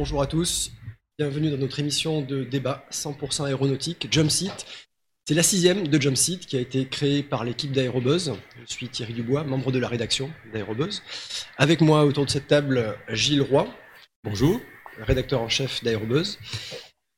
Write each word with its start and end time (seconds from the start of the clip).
Bonjour 0.00 0.22
à 0.22 0.26
tous, 0.26 0.72
bienvenue 1.18 1.50
dans 1.50 1.58
notre 1.58 1.78
émission 1.78 2.22
de 2.22 2.42
débat 2.42 2.86
100% 2.90 3.44
aéronautique 3.44 4.08
Jump 4.10 4.30
Seat. 4.30 4.64
C'est 5.28 5.34
la 5.34 5.42
sixième 5.42 5.88
de 5.88 6.00
Jump 6.00 6.16
Seat 6.16 6.46
qui 6.46 6.56
a 6.56 6.60
été 6.60 6.88
créée 6.88 7.22
par 7.22 7.44
l'équipe 7.44 7.70
d'Aérobuzz. 7.70 8.32
Je 8.58 8.72
suis 8.72 8.88
Thierry 8.88 9.12
Dubois, 9.12 9.44
membre 9.44 9.70
de 9.70 9.78
la 9.78 9.88
rédaction 9.88 10.30
d'Aérobuzz. 10.54 11.02
Avec 11.58 11.82
moi 11.82 12.06
autour 12.06 12.24
de 12.24 12.30
cette 12.30 12.46
table, 12.46 12.96
Gilles 13.10 13.42
Roy. 13.42 13.68
Bonjour. 14.24 14.58
Rédacteur 15.00 15.42
en 15.42 15.50
chef 15.50 15.84
d'Aérobuzz. 15.84 16.38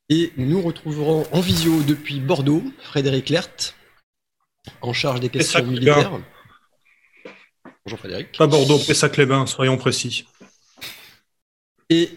Et 0.08 0.32
nous 0.36 0.60
retrouverons 0.60 1.24
en 1.30 1.40
visio 1.40 1.84
depuis 1.84 2.18
Bordeaux 2.18 2.64
Frédéric 2.80 3.28
Lert, 3.28 3.76
en 4.80 4.92
charge 4.92 5.20
des 5.20 5.28
questions 5.28 5.64
militaires. 5.64 6.20
Bonjour 7.84 8.00
Frédéric. 8.00 8.36
Pas 8.36 8.48
Bordeaux, 8.48 8.80
Pessac-les-Bains, 8.80 9.46
soyons 9.46 9.76
précis. 9.76 10.24
Et 11.88 12.10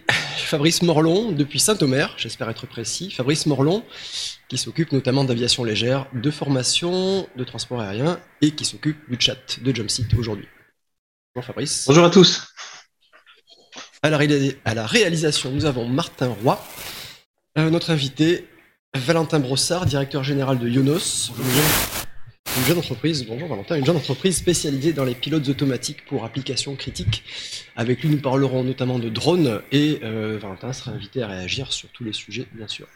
Fabrice 0.46 0.84
Morlon, 0.84 1.32
depuis 1.32 1.60
Saint-Omer, 1.60 2.14
j'espère 2.18 2.50
être 2.50 2.68
précis. 2.68 3.10
Fabrice 3.10 3.48
Morlon, 3.48 3.84
qui 4.48 4.58
s'occupe 4.58 4.92
notamment 4.92 5.24
d'aviation 5.24 5.64
légère, 5.64 6.06
de 6.14 6.30
formation, 6.30 7.28
de 7.36 7.44
transport 7.44 7.82
aérien, 7.82 8.20
et 8.42 8.52
qui 8.52 8.64
s'occupe 8.64 9.10
du 9.10 9.18
chat 9.20 9.60
de 9.60 9.76
Jumpseat 9.76 10.14
aujourd'hui. 10.14 10.48
Bonjour 11.34 11.48
Fabrice. 11.48 11.86
Bonjour 11.88 12.06
à 12.06 12.10
tous. 12.12 12.48
À 14.04 14.12
la, 14.12 14.20
à 14.66 14.74
la 14.76 14.86
réalisation, 14.86 15.52
nous 15.52 15.66
avons 15.66 15.88
Martin 15.88 16.36
Roy, 16.44 16.64
euh, 17.58 17.72
notre 17.72 17.90
invité, 17.90 18.48
Valentin 18.96 19.40
Brossard, 19.40 19.88
directeur 19.88 20.24
général 20.24 20.60
de 20.60 20.70
Yonos, 20.70 21.32
une 22.58 22.64
jeune 22.64 22.78
entreprise, 22.78 23.26
bonjour 23.26 23.50
Valentin, 23.50 23.76
une 23.76 23.86
jeune 23.86 23.98
entreprise 23.98 24.38
spécialisée 24.38 24.94
dans 24.94 25.04
les 25.04 25.16
pilotes 25.16 25.48
automatiques 25.50 26.06
pour 26.06 26.24
applications 26.24 26.76
critiques. 26.76 27.24
Avec 27.76 28.02
lui, 28.02 28.10
nous 28.10 28.22
parlerons 28.22 28.64
notamment 28.64 28.98
de 28.98 29.10
drones 29.10 29.62
et 29.72 30.00
euh, 30.04 30.38
Valentin 30.42 30.72
sera 30.72 30.92
invité 30.92 31.22
à 31.22 31.28
réagir 31.28 31.74
sur 31.74 31.90
tous 31.90 32.04
les 32.04 32.14
sujets, 32.14 32.48
bien 32.54 32.68
sûr. 32.68 32.88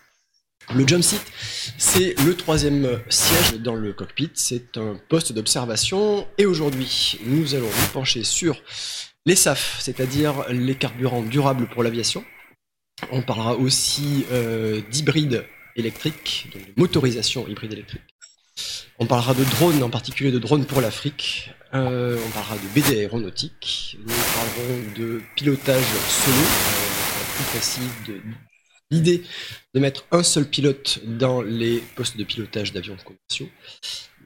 Le 0.74 0.88
jump 0.88 1.04
seat, 1.04 1.22
c'est 1.78 2.16
le 2.26 2.36
troisième 2.36 3.02
siège 3.10 3.60
dans 3.60 3.76
le 3.76 3.92
cockpit. 3.92 4.30
C'est 4.36 4.78
un 4.78 5.00
poste 5.10 5.34
d'observation. 5.34 6.28
Et 6.38 6.46
aujourd'hui, 6.46 7.18
nous 7.26 7.56
allons 7.56 7.66
nous 7.66 7.88
pencher 7.92 8.24
sur 8.24 8.62
les 9.26 9.36
SAF, 9.36 9.78
c'est-à-dire 9.82 10.46
les 10.50 10.76
carburants 10.76 11.24
durables 11.24 11.68
pour 11.68 11.84
l'aviation. 11.84 12.24
On 13.12 13.24
parlera 13.24 13.56
aussi 13.56 14.26
euh, 14.32 14.82
d'hybride 14.92 15.46
électrique, 15.76 16.50
donc 16.54 16.68
de 16.68 16.74
motorisation 16.78 17.48
hybride 17.48 17.74
électrique. 17.74 18.02
On 19.00 19.06
parlera 19.06 19.34
de 19.34 19.44
drones, 19.44 19.82
en 19.84 19.90
particulier 19.90 20.32
de 20.32 20.40
drones 20.40 20.66
pour 20.66 20.82
l'Afrique. 20.82 21.52
Euh, 21.74 22.18
on 22.26 22.30
parlera 22.32 22.56
de 22.56 22.68
BD 22.74 23.00
aéronautique. 23.00 23.98
Nous 24.00 24.14
parlerons 24.36 24.84
de 24.98 25.22
pilotage 25.36 25.84
solo, 25.84 26.38
euh, 26.38 27.36
plus 27.36 27.44
précis 27.46 27.82
de 28.08 28.22
l'idée 28.92 29.24
de 29.74 29.80
mettre 29.80 30.06
un 30.12 30.24
seul 30.24 30.46
pilote 30.46 31.00
dans 31.06 31.42
les 31.42 31.84
postes 31.96 32.18
de 32.18 32.24
pilotage 32.24 32.74
d'avions 32.74 32.98
commerciaux. 33.04 33.50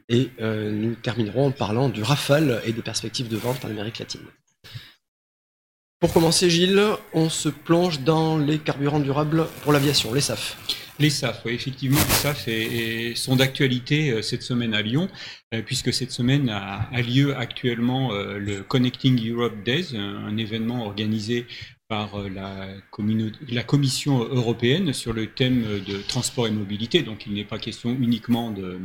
Et 0.09 0.31
euh, 0.41 0.71
nous 0.71 0.95
terminerons 0.95 1.47
en 1.47 1.51
parlant 1.51 1.89
du 1.89 2.01
Rafale 2.01 2.61
et 2.65 2.71
des 2.71 2.81
perspectives 2.81 3.27
de 3.27 3.37
vente 3.37 3.63
en 3.65 3.69
Amérique 3.69 3.99
latine. 3.99 4.21
Pour 5.99 6.11
commencer, 6.11 6.49
Gilles, 6.49 6.83
on 7.13 7.29
se 7.29 7.47
plonge 7.47 8.01
dans 8.01 8.37
les 8.37 8.59
carburants 8.59 8.99
durables 8.99 9.47
pour 9.61 9.71
l'aviation, 9.71 10.13
les 10.13 10.21
SAF. 10.21 10.57
Les 10.99 11.09
SAF, 11.09 11.41
oui, 11.45 11.53
effectivement, 11.53 11.97
les 11.97 12.13
SAF 12.13 12.47
sont 13.17 13.35
d'actualité 13.35 14.11
euh, 14.11 14.21
cette 14.21 14.43
semaine 14.43 14.75
à 14.75 14.81
Lyon, 14.83 15.09
euh, 15.53 15.63
puisque 15.63 15.91
cette 15.91 16.11
semaine 16.11 16.49
a, 16.49 16.87
lieu 17.01 17.35
actuellement 17.35 18.13
euh, 18.13 18.37
le 18.37 18.61
Connecting 18.61 19.19
Europe 19.31 19.63
Days, 19.65 19.97
un, 19.97 20.37
événement 20.37 20.85
organisé 20.85 21.47
par 21.87 22.17
la, 22.29 22.67
la, 23.49 23.63
Commission 23.63 24.19
européenne 24.19 24.93
sur 24.93 25.13
le 25.13 25.27
thème 25.27 25.63
de 25.85 25.97
transport 26.01 26.47
et 26.47 26.51
mobilité. 26.51 27.01
Donc 27.01 27.25
il 27.25 27.33
n'est 27.33 27.43
pas 27.43 27.59
question 27.59 27.89
uniquement 27.91 28.51
de, 28.51 28.79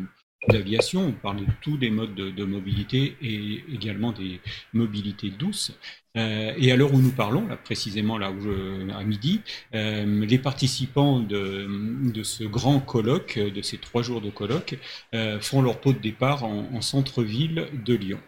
d'aviation, 0.46 1.06
on 1.08 1.12
parle 1.12 1.40
de 1.40 1.52
tous 1.60 1.76
les 1.76 1.90
modes 1.90 2.14
de, 2.14 2.44
mobilité 2.44 3.16
et 3.20 3.64
également 3.72 4.12
des 4.12 4.40
mobilités 4.72 5.30
douces. 5.30 5.72
Euh, 6.16 6.52
et 6.56 6.72
à 6.72 6.76
l'heure 6.76 6.94
où 6.94 7.00
nous 7.00 7.10
parlons, 7.10 7.46
là, 7.46 7.56
précisément 7.56 8.18
là 8.18 8.30
où 8.30 8.40
je, 8.40 8.90
à 8.92 9.04
midi, 9.04 9.40
euh, 9.74 10.24
les 10.24 10.38
participants 10.38 11.20
de, 11.20 11.68
de, 12.12 12.22
ce 12.22 12.44
grand 12.44 12.80
colloque, 12.80 13.38
de 13.38 13.62
ces 13.62 13.78
trois 13.78 14.02
jours 14.02 14.20
de 14.20 14.30
colloque, 14.30 14.78
euh, 15.14 15.40
font 15.40 15.60
leur 15.60 15.80
pot 15.80 15.92
de 15.92 15.98
départ 15.98 16.44
en, 16.44 16.80
centre-ville 16.80 17.66
de 17.84 17.94
Lyon. 17.94 18.20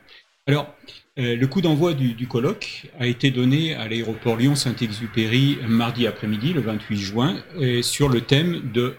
Alors, 0.47 0.75
le 1.16 1.44
coup 1.47 1.60
d'envoi 1.60 1.94
du, 1.94 2.15
du, 2.15 2.26
colloque 2.26 2.87
a 2.99 3.06
été 3.06 3.31
donné 3.31 3.75
à 3.75 3.87
l'aéroport 3.87 4.37
Lyon-Saint-Exupéry 4.37 5.59
mardi 5.69 6.06
après-midi, 6.06 6.53
le 6.53 6.60
28 6.60 6.97
juin, 6.97 7.44
sur 7.82 8.09
le 8.09 8.22
thème 8.22 8.72
de 8.72 8.97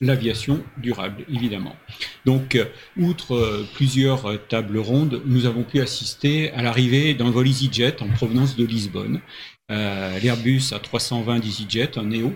l'aviation 0.00 0.62
durable, 0.76 1.24
évidemment. 1.28 1.76
Donc, 2.24 2.54
euh, 2.54 2.66
outre 2.96 3.34
euh, 3.34 3.66
plusieurs 3.74 4.26
euh, 4.26 4.36
tables 4.36 4.78
rondes, 4.78 5.22
nous 5.26 5.46
avons 5.46 5.64
pu 5.64 5.80
assister 5.80 6.52
à 6.52 6.62
l'arrivée 6.62 7.14
d'un 7.14 7.30
vol 7.30 7.48
EasyJet 7.48 8.00
en 8.02 8.08
provenance 8.08 8.56
de 8.56 8.64
Lisbonne. 8.64 9.20
L'Airbus 9.70 10.72
A320 10.72 11.40
d'EasyJet, 11.40 11.98
un 11.98 12.04
Neo, 12.04 12.32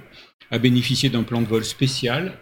a 0.50 0.58
bénéficié 0.58 1.08
d'un 1.08 1.22
plan 1.22 1.40
de 1.40 1.46
vol 1.46 1.64
spécial 1.64 2.38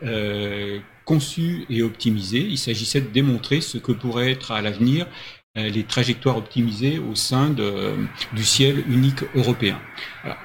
conçu 1.04 1.64
et 1.70 1.84
optimisé. 1.84 2.40
Il 2.40 2.58
s'agissait 2.58 3.00
de 3.00 3.06
démontrer 3.06 3.60
ce 3.60 3.78
que 3.78 3.92
pourrait 3.92 4.32
être 4.32 4.50
à 4.50 4.60
l'avenir 4.62 5.06
les 5.54 5.84
trajectoires 5.84 6.38
optimisées 6.38 6.98
au 6.98 7.14
sein 7.14 7.50
de, 7.50 7.94
du 8.32 8.42
ciel 8.42 8.82
unique 8.88 9.22
européen. 9.36 9.80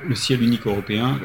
le 0.04 0.14
ciel 0.14 0.44
unique 0.44 0.68
européen, 0.68 1.20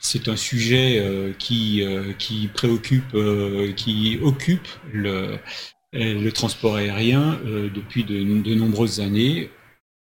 c'est 0.00 0.28
un 0.28 0.36
sujet 0.36 0.98
euh, 0.98 1.32
qui, 1.38 1.84
euh, 1.84 2.12
qui 2.18 2.48
préoccupe, 2.48 3.14
euh, 3.14 3.72
qui 3.74 4.18
occupe 4.22 4.66
le, 4.92 5.38
le 5.92 6.30
transport 6.30 6.76
aérien 6.76 7.38
depuis 7.44 8.04
de, 8.04 8.54
nombreuses 8.54 9.00
années. 9.00 9.50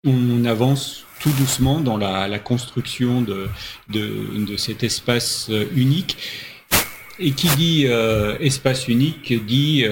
On 0.06 0.46
avance 0.46 1.06
tout 1.20 1.32
doucement 1.32 1.82
dans 1.82 1.98
la, 1.98 2.40
construction 2.40 3.22
de, 3.22 3.48
de, 3.90 4.58
cet 4.58 4.84
espace 4.84 5.52
unique. 5.76 6.18
Et 7.20 7.34
qui 7.34 7.48
dit 7.56 7.86
espace 8.40 8.88
unique 8.88 9.34
dit 9.46 9.86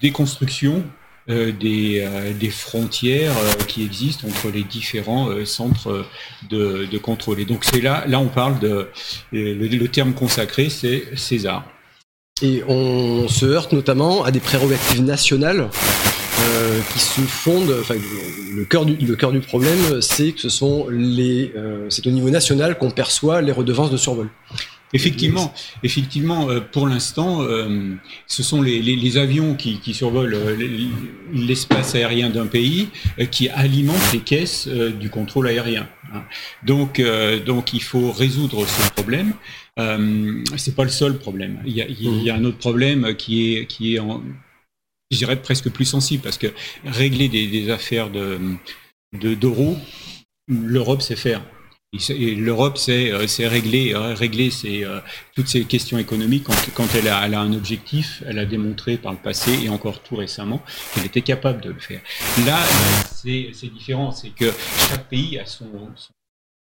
déconstruction 0.00 0.84
des, 1.28 2.04
euh, 2.06 2.32
des, 2.32 2.50
frontières 2.50 3.36
euh, 3.36 3.64
qui 3.66 3.82
existent 3.82 4.28
entre 4.28 4.50
les 4.50 4.62
différents 4.62 5.28
centres 5.44 6.04
de, 6.50 6.98
contrôle. 6.98 7.40
Et 7.40 7.44
donc 7.44 7.64
c'est 7.64 7.80
là, 7.80 8.04
là 8.06 8.18
on 8.20 8.28
parle 8.28 8.58
de 8.60 8.88
le, 9.32 9.86
terme 9.86 10.12
consacré, 10.14 10.68
c'est 10.68 11.16
César. 11.16 11.64
Et 12.42 12.62
on 12.66 13.28
se 13.28 13.46
heurte 13.46 13.72
notamment 13.72 14.24
à 14.24 14.30
des 14.30 14.40
prérogatives 14.40 15.02
nationales 15.02 15.68
euh, 16.40 16.80
qui 16.92 16.98
se 16.98 17.20
fondent. 17.20 17.74
Enfin, 17.80 17.94
le 18.54 18.64
cœur 18.64 18.84
du, 18.84 18.96
le 18.96 19.14
cœur 19.14 19.30
du 19.30 19.40
problème, 19.40 20.00
c'est 20.02 20.32
que 20.32 20.40
ce 20.40 20.48
sont 20.48 20.88
les, 20.90 21.52
euh, 21.56 21.86
c'est 21.90 22.06
au 22.06 22.10
niveau 22.10 22.28
national 22.28 22.76
qu'on 22.76 22.90
perçoit 22.90 23.40
les 23.40 23.52
redevances 23.52 23.90
de 23.90 23.96
survol. 23.96 24.28
Effectivement, 24.94 25.52
effectivement, 25.82 26.48
euh, 26.48 26.60
pour 26.60 26.86
l'instant, 26.86 27.42
euh, 27.42 27.96
ce 28.28 28.44
sont 28.44 28.62
les, 28.62 28.80
les, 28.80 28.94
les 28.94 29.16
avions 29.18 29.56
qui, 29.56 29.80
qui 29.80 29.92
survolent 29.92 30.34
euh, 30.34 30.56
l'espace 31.32 31.96
aérien 31.96 32.30
d'un 32.30 32.46
pays 32.46 32.88
qui 33.32 33.48
alimentent 33.48 34.12
les 34.12 34.20
caisses 34.20 34.68
du 34.68 35.10
contrôle 35.10 35.48
aérien. 35.48 35.88
Hein. 36.12 36.22
Donc, 36.64 37.02
donc, 37.44 37.72
il 37.72 37.82
faut 37.82 38.12
résoudre 38.12 38.66
ce 38.66 38.90
problème. 38.92 39.34
C'est 40.56 40.76
pas 40.76 40.84
le 40.84 40.90
seul 40.90 41.18
problème. 41.18 41.60
Il 41.66 41.72
y 41.72 41.82
a, 41.82 41.86
il 41.88 42.22
y 42.22 42.30
a 42.30 42.36
un 42.36 42.44
autre 42.44 42.58
problème 42.58 43.14
qui 43.16 43.56
est 43.56 43.66
qui 43.66 43.96
est 43.96 43.98
en, 43.98 44.22
je 45.10 45.18
dirais 45.18 45.40
presque 45.42 45.70
plus 45.70 45.84
sensible 45.84 46.22
parce 46.22 46.38
que 46.38 46.46
régler 46.84 47.28
des, 47.28 47.48
des 47.48 47.70
affaires 47.70 48.10
de 48.10 48.38
d'euros, 49.12 49.76
l'Europe 50.48 51.02
sait 51.02 51.16
faire. 51.16 51.42
L'Europe, 52.18 52.76
c'est 52.76 53.12
euh, 53.12 53.48
régler, 53.48 53.94
euh, 53.94 54.14
régler 54.14 54.50
euh, 54.64 55.00
toutes 55.34 55.46
ces 55.48 55.64
questions 55.64 55.96
économiques 55.98 56.44
quand, 56.74 56.88
elle, 56.94 57.08
a, 57.08 57.20
un 57.22 57.52
objectif. 57.52 58.22
Elle 58.26 58.38
a 58.38 58.44
démontré 58.44 58.96
par 58.96 59.12
le 59.12 59.18
passé 59.18 59.52
et 59.62 59.68
encore 59.68 60.02
tout 60.02 60.16
récemment 60.16 60.62
qu'elle 60.94 61.06
était 61.06 61.22
capable 61.22 61.60
de 61.60 61.70
le 61.70 61.78
faire. 61.78 62.00
Là, 62.46 62.58
c'est 63.14 63.72
différent, 63.72 64.10
c'est 64.10 64.30
que 64.30 64.50
chaque 64.88 65.08
pays 65.08 65.38
a 65.38 65.46
son, 65.46 65.66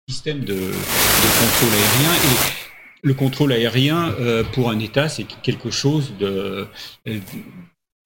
système 0.09 0.41
de, 0.41 0.55
contrôle 0.55 1.73
aérien 1.73 2.13
et 2.13 3.07
le 3.07 3.13
contrôle 3.13 3.53
aérien 3.53 4.13
pour 4.51 4.69
un 4.69 4.79
État, 4.79 5.07
c'est 5.07 5.23
quelque 5.23 5.71
chose 5.71 6.13
de, 6.19 6.67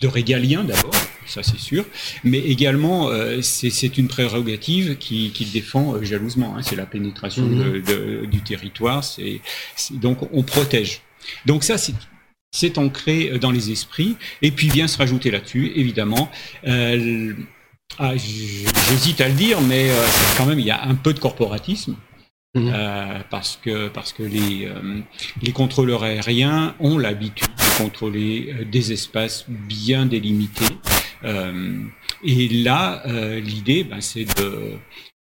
de 0.01 0.07
régalien 0.07 0.63
d'abord, 0.63 0.93
ça 1.25 1.41
c'est 1.41 1.59
sûr, 1.59 1.85
mais 2.23 2.39
également 2.39 3.09
euh, 3.09 3.41
c'est 3.41 3.97
une 3.97 4.07
prérogative 4.07 4.97
qui, 4.97 5.31
qui 5.31 5.45
défend 5.45 5.95
euh, 5.95 6.03
jalousement. 6.03 6.57
Hein, 6.57 6.61
c'est 6.63 6.75
la 6.75 6.85
pénétration 6.85 7.43
mhm. 7.43 7.81
de, 7.81 8.25
du 8.25 8.41
territoire, 8.41 9.03
c'est 9.03 9.39
donc 9.91 10.17
on 10.33 10.43
protège. 10.43 11.01
Donc 11.45 11.63
ça 11.63 11.77
c'est 11.77 11.93
c'est 12.51 12.77
ancré 12.77 13.31
euh, 13.31 13.39
dans 13.39 13.51
les 13.51 13.71
esprits, 13.71 14.17
et 14.41 14.51
puis 14.51 14.67
vient 14.67 14.87
se 14.87 14.97
rajouter 14.97 15.31
là-dessus, 15.31 15.71
évidemment. 15.75 16.29
Euh, 16.67 17.33
ah, 17.97 18.13
J'hésite 18.17 19.21
à 19.21 19.29
le 19.29 19.35
dire, 19.35 19.61
mais 19.61 19.89
quand 20.37 20.45
même 20.45 20.59
il 20.59 20.65
y 20.65 20.71
a 20.71 20.83
un 20.83 20.95
peu 20.95 21.13
de 21.13 21.19
corporatisme 21.19 21.95
Mmh. 22.57 22.71
parce 23.29 23.59
que 23.61 23.89
parce 23.89 24.13
que 24.13 24.23
les 24.23 24.69
les 25.41 25.51
contrôleurs 25.51 26.03
aériens 26.03 26.73
ont 26.79 26.97
l'habitude 26.97 27.49
de 27.49 27.64
contrôler 27.77 28.53
des 28.71 28.91
espaces 28.91 29.45
bien 29.47 30.05
délimités. 30.05 30.65
et 32.23 32.47
là, 32.49 33.03
l'idée, 33.39 33.83
ben, 33.83 34.01
c'est 34.01 34.25
de 34.25 34.79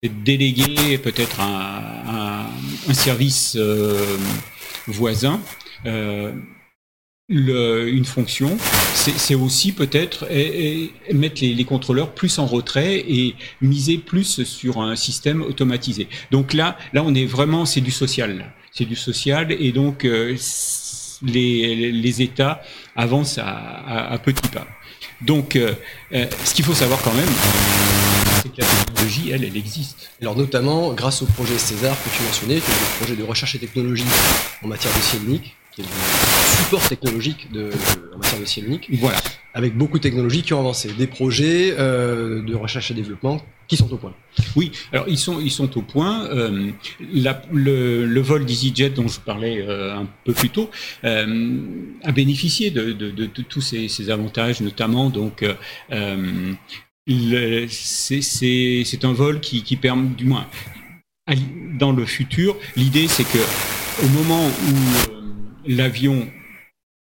déléguer 0.04 0.98
peut-être 0.98 1.40
un, 1.40 2.48
un, 2.88 2.94
service 2.94 3.58
voisin 4.88 5.42
euh, 7.32 7.88
une 7.88 8.06
fonction, 8.06 8.56
c'est 8.94 9.34
aussi 9.34 9.72
peut-être 9.72 10.28
mettre 11.12 11.42
les, 11.42 11.66
contrôleurs 11.66 12.14
plus 12.14 12.38
en 12.38 12.46
retrait 12.46 13.04
et 13.08 13.34
miser 13.62 13.98
plus 13.98 14.44
sur 14.44 14.80
un 14.80 14.96
système 14.96 15.42
automatisé. 15.42 16.08
Donc 16.30 16.54
là, 16.54 16.78
là, 16.94 17.04
on 17.04 17.16
est 17.16 17.26
vraiment, 17.26 17.66
c'est 17.66 17.82
du 17.82 17.90
social, 17.90 18.54
c'est 18.72 18.86
du 18.86 18.96
social, 18.96 19.52
et 19.52 19.72
donc 19.72 20.06
euh, 20.06 20.36
les, 21.24 22.22
États 22.22 22.62
avancent 22.96 23.40
à, 23.40 24.18
petits 24.24 24.50
pas. 24.50 24.66
Donc, 25.22 25.56
euh, 25.56 25.74
euh, 26.14 26.26
ce 26.44 26.54
qu'il 26.54 26.66
faut 26.66 26.74
savoir 26.74 27.02
quand 27.02 27.14
même, 27.14 27.30
c'est 28.42 28.50
que 28.50 28.62
la 28.62 28.68
technologie, 28.68 29.32
elle, 29.32 29.44
elle 29.44 29.58
existe. 29.58 30.12
Alors 30.22 30.36
notamment 30.36 30.94
grâce 30.94 31.22
au 31.22 31.26
projet 31.26 31.58
César 31.58 31.96
que 32.04 32.10
tu 32.16 32.24
mentionnais, 32.24 32.60
qui 32.60 32.72
est 32.72 32.74
le 32.74 32.98
projet 32.98 33.16
de 33.16 33.24
recherche 33.24 33.56
et 33.56 33.60
technologie 33.60 34.06
en 34.64 34.68
matière 34.68 34.92
de 34.94 35.26
unique, 35.28 35.56
qui 35.76 35.82
est 35.82 35.84
le 35.84 36.64
support 36.64 36.88
technologique 36.88 37.52
de, 37.52 37.70
en 38.14 38.18
matière 38.18 38.40
de 38.40 38.46
ciel 38.46 38.66
unique. 38.66 38.88
Voilà. 38.94 39.18
Avec 39.54 39.78
beaucoup 39.78 39.98
de 39.98 40.04
technologies 40.04 40.42
qui 40.42 40.54
ont 40.54 40.60
avancé, 40.60 40.92
des 40.94 41.08
projets 41.08 41.76
euh, 41.78 42.42
de 42.42 42.56
recherche 42.56 42.92
et 42.92 42.94
développement 42.94 43.42
qui 43.68 43.78
sont 43.78 43.92
au 43.92 43.98
point. 43.98 44.14
Oui, 44.56 44.72
alors 44.92 45.06
ils 45.08 45.18
sont 45.18 45.40
ils 45.40 45.52
sont 45.52 45.78
au 45.78 45.82
point. 45.82 46.26
Euh, 46.28 46.72
la, 47.14 47.42
le, 47.52 48.06
le, 48.06 48.22
vol 48.22 48.46
d'EasyJet 48.46 48.92
dont 48.92 49.08
je 49.08 49.20
parlais 49.20 49.62
euh, 49.62 49.96
un 49.96 50.08
peu 50.24 50.34
plus 50.34 50.50
tôt 50.50 50.70
euh, 51.04 51.62
a 52.04 52.12
bénéficié 52.12 52.70
de, 52.70 52.92
de, 52.92 53.10
de, 53.12 53.26
de 53.26 53.42
tous 53.42 53.62
ces, 53.62 53.88
ces, 53.88 54.10
avantages, 54.10 54.62
notamment 54.62 55.10
donc 55.10 55.44
c'est 57.08 59.04
un 59.04 59.14
vol 59.14 59.40
qui, 59.40 59.64
qui 59.64 59.76
permet, 59.78 60.10
du 60.10 60.26
moins 60.26 60.48
dans 61.80 61.92
le 61.92 62.06
futur, 62.06 62.56
l'idée 62.76 63.08
c'est 63.08 63.24
que 63.24 63.40
au 64.04 64.08
moment 64.10 64.46
où 64.48 65.15
l'avion 65.68 66.28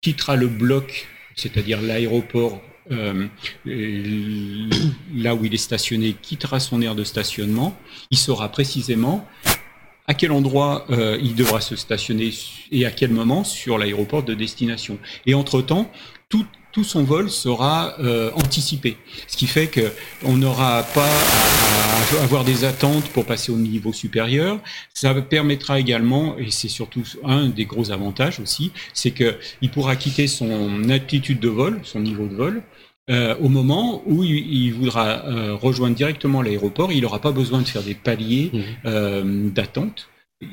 quittera 0.01 0.35
le 0.35 0.47
bloc, 0.47 1.07
c'est-à-dire 1.35 1.81
l'aéroport, 1.81 2.61
euh, 2.91 3.27
là 3.65 5.35
où 5.35 5.45
il 5.45 5.53
est 5.53 5.57
stationné, 5.57 6.15
quittera 6.21 6.59
son 6.59 6.81
aire 6.81 6.95
de 6.95 7.03
stationnement, 7.03 7.77
il 8.11 8.17
saura 8.17 8.49
précisément 8.49 9.27
à 10.09 10.15
quel 10.15 10.31
endroit 10.31 10.85
euh, 10.89 11.19
il 11.21 11.35
devra 11.35 11.61
se 11.61 11.75
stationner 11.75 12.31
et 12.71 12.83
à 12.87 12.89
quel 12.89 13.11
moment 13.11 13.43
sur 13.43 13.77
l'aéroport 13.77 14.23
de 14.23 14.33
destination. 14.33 14.97
Et 15.27 15.35
entre-temps, 15.35 15.91
tout, 16.29 16.47
tout 16.71 16.83
son 16.83 17.03
vol 17.03 17.29
sera 17.29 17.93
euh, 17.99 18.31
anticipé, 18.33 18.97
ce 19.27 19.37
qui 19.37 19.45
fait 19.45 19.67
que 19.67 19.91
on 20.23 20.35
n'aura 20.35 20.81
pas 20.95 21.05
à, 21.05 22.23
avoir 22.23 22.43
des 22.43 22.65
attentes 22.65 23.07
pour 23.09 23.23
passer 23.23 23.51
au 23.51 23.57
niveau 23.57 23.93
supérieur. 23.93 24.59
Ça 24.95 25.13
permettra 25.13 25.79
également, 25.79 26.39
et 26.39 26.49
c'est 26.49 26.69
surtout 26.69 27.03
un 27.23 27.47
des 27.47 27.65
gros 27.65 27.91
avantages 27.91 28.39
aussi, 28.39 28.71
c'est 28.95 29.11
que 29.11 29.37
il 29.61 29.69
pourra 29.69 29.95
quitter 29.95 30.25
son 30.25 30.89
altitude 30.89 31.39
de 31.39 31.49
vol, 31.49 31.81
son 31.83 31.99
niveau 31.99 32.25
de 32.25 32.35
vol, 32.35 32.63
euh, 33.09 33.35
au 33.39 33.49
moment 33.49 34.03
où 34.05 34.23
il, 34.23 34.71
voudra 34.71 35.25
euh, 35.25 35.55
rejoindre 35.55 35.95
directement 35.95 36.41
l'aéroport, 36.41 36.91
il 36.91 37.01
n'aura 37.01 37.19
pas 37.19 37.31
besoin 37.31 37.61
de 37.61 37.67
faire 37.67 37.81
des 37.81 37.95
paliers 37.95 38.51
mmh. 38.53 38.59
euh, 38.85 39.49
d'attente 39.49 40.09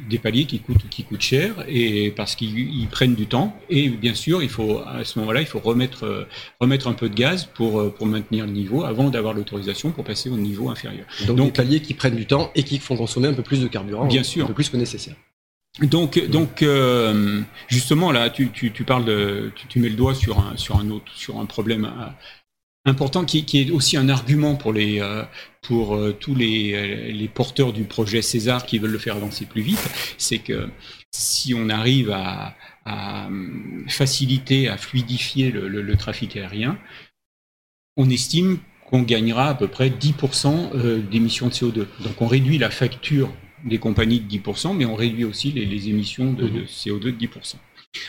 des 0.09 0.19
paliers 0.19 0.47
qui 0.47 0.59
coûtent 0.59 0.89
qui 0.91 1.05
coûtent 1.05 1.21
cher 1.21 1.65
et 1.69 2.11
parce 2.11 2.35
qu'ils 2.35 2.89
prennent 2.91 3.15
du 3.15 3.27
temps 3.27 3.57
et 3.71 3.89
bien 3.89 4.15
sûr 4.15 4.43
il 4.43 4.49
faut 4.49 4.81
à 4.85 5.05
ce 5.05 5.17
moment-là 5.21 5.43
il 5.43 5.47
faut 5.47 5.61
remettre 5.61 6.27
remettre 6.59 6.89
un 6.89 6.93
peu 6.93 7.09
de 7.09 7.15
gaz 7.15 7.49
pour 7.55 7.95
pour 7.95 8.07
maintenir 8.07 8.47
le 8.47 8.51
niveau 8.51 8.83
avant 8.83 9.11
d'avoir 9.11 9.33
l'autorisation 9.33 9.93
pour 9.93 10.03
passer 10.03 10.29
au 10.29 10.37
niveau 10.37 10.71
inférieur. 10.71 11.07
Donc, 11.29 11.37
des 11.37 11.53
paliers 11.53 11.81
qui 11.83 11.95
prennent 11.95 12.17
du 12.17 12.27
temps 12.27 12.51
et 12.57 12.65
qui 12.65 12.81
font 12.81 12.97
consommer 12.97 13.29
un 13.29 13.35
peu 13.35 13.45
plus 13.45 13.61
de 13.61 13.69
carburant, 13.69 14.07
bien 14.07 14.25
sûr, 14.25 14.47
un 14.47 14.49
peu 14.49 14.55
plus 14.55 14.71
que 14.71 14.77
nécessaire. 14.77 15.15
Donc, 15.83 16.19
donc 16.29 16.63
euh, 16.63 17.43
justement 17.69 18.11
là, 18.11 18.31
tu, 18.31 18.51
tu, 18.51 18.73
tu 18.73 18.85
parles 18.85 19.05
de, 19.05 19.53
tu, 19.55 19.67
tu, 19.67 19.79
mets 19.79 19.91
le 19.91 19.95
doigt 19.95 20.15
sur 20.15 20.39
un 20.39 20.57
sur 20.57 20.77
un 20.79 20.91
autre 20.91 21.13
sur 21.15 21.39
un 21.39 21.45
problème 21.45 21.85
important 22.87 23.25
qui, 23.25 23.45
qui, 23.45 23.61
est 23.61 23.71
aussi 23.71 23.97
un 23.97 24.09
argument 24.09 24.55
pour 24.55 24.73
les 24.73 25.01
euh, 25.01 25.25
pour 25.63 25.97
euh, 25.97 26.13
tous 26.13 26.35
les, 26.35 26.73
euh, 26.75 27.13
les, 27.13 27.29
porteurs 27.29 27.73
du 27.73 27.85
projet 27.85 28.23
César 28.23 28.65
qui 28.65 28.79
veulent 28.79 28.93
le 28.93 28.99
faire 28.99 29.17
avancer 29.17 29.45
plus 29.45 29.63
vite, 29.63 29.91
c'est 30.17 30.39
que 30.39 30.69
si 31.11 31.55
on 31.55 31.69
arrive 31.69 32.11
à, 32.11 32.55
à 32.85 33.29
faciliter, 33.89 34.69
à 34.69 34.77
fluidifier 34.77 35.51
le, 35.51 35.69
le, 35.69 35.83
le, 35.83 35.97
trafic 35.97 36.37
aérien, 36.37 36.79
on 37.97 38.09
estime 38.09 38.59
qu'on 38.89 39.03
gagnera 39.03 39.49
à 39.49 39.55
peu 39.55 39.67
près 39.67 39.91
10% 39.91 41.09
d'émissions 41.09 41.49
de 41.49 41.53
CO2. 41.53 41.87
Donc 42.05 42.21
on 42.23 42.29
réduit 42.29 42.59
la 42.59 42.71
facture 42.71 43.33
des 43.65 43.79
compagnies 43.79 44.21
de 44.21 44.29
10%, 44.29 44.77
mais 44.77 44.85
on 44.85 44.95
réduit 44.95 45.25
aussi 45.25 45.51
les, 45.51 45.65
les 45.65 45.89
émissions 45.89 46.33
de, 46.33 46.47
de 46.47 46.61
CO2 46.63 47.01
de 47.01 47.11
10%. 47.11 47.57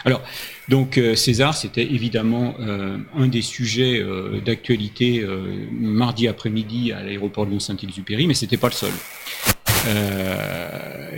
Alors, 0.06 0.22
donc 0.69 0.98
euh, 0.98 1.16
César, 1.16 1.56
c'était 1.56 1.84
évidemment 1.84 2.56
euh, 2.60 2.98
un 3.16 3.28
des 3.28 3.42
sujets 3.42 4.00
euh, 4.00 4.42
d'actualité 4.42 5.25
mardi 5.72 6.28
après-midi 6.28 6.92
à 6.92 7.04
l'aéroport 7.04 7.45
de 7.45 7.51
Lyon-Saint-Exupéry, 7.51 8.28
mais 8.28 8.34
c'était 8.34 8.57
pas 8.57 8.68
le 8.68 8.74
seul. 8.74 8.92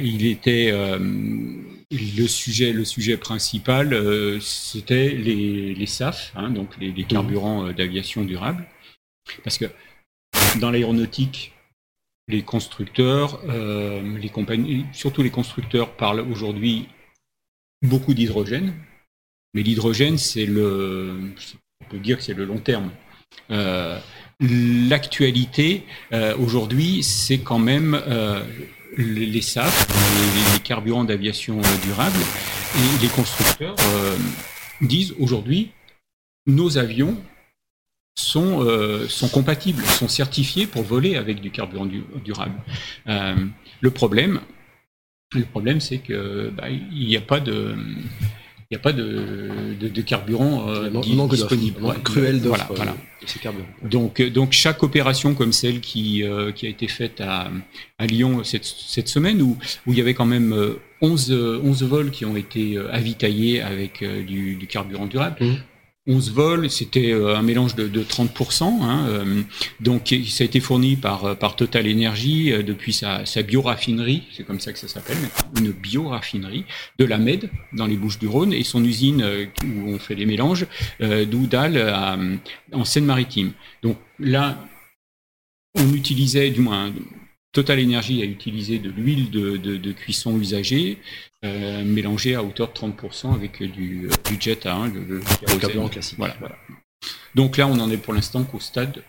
Il 0.02 0.26
était 0.26 0.72
le 0.72 2.28
sujet, 2.28 2.72
le 2.72 2.86
sujet 2.86 3.18
principal, 3.18 4.40
c'était 4.42 5.10
les, 5.10 5.86
SAF, 5.88 6.34
hein, 6.36 6.50
donc 6.52 6.70
les, 6.80 7.04
carburants 7.04 7.72
d'aviation 7.72 8.24
durable, 8.24 8.68
parce 9.44 9.58
que 9.58 9.66
dans 10.60 10.70
l'aéronautique, 10.70 11.54
les 12.28 12.44
constructeurs, 12.44 13.42
surtout 14.94 15.24
les 15.24 15.32
constructeurs 15.32 15.96
parlent 15.96 16.22
aujourd'hui 16.32 16.88
beaucoup 17.82 18.14
d'hydrogène, 18.14 18.74
mais 19.54 19.64
l'hydrogène, 19.64 20.18
c'est 20.18 20.46
le, 20.46 21.34
on 21.82 21.90
peut 21.90 22.00
dire 22.00 22.18
que 22.18 22.24
c'est 22.24 22.34
le 22.34 22.46
long 22.46 22.60
terme. 22.60 22.92
Euh, 23.52 24.00
L'actualité 24.42 25.84
euh, 26.14 26.34
aujourd'hui, 26.38 27.04
c'est 27.04 27.40
quand 27.40 27.60
même 27.60 28.02
euh, 28.08 28.42
les 28.98 29.42
SAF, 29.42 29.86
les, 30.54 30.60
carburants 30.62 31.04
d'aviation 31.04 31.60
durable, 31.84 32.20
et 32.76 33.02
les 33.02 33.10
constructeurs 33.10 33.76
disent 34.80 35.14
aujourd'hui, 35.20 35.72
nos 36.48 36.78
avions 36.78 37.18
sont, 38.16 38.66
compatibles, 39.34 39.84
sont 39.84 40.08
certifiés 40.08 40.68
pour 40.68 40.84
voler 40.84 41.18
avec 41.18 41.42
du 41.42 41.52
carburant 41.52 41.86
du, 41.86 42.04
durable. 42.24 42.56
le 43.06 43.92
problème, 43.92 44.40
le 45.36 45.46
problème, 45.46 45.80
c'est 45.80 46.00
que 46.00 46.50
bah, 46.50 46.70
il 46.70 47.08
n'y 47.08 47.18
a 47.18 47.22
pas 47.22 47.40
de 47.40 47.76
il 48.72 48.76
n'y 48.76 48.82
a 48.82 48.84
pas 48.84 48.94
de, 48.94 49.76
de, 49.80 49.88
de 49.88 50.02
carburant 50.02 50.70
euh, 50.70 50.92
disponible. 51.28 51.84
Ouais, 51.84 51.96
cruel 52.04 52.38
voilà, 52.38 52.68
voilà. 52.76 52.96
Donc, 53.82 54.22
donc 54.22 54.52
chaque 54.52 54.84
opération 54.84 55.34
comme 55.34 55.52
celle 55.52 55.80
qui, 55.82 56.24
euh, 56.24 56.52
qui 56.52 56.68
a 56.68 56.70
été 56.70 56.88
faite 56.88 57.20
à, 57.20 57.50
à 57.98 58.06
Lyon 58.06 58.44
cette, 58.44 58.66
cette 58.66 59.08
semaine, 59.08 59.42
où, 59.42 59.58
où 59.88 59.94
il 59.94 59.98
y 59.98 60.02
avait 60.02 60.14
quand 60.14 60.28
même 60.28 60.56
11, 61.02 61.32
euh, 61.32 61.60
11 61.64 61.84
vols 61.84 62.12
qui 62.12 62.26
ont 62.26 62.36
été 62.36 62.78
euh, 62.78 62.94
avitaillés 62.94 63.60
avec 63.60 64.04
du, 64.04 64.54
du 64.54 64.68
carburant 64.68 65.08
durable, 65.08 65.38
mmh. 65.44 65.56
11 66.08 66.32
vols, 66.32 66.70
c'était 66.70 67.12
euh, 67.12 67.36
un 67.36 67.42
mélange 67.42 67.76
de, 67.76 67.88
de 67.88 68.04
30%. 68.04 68.64
Hein, 68.64 69.08
euh, 69.10 69.42
donc 69.80 70.14
ça 70.28 70.44
a 70.44 70.46
été 70.46 70.60
fourni 70.60 70.96
par, 70.96 71.26
euh, 71.26 71.36
Total 71.36 71.90
Energy 71.92 72.52
depuis 72.64 72.94
sa, 72.94 73.26
sa 73.26 73.42
bioraffinerie, 73.42 74.24
c'est 74.32 74.44
comme 74.44 74.60
ça 74.60 74.72
que 74.72 74.80
ça 74.80 74.88
s'appelle, 74.88 75.18
une 75.58 75.72
bioraffinerie 75.72 76.64
de 76.98 77.06
la 77.06 77.18
Med 77.18 77.50
dans 77.74 77.86
les 77.86 77.98
Bouches 77.98 78.20
du 78.20 78.28
Rhône 78.28 78.54
et 78.54 78.64
son 78.64 78.84
usine 78.84 79.50
où 79.64 79.90
on 79.90 80.00
fait 80.00 80.16
les 80.16 80.26
mélanges 80.26 80.68
d'Oudal 81.02 82.40
en 82.72 82.86
Seine-Maritime. 82.86 83.52
Donc 83.84 83.98
là, 84.20 84.64
on 85.76 85.94
utilisait, 85.94 86.50
du 86.52 86.62
moins 86.62 86.94
Total 87.52 87.80
Energy 87.80 88.22
a 88.22 88.26
utilisé 88.26 88.78
de 88.78 88.92
l'huile 88.92 89.32
de, 89.32 89.58
de, 89.58 89.78
de, 89.78 89.92
cuisson 89.92 90.38
usagée, 90.38 91.00
euh, 91.44 91.84
mélangée 91.84 92.36
à 92.36 92.44
hauteur 92.44 92.68
de 92.68 92.74
30% 92.74 93.34
avec 93.34 93.64
du, 93.64 94.08
du 94.30 94.38
jet 94.40 94.68
à 94.68 94.76
1, 94.76 94.90
le, 94.90 95.02
le 95.02 95.58
carburant 95.60 95.90
classique. 95.90 96.20
Voilà, 96.20 96.36
voilà. 96.40 96.56
Donc 97.34 97.58
là, 97.58 97.68
on 97.68 97.80
en 97.80 97.90
est 97.90 97.98
pour 97.98 98.14
l'instant 98.14 98.44
qu'au 98.44 98.60
stade 98.60 99.04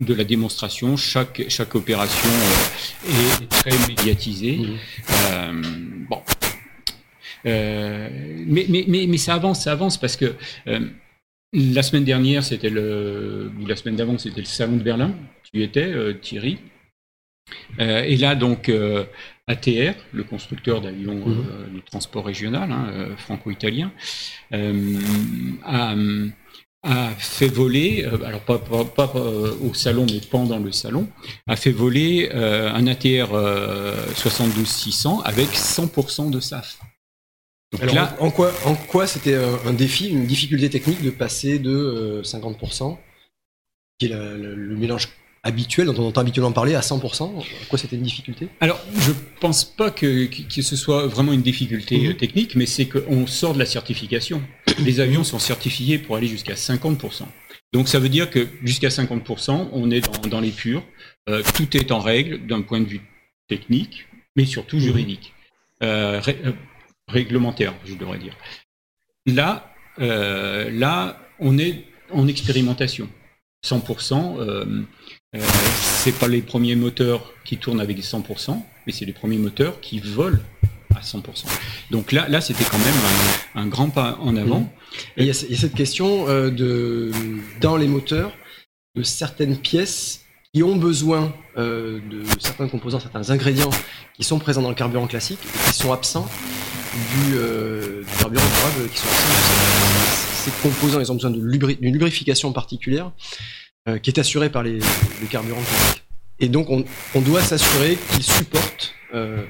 de 0.00 0.14
la 0.14 0.22
démonstration. 0.22 0.96
Chaque, 0.96 1.42
chaque 1.48 1.74
opération 1.74 2.28
euh, 2.28 3.42
est 3.42 3.48
très 3.48 3.88
médiatisée. 3.88 4.58
Mmh. 4.58 4.78
Euh, 5.32 5.62
bon. 6.08 6.22
Mais, 7.44 8.66
mais, 8.68 8.84
mais, 8.86 9.06
mais, 9.08 9.18
ça 9.18 9.34
avance, 9.34 9.64
ça 9.64 9.72
avance 9.72 9.98
parce 9.98 10.16
que 10.16 10.36
la 11.52 11.82
semaine 11.82 12.04
dernière, 12.04 12.44
c'était 12.44 12.70
le, 12.70 13.50
ou 13.60 13.66
la 13.66 13.74
semaine 13.74 13.96
d'avant, 13.96 14.18
c'était 14.18 14.40
le 14.40 14.46
salon 14.46 14.76
de 14.76 14.82
Berlin. 14.82 15.12
Tu 15.52 15.58
y 15.58 15.62
étais, 15.64 15.92
Thierry? 16.20 16.58
Et 17.78 18.16
là, 18.16 18.34
donc, 18.34 18.70
ATR, 19.46 19.94
le 20.12 20.24
constructeur 20.24 20.80
d'avions 20.80 21.26
mmh. 21.26 21.74
de 21.74 21.80
transport 21.80 22.24
régional, 22.24 22.70
hein, 22.72 23.14
franco-italien, 23.16 23.92
a 24.52 25.94
a 26.82 27.10
fait 27.10 27.48
voler, 27.48 28.04
euh, 28.04 28.24
alors 28.24 28.40
pas, 28.40 28.58
pas, 28.58 29.12
euh, 29.14 29.54
au 29.62 29.72
salon, 29.72 30.06
mais 30.10 30.20
pendant 30.20 30.58
le 30.58 30.72
salon, 30.72 31.08
a 31.46 31.56
fait 31.56 31.70
voler 31.70 32.30
euh, 32.34 32.72
un 32.72 32.86
ATR 32.86 33.32
72600 34.16 35.20
avec 35.20 35.48
100% 35.50 36.30
de 36.30 36.40
SAF. 36.40 36.78
alors, 37.80 37.94
là, 37.94 38.16
en 38.20 38.30
quoi, 38.30 38.52
en 38.66 38.74
quoi 38.74 39.06
c'était 39.06 39.36
un 39.36 39.72
défi, 39.72 40.08
une 40.08 40.26
difficulté 40.26 40.70
technique 40.70 41.02
de 41.02 41.10
passer 41.10 41.58
de 41.58 42.20
50%, 42.24 42.98
qui 43.98 44.06
est 44.06 44.08
le 44.08 44.76
mélange 44.76 45.08
habituel, 45.42 45.86
dont 45.86 45.94
on 45.98 46.06
entend 46.06 46.20
habituellement 46.20 46.52
parler, 46.52 46.74
à 46.74 46.80
100% 46.80 47.44
Quoi 47.68 47.78
c'était 47.78 47.96
une 47.96 48.02
difficulté? 48.02 48.48
Alors, 48.60 48.80
je 48.96 49.12
pense 49.40 49.64
pas 49.64 49.90
que, 49.90 50.26
que, 50.26 50.62
ce 50.62 50.76
soit 50.76 51.06
vraiment 51.06 51.32
une 51.32 51.42
difficulté 51.42 52.08
mhm. 52.08 52.16
technique, 52.16 52.54
mais 52.54 52.66
c'est 52.66 52.86
qu'on 52.86 53.26
sort 53.26 53.54
de 53.54 53.58
la 53.58 53.66
certification. 53.66 54.42
Les 54.78 55.00
avions 55.00 55.24
sont 55.24 55.38
certifiés 55.38 55.98
pour 55.98 56.16
aller 56.16 56.28
jusqu'à 56.28 56.54
50%. 56.54 57.24
Donc 57.72 57.88
ça 57.88 57.98
veut 57.98 58.10
dire 58.10 58.30
que 58.30 58.46
jusqu'à 58.62 58.88
50%, 58.88 59.68
on 59.72 59.90
est 59.90 60.00
dans, 60.00 60.28
dans 60.28 60.40
les 60.40 60.50
purs. 60.50 60.84
Euh, 61.28 61.42
tout 61.54 61.76
est 61.76 61.90
en 61.90 62.00
règle 62.00 62.46
d'un 62.46 62.62
point 62.62 62.80
de 62.80 62.86
vue 62.86 63.00
technique, 63.48 64.06
mais 64.36 64.44
surtout 64.44 64.76
mhm. 64.76 64.82
juridique. 64.82 65.32
Euh, 65.82 66.20
euh, 66.28 66.52
réglementaire, 67.08 67.74
je 67.84 67.94
devrais 67.94 68.18
dire. 68.18 68.36
Là, 69.26 69.74
euh, 69.98 70.70
là, 70.70 71.18
on 71.38 71.58
est 71.58 71.84
en 72.10 72.28
expérimentation. 72.28 73.08
100%, 73.64 74.84
euh, 75.34 75.40
c'est 76.02 76.18
pas 76.18 76.28
les 76.28 76.42
premiers 76.42 76.76
moteurs 76.76 77.32
qui 77.44 77.56
tournent 77.56 77.80
avec 77.80 77.96
des 77.96 78.02
100%, 78.02 78.60
mais 78.86 78.92
c'est 78.92 79.04
les 79.04 79.12
premiers 79.12 79.38
moteurs 79.38 79.80
qui 79.80 79.98
volent 79.98 80.40
à 80.94 81.00
100%. 81.00 81.22
Donc 81.90 82.12
là, 82.12 82.28
là 82.28 82.40
c'était 82.40 82.64
quand 82.64 82.78
même 82.78 82.94
un, 83.54 83.66
grand 83.66 83.88
pas 83.88 84.18
en 84.20 84.36
avant. 84.36 84.60
Mmh. 84.60 84.70
Et 85.16 85.22
il 85.22 85.26
y, 85.26 85.30
a 85.30 85.32
cette 85.32 85.74
question 85.74 86.28
euh, 86.28 86.50
de, 86.50 87.12
dans 87.60 87.76
les 87.76 87.86
moteurs, 87.86 88.32
de 88.94 89.02
certaines 89.02 89.56
pièces 89.56 90.24
qui 90.52 90.62
ont 90.62 90.76
besoin 90.76 91.32
euh, 91.56 92.00
de 92.10 92.24
certains 92.38 92.68
composants, 92.68 93.00
certains 93.00 93.30
ingrédients 93.30 93.70
qui 94.14 94.24
sont 94.24 94.38
présents 94.38 94.60
dans 94.60 94.68
le 94.68 94.74
carburant 94.74 95.06
classique 95.06 95.38
et 95.42 95.70
qui 95.70 95.78
sont 95.78 95.92
absents 95.92 96.28
du, 96.92 97.36
euh, 97.36 98.00
du 98.00 98.18
carburant 98.18 98.44
durable, 98.44 98.90
qui 98.90 98.98
sont 98.98 99.08
absents 99.08 100.22
ces 100.42 100.50
composants, 100.60 101.00
ils 101.00 101.12
ont 101.12 101.14
besoin 101.14 101.30
d'une 101.30 101.92
lubrification 101.92 102.52
particulière 102.52 103.12
euh, 103.88 103.98
qui 103.98 104.10
est 104.10 104.18
assurée 104.18 104.50
par 104.50 104.62
les, 104.62 104.80
carburants 105.30 105.62
classiques. 105.62 106.04
Et 106.38 106.48
donc 106.48 106.68
on, 106.70 107.20
doit 107.20 107.42
s'assurer 107.42 107.96
qu'ils 108.12 108.22
supportent, 108.22 108.94
euh, 109.14 109.44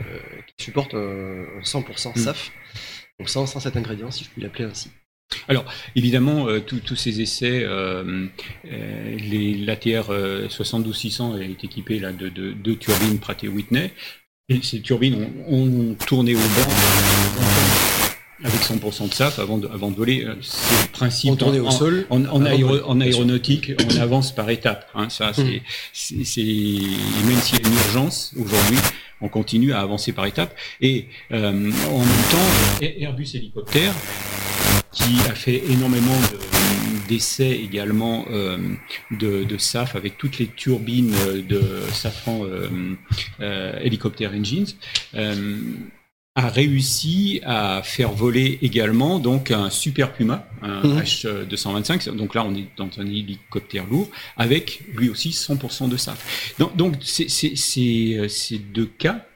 supportent 0.59 0.95
100% 0.95 2.19
SAF, 2.19 2.51
donc 3.19 3.29
sans, 3.29 3.47
sans 3.47 3.61
cet 3.61 3.77
ingrédient, 3.77 4.11
si 4.11 4.25
je 4.25 4.31
puis 4.31 4.43
l'appeler 4.43 4.65
ainsi. 4.65 4.91
Alors, 5.49 5.65
évidemment, 5.97 6.49
euh, 6.49 6.61
tous 6.61 6.97
ces 6.97 7.21
essais, 7.21 7.63
euh, 7.65 8.27
l'ATR 8.65 10.13
72600 10.51 11.39
est 11.39 11.65
équipé 11.65 11.99
là, 11.99 12.13
de 12.13 12.29
deux 12.29 12.77
turbines 12.77 13.19
Pratt 13.19 13.43
Whitney. 13.43 13.93
Et 14.49 14.61
ces 14.63 14.81
turbines 14.81 15.29
ont, 15.47 15.95
tourné 16.07 16.35
au 16.35 16.39
banc 16.39 16.69
avec 18.45 18.61
100% 18.61 19.09
de 19.09 19.15
SAF 19.15 19.39
avant 19.39 19.59
de, 19.59 19.69
avant 19.69 19.91
de 19.91 19.97
voler. 19.97 20.25
Euh, 20.25 20.35
c'est 20.41 20.83
le 20.83 20.89
principe. 20.93 21.43
On 21.43 21.67
au 21.67 21.71
sol. 21.71 22.07
En, 22.11 22.25
en, 22.25 22.45
en, 22.45 23.01
aéronautique, 23.01 23.73
on 23.89 24.01
avance 24.01 24.35
par 24.35 24.51
étapes. 24.51 24.89
Hein, 24.95 25.09
ça, 25.09 25.33
c'est, 25.33 25.43
hmm. 25.43 26.25
c'est, 26.25 26.43
même 26.43 27.41
s'il 27.41 27.61
y 27.61 27.65
a 27.65 27.69
une 27.69 27.75
urgence 27.75 28.35
aujourd'hui, 28.39 28.79
on 29.21 29.29
continue 29.29 29.73
à 29.73 29.81
avancer 29.81 30.13
par 30.13 30.27
étapes. 30.27 30.55
Et 30.81 31.07
euh, 31.33 31.49
en 31.51 31.99
même 31.99 32.27
temps, 32.31 32.81
Airbus 32.81 33.29
Hélicoptère, 33.35 33.95
qui 34.93 35.15
a 35.29 35.35
fait 35.35 35.63
énormément 35.71 36.19
d'essais 37.09 37.51
également 37.51 38.27
euh, 38.31 38.59
de, 39.11 39.45
de, 39.45 39.59
SAF 39.59 39.97
avec 39.97 40.19
toutes 40.19 40.39
les 40.39 40.47
turbines 40.47 41.15
de 41.49 41.63
Safran 41.93 42.45
euh, 42.45 42.69
euh, 43.41 43.79
Helicopter 43.81 44.29
Engines. 44.29 44.67
A 46.35 46.49
réussi 46.49 47.41
à 47.45 47.83
faire 47.85 48.11
voler 48.13 48.59
également 48.63 49.19
donc 49.19 49.51
un 49.51 49.69
Super 49.69 50.15
Puma, 50.15 50.49
un 50.63 50.81
H225. 50.81 52.09
Mhm. 52.09 52.17
Donc 52.17 52.35
là, 52.35 52.45
on 52.45 52.55
est 52.55 52.69
dans 52.79 52.89
un 52.99 53.07
hélicoptère 53.07 53.87
lourd 53.87 54.09
avec 54.39 54.83
lui 54.95 55.11
aussi 55.11 55.31
100% 55.31 55.91
de 55.91 55.97
SAF. 55.99 56.55
Donc, 56.59 56.75
donc 56.75 56.95
c'est 57.03 57.27
euh, 57.27 58.29
ces 58.29 58.59
deux 58.59 58.87
cas, 58.87 59.27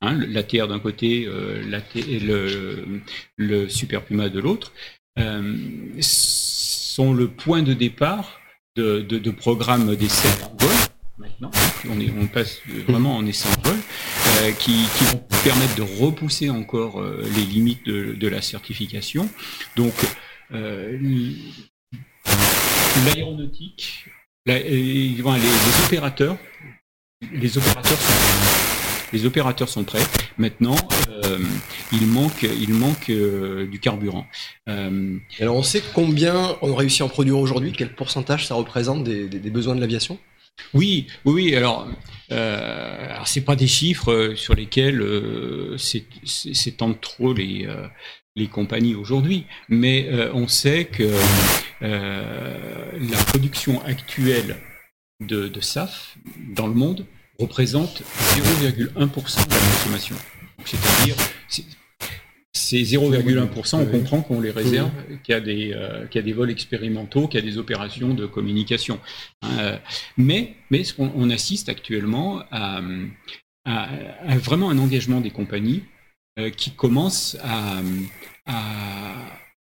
hein, 0.00 0.18
l'ATR 0.28 0.66
d'un 0.66 0.78
côté, 0.78 1.26
euh, 1.26 1.62
le, 1.94 3.02
le 3.36 3.68
Super 3.68 4.02
Puma 4.02 4.30
de 4.30 4.40
l'autre, 4.40 4.72
euh, 5.18 5.56
sont 6.00 7.12
le 7.12 7.28
point 7.28 7.62
de 7.62 7.74
départ 7.74 8.40
de, 8.76 9.00
de, 9.00 9.18
de 9.18 9.30
programmes 9.30 9.94
d'essai 9.94 10.28
en 10.44 10.56
vol 10.56 10.76
maintenant. 11.20 11.50
On, 11.88 12.00
est, 12.00 12.10
on 12.18 12.26
passe 12.26 12.60
vraiment 12.88 13.16
en 13.16 13.26
essai 13.26 13.48
en 13.48 13.68
vol. 13.68 13.78
Euh, 14.38 14.52
qui, 14.52 14.84
vont 15.04 15.22
permettre 15.44 15.74
de 15.76 15.82
repousser 15.82 16.50
encore 16.50 17.00
euh, 17.00 17.22
les 17.34 17.42
limites 17.42 17.84
de, 17.86 18.28
la 18.28 18.40
certification. 18.40 19.28
Donc, 19.76 19.92
euh, 20.52 20.98
l'aéronautique, 23.04 24.06
les, 24.46 25.20
opérateurs, 25.84 26.36
les 27.32 27.58
opérateurs 27.58 27.98
sont, 27.98 29.12
les 29.12 29.26
opérateurs 29.26 29.68
sont 29.68 29.84
prêts. 29.84 30.04
Maintenant, 30.38 30.76
il 31.92 32.06
manque, 32.06 32.42
il 32.42 32.72
manque 32.72 33.10
du 33.10 33.80
carburant. 33.80 34.26
alors, 34.66 35.56
on 35.56 35.62
sait 35.62 35.82
combien 35.94 36.56
on 36.62 36.74
réussit 36.74 37.02
à 37.02 37.04
en 37.04 37.08
produire 37.08 37.38
aujourd'hui 37.38 37.72
Quel 37.72 37.94
pourcentage 37.94 38.46
ça 38.46 38.54
représente 38.54 39.04
des 39.04 39.50
besoins 39.50 39.74
de 39.74 39.80
l'aviation? 39.80 40.18
Oui, 40.74 41.06
oui, 41.24 41.54
alors, 41.54 41.88
euh, 42.32 43.10
alors 43.10 43.28
c'est 43.28 43.40
pas 43.40 43.56
des 43.56 43.66
chiffres 43.66 44.12
euh, 44.12 44.36
sur 44.36 44.54
lesquels 44.54 45.00
euh, 45.00 45.76
s'étendent 46.24 47.00
trop 47.00 47.32
les, 47.32 47.66
euh, 47.66 47.86
les 48.36 48.46
compagnies 48.46 48.94
aujourd'hui, 48.94 49.46
mais 49.68 50.08
on 50.32 50.46
sait 50.46 50.84
que 50.84 51.10
la 51.80 53.16
production 53.26 53.82
actuelle 53.84 54.56
de, 55.20 55.48
de, 55.48 55.60
SAF 55.60 56.16
dans 56.54 56.66
le 56.66 56.74
monde 56.74 57.06
représente 57.38 58.02
0,1% 58.02 58.94
de 58.94 58.94
la 58.94 59.08
consommation. 59.08 60.16
C'est-à-dire, 60.64 61.16
c'est 62.52 62.82
0,1%, 62.82 63.76
on 63.76 63.86
comprend 63.86 64.22
qu'on 64.22 64.40
les 64.40 64.50
réserve, 64.50 64.90
qu'il 65.22 65.32
y, 65.32 65.36
a 65.36 65.40
des, 65.40 65.72
euh, 65.72 66.06
qu'il 66.06 66.20
y 66.20 66.22
a 66.22 66.24
des 66.24 66.32
vols 66.32 66.50
expérimentaux, 66.50 67.28
qu'il 67.28 67.38
y 67.38 67.42
a 67.42 67.46
des 67.46 67.58
opérations 67.58 68.12
de 68.12 68.26
communication. 68.26 68.98
Euh, 69.44 69.76
mais 70.16 70.56
mais 70.70 70.82
on, 70.98 71.30
assiste 71.30 71.68
actuellement 71.68 72.42
à, 72.50 72.80
vraiment 74.38 74.70
un 74.70 74.78
engagement 74.78 75.20
des 75.20 75.30
compagnies 75.30 75.84
euh, 76.38 76.50
qui 76.50 76.72
commencent 76.72 77.36
à, 77.42 77.82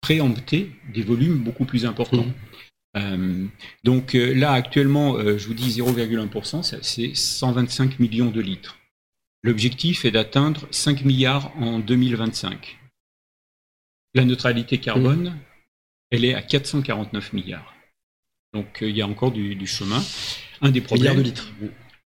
préempter 0.01 0.71
des 0.93 1.03
volumes 1.03 1.37
beaucoup 1.37 1.65
plus 1.65 1.85
importants. 1.85 2.25
Mmh. 2.95 3.47
donc 3.83 4.13
là, 4.13 4.51
actuellement, 4.51 5.19
je 5.19 5.47
vous 5.47 5.53
dis 5.53 5.79
0,1%, 5.79 6.79
c'est 6.81 7.15
125 7.15 7.99
millions 7.99 8.31
de 8.31 8.41
litres. 8.41 8.80
L'objectif 9.43 10.05
est 10.05 10.11
d'atteindre 10.11 10.67
5 10.69 11.03
milliards 11.03 11.51
en 11.57 11.79
2025. 11.79 12.77
La 14.13 14.23
neutralité 14.23 14.77
carbone, 14.77 15.29
mmh. 15.29 15.39
elle 16.11 16.25
est 16.25 16.35
à 16.35 16.43
449 16.43 17.33
milliards. 17.33 17.73
Donc 18.53 18.83
euh, 18.83 18.89
il 18.89 18.95
y 18.95 19.01
a 19.01 19.07
encore 19.07 19.31
du, 19.31 19.65
chemin. 19.65 20.03
Un 20.61 20.69
des 20.69 20.81
problèmes. 20.81 21.15
Milliards 21.15 21.15
de 21.15 21.21
litres. 21.23 21.51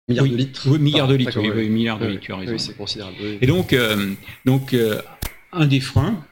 Milliards 0.08 0.28
de 0.28 0.36
litres. 0.36 0.70
Oui, 0.70 0.80
milliards 0.80 1.08
de 1.08 1.16
litres. 1.16 1.40
Oui, 1.40 1.70
milliards 1.70 2.00
de 2.00 2.06
litres. 2.06 2.38
Oui, 2.38 2.60
c'est 2.60 2.78
considérable. 2.78 3.16
Et 3.42 3.48
donc, 3.48 3.74
euh, 3.74 4.14
donc 4.46 4.74
euh, 4.74 5.02
un 5.54 5.66
des 5.66 5.80
freins, 5.80 6.24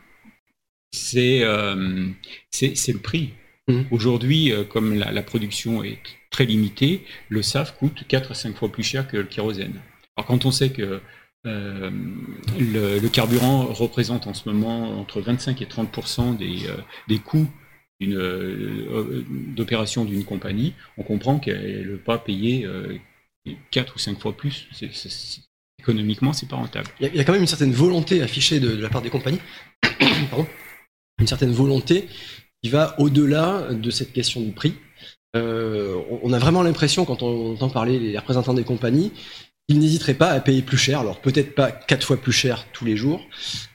c'est 0.91 1.43
c'est 2.51 2.93
le 2.93 3.00
prix. 3.00 3.34
Mmh. 3.67 3.81
Aujourd'hui, 3.91 4.51
comme 4.70 4.96
la, 4.96 5.12
la, 5.12 5.24
production 5.24 5.84
est 5.84 6.00
très 6.31 6.46
limitée, 6.46 7.05
le 7.29 7.41
SAF 7.41 7.77
coûte 7.77 8.03
4 8.08 8.31
à 8.31 8.34
5 8.34 8.55
fois 8.55 8.72
plus 8.72 8.84
cher 8.84 9.08
que 9.08 9.17
le 9.17 9.24
kérosène. 9.24 9.79
Alors 10.22 10.28
quand 10.28 10.46
on 10.46 10.51
sait 10.51 10.70
que 10.70 11.01
euh, 11.48 11.90
le, 12.60 13.08
carburant 13.08 13.66
représente 13.66 14.28
en 14.28 14.36
ce 14.36 14.48
moment 14.48 15.00
entre 15.00 15.20
25 15.20 15.60
et 15.63 15.66
30 15.66 16.38
des, 16.38 16.68
euh, 16.68 16.78
des 17.08 17.18
coûts 17.18 17.48
euh, 18.04 19.25
d'opération 19.56 20.06
d'une 20.06 20.24
compagnie. 20.24 20.75
On 21.00 21.04
comprend 21.04 21.40
qu'elle 21.40 21.88
ne 21.88 21.92
veut 21.94 21.98
pas 21.98 22.20
payer 22.20 22.68
4 23.72 23.96
ou 23.96 23.98
5 23.98 24.20
fois 24.20 24.38
plus. 24.38 24.68
économiquement, 25.80 26.34
c'est 26.34 26.48
pas 26.48 26.58
rentable. 26.58 26.88
Il 27.00 27.16
y, 27.16 27.20
a 27.20 27.24
quand 27.24 27.34
même 27.34 27.42
une 27.42 27.48
certaine 27.48 27.74
volonté 27.74 28.22
affichée 28.22 28.60
de, 28.60 28.80
la 28.80 28.90
part 28.90 29.01
des 29.01 29.10
compagnies, 29.10 29.42
une 31.20 31.25
certaine 31.25 31.51
volonté 31.51 32.08
qui 32.62 32.70
va 32.70 32.94
au-delà 33.00 33.74
de 33.74 33.90
cette 33.90 34.13
question 34.13 34.42
du 34.42 34.51
prix. 34.51 34.75
on 35.34 36.32
a 36.32 36.38
vraiment 36.38 36.62
l'impression, 36.62 37.06
quand 37.06 37.24
on 37.24 37.54
entend 37.54 37.72
parler 37.72 37.98
les 37.98 38.16
représentants 38.16 38.54
des 38.54 38.63
compagnies, 38.63 39.12
ils 39.72 39.80
n'hésiteraient 39.80 40.13
pas 40.13 40.30
à 40.30 40.40
payer 40.40 40.62
plus 40.62 40.78
cher, 40.78 41.00
alors 41.00 41.20
peut-être 41.22 41.56
pas 41.56 41.72
quatre 41.72 42.06
fois 42.06 42.18
plus 42.18 42.34
cher 42.34 42.68
tous 42.74 42.84
les 42.84 42.98
jours, 42.98 43.25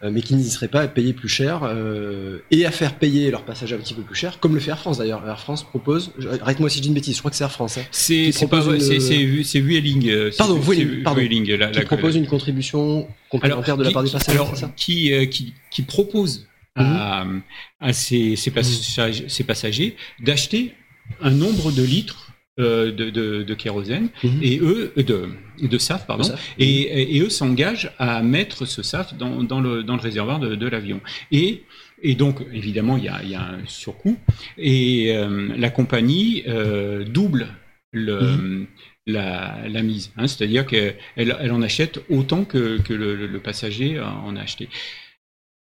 euh, 0.02 0.10
mais 0.12 0.20
qu'ils 0.20 0.36
n'hésiteraient 0.36 0.68
pas 0.68 0.82
à 0.82 0.88
payer 0.88 1.14
plus 1.14 1.28
cher 1.28 1.62
euh, 1.64 2.40
et 2.50 2.66
à 2.66 2.70
faire 2.70 2.98
payer 2.98 3.30
leurs 3.30 3.44
passagers 3.44 3.74
un 3.74 3.78
petit 3.78 3.94
peu 3.94 4.02
plus 4.02 4.14
cher, 4.14 4.38
comme 4.38 4.54
le 4.54 4.60
fait 4.60 4.70
Air 4.70 4.78
France 4.78 4.98
d'ailleurs. 4.98 5.26
Air 5.26 5.40
France 5.40 5.64
propose, 5.64 6.12
arrête-moi 6.42 6.68
si 6.68 6.78
je 6.78 6.82
dis 6.82 6.88
une 6.88 6.94
bêtise, 6.94 7.14
je 7.14 7.20
crois 7.20 7.30
que 7.30 7.36
c'est 7.36 7.44
Air 7.44 7.52
France. 7.52 7.78
Hein, 7.78 7.84
c'est 7.90 8.48
pas 8.48 8.60
vrai, 8.60 8.78
c'est 8.78 9.60
Vueling. 9.60 10.08
Euh, 10.08 10.30
pardon, 10.36 10.58
Vueling, 10.58 11.02
pardon, 11.02 11.20
la, 11.20 11.70
qui 11.70 11.80
propose 11.82 12.16
une 12.16 12.26
contribution 12.26 13.08
complémentaire 13.30 13.76
de 13.76 13.84
la 13.84 13.90
part 13.90 14.02
des 14.04 14.10
passagers. 14.10 14.38
Alors, 14.38 14.52
qui, 14.76 15.28
qui, 15.30 15.54
qui, 15.70 15.82
propose 15.82 16.46
à, 16.74 17.24
mhm. 17.24 17.42
à 17.80 17.92
ces, 17.92 18.36
ces, 18.36 18.50
passagers, 18.50 19.28
ces 19.28 19.44
passagers 19.44 19.96
d'acheter 20.20 20.74
un 21.22 21.30
nombre 21.30 21.72
de 21.72 21.82
litres 21.82 22.26
euh, 22.26 22.35
de, 22.58 22.90
de, 22.90 23.42
de, 23.42 23.54
kérosène 23.54 24.08
mhm. 24.24 24.38
et 24.42 24.58
eux 24.60 24.92
de, 24.96 25.28
de 25.60 25.78
SAF 25.78 26.06
pardon 26.06 26.24
Et, 26.58 27.16
et, 27.16 27.20
eux 27.20 27.28
s'engagent 27.28 27.92
à 27.98 28.22
mettre 28.22 28.64
ce 28.64 28.82
SAF 28.82 29.14
dans, 29.14 29.42
dans, 29.42 29.60
le, 29.60 29.82
dans 29.82 29.94
le 29.94 30.00
réservoir 30.00 30.38
de, 30.38 30.54
de 30.54 30.66
l'avion 30.66 31.00
et 31.30 31.64
et 32.02 32.14
donc, 32.14 32.42
évidemment, 32.52 32.96
il 32.96 33.04
y 33.04 33.08
a, 33.08 33.22
il 33.22 33.30
y 33.30 33.34
a 33.34 33.42
un 33.42 33.66
surcoût. 33.66 34.18
Et 34.58 35.14
euh, 35.16 35.48
la 35.56 35.70
compagnie 35.70 36.42
euh, 36.46 37.04
double 37.04 37.48
le, 37.92 38.20
mhm. 38.20 38.66
la, 39.06 39.66
la, 39.68 39.82
mise. 39.82 40.12
Hein, 40.16 40.26
C'est-à-dire 40.26 40.66
qu'elle 40.66 40.96
elle 41.16 41.52
en 41.52 41.62
achète 41.62 42.00
autant 42.10 42.44
que, 42.44 42.78
que 42.78 42.92
le, 42.92 43.26
le, 43.26 43.40
passager 43.40 43.98
en 44.00 44.36
a 44.36 44.42
acheté. 44.42 44.68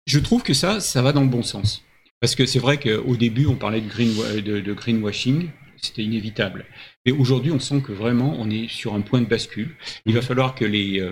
Je 0.06 0.20
trouve 0.20 0.44
que 0.44 0.54
ça, 0.54 0.80
ça 0.80 1.02
va 1.02 1.12
dans 1.12 1.22
le 1.22 1.30
bon 1.30 1.44
sens. 1.44 1.84
Parce 2.20 2.36
que 2.36 2.46
c'est 2.46 2.60
vrai 2.60 2.80
qu'au 2.80 3.16
début, 3.16 3.48
on 3.48 3.56
parlait 3.56 3.82
de, 3.82 3.90
green, 3.90 4.14
de, 4.44 4.60
de 4.60 4.74
greenwashing 4.74 5.50
c'était 5.82 6.04
inévitable. 6.04 6.66
Mais 7.06 7.12
aujourd'hui, 7.12 7.52
on 7.52 7.60
sent 7.60 7.82
que 7.82 7.92
vraiment, 7.92 8.36
on 8.38 8.50
est 8.50 8.70
sur 8.70 8.94
un 8.94 9.02
point 9.02 9.22
de 9.22 9.26
bascule. 9.26 9.76
Il 10.06 10.14
va 10.14 10.22
falloir 10.22 10.56
que, 10.56 10.66
les, 10.66 11.00
euh, 11.00 11.12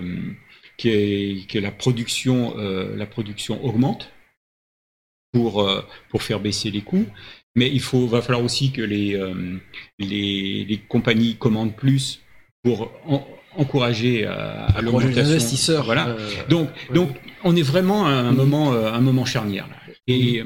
que, 0.78 1.46
que, 1.46 1.58
la, 1.58 1.72
production, 1.72 2.56
euh, 2.56 2.96
la 2.96 3.06
production 3.06 3.62
augmente 3.64 4.10
pour, 5.32 5.62
euh, 5.62 5.82
pour 6.08 6.22
faire 6.22 6.40
baisser 6.40 6.70
les 6.70 6.82
coûts. 6.82 7.06
Mais 7.56 7.68
il 7.68 7.80
faut, 7.80 8.06
va 8.06 8.22
falloir 8.22 8.44
aussi 8.44 8.70
que 8.70 8.80
les, 8.80 9.20
les, 9.98 10.64
les, 10.64 10.78
compagnies 10.78 11.34
commandent 11.34 11.74
plus 11.74 12.20
pour 12.62 12.92
encourager 13.56 14.24
à, 14.24 14.66
à 14.66 14.80
l'augmentation. 14.80 15.20
les 15.20 15.30
investisseurs. 15.30 15.84
Voilà. 15.84 16.16
donc, 16.48 16.68
donc, 16.94 17.10
on 17.42 17.56
est 17.56 17.62
vraiment 17.62 18.06
à 18.06 18.10
un, 18.10 18.30
moment, 18.30 18.72
un 18.72 19.00
moment 19.00 19.24
charnière. 19.24 19.66
Là. 19.66 19.92
Et. 20.06 20.44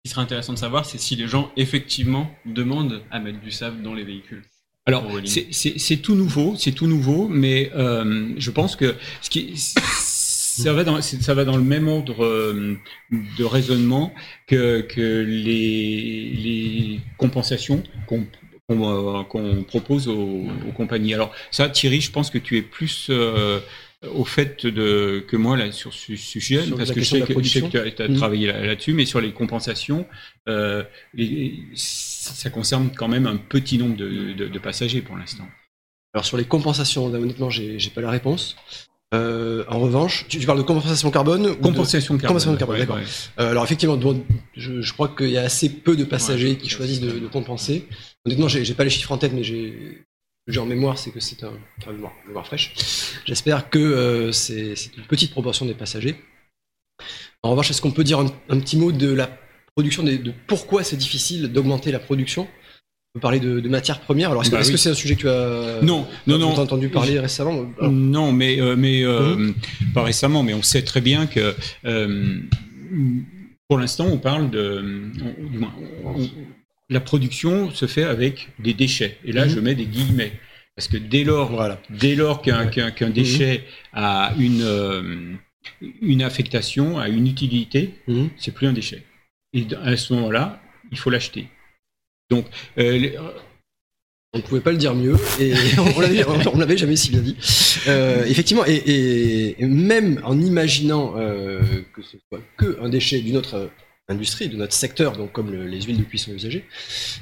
Ce 0.00 0.08
qui 0.08 0.14
serait 0.14 0.22
intéressant 0.22 0.54
de 0.54 0.58
savoir, 0.58 0.86
c'est 0.86 0.98
si 0.98 1.14
les 1.14 1.28
gens 1.28 1.52
effectivement 1.58 2.30
demandent 2.46 3.02
à 3.10 3.20
mettre 3.20 3.40
du 3.40 3.50
sable 3.50 3.82
dans 3.82 3.92
les 3.92 4.02
véhicules. 4.02 4.42
Alors, 4.86 5.04
c'est 5.26 5.96
tout 5.98 6.14
nouveau, 6.14 6.54
c'est 6.56 6.72
tout 6.72 6.86
nouveau, 6.86 7.28
mais 7.28 7.70
euh, 7.74 8.32
je 8.38 8.50
pense 8.50 8.76
que 8.76 8.94
ce 9.20 9.28
qui, 9.28 9.52
ça 9.56 10.72
va 10.72 10.84
dans, 10.84 11.02
ça 11.02 11.34
va 11.34 11.44
dans 11.44 11.58
le 11.58 11.62
même 11.62 11.86
ordre 11.86 12.24
euh, 12.24 12.78
de 13.10 13.44
raisonnement 13.44 14.14
que, 14.46 14.80
que 14.80 15.22
les, 15.22 16.32
les 16.34 17.00
compensations 17.18 17.82
qu'on 18.06 18.26
qu'on 19.28 19.64
propose 19.66 20.06
aux, 20.06 20.44
aux, 20.68 20.72
compagnies. 20.76 21.12
Alors 21.12 21.32
ça, 21.50 21.68
Thierry, 21.68 22.00
je 22.00 22.12
pense 22.12 22.30
que 22.30 22.38
tu 22.38 22.56
es 22.56 22.62
plus 22.62 23.08
euh, 23.10 23.58
au 24.08 24.24
fait 24.24 24.66
de, 24.66 25.24
que 25.28 25.36
moi 25.36 25.56
là, 25.56 25.72
sur 25.72 25.92
ce 25.92 26.16
sujet, 26.16 26.62
parce 26.76 26.92
que 26.92 27.00
je 27.00 27.04
sais, 27.04 27.20
que, 27.20 27.68
tu 27.68 28.02
as, 28.02 28.08
mmh. 28.08 28.16
travaillé 28.16 28.46
là-dessus, 28.46 28.94
mais 28.94 29.04
sur 29.04 29.20
les 29.20 29.32
compensations, 29.32 30.06
euh, 30.48 30.82
ça 31.74 32.48
concerne 32.50 32.90
quand 32.96 33.08
même 33.08 33.26
un 33.26 33.36
petit 33.36 33.76
nombre 33.76 33.96
de, 33.96 34.32
de, 34.32 34.48
de 34.48 34.58
passagers 34.58 35.02
pour 35.02 35.16
l'instant. 35.16 35.46
Alors 36.14 36.24
sur 36.24 36.36
les 36.36 36.44
compensations, 36.44 37.06
honnêtement, 37.06 37.50
j'ai 37.50 37.78
pas 37.94 38.00
la 38.00 38.10
réponse. 38.10 38.56
Euh, 39.12 39.64
en 39.68 39.80
revanche, 39.80 40.26
tu, 40.28 40.38
parles 40.46 40.58
de 40.58 40.62
compensation 40.62 41.10
carbone 41.10 41.56
Compensation 41.56 42.14
de, 42.14 42.20
carbone. 42.20 42.56
carbone, 42.56 42.78
d'accord. 42.78 42.98
Euh, 43.40 43.50
alors 43.50 43.64
effectivement, 43.64 43.98
je, 44.56 44.80
je 44.80 44.92
crois 44.92 45.08
qu'il 45.08 45.30
y 45.30 45.38
a 45.38 45.42
assez 45.42 45.68
peu 45.68 45.96
de 45.96 46.04
passagers 46.04 46.56
qui 46.56 46.68
choisissent 46.68 47.00
de, 47.00 47.18
de, 47.18 47.26
compenser. 47.26 47.88
Honnêtement, 48.24 48.46
j'ai 48.46 48.74
pas 48.74 48.84
les 48.84 48.90
chiffres 48.90 49.10
en 49.10 49.18
tête, 49.18 49.32
mais 49.32 49.42
j'ai 49.42 50.04
j'ai 50.46 50.60
en 50.60 50.66
mémoire, 50.66 50.98
c'est 50.98 51.10
que 51.10 51.20
c'est 51.20 51.44
un, 51.44 51.52
enfin, 51.78 51.92
mémoire, 51.92 52.12
mémoire 52.26 52.46
fraîche. 52.46 52.72
J'espère 53.24 53.70
que 53.70 53.78
euh, 53.78 54.32
c'est 54.32 54.74
une 54.96 55.04
petite 55.04 55.30
proportion 55.30 55.66
des 55.66 55.74
passagers. 55.74 56.16
En 57.42 57.50
revanche, 57.50 57.70
est-ce 57.70 57.80
qu'on 57.80 57.92
peut 57.92 58.04
dire 58.04 58.18
un, 58.18 58.60
petit 58.60 58.76
mot 58.76 58.92
de 58.92 59.12
la 59.12 59.30
production, 59.74 60.02
de, 60.02 60.16
de 60.16 60.32
pourquoi 60.46 60.84
c'est 60.84 60.96
difficile 60.96 61.48
d'augmenter 61.52 61.92
la 61.92 61.98
production? 61.98 62.42
On 62.42 63.18
peut 63.18 63.20
parler 63.20 63.40
de, 63.40 63.60
de 63.60 63.68
matières 63.68 64.00
premières. 64.00 64.30
Alors, 64.30 64.42
est-ce 64.42 64.50
bah 64.50 64.58
que 64.58 64.76
c'est 64.76 64.90
un 64.90 64.94
sujet 64.94 65.16
que 65.16 65.20
tu 65.20 65.28
as, 65.28 65.82
non, 65.82 66.06
non, 66.26 66.38
non. 66.38 66.54
entendu 66.56 66.88
parler 66.90 67.18
récemment 67.18 67.66
Non, 67.82 68.32
mais, 68.32 68.60
euh, 68.60 68.76
mais 68.76 69.02
euh, 69.02 69.36
mhm. 69.36 69.54
pas 69.94 70.02
récemment, 70.02 70.42
mais 70.42 70.54
on 70.54 70.62
sait 70.62 70.82
très 70.82 71.00
bien 71.00 71.26
que 71.26 71.54
pour 73.70 73.78
l'instant, 73.78 74.06
on 74.06 74.18
parle 74.18 74.50
de. 74.50 74.82
On, 76.04 76.28
la 76.90 77.00
production 77.00 77.70
se 77.70 77.86
fait 77.86 78.02
avec 78.02 78.48
des 78.58 78.74
déchets. 78.74 79.16
Et 79.24 79.32
là, 79.32 79.46
mhm. 79.46 79.50
je 79.50 79.60
mets 79.60 79.74
des 79.74 79.86
guillemets. 79.86 80.32
Parce 80.76 80.88
que 80.88 80.96
dès 80.96 81.24
lors, 81.24 81.52
voilà. 81.52 81.80
dès 81.88 82.14
lors 82.14 82.42
qu'un 82.42 83.10
déchet 83.10 83.64
a 83.92 84.32
une, 84.38 84.62
euh, 84.62 85.34
une 86.02 86.22
affectation, 86.22 86.98
a 86.98 87.08
une 87.08 87.26
utilité, 87.26 87.94
mhm. 88.08 88.30
c'est 88.36 88.52
plus 88.52 88.66
un 88.66 88.72
déchet. 88.72 89.04
Et 89.52 89.66
à 89.82 89.96
ce 89.96 90.12
moment-là, 90.14 90.60
il 90.90 90.98
faut 90.98 91.10
l'acheter. 91.10 91.48
Donc, 92.30 92.46
euh, 92.78 93.10
on 94.32 94.38
ne 94.38 94.42
pouvait 94.42 94.60
pas 94.60 94.70
le 94.70 94.76
dire 94.76 94.94
mieux, 94.94 95.16
et 95.40 95.52
on 96.54 96.58
l'avait 96.58 96.76
jamais 96.76 96.96
si 96.96 97.10
bien 97.10 97.20
dit. 97.20 97.36
Euh, 97.88 98.24
effectivement, 98.26 98.64
et, 98.66 99.56
et, 99.58 99.66
même 99.66 100.20
en 100.24 100.40
imaginant 100.40 101.14
euh, 101.16 101.60
que 101.92 102.02
ce 102.02 102.16
soit 102.28 102.40
que 102.56 102.78
un 102.80 102.88
déchet 102.88 103.20
d'une 103.20 103.36
autre 103.36 103.70
industrie, 104.10 104.48
de 104.48 104.56
notre 104.56 104.72
secteur, 104.72 105.16
donc 105.16 105.32
comme 105.32 105.52
les 105.54 105.82
huiles 105.82 105.98
de 105.98 106.04
cuisson 106.04 106.32
usagées, 106.32 106.64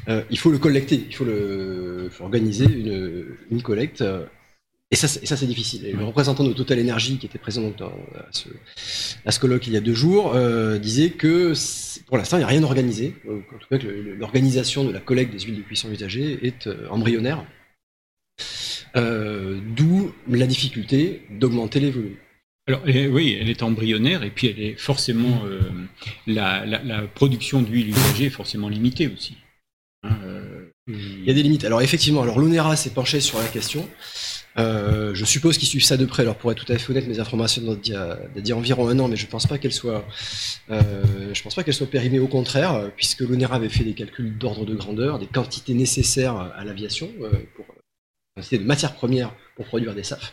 euh, 0.08 0.22
il 0.30 0.38
faut 0.38 0.50
le 0.50 0.58
collecter, 0.58 1.04
il 1.08 1.14
faut, 1.14 1.24
le, 1.24 2.10
organiser 2.20 2.64
une, 2.64 3.26
une 3.50 3.62
collecte. 3.62 4.02
Euh, 4.02 4.24
et 4.90 4.96
ça, 4.96 5.06
ça 5.06 5.36
c'est 5.36 5.46
difficile. 5.46 5.84
Et 5.84 5.92
le 5.92 6.02
représentant 6.04 6.44
de 6.44 6.52
Total 6.54 6.80
Energy, 6.80 7.18
qui 7.18 7.26
était 7.26 7.38
présent 7.38 7.60
donc 7.60 7.76
dans, 7.76 7.92
à, 8.16 8.26
ce, 8.30 8.48
à, 9.26 9.30
ce, 9.30 9.38
colloque 9.38 9.66
il 9.66 9.74
y 9.74 9.76
a 9.76 9.80
deux 9.80 9.94
jours, 9.94 10.34
euh, 10.34 10.78
disait 10.78 11.10
que 11.10 11.52
pour 12.06 12.16
l'instant, 12.16 12.38
il 12.38 12.40
n'y 12.40 12.44
a 12.44 12.48
rien 12.48 12.62
organisé. 12.62 13.14
En 13.28 13.58
tout 13.58 13.68
cas, 13.70 13.78
l'organisation 14.18 14.84
de 14.84 14.92
la 14.92 15.00
collecte 15.00 15.32
des 15.32 15.40
huiles 15.40 15.58
de 15.58 15.62
cuisson 15.62 15.90
usagées 15.90 16.38
est 16.42 16.68
embryonnaire. 16.90 17.44
D'où 18.94 20.12
la 20.30 20.46
difficulté 20.46 21.22
d'augmenter 21.30 21.80
les 21.80 21.90
volumes. 21.90 22.16
Alors 22.68 22.82
oui, 22.84 23.36
elle 23.40 23.48
est 23.48 23.62
embryonnaire 23.62 24.22
et 24.22 24.30
puis 24.30 24.48
elle 24.48 24.60
est 24.60 24.74
forcément 24.74 25.42
euh, 25.46 25.60
la, 26.26 26.66
la, 26.66 26.82
la, 26.82 27.02
production 27.02 27.62
d'huile 27.62 27.88
usagée 27.88 28.26
est 28.26 28.30
forcément 28.30 28.68
limitée 28.68 29.08
aussi. 29.08 29.38
Hein, 30.02 30.18
euh, 30.24 30.70
il 30.86 31.24
y 31.24 31.30
a 31.30 31.34
des 31.34 31.42
limites. 31.42 31.64
Alors 31.64 31.80
effectivement, 31.80 32.22
alors 32.22 32.38
l'ONERA 32.38 32.76
s'est 32.76 32.90
penché 32.90 33.20
sur 33.20 33.38
la 33.38 33.48
question. 33.48 33.88
Euh, 34.58 35.14
je 35.14 35.24
suppose 35.24 35.56
qu'ils 35.56 35.68
suivent 35.68 35.84
ça 35.84 35.96
de 35.96 36.04
près. 36.04 36.24
Alors 36.24 36.36
pour 36.36 36.52
être 36.52 36.62
tout 36.62 36.70
à 36.70 36.76
fait 36.76 36.90
honnête, 36.90 37.08
mes 37.08 37.20
informations 37.20 37.62
datent 37.62 37.80
d'il 37.80 38.48
y, 38.48 38.52
a 38.52 38.56
environ 38.56 38.86
un 38.88 38.98
an, 38.98 39.08
mais 39.08 39.16
je 39.16 39.26
pense 39.26 39.46
pas 39.46 39.56
qu'elles 39.56 39.72
soient, 39.72 40.04
pense 40.68 41.54
pas 41.54 41.64
qu'elles 41.64 41.72
soient 41.72 41.86
périmées. 41.86 42.18
Au 42.18 42.28
contraire, 42.28 42.90
puisque 42.96 43.20
l'ONERA 43.20 43.56
avait 43.56 43.70
fait 43.70 43.84
des 43.84 43.94
calculs 43.94 44.36
d'ordre 44.36 44.66
de 44.66 44.74
grandeur, 44.74 45.18
des 45.18 45.26
quantités 45.26 45.72
nécessaires 45.72 46.36
à 46.36 46.64
l'aviation 46.64 47.10
euh, 47.22 47.30
pour 47.56 47.64
de 48.52 48.58
matières 48.58 48.94
premières 48.94 49.34
pour 49.56 49.64
produire 49.64 49.94
des 49.94 50.04
SAF 50.04 50.32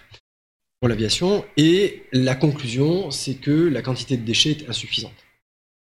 pour 0.80 0.90
l'aviation. 0.90 1.46
Et 1.58 2.04
la 2.12 2.36
conclusion, 2.36 3.12
c'est 3.12 3.36
que 3.36 3.52
la 3.52 3.82
quantité 3.82 4.18
de 4.18 4.26
déchets 4.26 4.52
est 4.52 4.70
insuffisante. 4.70 5.14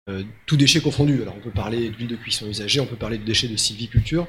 Euh, 0.10 0.24
tout 0.46 0.58
déchet 0.58 0.82
confondu. 0.82 1.22
Alors 1.22 1.36
on 1.38 1.42
peut 1.42 1.52
parler 1.52 1.90
d'huile 1.90 2.08
de 2.08 2.16
cuisson 2.16 2.48
usagée, 2.48 2.80
on 2.80 2.88
peut 2.88 2.96
parler 2.96 3.18
de 3.18 3.24
déchets 3.24 3.48
de 3.48 3.58
sylviculture, 3.58 4.28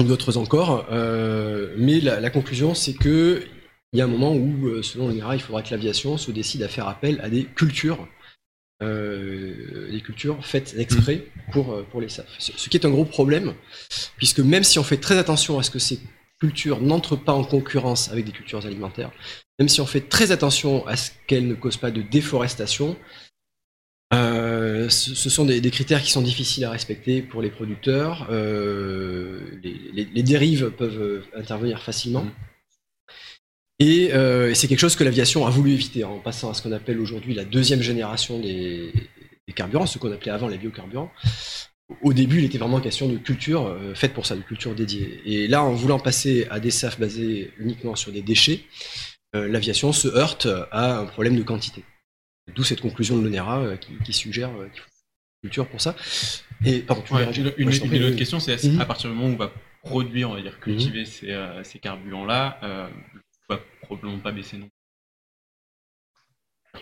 ou 0.00 0.04
d'autres 0.04 0.36
encore. 0.38 0.86
Euh, 0.90 1.74
mais 1.78 2.00
la, 2.00 2.18
la 2.20 2.30
conclusion, 2.30 2.74
c'est 2.74 2.94
que 2.94 3.44
il 3.92 3.98
y 3.98 4.00
a 4.00 4.04
un 4.04 4.08
moment 4.08 4.34
où, 4.34 4.68
euh, 4.68 4.82
selon 4.82 5.08
l'INRA, 5.08 5.36
il 5.36 5.42
faudra 5.42 5.62
que 5.62 5.70
l'aviation 5.70 6.16
se 6.16 6.30
décide 6.30 6.62
à 6.62 6.68
faire 6.68 6.88
appel 6.88 7.20
à 7.22 7.28
des 7.28 7.44
cultures, 7.44 8.08
euh, 8.82 9.90
des 9.90 10.00
cultures 10.00 10.44
faites 10.44 10.74
exprès 10.78 11.26
pour, 11.52 11.72
euh, 11.72 11.82
pour 11.90 12.00
les 12.00 12.08
SAF. 12.08 12.26
Ce, 12.38 12.52
ce 12.56 12.68
qui 12.70 12.78
est 12.78 12.86
un 12.86 12.90
gros 12.90 13.04
problème, 13.04 13.52
puisque 14.16 14.40
même 14.40 14.64
si 14.64 14.78
on 14.78 14.82
fait 14.82 14.96
très 14.96 15.18
attention 15.18 15.58
à 15.58 15.62
ce 15.62 15.70
que 15.70 15.78
ces 15.78 16.00
culture 16.42 16.80
n'entre 16.80 17.14
pas 17.14 17.32
en 17.32 17.44
concurrence 17.44 18.10
avec 18.10 18.24
des 18.24 18.32
cultures 18.32 18.66
alimentaires, 18.66 19.12
même 19.60 19.68
si 19.68 19.80
on 19.80 19.86
fait 19.86 20.00
très 20.16 20.32
attention 20.32 20.84
à 20.88 20.96
ce 20.96 21.12
qu'elles 21.28 21.46
ne 21.46 21.54
causent 21.54 21.76
pas 21.76 21.92
de 21.92 22.02
déforestation, 22.02 22.96
euh, 24.12 24.88
ce, 24.88 25.30
sont 25.30 25.44
des, 25.44 25.70
critères 25.70 26.02
qui 26.02 26.10
sont 26.10 26.20
difficiles 26.20 26.64
à 26.64 26.70
respecter 26.70 27.22
pour 27.22 27.42
les 27.42 27.50
producteurs. 27.50 28.26
Euh, 28.30 29.38
les, 29.62 30.22
dérives 30.24 30.70
peuvent 30.70 31.22
intervenir 31.36 31.80
facilement. 31.80 32.26
Euh, 33.80 34.50
et, 34.50 34.54
c'est 34.56 34.66
quelque 34.66 34.80
chose 34.80 34.96
que 34.96 35.04
l'aviation 35.04 35.46
a 35.46 35.50
voulu 35.50 35.70
éviter 35.72 36.02
en 36.02 36.18
passant 36.18 36.50
à 36.50 36.54
ce 36.54 36.60
qu'on 36.62 36.72
appelle 36.72 36.98
aujourd'hui 36.98 37.34
la 37.34 37.44
deuxième 37.44 37.82
génération 37.82 38.40
des 38.40 38.92
carburants, 39.54 39.86
ce 39.86 39.98
qu'on 39.98 40.10
appelait 40.10 40.32
avant 40.32 40.48
les 40.48 40.58
biocarburants 40.58 41.12
au 42.02 42.12
début, 42.12 42.38
il 42.38 42.44
était 42.44 42.58
vraiment 42.58 42.80
question 42.80 43.08
de 43.08 43.16
culture 43.16 43.66
euh, 43.66 43.94
faite 43.94 44.14
pour 44.14 44.26
ça, 44.26 44.36
de 44.36 44.42
culture 44.42 44.74
dédiée. 44.74 45.20
Et 45.24 45.48
là, 45.48 45.62
en 45.62 45.72
voulant 45.72 45.98
passer 45.98 46.46
à 46.50 46.60
des 46.60 46.70
SAF 46.70 46.98
basés 46.98 47.52
uniquement 47.58 47.96
sur 47.96 48.12
des 48.12 48.22
déchets, 48.22 48.60
euh, 49.34 49.48
l'aviation 49.48 49.92
se 49.92 50.08
heurte 50.08 50.46
à 50.70 50.98
un 50.98 51.06
problème 51.06 51.36
de 51.36 51.42
quantité. 51.42 51.84
D'où 52.54 52.64
cette 52.64 52.80
conclusion 52.80 53.16
de 53.16 53.24
l'ONERA 53.24 53.76
qui, 54.04 54.12
suggère 54.12 54.50
qu'il 54.50 54.80
faut 54.80 54.88
une 55.42 55.48
culture 55.48 55.68
pour 55.68 55.80
ça. 55.80 55.94
Et 56.64 56.80
pardon, 56.80 57.02
tu 57.02 57.14
une, 57.56 57.68
autre 57.68 58.16
question, 58.16 58.40
c'est 58.40 58.62
mhm. 58.64 58.80
à 58.80 58.84
partir 58.84 59.10
du 59.10 59.16
moment 59.16 59.30
où 59.30 59.34
on 59.34 59.36
va 59.36 59.52
produire, 59.82 60.30
on 60.30 60.34
va 60.34 60.42
dire 60.42 60.58
cultiver 60.60 61.00
mhm. 61.00 61.06
ces, 61.06 61.38
ces 61.62 61.78
carburants-là, 61.78 62.58
euh, 62.62 62.88
on 63.48 63.54
va 63.54 63.60
probablement 63.82 64.18
pas 64.18 64.32
baisser 64.32 64.58
non 64.58 64.68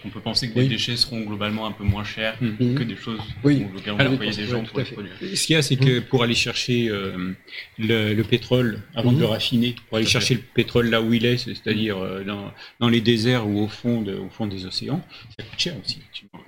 on 0.04 0.08
peut 0.08 0.20
penser 0.20 0.50
que 0.50 0.58
les 0.58 0.68
déchets 0.68 0.96
seront 0.96 1.22
globalement 1.22 1.66
un 1.66 1.72
peu 1.72 1.82
moins 1.82 2.04
chers 2.04 2.36
mm-hmm. 2.40 2.74
que 2.74 2.82
des 2.84 2.94
choses 2.94 3.20
oui. 3.42 3.66
auxquelles 3.76 3.94
on 3.94 3.96
va 3.96 4.08
envoyer 4.08 4.32
des 4.32 4.46
gens 4.46 4.62
pour 4.62 4.78
les 4.78 4.84
produire. 4.84 5.12
Ce 5.20 5.46
qu'il 5.46 5.54
y 5.54 5.58
a, 5.58 5.62
c'est 5.62 5.76
que 5.76 5.98
mm-hmm. 5.98 6.02
pour 6.02 6.22
aller 6.22 6.34
chercher 6.34 6.88
euh, 6.88 7.34
le, 7.78 8.22
pétrole, 8.22 8.82
avant 8.94 9.12
de 9.12 9.18
le 9.18 9.26
mm-hmm. 9.26 9.28
raffiner, 9.28 9.74
pour 9.88 9.98
aller 9.98 10.06
chercher 10.06 10.34
le 10.34 10.42
pétrole 10.54 10.90
là 10.90 11.02
où 11.02 11.12
il 11.12 11.26
est, 11.26 11.38
c'est-à-dire 11.38 11.98
euh, 11.98 12.22
dans, 12.22 12.52
dans, 12.78 12.88
les 12.88 13.00
déserts 13.00 13.48
ou 13.48 13.64
au 13.64 13.68
fond, 13.68 14.00
de, 14.00 14.14
au 14.14 14.28
fond 14.28 14.46
des 14.46 14.64
océans, 14.64 15.04
ça 15.36 15.44
coûte 15.44 15.58
cher 15.58 15.74
aussi. 15.84 15.98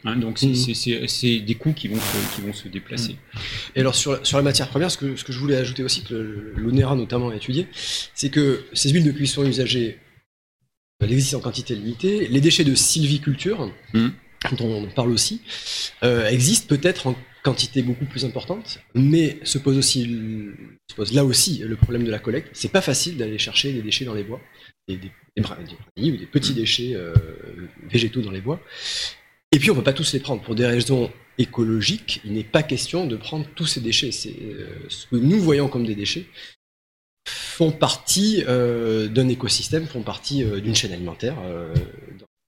Hein, 0.05 0.17
donc 0.17 0.39
c'est 0.39 1.39
des 1.41 1.55
coûts 1.57 1.73
qui 1.73 1.89
vont 1.89 1.97
se, 1.97 2.37
qui 2.37 2.43
vont 2.43 2.53
se 2.53 2.69
déplacer. 2.69 3.17
Et 3.75 3.81
alors 3.81 3.97
sur, 3.97 4.25
sur 4.25 4.37
la 4.37 4.45
matière 4.45 4.69
première, 4.69 4.91
ce 4.91 4.99
que, 4.99 5.17
ce 5.17 5.25
que 5.25 5.33
je 5.33 5.39
voulais 5.41 5.57
ajouter 5.57 5.83
aussi, 5.83 6.05
que 6.05 6.53
l'ONERA 6.57 6.95
notamment 6.95 7.31
a 7.31 7.37
étudié, 7.37 7.67
c'est 8.15 8.31
que 8.31 8.65
ces 8.73 8.91
huiles 8.91 9.05
de 9.05 9.11
cuisson 9.11 9.45
usagées 9.45 9.99
existe 11.11 11.35
en 11.35 11.41
quantité 11.41 11.75
limitée. 11.75 12.29
Les 12.29 12.41
déchets 12.41 12.65
de 12.65 12.75
sylviculture, 12.75 13.73
hmm. 13.95 14.09
dont 14.57 14.71
on 14.71 14.87
parle 14.87 15.11
aussi, 15.11 15.41
euh, 16.03 16.29
existent 16.29 16.67
peut-être 16.69 17.07
en 17.07 17.17
quantité 17.43 17.83
beaucoup 17.83 18.05
plus 18.05 18.25
importante, 18.25 18.79
mais 18.95 19.39
se 19.43 19.59
pose 19.59 19.77
aussi, 19.77 20.05
se 20.89 20.95
pose 20.95 21.13
là 21.13 21.25
aussi 21.25 21.59
le 21.59 21.75
problème 21.77 22.05
de 22.05 22.11
la 22.11 22.21
collecte. 22.21 22.51
C'est 22.53 22.71
pas 22.71 22.83
facile 22.83 23.17
d'aller 23.17 23.39
chercher 23.39 23.73
des 23.73 23.83
déchets 23.83 24.05
dans 24.05 24.15
les 24.15 24.23
bois, 24.23 24.41
des, 24.87 24.97
des, 24.97 25.11
ou 25.39 26.17
des 26.17 26.27
petits 26.27 26.53
hmm. 26.53 26.57
déchets 26.57 26.93
euh, 26.95 27.15
végétaux 27.91 28.21
dans 28.21 28.31
les 28.31 28.41
bois. 28.41 28.61
Et 29.51 29.59
puis 29.59 29.71
on 29.71 29.75
peut 29.75 29.83
pas 29.83 29.93
tous 29.93 30.13
les 30.13 30.21
prendre 30.21 30.43
pour 30.43 30.55
des 30.55 30.67
raisons 30.67 31.11
écologiques. 31.39 32.21
Il 32.25 32.33
n'est 32.33 32.45
pas 32.45 32.63
question 32.63 33.07
de 33.07 33.17
prendre 33.17 33.47
tous 33.55 33.67
ces 33.67 33.81
déchets. 33.81 34.13
C'est 34.13 34.35
euh, 34.41 34.69
ce 34.89 35.07
que 35.07 35.17
nous 35.17 35.41
voyons 35.41 35.69
comme 35.69 35.87
des 35.87 35.95
déchets 35.95 36.27
font 37.29 37.71
partie 37.71 38.43
euh, 38.49 39.09
d'un 39.09 39.29
écosystème, 39.29 39.87
font 39.87 40.03
partie 40.03 40.43
euh, 40.43 40.61
d'une 40.61 40.75
chaîne 40.75 40.93
alimentaire 40.93 41.37
euh, 41.45 41.73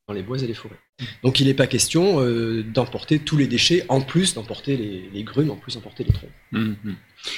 dans 0.08 0.14
les 0.14 0.22
bois 0.22 0.38
et 0.38 0.46
les 0.46 0.54
forêts. 0.54 0.78
Donc 1.22 1.40
il 1.40 1.46
n'est 1.46 1.54
pas 1.54 1.66
question 1.66 2.20
d'emporter 2.62 3.18
tous 3.18 3.36
les 3.36 3.46
déchets, 3.46 3.84
en 3.88 4.00
plus 4.00 4.34
d'emporter 4.34 4.76
les, 5.12 5.24
grumes, 5.24 5.50
en 5.50 5.56
plus 5.56 5.74
d'emporter 5.74 6.04
les 6.04 6.12
troncs. 6.12 6.30
Hum. 6.52 6.76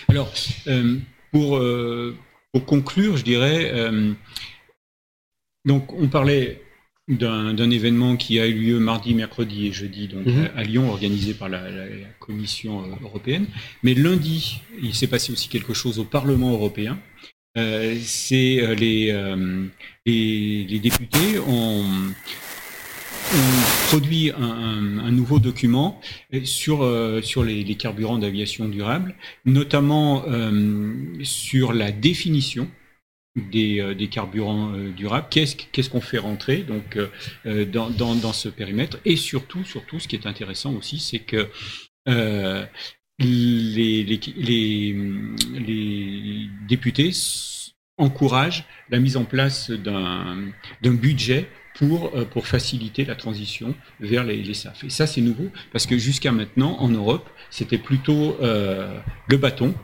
Alors, 0.08 0.32
pour, 1.32 1.62
pour, 2.52 2.66
conclure, 2.66 3.16
je 3.16 3.24
dirais, 3.24 3.72
donc 5.64 5.92
on 5.94 6.08
parlait 6.08 6.60
d'un 7.08 7.70
événement 7.70 8.16
qui 8.16 8.40
a 8.40 8.46
eu 8.46 8.54
lieu 8.54 8.78
mardi, 8.80 9.14
mercredi 9.14 9.68
et 9.68 9.72
jeudi 9.72 10.08
donc 10.08 10.26
mhm. 10.26 10.50
à, 10.56 10.64
Lyon, 10.64 10.90
organisé 10.90 11.34
par 11.34 11.48
la, 11.48 11.70
la 11.70 11.86
Commission 12.18 12.84
européenne. 13.02 13.46
Mais 13.84 13.94
lundi, 13.94 14.60
il 14.82 14.94
s'est 14.94 15.06
passé 15.06 15.32
aussi 15.32 15.48
quelque 15.48 15.72
chose 15.72 15.98
au 15.98 16.04
Parlement 16.04 16.50
européen. 16.50 16.98
Euh, 17.56 17.96
c'est 18.02 18.60
euh, 18.60 18.76
euh, 18.80 19.66
les, 20.04 20.64
les, 20.64 20.78
députés 20.78 21.38
ont, 21.38 21.84
produit 23.88 24.30
un, 24.30 25.10
nouveau 25.10 25.38
document 25.38 26.00
sur, 26.44 26.88
sur 27.22 27.42
les, 27.42 27.74
carburants 27.74 28.18
d'aviation 28.18 28.68
durable, 28.68 29.14
notamment 29.44 30.24
sur 31.22 31.72
la 31.72 31.90
définition 31.90 32.68
des, 33.34 33.94
des, 33.96 34.08
carburants 34.08 34.70
durables. 34.96 35.26
Qu'est-ce 35.30 35.90
qu'on 35.90 36.00
fait 36.00 36.18
rentrer 36.18 36.58
donc 36.58 36.98
dans, 37.44 37.90
dans, 37.90 38.32
ce 38.32 38.48
périmètre? 38.48 38.98
Et 39.04 39.16
surtout, 39.16 39.64
surtout, 39.64 39.98
ce 39.98 40.06
qui 40.06 40.14
est 40.14 40.26
intéressant 40.26 40.74
aussi, 40.74 41.00
c'est 41.00 41.18
que 41.18 41.48
les, 43.18 44.04
les, 44.04 44.96
les, 45.54 46.48
députés 46.68 47.12
encouragent 47.98 48.64
la 48.90 48.98
mise 48.98 49.16
en 49.16 49.24
place 49.24 49.70
d'un 49.70 50.52
budget 50.82 51.48
pour, 51.76 52.12
euh, 52.14 52.24
pour 52.24 52.46
faciliter 52.46 53.04
la 53.04 53.14
transition 53.14 53.74
vers 54.00 54.24
les, 54.24 54.42
les 54.42 54.54
SAF. 54.54 54.84
Et 54.84 54.90
ça, 54.90 55.06
c'est 55.06 55.20
nouveau, 55.20 55.50
parce 55.72 55.86
que 55.86 55.98
jusqu'à 55.98 56.32
maintenant, 56.32 56.76
en 56.78 56.88
Europe, 56.88 57.28
c'était 57.50 57.78
plutôt 57.78 58.36
euh, 58.40 58.98
le 59.28 59.36
bâton, 59.36 59.74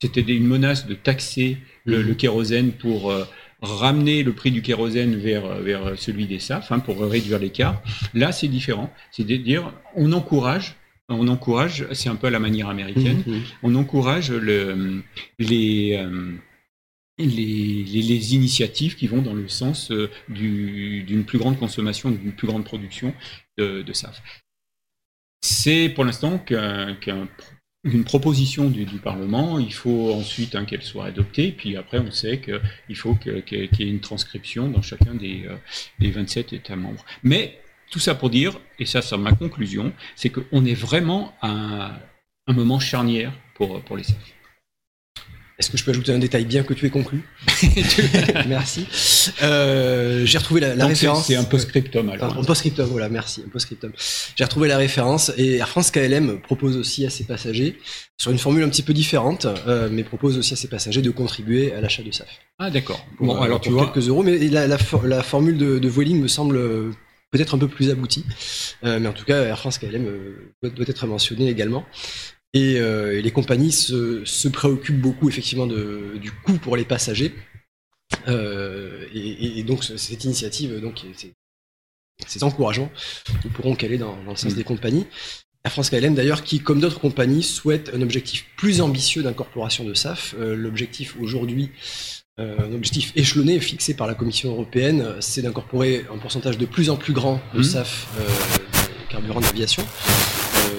c'était 0.00 0.20
une 0.20 0.46
menace 0.46 0.86
de 0.86 0.94
taxer 0.94 1.58
le, 1.84 2.02
le 2.02 2.14
kérosène 2.14 2.72
pour 2.72 3.10
euh, 3.10 3.24
ramener 3.60 4.22
le 4.22 4.32
prix 4.32 4.50
du 4.50 4.62
kérosène 4.62 5.16
vers, 5.16 5.56
vers 5.56 5.98
celui 5.98 6.26
des 6.26 6.38
SAF, 6.38 6.70
hein, 6.70 6.78
pour 6.78 7.00
réduire 7.00 7.38
l'écart. 7.38 7.82
Là, 8.14 8.30
c'est 8.30 8.48
différent, 8.48 8.92
c'est 9.10 9.24
de 9.24 9.36
dire 9.36 9.72
on 9.96 10.12
encourage 10.12 10.76
on 11.08 11.28
encourage, 11.28 11.86
c'est 11.92 12.08
un 12.08 12.16
peu 12.16 12.26
à 12.26 12.30
la 12.30 12.38
manière 12.38 12.68
américaine, 12.68 13.22
mmh, 13.26 13.32
mmh. 13.32 13.42
on 13.62 13.74
encourage 13.74 14.30
le, 14.30 15.02
les, 15.38 15.96
euh, 15.96 16.32
les, 17.18 17.84
les, 17.84 18.34
initiatives 18.34 18.94
qui 18.94 19.06
vont 19.06 19.22
dans 19.22 19.34
le 19.34 19.48
sens 19.48 19.90
euh, 19.90 20.10
d'une 20.28 21.24
plus 21.24 21.38
grande 21.38 21.58
consommation, 21.58 22.10
d'une 22.10 22.32
plus 22.32 22.46
grande 22.46 22.64
production 22.64 23.14
de, 23.56 23.82
de 23.82 23.92
SAF. 23.92 24.22
C'est 25.40 25.88
pour 25.88 26.04
l'instant 26.04 26.38
qu'une 26.38 28.04
proposition 28.04 28.68
du, 28.68 28.84
du, 28.84 28.98
Parlement, 28.98 29.58
il 29.58 29.72
faut 29.72 30.12
ensuite 30.12 30.54
hein, 30.54 30.64
qu'elle 30.64 30.82
soit 30.82 31.06
adoptée, 31.06 31.52
puis 31.52 31.76
après 31.76 31.98
on 31.98 32.10
sait 32.10 32.40
qu'il 32.40 32.96
faut 32.96 33.14
qu'il 33.14 33.42
y 33.50 33.82
ait 33.82 33.88
une 33.88 34.00
transcription 34.00 34.68
dans 34.68 34.82
chacun 34.82 35.14
des, 35.14 35.46
euh, 35.46 35.56
des 35.98 36.10
27 36.10 36.52
États 36.52 36.76
membres. 36.76 37.04
Mais 37.22 37.58
tout 37.90 37.98
ça 37.98 38.14
pour 38.14 38.30
dire, 38.30 38.58
et 38.78 38.86
ça 38.86 39.02
c'est 39.02 39.16
ma 39.16 39.32
conclusion, 39.32 39.92
c'est 40.16 40.30
qu'on 40.30 40.64
est 40.64 40.74
vraiment 40.74 41.34
à 41.42 41.92
un 42.46 42.52
moment 42.52 42.78
charnière 42.78 43.32
pour, 43.54 43.80
pour 43.82 43.96
les 43.96 44.04
SAF. 44.04 44.38
Est-ce 45.58 45.72
que 45.72 45.76
je 45.76 45.82
peux 45.82 45.90
ajouter 45.90 46.12
un 46.12 46.20
détail 46.20 46.44
bien 46.44 46.62
que 46.62 46.72
tu 46.72 46.86
aies 46.86 46.90
conclu 46.90 47.24
Merci. 48.46 48.86
Euh, 49.42 50.24
j'ai 50.24 50.38
retrouvé 50.38 50.60
la, 50.60 50.86
référence. 50.86 51.26
C'est 51.26 51.34
un 51.34 51.42
post-scriptum 51.42 52.10
alors. 52.10 52.38
un 52.38 52.44
post-scriptum, 52.44 52.86
voilà, 52.86 53.08
merci. 53.08 53.42
Un 53.44 53.48
post-scriptum. 53.48 53.90
J'ai 54.36 54.44
retrouvé 54.44 54.68
la 54.68 54.76
référence 54.76 55.32
et 55.36 55.56
Air 55.56 55.68
France 55.68 55.90
KLM 55.90 56.40
propose 56.42 56.76
aussi 56.76 57.04
à 57.04 57.10
ses 57.10 57.24
passagers, 57.24 57.76
sur 58.18 58.30
une 58.30 58.38
formule 58.38 58.62
un 58.62 58.68
petit 58.68 58.84
peu 58.84 58.92
différente, 58.92 59.48
euh, 59.66 59.88
mais 59.90 60.04
propose 60.04 60.38
aussi 60.38 60.52
à 60.52 60.56
ses 60.56 60.68
passagers 60.68 61.02
de 61.02 61.10
contribuer 61.10 61.72
à 61.72 61.80
l'achat 61.80 62.04
de 62.04 62.12
SAF. 62.12 62.28
Ah 62.60 62.70
d'accord. 62.70 63.04
Bon, 63.18 63.36
euh, 63.36 63.40
alors 63.40 63.60
tu 63.60 63.70
vois. 63.70 63.86
quelques 63.86 64.06
euros, 64.06 64.22
mais 64.22 64.38
la, 64.38 64.68
la, 64.68 64.78
formule 64.78 65.58
de, 65.58 65.80
de 65.80 65.88
Vueling 65.88 66.22
me 66.22 66.28
semble 66.28 66.56
peut-être 67.30 67.54
un 67.54 67.58
peu 67.58 67.68
plus 67.68 67.90
aboutie. 67.90 68.24
mais 68.82 69.06
en 69.06 69.12
tout 69.12 69.24
cas, 69.24 69.42
Air 69.42 69.58
France 69.58 69.78
KLM 69.78 70.06
doit, 70.62 70.70
doit 70.70 70.86
être 70.88 71.06
mentionné 71.06 71.48
également. 71.48 71.84
Euh, 72.56 73.12
et, 73.12 73.22
les 73.22 73.30
compagnies 73.30 73.72
se, 73.72 74.48
préoccupent 74.48 75.00
beaucoup 75.00 75.28
effectivement 75.28 75.66
du 75.66 76.32
coût 76.44 76.54
pour 76.54 76.76
les 76.76 76.84
passagers. 76.84 77.34
Euh, 78.26 79.06
et, 79.12 79.62
donc 79.64 79.84
cette 79.84 80.24
initiative, 80.24 80.80
donc 80.80 81.04
ces 82.26 82.44
encouragements, 82.44 82.90
nous 83.44 83.50
pourrons 83.50 83.74
caler 83.74 83.98
dans, 83.98 84.22
dans 84.24 84.30
le 84.30 84.36
sens 84.36 84.52
mm. 84.52 84.56
des 84.56 84.64
compagnies. 84.64 85.06
La 85.64 85.70
France 85.70 85.90
KLM 85.90 86.14
d'ailleurs, 86.14 86.44
qui 86.44 86.60
comme 86.60 86.80
d'autres 86.80 87.00
compagnies 87.00 87.42
souhaite 87.42 87.90
un 87.92 88.00
objectif 88.00 88.46
plus 88.56 88.80
ambitieux 88.80 89.22
d'incorporation 89.22 89.84
de 89.84 89.92
SAF. 89.92 90.34
Euh, 90.38 90.54
l'objectif 90.54 91.16
aujourd'hui, 91.20 91.70
un 92.38 92.72
objectif 92.72 93.12
échelonné 93.16 93.58
fixé 93.58 93.94
par 93.94 94.06
la 94.06 94.14
Commission 94.14 94.50
européenne, 94.50 95.04
c'est 95.20 95.42
d'incorporer 95.42 96.04
un 96.12 96.18
pourcentage 96.18 96.56
de 96.56 96.66
plus 96.66 96.88
en 96.88 96.96
plus 96.96 97.12
grand 97.12 97.40
de 97.54 97.60
mm. 97.60 97.64
SAF 97.64 98.08
carburant 99.08 99.40
d'aviation 99.40 99.84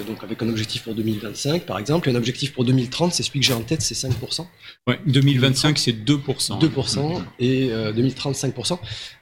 donc 0.09 0.23
avec 0.23 0.41
un 0.41 0.49
objectif 0.49 0.83
pour 0.83 0.95
2025 0.95 1.65
par 1.65 1.79
exemple, 1.79 2.09
et 2.09 2.11
un 2.11 2.15
objectif 2.15 2.53
pour 2.53 2.65
2030, 2.65 3.13
c'est 3.13 3.23
celui 3.23 3.39
que 3.39 3.45
j'ai 3.45 3.53
en 3.53 3.61
tête, 3.61 3.81
c'est 3.81 3.95
5%. 3.95 4.45
Ouais, 4.87 4.99
2025 5.05 5.77
c'est 5.77 5.91
2%. 5.91 6.59
2% 6.59 7.21
et 7.39 7.69
2030 7.95 8.35
5%. 8.35 8.79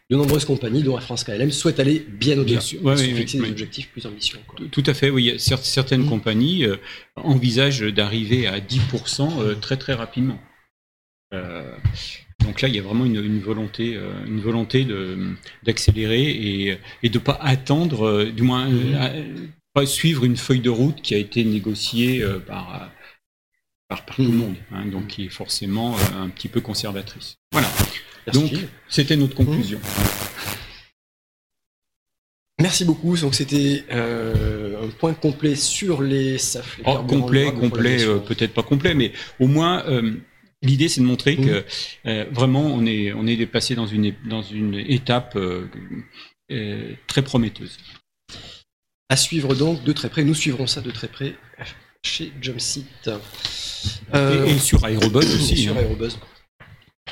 De 0.10 0.16
nombreuses 0.16 0.46
compagnies, 0.46 0.84
dont 0.84 0.96
la 0.96 1.02
France 1.02 1.26
KLM, 1.26 1.52
souhaitent 1.52 1.82
aller 1.82 2.00
bien 2.00 2.40
au-delà, 2.40 2.62
ouais, 2.82 2.96
fixer 2.96 3.40
des 3.40 3.50
objectifs 3.50 3.92
plus 3.92 4.06
ambitieux. 4.06 4.40
Tout 4.72 4.84
à 4.86 4.94
fait, 4.94 5.10
oui. 5.10 5.36
Certaines 5.38 6.04
mmh. 6.04 6.10
compagnies 6.10 6.64
euh, 6.64 6.78
envisagent 7.18 7.82
d'arriver 7.82 8.48
à 8.48 8.62
10% 8.62 9.42
euh, 9.42 9.56
très 9.56 9.76
très 9.76 9.94
rapidement. 9.94 10.40
Euh, 12.42 12.46
donc 12.46 12.62
là, 12.62 12.68
il 12.68 12.76
y 12.76 12.80
a 12.80 12.82
vraiment 12.82 13.06
une, 13.06 13.40
volonté, 13.40 14.00
une 14.26 14.40
volonté 14.40 14.88
d'accélérer 15.64 16.24
et, 16.24 16.78
et 17.04 17.10
de 17.10 17.20
pas 17.20 17.38
attendre, 17.42 18.26
du 18.26 18.44
moins 18.44 18.70
mmh 18.70 19.28
suivre 19.86 20.24
une 20.24 20.38
feuille 20.38 20.62
de 20.62 20.70
route 20.70 21.02
qui 21.02 21.14
a 21.14 21.18
été 21.18 21.44
négociée 21.44 22.22
euh, 22.24 22.40
par, 22.40 22.90
par, 23.88 24.06
tout 24.06 24.24
le 24.24 24.30
hmm. 24.30 24.36
monde, 24.36 24.56
hein, 24.72 24.86
donc 24.86 25.08
qui 25.08 25.26
est 25.26 25.30
forcément 25.30 25.96
euh, 25.96 26.24
un 26.24 26.30
petit 26.30 26.48
peu 26.48 26.62
conservatrice. 26.62 27.38
Voilà. 27.52 27.68
Donc, 28.34 28.52
c'était 28.90 29.16
notre 29.16 29.36
conclusion. 29.36 29.80
Merci 32.60 32.86
beaucoup. 32.86 33.16
Donc 33.18 33.36
c'était 33.36 33.84
euh, 33.92 34.86
un 34.86 34.88
point 34.88 35.14
complet 35.14 35.56
sur 35.56 36.02
les 36.02 36.40
SAF. 36.40 36.80
oh, 36.86 37.04
complet, 37.08 37.54
complet, 37.54 38.04
euh, 38.04 38.18
peut-être 38.18 38.54
pas 38.54 38.64
complet, 38.64 38.96
mais 38.96 39.12
au 39.40 39.46
moins 39.46 39.86
euh, 39.86 40.14
l'idée 40.62 40.90
c'est 40.90 41.02
de 41.02 41.06
montrer 41.06 41.36
que 41.36 41.66
vraiment 42.34 42.66
on 42.66 42.86
est 42.86 43.14
on 43.14 43.28
est 43.28 43.36
dépassé 43.36 43.76
dans 43.76 43.88
une 43.88 44.14
dans 44.30 44.42
une 44.42 44.76
étape 44.76 45.38
très 47.08 47.22
prometteuse. 47.24 47.78
À 49.10 49.16
suivre 49.16 49.56
donc 49.56 49.84
de 49.84 49.94
très 49.94 50.10
près. 50.10 50.24
Nous 50.24 50.36
suivrons 50.36 50.68
ça 50.68 50.82
de 50.82 50.92
très 50.92 51.08
près 51.08 51.36
chez 52.04 52.32
Jumpseat. 52.42 53.10
et, 54.14 54.60
sur 54.60 54.86
Aerobuzz 54.86 55.36
aussi. 55.36 55.58
Sur 55.58 55.78
hein. 55.78 55.82
Aerobuzz. 55.82 56.18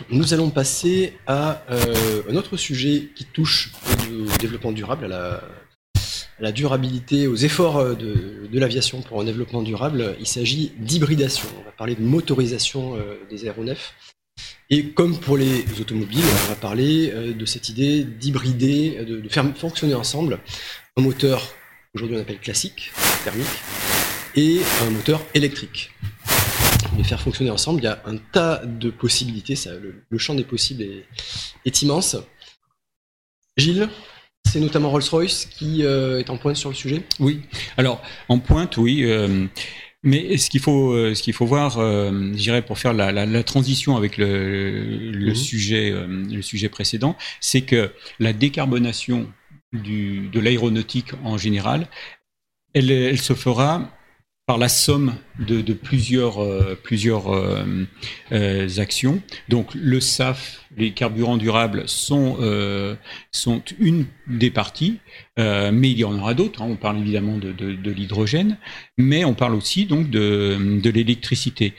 Nous 0.10 0.34
allons 0.34 0.49
passer 0.49 1.13
à 1.25 1.63
euh, 1.69 2.23
un 2.29 2.36
autre 2.36 2.58
sujet 2.58 3.10
qui 3.15 3.25
touche 3.25 3.71
au 4.12 4.38
développement 4.38 4.71
durable, 4.71 5.05
à 5.05 5.08
la, 5.08 5.43
durabilité, 6.52 7.28
aux 7.28 7.36
efforts 7.36 7.78
euh, 7.78 7.95
de, 7.95 8.60
l'aviation 8.60 9.02
pour 9.02 9.21
un 9.21 9.24
développement 9.24 9.62
durable. 9.62 10.15
Il 10.19 10.28
s'agit 10.28 10.71
d'hybridation. 10.78 11.48
On 11.60 11.63
va 11.63 11.71
parler 11.71 11.95
de 11.95 12.02
motorisation 12.02 12.95
euh, 12.95 13.17
des 13.30 13.45
aéronefs. 13.45 13.93
Et 14.69 14.89
comme 14.89 15.17
pour 15.19 15.38
les 15.38 15.63
automobiles, 15.80 16.26
on 16.45 16.50
va 16.50 16.56
parler 16.56 17.12
de 17.12 17.45
cette 17.45 17.69
idée 17.69 18.04
d'hybrider, 18.04 19.06
de, 19.06 19.30
faire 19.30 19.45
fonctionner 19.56 19.93
ensemble 19.93 20.39
un 20.98 21.02
moteur, 21.04 21.54
aujourd'hui 21.93 22.17
on 22.17 22.19
appelle 22.19 22.39
classique, 22.39 22.91
thermique, 23.24 23.45
et 24.36 24.60
un 24.82 24.89
moteur 24.89 25.21
électrique 25.36 25.91
les 26.98 27.04
faire 27.04 27.21
fonctionner 27.21 27.52
ensemble. 27.52 27.82
Il 27.82 27.84
y 27.86 27.88
a 27.88 28.02
un 28.06 28.17
tas 28.17 28.62
de 28.65 28.89
possibilités. 28.89 29.56
Le, 30.10 30.17
champ 30.17 30.36
des 30.36 30.43
possibles 30.43 30.84
est, 31.65 31.82
immense. 31.82 32.17
Gilles, 33.58 33.89
c'est 34.45 34.60
notamment 34.60 34.89
Rolls-Royce 34.89 35.45
qui 35.45 35.84
euh, 35.84 36.19
est 36.19 36.29
en 36.29 36.38
pointe 36.38 36.55
sur 36.55 36.69
le 36.69 36.75
sujet. 36.75 37.03
Oui. 37.19 37.41
Alors 37.77 38.01
en 38.29 38.39
pointe, 38.39 38.77
oui. 38.77 39.03
Euh, 39.03 39.45
mais 40.03 40.38
ce 40.38 40.49
qu'il 40.49 40.60
faut, 40.60 40.93
euh, 40.93 41.15
ce 41.15 41.23
qu'il 41.23 41.34
faut 41.34 41.45
voir, 41.45 41.71
je 41.71 42.34
dirais, 42.34 42.62
pour 42.62 42.77
faire 42.77 42.93
la, 42.93 43.43
transition 43.43 43.97
avec 43.97 44.17
le, 44.17 45.12
mhm. 45.12 45.36
sujet, 45.36 45.93
le 46.08 46.41
sujet 46.41 46.69
précédent, 46.69 47.17
c'est 47.41 47.62
que 47.62 47.91
la 48.19 48.31
décarbonation 48.34 49.27
du, 49.73 50.29
de 50.29 50.39
l'aéronautique 50.39 51.12
en 51.23 51.38
général, 51.38 51.88
elle, 52.73 52.91
elle 52.91 53.19
se 53.19 53.34
fera 53.34 53.89
par 54.45 54.58
la 54.60 54.69
somme 54.69 55.15
de, 55.39 55.62
de 55.62 55.73
plusieurs, 55.73 56.43
euh, 56.43 56.79
plusieurs 56.81 57.34
euh, 57.34 57.88
euh, 58.31 58.69
actions. 58.77 59.21
Donc 59.49 59.73
le 59.73 59.99
SAF, 59.99 60.64
les 60.77 60.91
carburants 60.91 61.38
durables 61.38 61.83
sont, 61.88 62.38
sont 63.31 63.61
une 63.79 64.05
des 64.27 64.51
parties, 64.51 64.99
mais 65.38 65.91
il 65.91 65.97
y 65.97 66.03
en 66.03 66.17
aura 66.17 66.33
d'autres. 66.33 66.61
Hein. 66.61 66.67
On 66.69 66.75
parle 66.75 66.99
évidemment 66.99 67.38
de, 67.38 67.51
de, 67.51 67.91
l'hydrogène, 67.91 68.57
mais 68.97 69.25
on 69.25 69.33
parle 69.33 69.55
aussi 69.55 69.85
donc 69.85 70.09
de, 70.09 70.79
de 70.81 70.89
l'électricité. 70.89 71.73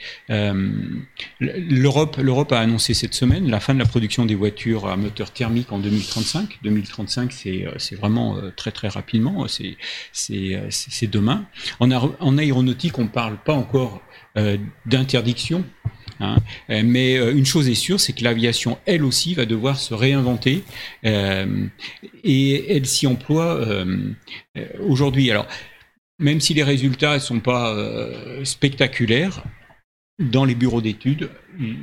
L'Europe, 1.39 2.17
l'Europe 2.17 2.51
a 2.51 2.59
annoncé 2.59 2.93
cette 2.93 3.13
semaine 3.13 3.49
la 3.49 3.59
fin 3.59 3.73
de 3.73 3.79
la 3.79 3.85
production 3.85 4.25
des 4.25 4.35
voitures 4.35 4.87
à 4.87 4.97
moteur 4.97 5.31
thermique 5.31 5.71
en 5.71 5.79
2035. 5.79 6.59
2035, 6.63 7.31
c'est, 7.31 7.95
vraiment 7.95 8.37
très 8.55 8.71
très 8.71 8.87
rapidement. 8.87 9.45
C'est, 9.47 11.07
demain. 11.07 11.45
En, 11.79 12.37
aéronautique, 12.37 12.97
on 12.99 13.07
parle 13.07 13.37
pas 13.43 13.53
encore 13.53 14.01
euh, 14.37 14.57
d'interdiction. 14.85 15.63
Hein. 16.19 16.37
Euh, 16.69 16.81
mais 16.83 17.17
euh, 17.17 17.35
une 17.35 17.45
chose 17.45 17.69
est 17.69 17.75
sûre, 17.75 17.99
c'est 17.99 18.13
que 18.13 18.23
l'aviation, 18.23 18.77
elle 18.85 19.03
aussi, 19.03 19.33
va 19.33 19.45
devoir 19.45 19.79
se 19.79 19.93
réinventer 19.93 20.63
et 21.03 22.75
elle 22.75 22.85
s'y 22.85 23.07
emploie 23.07 23.63
aujourd'hui. 24.81 25.29
Alors, 25.31 25.47
même 26.19 26.41
si 26.41 26.53
les 26.53 26.63
résultats 26.63 27.15
ne 27.15 27.19
sont 27.19 27.39
pas 27.39 27.75
spectaculaires, 28.43 29.43
dans 30.19 30.45
les 30.45 30.55
bureaux 30.55 30.81
d'études 30.81 31.29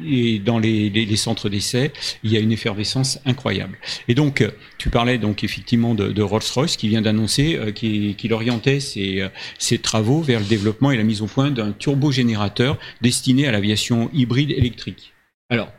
et 0.06 0.38
dans 0.38 0.58
les, 0.58 1.16
centres 1.16 1.48
d'essai, 1.48 1.92
il 2.22 2.32
y 2.32 2.36
a 2.36 2.40
une 2.40 2.52
effervescence 2.52 3.20
incroyable. 3.24 3.78
Et 4.08 4.14
donc, 4.14 4.44
tu 4.78 4.90
parlais 4.90 5.18
donc 5.18 5.44
effectivement 5.44 5.94
de, 5.94 6.22
Rolls-Royce 6.22 6.76
qui 6.76 6.88
vient 6.88 7.02
d'annoncer 7.02 7.56
euh, 7.56 7.70
qu'il 7.70 8.32
orientait 8.32 8.80
ses, 8.80 9.28
ses, 9.58 9.78
travaux 9.78 10.20
vers 10.20 10.40
le 10.40 10.46
développement 10.46 10.90
et 10.90 10.96
la 10.96 11.04
mise 11.04 11.22
au 11.22 11.26
point 11.26 11.50
d'un 11.50 11.72
turbogénérateur 11.72 12.78
destiné 13.00 13.46
à 13.46 13.52
l'aviation 13.52 14.10
hybride 14.12 14.50
électrique. 14.50 15.12
Alors, 15.50 15.70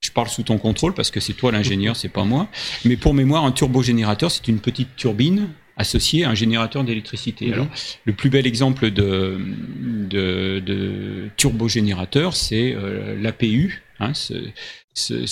je 0.00 0.10
parle 0.10 0.28
sous 0.28 0.42
ton 0.42 0.58
contrôle 0.58 0.94
parce 0.94 1.10
que 1.10 1.20
c'est 1.20 1.32
toi 1.32 1.52
l'ingénieur, 1.52 1.96
c'est 1.96 2.08
pas 2.08 2.24
moi. 2.24 2.48
Mais 2.84 2.96
pour 2.96 3.14
mémoire, 3.14 3.44
un 3.44 3.52
turbogénérateur, 3.52 4.30
c'est 4.30 4.48
une 4.48 4.58
petite 4.58 4.96
turbine 4.96 5.48
associé 5.76 6.24
à 6.24 6.30
un 6.30 6.34
générateur 6.34 6.84
d'électricité. 6.84 7.52
Alors, 7.52 7.68
le 8.04 8.12
plus 8.12 8.30
bel 8.30 8.46
exemple 8.46 8.90
de, 8.90 9.38
de, 9.80 10.60
de 10.60 11.28
turbogénérateur, 11.36 12.34
c'est 12.34 12.74
euh, 12.74 13.16
l'APU, 13.20 13.82
hein, 14.00 14.12
ce, 14.14 14.34
ce, 14.94 15.24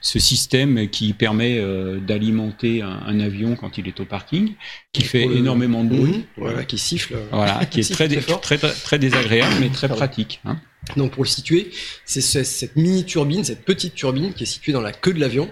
ce, 0.00 0.18
système 0.18 0.88
qui 0.88 1.12
permet 1.12 1.58
euh, 1.58 1.98
d'alimenter 1.98 2.82
un, 2.82 3.20
avion 3.20 3.56
quand 3.56 3.76
il 3.78 3.86
est 3.86 4.00
au 4.00 4.04
parking, 4.04 4.54
qui 4.92 5.02
fait 5.02 5.24
énormément 5.24 5.84
de 5.84 5.94
bruit, 5.94 6.24
voilà, 6.36 6.64
qui 6.64 6.78
siffle, 6.78 7.16
voilà, 7.30 7.64
qui 7.70 7.80
est 7.80 7.92
très, 7.92 8.08
très, 8.08 8.58
très, 8.58 8.72
très, 8.72 8.98
désagréable 8.98 9.54
mais 9.60 9.68
très 9.68 9.88
pratique. 9.88 10.40
Hein. 10.44 10.58
Donc 10.96 11.12
pour 11.12 11.24
le 11.24 11.28
situer, 11.28 11.70
c'est 12.04 12.22
cette 12.22 12.76
mini 12.76 13.04
turbine, 13.04 13.44
cette 13.44 13.64
petite 13.64 13.94
turbine 13.94 14.32
qui 14.32 14.44
est 14.44 14.46
située 14.46 14.72
dans 14.72 14.80
la 14.80 14.92
queue 14.92 15.12
de 15.12 15.20
l'avion, 15.20 15.50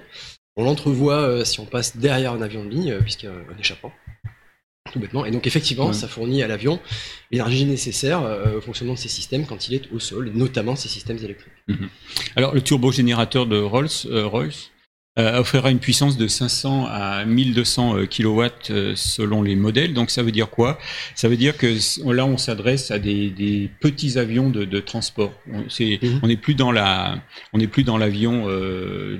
on 0.58 0.64
l'entrevoit 0.64 1.20
euh, 1.20 1.44
si 1.44 1.60
on 1.60 1.64
passe 1.64 1.96
derrière 1.96 2.32
un 2.32 2.42
avion 2.42 2.64
de 2.64 2.68
ligne, 2.68 2.90
euh, 2.90 3.00
puisqu'il 3.00 3.26
y 3.26 3.28
a 3.28 3.32
un 3.32 3.58
échappement. 3.58 3.92
Tout 4.92 4.98
bêtement. 4.98 5.24
Et 5.24 5.30
donc 5.30 5.46
effectivement, 5.46 5.92
ça 5.92 6.08
fournit 6.08 6.42
à 6.42 6.48
l'avion 6.48 6.80
l'énergie 7.30 7.64
nécessaire 7.64 8.22
euh, 8.22 8.56
au 8.56 8.60
fonctionnement 8.60 8.94
de 8.94 8.98
ces 8.98 9.08
systèmes 9.08 9.46
quand 9.46 9.68
il 9.68 9.74
est 9.74 9.92
au 9.92 9.98
sol, 9.98 10.30
notamment 10.34 10.76
ces 10.76 10.88
systèmes 10.88 11.18
électriques. 11.18 11.52
Mhm. 11.68 11.88
Alors 12.36 12.54
le 12.54 12.60
turbogénérateur 12.60 13.46
de 13.46 13.58
Rolls, 13.60 13.88
euh, 15.18 15.40
offrira 15.40 15.70
une 15.70 15.78
puissance 15.78 16.16
de 16.16 16.28
500 16.28 16.86
à 16.86 17.24
1200 17.24 18.06
kW 18.06 18.46
euh, 18.70 18.92
selon 18.94 19.42
les 19.42 19.56
modèles. 19.56 19.94
Donc 19.94 20.10
ça 20.10 20.22
veut 20.22 20.32
dire 20.32 20.50
quoi? 20.50 20.78
Ça 21.14 21.28
veut 21.28 21.36
dire 21.36 21.56
que 21.56 21.66
là 22.12 22.24
on 22.26 22.36
s'adresse 22.36 22.90
à 22.90 22.98
des, 22.98 23.30
des, 23.30 23.70
petits 23.80 24.18
avions 24.18 24.50
de, 24.50 24.64
de 24.64 24.80
transport. 24.80 25.32
On 25.52 25.64
mhm. 25.80 26.20
n'est 26.22 26.36
plus 26.36 26.54
dans 26.54 26.72
la, 26.72 27.18
on 27.52 27.58
n'est 27.58 27.66
plus 27.66 27.84
dans 27.84 27.98
l'avion 27.98 28.44
euh, 28.48 29.18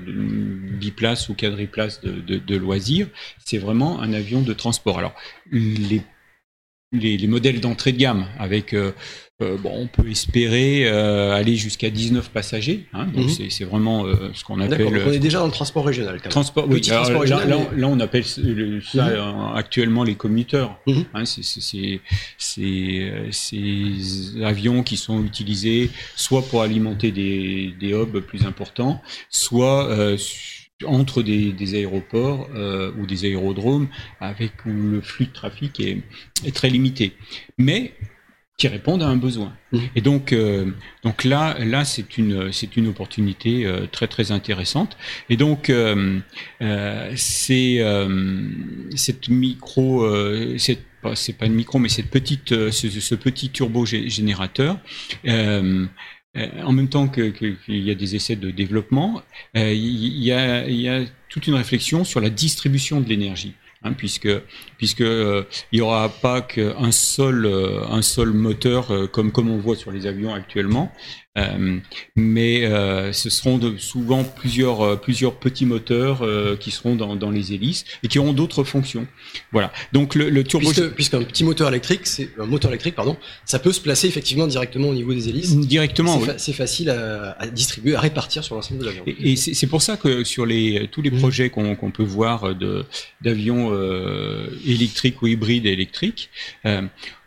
biplace 0.79 1.29
ou 1.29 1.33
quadriplace 1.33 2.01
de, 2.01 2.11
de, 2.11 2.37
de 2.37 2.55
loisirs. 2.55 3.07
C'est 3.43 3.57
vraiment 3.57 4.01
un 4.01 4.13
avion 4.13 4.41
de 4.41 4.53
transport. 4.53 4.99
Alors 4.99 5.13
les 5.51 6.01
les, 6.91 7.17
les 7.17 7.27
modèles 7.27 7.59
d'entrée 7.59 7.91
de 7.91 7.97
gamme 7.97 8.27
avec 8.37 8.73
euh, 8.73 8.91
euh, 9.41 9.55
bon, 9.57 9.71
on 9.73 9.87
peut 9.87 10.09
espérer 10.09 10.85
euh, 10.85 11.31
aller 11.33 11.55
jusqu'à 11.55 11.89
19 11.89 12.29
passagers. 12.29 12.87
Hein, 12.91 13.05
donc 13.05 13.27
mhm. 13.27 13.49
c'est 13.49 13.63
vraiment 13.63 14.05
euh, 14.05 14.31
ce 14.33 14.43
qu'on 14.43 14.59
appelle. 14.59 15.01
on 15.07 15.11
est 15.13 15.19
déjà 15.19 15.39
dans 15.39 15.45
le 15.45 15.51
transport 15.51 15.85
régional. 15.85 16.19
Transport, 16.19 16.65
oui. 16.67 16.81
transport 16.81 17.21
régional, 17.21 17.47
là, 17.47 17.57
là, 17.73 17.87
on 17.87 18.01
appelle 18.01 18.25
ça 18.25 18.41
mhm. 18.41 19.55
actuellement 19.55 20.03
les 20.03 20.15
commuteurs. 20.15 20.77
Mhm. 20.87 21.05
Hein, 21.13 21.23
c'est 21.25 22.01
ces 23.29 24.43
avions 24.43 24.83
qui 24.83 24.97
sont 24.97 25.23
utilisés 25.23 25.89
soit 26.17 26.41
pour 26.41 26.61
alimenter 26.61 27.11
des, 27.11 27.73
des 27.79 27.93
hubs 27.93 28.19
plus 28.19 28.45
importants, 28.45 29.01
soit 29.29 30.17
entre 30.85 31.23
des, 31.23 31.51
des 31.51 31.75
aéroports 31.75 32.49
euh, 32.55 32.91
ou 32.97 33.05
des 33.05 33.25
aérodromes 33.25 33.87
avec 34.19 34.65
où 34.65 34.71
le 34.71 35.01
flux 35.01 35.25
de 35.25 35.33
trafic 35.33 35.79
est, 35.79 36.01
est 36.45 36.55
très 36.55 36.69
limité. 36.69 37.13
Mais 37.57 37.93
qui 38.59 38.67
répondent 38.67 39.01
à 39.01 39.07
un 39.07 39.15
besoin. 39.15 39.53
Mmh. 39.71 39.77
Et 39.95 40.01
donc, 40.01 40.33
euh, 40.33 40.65
donc 41.03 41.23
là, 41.23 41.57
là, 41.59 41.85
c'est 41.85 42.17
une, 42.17 42.51
c'est 42.51 42.75
une 42.75 42.87
opportunité 42.87 43.65
euh, 43.65 43.87
très 43.89 44.07
très 44.07 44.33
intéressante. 44.33 44.97
Et 45.29 45.37
donc, 45.37 45.69
euh, 45.69 46.19
euh 46.61 47.11
c'est 47.15 47.79
cette 48.95 49.29
micro, 49.29 50.05
c'est 50.57 50.79
pas, 51.01 51.15
c'est 51.15 51.33
pas 51.33 51.45
une 51.45 51.53
micro, 51.53 51.79
mais 51.79 51.87
cette 51.87 52.09
petite, 52.09 52.49
ce, 52.49 52.89
ce 52.89 53.15
petit 53.15 53.49
turbo 53.49 53.85
générateur. 53.85 54.77
En 56.63 56.71
même 56.71 56.89
temps 56.89 57.07
qu'il 57.07 57.33
que, 57.33 57.55
y 57.67 57.91
a 57.91 57.95
des 57.95 58.15
essais 58.15 58.35
de 58.35 58.51
développement, 58.51 59.21
il 59.55 59.73
y, 59.73 60.31
a, 60.31 60.67
il 60.67 60.81
y 60.81 60.89
a 60.89 61.01
toute 61.29 61.47
une 61.47 61.55
réflexion 61.55 62.03
sur 62.03 62.21
la 62.21 62.29
distribution 62.29 63.01
de 63.01 63.09
l'énergie. 63.09 63.53
Hein, 63.81 63.93
puisque 63.93 64.25
euh, 64.99 65.43
il 65.71 65.79
y 65.79 65.81
aura 65.81 66.09
pas 66.09 66.41
qu'un 66.41 66.91
seul 66.91 67.45
euh, 67.45 67.87
un 67.89 68.01
seul 68.01 68.33
moteur 68.33 68.91
euh, 68.91 69.07
comme 69.07 69.31
on 69.37 69.57
voit 69.57 69.77
sur 69.77 69.91
les 69.91 70.05
avions 70.05 70.33
actuellement. 70.33 70.91
Euh, 71.39 71.79
mais 72.15 72.65
euh, 72.65 73.13
ce 73.13 73.29
seront 73.29 73.57
de, 73.57 73.77
souvent 73.77 74.23
plusieurs, 74.23 74.81
euh, 74.81 74.95
plusieurs 74.95 75.35
petits 75.35 75.65
moteurs 75.65 76.25
qui 76.59 76.71
seront 76.71 76.95
dans, 76.95 77.15
dans, 77.15 77.31
les 77.31 77.53
hélices 77.53 77.85
et 78.03 78.07
qui 78.07 78.19
auront 78.19 78.33
d'autres 78.33 78.63
fonctions. 78.63 79.07
Voilà. 79.51 79.71
Donc 79.93 80.15
le, 80.15 80.29
le 80.29 80.43
turbo 80.43 80.71
puisqu'un 80.95 81.23
petit 81.23 81.43
moteur 81.43 81.69
électrique, 81.69 82.01
c'est 82.05 82.29
un 82.39 82.45
moteur 82.45 82.71
électrique, 82.71 82.95
pardon, 82.95 83.17
ça 83.45 83.59
peut 83.59 83.71
se 83.71 83.81
placer 83.81 84.07
effectivement 84.07 84.47
directement 84.47 84.89
au 84.89 84.93
niveau 84.93 85.13
des 85.13 85.29
hélices. 85.29 85.55
Directement. 85.55 86.19
C'est 86.37 86.53
facile 86.53 86.89
à, 86.89 87.35
à, 87.39 87.47
distribuer, 87.47 87.95
à 87.95 87.99
répartir 87.99 88.43
sur 88.43 88.55
l'ensemble 88.55 88.81
de 88.81 88.85
l'avion. 88.85 89.03
Et, 89.05 89.33
et 89.33 89.35
c'est 89.35 89.67
pour 89.67 89.81
ça 89.81 89.97
que 89.97 90.23
sur 90.23 90.45
les 90.45 90.87
tous 90.91 91.01
les 91.01 91.11
mmh. 91.11 91.17
projets 91.17 91.49
qu'on 91.49 91.91
peut 91.91 92.03
voir 92.03 92.55
d'avions 93.21 93.71
électriques 94.65 95.21
ou 95.21 95.27
hybrides 95.27 95.65
électriques, 95.65 96.29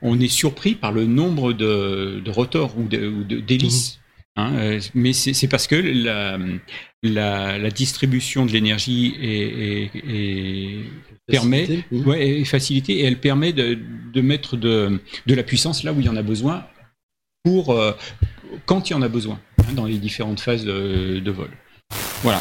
on 0.03 0.21
est 0.21 0.29
surpris 0.29 0.75
par 0.75 0.93
le 0.93 1.07
nombre 1.07 1.53
de, 1.53 2.21
de 2.25 2.31
rotors 2.31 2.77
ou 2.77 2.85
d'hélices. 2.85 4.02
Hein, 4.37 4.55
euh, 4.57 4.81
mais 4.95 5.13
c'est 5.13 5.49
parce 5.49 5.67
que 5.67 5.75
la, 5.75 6.39
la, 7.03 7.59
la 7.59 7.71
distribution 7.71 8.47
de 8.47 8.53
l'énergie 8.53 9.15
est, 9.21 9.91
est, 9.91 9.91
est 10.09 10.85
permet, 11.27 11.85
ouais, 11.91 12.41
est 12.41 12.45
facilitée 12.45 13.01
et 13.01 13.05
elle 13.05 13.21
permet 13.21 13.53
de, 13.53 13.79
de 14.13 14.21
mettre 14.23 14.57
de, 14.57 15.01
de, 15.27 15.35
la 15.35 15.43
puissance 15.43 15.85
là 15.85 15.93
où 15.93 16.01
il 16.01 16.07
y 16.07 16.09
en 16.09 16.17
a 16.17 16.23
besoin 16.23 16.65
pour 17.45 17.73
euh, 17.73 17.93
quand 18.65 18.89
il 18.89 18.95
y 18.95 18.97
en 18.97 19.03
a 19.03 19.09
besoin 19.09 19.39
hein, 19.59 19.73
dans 19.75 19.85
les 19.85 19.99
différentes 19.99 20.41
phases 20.41 20.65
de, 20.65 21.21
de, 21.21 21.31
vol. 21.31 21.51
Voilà. 22.23 22.41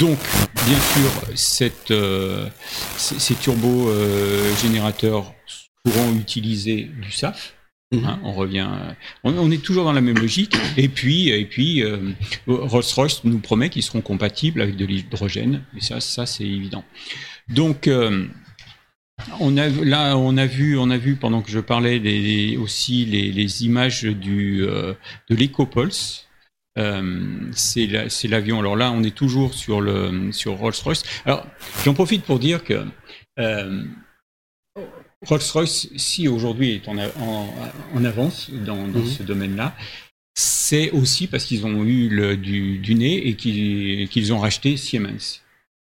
Donc, 0.00 0.18
bien 0.66 0.80
sûr, 0.80 1.36
cette, 1.36 1.92
euh, 1.92 2.48
ces, 2.96 3.18
ces 3.18 3.34
turbo 3.36 3.90
euh, 3.90 4.52
pourront 5.84 6.14
utiliser 6.16 6.90
du 7.00 7.12
SAF. 7.12 7.57
Mhm. 7.90 8.04
Hein, 8.04 8.20
on 8.22 8.32
revient, 8.32 8.68
on, 9.24 9.50
est 9.50 9.62
toujours 9.62 9.84
dans 9.84 9.94
la 9.94 10.02
même 10.02 10.18
logique. 10.18 10.54
Et 10.76 10.88
puis, 10.88 11.30
et 11.30 11.46
puis, 11.46 11.82
euh, 11.82 12.10
Rolls-Royce 12.46 13.24
nous 13.24 13.38
promet 13.38 13.70
qu'ils 13.70 13.82
seront 13.82 14.02
compatibles 14.02 14.60
avec 14.60 14.76
de 14.76 14.84
l'hydrogène. 14.84 15.62
Et 15.76 15.80
ça, 15.80 16.00
ça 16.00 16.26
c'est 16.26 16.44
évident. 16.44 16.84
Donc, 17.48 17.88
euh, 17.88 18.26
on 19.40 19.56
a 19.56 19.68
là, 19.68 20.16
on 20.16 20.36
a 20.36 20.46
vu, 20.46 20.78
on 20.78 20.90
a 20.90 20.98
vu 20.98 21.16
pendant 21.16 21.42
que 21.42 21.50
je 21.50 21.60
parlais 21.60 22.56
aussi 22.56 23.04
les, 23.04 23.32
les, 23.32 23.64
images 23.64 24.04
du 24.04 24.64
euh, 24.64 24.94
de 25.28 25.34
l'EcoPulse. 25.34 26.26
Euh, 26.78 27.50
c'est 27.52 27.88
l'avion. 28.28 28.60
Alors 28.60 28.76
là, 28.76 28.92
on 28.92 29.02
est 29.02 29.14
toujours 29.14 29.54
sur 29.54 29.80
le 29.80 30.30
sur 30.32 30.54
Rolls-Royce. 30.54 31.02
Alors, 31.24 31.46
j'en 31.84 31.94
profite 31.94 32.24
pour 32.24 32.38
dire 32.38 32.62
que 32.62 32.84
euh, 33.38 33.84
Rolls-Royce, 35.26 35.88
si 35.96 36.28
aujourd'hui 36.28 36.74
est 36.74 36.88
en, 36.88 36.96
en, 36.98 38.04
avance 38.04 38.50
dans, 38.50 38.86
dans 38.86 39.00
mhm. 39.00 39.06
ce 39.06 39.22
domaine-là, 39.22 39.74
c'est 40.34 40.90
aussi 40.92 41.26
parce 41.26 41.44
qu'ils 41.44 41.66
ont 41.66 41.84
eu 41.84 42.08
le, 42.08 42.36
du, 42.36 42.78
du, 42.78 42.94
nez 42.94 43.28
et 43.28 43.34
qu'ils 43.34 44.32
ont 44.32 44.38
racheté 44.38 44.76
Siemens. 44.76 45.42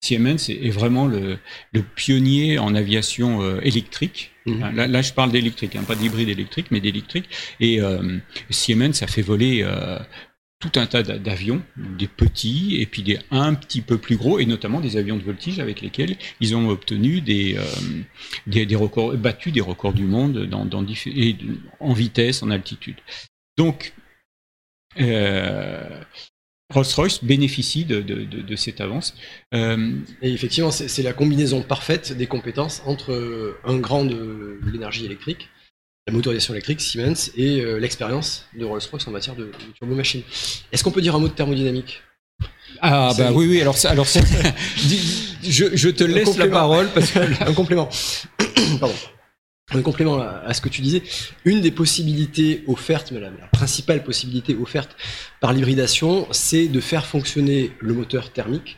Siemens 0.01 0.49
est, 0.49 0.69
vraiment 0.69 1.07
le, 1.07 1.39
le, 1.73 1.81
pionnier 1.81 2.59
en 2.59 2.75
aviation 2.75 3.41
euh, 3.41 3.59
électrique. 3.63 4.31
Mhm. 4.45 4.75
Là, 4.75 4.88
là, 4.88 5.01
je 5.01 5.13
parle 5.13 5.31
d'électrique, 5.31 5.75
hein, 5.75 5.83
pas 5.88 5.95
d'hybride 5.95 6.29
électrique, 6.29 6.67
mais 6.69 6.79
d'électrique. 6.79 7.27
Et 7.59 7.81
euh, 7.81 8.19
Siemens 8.51 9.01
a 9.01 9.07
fait 9.07 9.23
voler 9.23 9.63
euh, 9.63 9.97
tout 10.59 10.71
un 10.79 10.85
tas 10.85 11.03
d'avions, 11.03 11.61
des 11.75 12.07
petits 12.07 12.77
et 12.79 12.85
puis 12.85 13.03
des 13.03 13.19
un 13.29 13.53
petit 13.53 13.81
peu 13.81 13.97
plus 13.97 14.15
gros, 14.15 14.39
et 14.39 14.45
notamment 14.45 14.79
des 14.79 14.97
avions 14.97 15.17
de 15.17 15.23
voltige 15.23 15.59
avec 15.59 15.81
lesquels 15.81 16.15
ils 16.39 16.55
ont 16.55 16.69
obtenu 16.69 17.21
des, 17.21 17.57
euh, 17.57 18.65
des, 18.65 18.75
records, 18.75 19.15
battu 19.17 19.51
des 19.51 19.61
records 19.61 19.93
du 19.93 20.05
monde 20.05 20.49
en 21.79 21.93
vitesse, 21.93 22.41
en 22.41 22.51
altitude. 22.51 22.97
Donc, 23.57 23.93
euh, 24.99 26.01
Rolls-Royce 26.73 27.23
bénéficie 27.23 27.85
de, 27.85 28.55
cette 28.55 28.81
avance. 28.81 29.15
Euh, 29.53 29.99
et 30.21 30.31
effectivement, 30.31 30.71
c'est 30.71 31.03
la 31.03 31.13
combinaison 31.13 31.61
parfaite 31.61 32.13
des 32.13 32.27
compétences 32.27 32.81
entre 32.85 33.57
un 33.65 33.77
grand 33.77 34.05
de 34.05 34.59
l'énergie 34.65 35.05
électrique 35.05 35.49
la 36.07 36.13
motorisation 36.13 36.53
électrique, 36.53 36.81
Siemens, 36.81 37.31
et 37.35 37.61
euh, 37.61 37.79
l'expérience 37.79 38.45
de 38.57 38.63
Rolls-Royce 38.63 39.07
en 39.07 39.11
matière 39.11 39.35
de, 39.35 39.45
de 39.45 39.73
turbo-machine. 39.73 40.21
Est-ce 40.71 40.83
qu'on 40.83 40.91
peut 40.91 41.01
dire 41.01 41.15
un 41.15 41.19
mot 41.19 41.27
de 41.27 41.33
thermodynamique? 41.33 42.01
Ah 42.81 43.13
bah 43.17 43.31
oui 43.31 43.47
oui 43.47 43.61
alors 43.61 43.77
alors 43.85 44.05
je, 45.43 45.65
je, 45.73 45.89
te 45.89 46.03
laisse 46.03 46.37
la 46.37 46.47
parole 46.49 46.89
parce 46.93 47.11
que 47.11 47.19
un 47.43 47.53
complément. 47.53 47.89
Pardon. 48.79 48.95
Un 49.73 49.81
complément 49.81 50.19
à, 50.19 50.53
ce 50.53 50.59
que 50.59 50.67
tu 50.67 50.81
disais. 50.81 51.01
Une 51.45 51.61
des 51.61 51.71
possibilités 51.71 52.63
offertes 52.67 53.11
mais 53.11 53.21
la, 53.21 53.29
la 53.29 53.47
principale 53.47 54.03
possibilité 54.03 54.55
offerte 54.55 54.95
par 55.39 55.53
l'hybridation 55.53 56.27
c'est 56.31 56.67
de 56.67 56.81
faire 56.81 57.05
fonctionner 57.05 57.71
le 57.79 57.93
moteur 57.93 58.33
thermique 58.33 58.77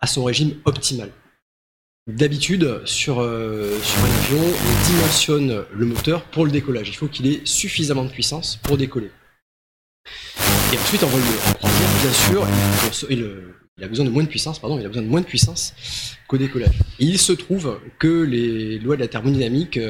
à 0.00 0.06
son 0.06 0.24
régime 0.24 0.54
optimal 0.64 1.10
D'habitude, 2.06 2.82
sur, 2.84 3.22
euh, 3.22 3.80
sur 3.80 3.98
un 4.04 4.10
avion, 4.10 4.38
on 4.38 4.90
dimensionne 4.90 5.64
le 5.72 5.86
moteur 5.86 6.24
pour 6.24 6.44
le 6.44 6.50
décollage. 6.50 6.90
Il 6.90 6.94
faut 6.94 7.08
qu'il 7.08 7.26
ait 7.26 7.40
suffisamment 7.46 8.04
de 8.04 8.10
puissance 8.10 8.56
pour 8.62 8.76
décoller. 8.76 9.10
Et 10.74 10.76
ensuite, 10.76 11.02
en 11.02 11.06
vol 11.06 11.22
de 11.22 11.54
croisière, 11.54 11.88
bien 12.02 12.12
sûr, 12.12 13.08
il, 13.08 13.82
a 13.82 13.88
besoin 13.88 14.04
de 14.04 14.10
moins 14.10 14.22
de 14.22 14.28
puissance, 14.28 14.58
pardon, 14.58 14.78
il 14.78 14.84
a 14.84 14.88
besoin 14.88 15.02
de 15.02 15.08
moins 15.08 15.22
de 15.22 15.26
puissance 15.26 15.72
qu'au 16.28 16.36
décollage. 16.36 16.78
Il 16.98 17.18
se 17.18 17.32
trouve 17.32 17.80
que 17.98 18.22
les 18.22 18.78
lois 18.78 18.96
de 18.96 19.00
la 19.00 19.08
thermodynamique 19.08 19.80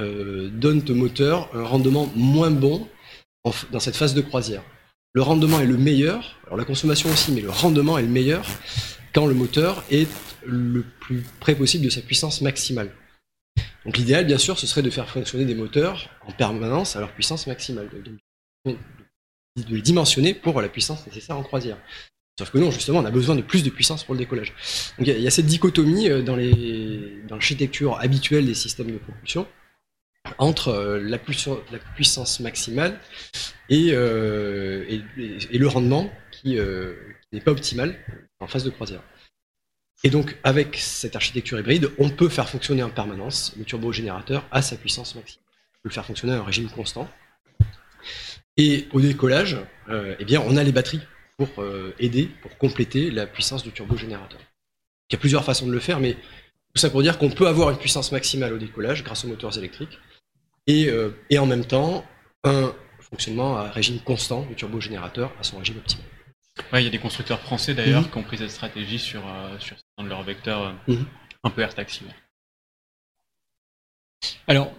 euh, 0.00 0.50
donnent 0.50 0.82
au 0.88 0.94
moteur 0.94 1.50
un 1.54 1.62
rendement 1.62 2.10
moins 2.16 2.50
bon 2.50 2.88
dans 3.70 3.80
cette 3.80 3.96
phase 3.96 4.14
de 4.14 4.22
croisière. 4.22 4.64
Le 5.12 5.22
rendement 5.22 5.60
est 5.60 5.66
le 5.66 5.76
meilleur, 5.76 6.40
alors 6.46 6.56
la 6.56 6.64
consommation 6.64 7.10
aussi, 7.10 7.30
mais 7.30 7.42
le 7.42 7.50
rendement 7.50 7.96
est 7.96 8.02
le 8.02 8.08
meilleur 8.08 8.44
quand 9.12 9.26
le 9.26 9.34
moteur 9.34 9.84
est 9.90 10.08
le 10.44 10.82
plus 11.00 11.22
près 11.40 11.54
possible 11.54 11.84
de 11.84 11.90
sa 11.90 12.00
puissance 12.00 12.40
maximale. 12.40 12.90
Donc 13.84 13.96
l'idéal, 13.96 14.24
bien 14.26 14.38
sûr, 14.38 14.58
ce 14.58 14.66
serait 14.66 14.82
de 14.82 14.90
faire 14.90 15.08
fonctionner 15.08 15.44
des 15.44 15.54
moteurs 15.54 16.08
en 16.26 16.32
permanence 16.32 16.96
à 16.96 17.00
leur 17.00 17.12
puissance 17.12 17.46
maximale, 17.46 17.88
de, 18.64 18.76
les 19.56 19.82
dimensionner 19.82 20.34
pour 20.34 20.60
la 20.62 20.68
puissance 20.68 21.06
nécessaire 21.06 21.36
en 21.36 21.42
croisière. 21.42 21.78
Sauf 22.38 22.50
que 22.50 22.58
non, 22.58 22.70
justement, 22.70 23.00
on 23.00 23.04
a 23.04 23.10
besoin 23.10 23.34
de 23.34 23.42
plus 23.42 23.62
de 23.62 23.70
puissance 23.70 24.04
pour 24.04 24.14
le 24.14 24.18
décollage. 24.18 24.54
Donc 24.98 25.06
il 25.06 25.20
y, 25.20 25.26
a 25.26 25.30
cette 25.30 25.46
dichotomie 25.46 26.08
euh, 26.08 26.22
dans 26.22 26.36
l'architecture 27.28 27.98
habituelle 28.00 28.46
des 28.46 28.54
systèmes 28.54 28.90
de 28.90 28.98
propulsion 28.98 29.46
entre 30.38 30.68
euh, 30.68 31.00
la, 31.00 31.18
puissance 31.18 32.40
maximale 32.40 32.98
et, 33.68 33.90
euh, 33.92 34.98
le 35.16 35.66
rendement 35.66 36.10
qui 36.30 36.56
n'est 37.32 37.40
pas 37.40 37.50
optimal 37.50 37.98
en 38.42 38.48
phase 38.48 38.64
de 38.64 38.70
croisière. 38.70 39.02
Et 40.04 40.10
donc, 40.10 40.36
avec 40.42 40.76
cette 40.76 41.14
architecture 41.14 41.58
hybride, 41.58 41.90
on 41.98 42.10
peut 42.10 42.28
faire 42.28 42.48
fonctionner 42.48 42.82
en 42.82 42.90
permanence 42.90 43.54
le 43.56 43.64
turbogénérateur 43.64 44.44
à 44.50 44.60
sa 44.62 44.76
puissance 44.76 45.14
maximale. 45.14 45.44
On 45.46 45.82
peut 45.82 45.88
le 45.88 45.94
faire 45.94 46.04
fonctionner 46.04 46.34
en 46.34 46.44
régime 46.44 46.68
constant. 46.68 47.08
Et 48.56 48.88
au 48.92 49.00
décollage, 49.00 49.56
euh, 49.88 50.16
eh 50.18 50.24
bien, 50.24 50.42
on 50.44 50.56
a 50.56 50.64
les 50.64 50.72
batteries 50.72 51.00
pour 51.36 51.62
euh, 51.62 51.94
aider, 51.98 52.28
pour 52.42 52.58
compléter 52.58 53.10
la 53.10 53.26
puissance 53.26 53.62
du 53.62 53.70
turbogénérateur. 53.70 54.40
Il 55.08 55.14
y 55.14 55.16
a 55.16 55.18
plusieurs 55.18 55.44
façons 55.44 55.66
de 55.66 55.72
le 55.72 55.78
faire, 55.78 56.00
mais 56.00 56.14
tout 56.14 56.80
ça 56.80 56.90
pour 56.90 57.02
dire 57.02 57.18
qu'on 57.18 57.30
peut 57.30 57.46
avoir 57.46 57.70
une 57.70 57.78
puissance 57.78 58.12
maximale 58.12 58.52
au 58.52 58.58
décollage 58.58 59.04
grâce 59.04 59.24
aux 59.24 59.28
moteurs 59.28 59.56
électriques 59.56 59.98
et, 60.66 60.88
euh, 60.88 61.10
et 61.30 61.38
en 61.38 61.46
même 61.46 61.64
temps 61.64 62.04
un 62.44 62.74
fonctionnement 62.98 63.58
à 63.58 63.70
régime 63.70 64.00
constant 64.00 64.42
du 64.46 64.54
turbogénérateur 64.54 65.32
à 65.38 65.42
son 65.42 65.58
régime 65.58 65.78
optimal. 65.78 66.06
Ouais, 66.72 66.82
il 66.82 66.84
y 66.84 66.88
a 66.88 66.90
des 66.90 66.98
constructeurs 66.98 67.40
français 67.40 67.74
d'ailleurs 67.74 68.02
mmh. 68.02 68.10
qui 68.10 68.18
ont 68.18 68.22
pris 68.22 68.38
cette 68.38 68.50
stratégie 68.50 68.98
sur, 68.98 69.26
euh, 69.26 69.58
sur 69.58 69.76
certains 69.76 70.04
de 70.04 70.08
leurs 70.08 70.22
vecteurs 70.22 70.62
euh, 70.62 70.92
mmh. 70.92 71.04
un 71.44 71.50
peu 71.50 71.62
air 71.62 71.74
taxi. 71.74 72.04
Alors, 74.46 74.72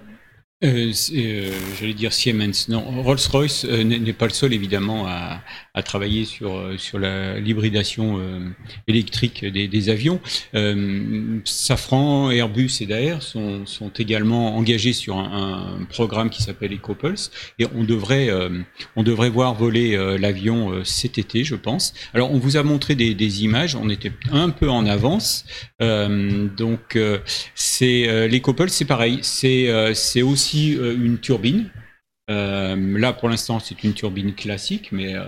euh, 0.64 0.94
euh, 1.14 1.52
J'allais 1.78 1.94
dire 1.94 2.14
Siemens. 2.14 2.70
Non, 2.70 3.02
Rolls-Royce 3.02 3.66
n'est 3.66 4.14
pas 4.14 4.26
le 4.26 4.34
seul 4.34 4.54
évidemment 4.54 5.08
à, 5.08 5.42
à 5.74 5.84
travailler 5.84 6.26
sur 6.26 6.56
euh, 6.56 6.78
sur 6.78 7.00
l'hybridation 7.00 8.20
euh, 8.20 8.40
électrique 8.88 9.46
des, 9.46 9.90
avions. 9.90 10.20
Safran, 11.46 12.32
Airbus 12.32 12.78
et 12.82 12.86
Daer 12.86 13.22
sont, 13.22 13.66
sont 13.66 13.90
également 13.90 14.56
engagés 14.56 14.94
sur 14.94 15.18
un, 15.18 15.80
programme 15.90 16.30
qui 16.30 16.42
s'appelle 16.42 16.74
EcoPulse 16.74 17.32
et 17.60 17.66
on 17.76 17.84
devrait 17.84 18.30
on 18.96 19.04
devrait 19.04 19.30
voir 19.30 19.54
voler 19.56 19.98
l'avion 20.18 20.84
cet 20.86 21.18
été, 21.18 21.44
je 21.44 21.56
pense. 21.56 21.94
Alors 22.14 22.32
on 22.32 22.38
vous 22.38 22.56
a 22.56 22.64
montré 22.64 22.96
des, 22.96 23.44
images, 23.44 23.76
on 23.76 23.90
était 23.90 24.14
un 24.32 24.50
peu 24.50 24.70
en 24.70 24.86
avance. 24.86 25.46
donc 25.80 26.98
c'est 27.56 28.28
l'EcoPulse, 28.28 28.74
c'est 28.74 28.86
pareil, 28.86 29.20
c'est 29.22 30.22
aussi 30.22 30.78
euh, 30.78 30.96
une 30.96 31.18
turbine. 31.18 31.70
Euh, 32.30 32.98
là, 32.98 33.12
pour 33.12 33.28
l'instant, 33.28 33.60
c'est 33.60 33.84
une 33.84 33.94
turbine 33.94 34.34
classique, 34.34 34.90
mais 34.94 35.14
euh, 35.14 35.24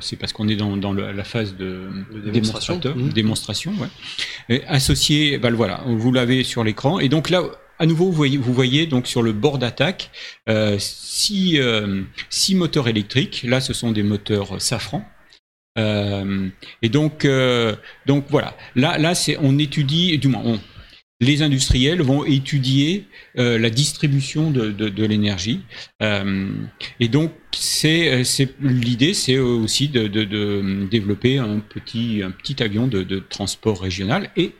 c'est 0.00 0.16
parce 0.16 0.34
qu'on 0.34 0.48
est 0.48 0.56
dans, 0.56 0.76
dans 0.76 0.92
le, 0.92 1.12
la 1.12 1.24
phase 1.24 1.56
de, 1.56 1.88
de 2.12 2.30
démonstration, 2.30 2.76
mmh. 2.76 3.08
démonstration 3.08 3.72
ouais. 4.48 4.62
associé, 4.66 5.38
ben 5.38 5.54
voilà, 5.54 5.82
vous 5.86 6.12
l'avez 6.12 6.44
sur 6.44 6.62
l'écran. 6.62 6.98
Et 6.98 7.08
donc 7.08 7.30
là, 7.30 7.42
à 7.78 7.86
nouveau, 7.86 8.06
vous 8.06 8.12
voyez, 8.12 8.36
vous 8.36 8.52
voyez 8.52 8.86
donc 8.86 9.06
sur 9.06 9.22
le 9.22 9.32
bord 9.32 9.56
d'attaque 9.56 10.10
euh, 10.48 10.76
six, 10.78 11.58
six, 12.28 12.54
moteurs 12.54 12.88
électriques. 12.88 13.42
Là, 13.44 13.60
ce 13.60 13.72
sont 13.72 13.92
des 13.92 14.02
moteurs 14.02 14.60
Safran. 14.60 15.04
Et 15.78 16.88
donc, 16.88 17.26
donc 18.06 18.24
voilà. 18.28 18.56
Là, 18.74 18.98
là, 18.98 19.14
c'est 19.14 19.38
on 19.40 19.58
étudie, 19.58 20.16
du 20.18 20.28
moins, 20.28 20.42
on, 20.44 20.60
les 21.20 21.42
industriels 21.42 22.02
vont 22.02 22.24
étudier 22.24 23.06
euh, 23.38 23.58
la 23.58 23.70
distribution 23.70 24.50
de, 24.50 24.70
de, 24.70 24.88
de 24.88 25.04
l'énergie. 25.04 25.62
Euh, 26.02 26.50
et 27.00 27.08
donc, 27.08 27.32
c'est, 27.52 28.22
c'est 28.24 28.54
l'idée, 28.60 29.14
c'est 29.14 29.38
aussi 29.38 29.88
de, 29.88 30.08
de, 30.08 30.86
développer 30.90 31.38
un 31.38 31.60
petit, 31.60 32.22
un 32.22 32.30
petit 32.30 32.62
avion 32.62 32.86
de, 32.86 33.18
transport 33.30 33.80
régional 33.80 34.30
et 34.36 34.52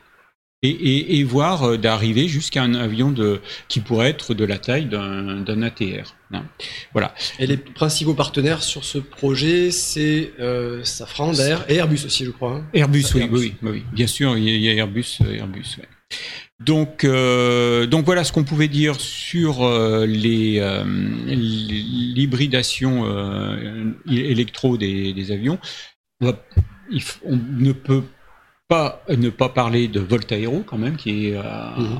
et, 0.63 0.69
et, 0.69 1.19
et 1.19 1.23
voir 1.23 1.63
euh, 1.63 1.77
d'arriver 1.77 2.27
jusqu'à 2.27 2.63
un 2.63 2.73
avion 2.73 3.11
de, 3.11 3.41
qui 3.67 3.79
pourrait 3.79 4.09
être 4.09 4.33
de 4.33 4.43
la 4.43 4.57
taille 4.57 4.87
d'un, 4.87 5.41
d'un 5.41 5.61
ATR. 5.61 6.15
Hein. 6.33 6.45
Voilà. 6.93 7.13
Et 7.37 7.45
les 7.45 7.57
principaux 7.57 8.15
partenaires 8.15 8.63
sur 8.63 8.83
ce 8.83 8.97
projet, 8.97 9.69
c'est 9.69 10.33
euh, 10.39 10.83
Safran, 10.83 11.33
Daer 11.33 11.59
et 11.69 11.75
Airbus 11.75 12.05
aussi, 12.05 12.25
je 12.25 12.31
crois. 12.31 12.55
Hein. 12.55 12.65
Airbus, 12.73 13.05
oui, 13.13 13.21
Airbus. 13.21 13.37
Oui, 13.37 13.55
oui, 13.61 13.83
bien 13.93 14.07
sûr, 14.07 14.35
il 14.35 14.49
y 14.49 14.69
a 14.69 14.73
Airbus, 14.73 15.19
Airbus. 15.21 15.77
Ouais. 15.77 15.87
Donc, 16.59 17.03
euh, 17.03 17.85
donc 17.85 18.05
voilà 18.05 18.23
ce 18.23 18.31
qu'on 18.31 18.43
pouvait 18.43 18.67
dire 18.67 18.99
sur 18.99 19.63
euh, 19.63 20.07
les, 20.07 20.59
euh, 20.59 20.83
l'hybridation 21.27 23.05
euh, 23.05 23.91
électro 24.09 24.75
des, 24.77 25.31
avions. 25.31 25.59
On, 26.21 26.33
ne 27.59 27.71
peut 27.73 28.03
pas 28.67 29.03
ne 29.07 29.29
pas 29.29 29.49
parler 29.49 29.87
de 29.87 29.99
Voltaero 29.99 30.63
quand 30.65 30.79
même, 30.79 30.97
qui 30.97 31.27
est 31.27 31.37
mmh. 31.37 31.99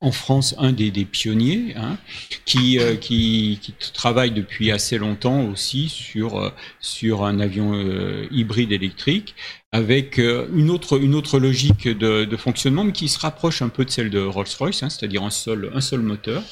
En 0.00 0.12
France 0.12 0.54
un 0.58 0.72
des, 0.72 0.90
pionniers, 1.04 1.74
hein, 1.76 1.96
qui, 2.44 2.78
euh, 2.78 2.94
qui, 2.94 3.58
qui, 3.62 3.72
travaille 3.94 4.32
depuis 4.32 4.70
assez 4.70 4.98
longtemps 4.98 5.46
aussi 5.46 5.88
sur, 5.88 6.38
euh, 6.38 6.50
sur 6.80 7.24
un 7.24 7.40
avion 7.40 7.72
euh, 7.74 8.26
hybride 8.30 8.72
électrique, 8.72 9.34
avec 9.72 10.18
une, 10.18 10.70
autre, 10.70 11.02
une 11.02 11.14
autre 11.14 11.40
logique 11.40 11.88
de, 11.88 12.24
de, 12.24 12.36
fonctionnement, 12.36 12.84
mais 12.84 12.92
qui 12.92 13.08
se 13.08 13.18
rapproche 13.18 13.60
un 13.62 13.68
peu 13.68 13.84
de 13.84 13.90
celle 13.90 14.10
de 14.10 14.20
Rolls-Royce, 14.20 14.82
hein, 14.82 14.90
c'est-à-dire 14.90 15.24
un 15.24 15.30
seul, 15.30 15.70
un 15.74 15.80
seul 15.80 16.00
moteur. 16.00 16.42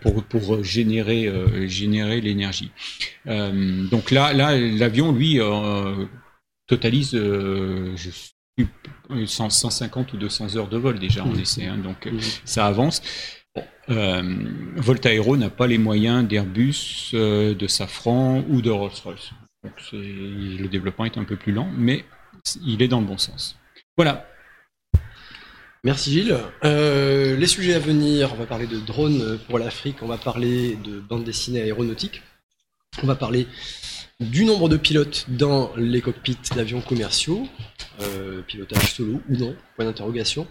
pour, 0.00 0.24
pour 0.24 0.64
générer, 0.64 1.30
générer 1.68 2.20
l'énergie. 2.22 2.70
donc 3.26 4.10
là, 4.10 4.32
là 4.32 4.56
l'avion, 4.56 5.12
lui, 5.12 5.40
totalise 6.66 7.10
je 7.12 8.10
suis 8.10 8.30
100, 8.30 8.37
150 9.26 10.12
ou 10.12 10.16
200 10.16 10.56
heures 10.56 10.68
de 10.68 10.76
vol 10.76 10.98
déjà 10.98 11.24
en 11.24 11.34
essai, 11.34 11.66
hein, 11.66 11.78
donc 11.78 12.06
mmh. 12.06 12.18
ça 12.44 12.66
avance. 12.66 13.02
Euh, 13.90 14.22
Voltaero 14.76 15.36
n'a 15.36 15.50
pas 15.50 15.66
les 15.66 15.78
moyens 15.78 16.26
d'Airbus, 16.26 17.10
euh, 17.14 17.54
de 17.54 17.66
Safran 17.66 18.44
ou 18.48 18.60
de 18.60 18.70
Rolls-Royce. 18.70 19.30
Donc 19.64 19.72
le 19.92 20.66
développement 20.68 21.04
est 21.04 21.18
un 21.18 21.24
peu 21.24 21.36
plus 21.36 21.52
lent, 21.52 21.68
mais 21.76 22.04
il 22.64 22.82
est 22.82 22.88
dans 22.88 23.00
le 23.00 23.06
bon 23.06 23.18
sens. 23.18 23.56
Voilà. 23.96 24.28
Merci 25.84 26.12
Gilles. 26.12 26.36
Euh, 26.64 27.36
les 27.36 27.46
sujets 27.46 27.74
à 27.74 27.78
venir, 27.78 28.32
on 28.34 28.36
va 28.36 28.46
parler 28.46 28.66
de 28.66 28.78
drones 28.78 29.38
pour 29.48 29.58
l'Afrique, 29.58 29.96
on 30.02 30.06
va 30.06 30.18
parler 30.18 30.76
de 30.76 31.00
bande 31.00 31.24
dessinée 31.24 31.62
aéronautique, 31.62 32.22
on 33.02 33.06
va 33.06 33.14
parler 33.14 33.46
du 34.20 34.44
nombre 34.44 34.68
de 34.68 34.76
pilotes 34.76 35.26
dans 35.28 35.72
les 35.76 36.00
cockpits 36.00 36.36
d'avions 36.54 36.80
commerciaux, 36.80 37.48
euh, 38.00 38.42
pilotage 38.42 38.94
solo 38.94 39.20
ou 39.28 39.36
non, 39.36 39.56
point 39.76 39.84
d'interrogation. 39.84 40.46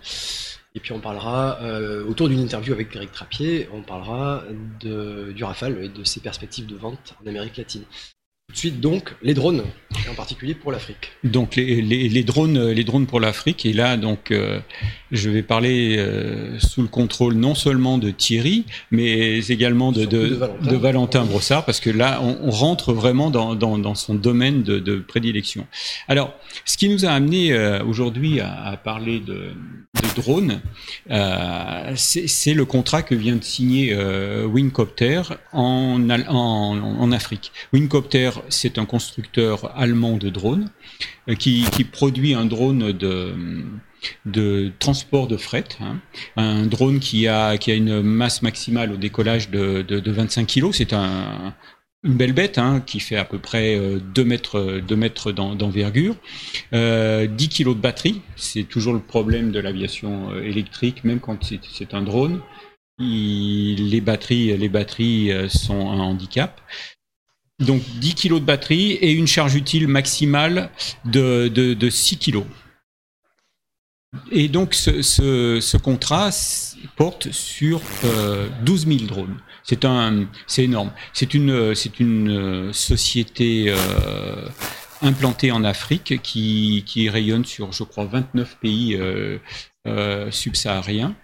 Et 0.76 0.80
puis 0.80 0.92
on 0.92 1.00
parlera, 1.00 1.60
euh, 1.62 2.06
autour 2.06 2.30
d'une 2.30 2.40
interview 2.40 2.74
avec 2.74 2.92
Greg 2.92 3.12
Trappier, 3.12 3.68
on 3.74 3.82
parlera 3.82 4.44
du 4.80 5.44
Rafale 5.44 5.84
et 5.84 5.90
de 5.90 6.04
ses 6.04 6.20
perspectives 6.20 6.68
de 6.68 6.76
vente 6.76 7.16
en 7.24 7.28
Amérique 7.28 7.58
latine. 7.58 7.84
Tout 8.48 8.54
de 8.54 8.60
suite 8.60 8.80
donc 8.80 9.14
les 9.22 9.34
drones, 9.34 9.64
en 10.10 10.14
particulier 10.14 10.56
pour 10.56 10.72
l'Afrique. 10.72 11.12
Donc 11.26 11.58
les, 11.58 11.82
les, 11.82 12.08
les, 12.08 12.24
drones, 12.24 12.70
les 12.70 12.86
drones 12.86 13.06
pour 13.06 13.20
l'Afrique. 13.20 13.66
Et 13.66 13.74
là 13.74 13.98
donc 13.98 14.32
euh, 14.32 14.62
je 15.12 15.30
vais 15.30 15.44
parler 15.44 15.98
euh, 16.00 16.58
sous 16.58 16.82
le 16.82 16.88
contrôle 16.88 17.34
non 17.34 17.56
seulement 17.56 17.98
de 17.98 18.10
Thierry, 18.10 18.64
mais 18.90 19.40
également 19.50 19.92
de, 19.92 20.06
de, 20.06 20.28
de, 20.30 20.36
Valentin. 20.36 20.72
de 20.72 20.76
Valentin. 20.78 21.26
Brossard, 21.26 21.66
parce 21.66 21.82
que 21.82 21.90
là 21.90 22.22
on, 22.24 22.38
on 22.44 22.52
rentre 22.52 22.94
vraiment 22.94 23.32
dans, 23.32 23.54
dans, 23.54 23.78
dans 23.78 23.96
son 23.96 24.16
domaine 24.16 24.64
de, 24.64 24.80
de, 24.80 24.96
prédilection. 24.96 25.68
Alors 26.08 26.34
ce 26.64 26.78
qui 26.78 26.88
nous 26.88 27.06
a 27.06 27.10
amené 27.10 27.52
euh, 27.52 27.84
aujourd'hui 27.84 28.40
à, 28.40 28.64
à, 28.64 28.78
parler 28.78 29.20
de, 29.20 29.50
drones, 30.16 30.62
c'est 31.96 32.54
le 32.54 32.66
contrat 32.66 33.02
que 33.04 33.14
vient 33.14 33.36
de 33.36 33.44
signer 33.44 33.94
Wingcopter 34.46 35.22
en, 35.52 36.10
en, 36.10 36.98
en 37.00 37.12
Afrique. 37.12 37.52
Wingcopter 37.74 38.32
c'est 38.50 38.78
un 38.78 38.86
constructeur 38.86 39.78
allemand 39.78 40.18
de 40.18 40.30
drones 40.30 40.70
euh, 41.30 41.36
qui, 41.36 41.64
produit 41.92 42.34
un 42.34 42.46
drone 42.46 42.92
de, 42.92 44.72
transport 44.80 45.28
de 45.28 45.38
fret, 45.38 45.66
hein. 45.82 46.00
un 46.36 46.66
drone 46.66 47.00
qui 47.00 47.28
a, 47.28 47.56
une 47.68 48.02
masse 48.02 48.42
maximale 48.42 48.92
au 48.92 48.98
décollage 48.98 49.50
de, 49.50 49.82
de, 49.82 50.00
de 50.00 50.12
25 50.12 50.48
kg. 50.48 50.72
C'est 50.72 50.94
un, 50.94 51.54
une 52.04 52.14
belle 52.14 52.34
bête 52.34 52.58
hein, 52.58 52.82
qui 52.86 53.00
fait 53.00 53.18
à 53.18 53.26
peu 53.26 53.40
près 53.40 53.80
2 54.00 54.24
mètres, 54.24 54.82
2 54.88 54.96
mètres 54.96 55.32
d'envergure, 55.32 56.16
euh, 56.74 57.28
10 57.28 57.50
kg 57.50 57.70
de 57.70 57.74
batterie, 57.74 58.22
c'est 58.36 58.64
toujours 58.64 58.94
le 58.94 59.00
problème 59.00 59.52
de 59.52 59.60
l'aviation 59.60 60.32
euh, 60.32 60.42
électrique, 60.42 61.04
même 61.04 61.20
quand 61.20 61.38
c'est 61.44 61.94
un 61.94 62.02
drone. 62.02 62.42
Les 63.00 64.02
batteries, 64.02 65.32
euh, 65.32 65.50
sont 65.50 65.90
un 65.90 66.00
handicap. 66.00 66.62
Donc 67.60 67.82
10 68.00 68.16
kg 68.16 68.34
de 68.36 68.40
batterie 68.40 68.92
et 68.92 69.12
une 69.12 69.28
charge 69.28 69.56
utile 69.56 69.88
maximale 69.88 70.70
de, 71.06 71.48
de, 71.48 71.74
de 71.74 71.90
6 71.90 72.18
kg. 72.20 72.44
Et 74.32 74.48
donc 74.48 74.74
ce, 74.74 75.78
contrat 75.78 76.30
porte 76.96 77.32
sur 77.32 77.82
euh, 78.06 78.48
12 78.64 78.88
000 78.88 79.00
drones. 79.06 79.38
C'est 79.64 79.84
énorme. 80.64 80.92
C'est 81.14 81.34
une, 81.34 81.74
une 82.00 82.74
société 82.74 83.66
euh, 83.68 84.48
implantée 85.02 85.52
en 85.52 85.64
Afrique 85.64 86.22
qui, 86.22 87.10
rayonne 87.10 87.46
sur, 87.46 87.72
je 87.72 87.84
crois, 87.84 88.06
29 88.06 88.58
pays 88.60 88.96
euh, 88.96 89.40
euh, 89.88 90.32
subsahariens. 90.32 91.16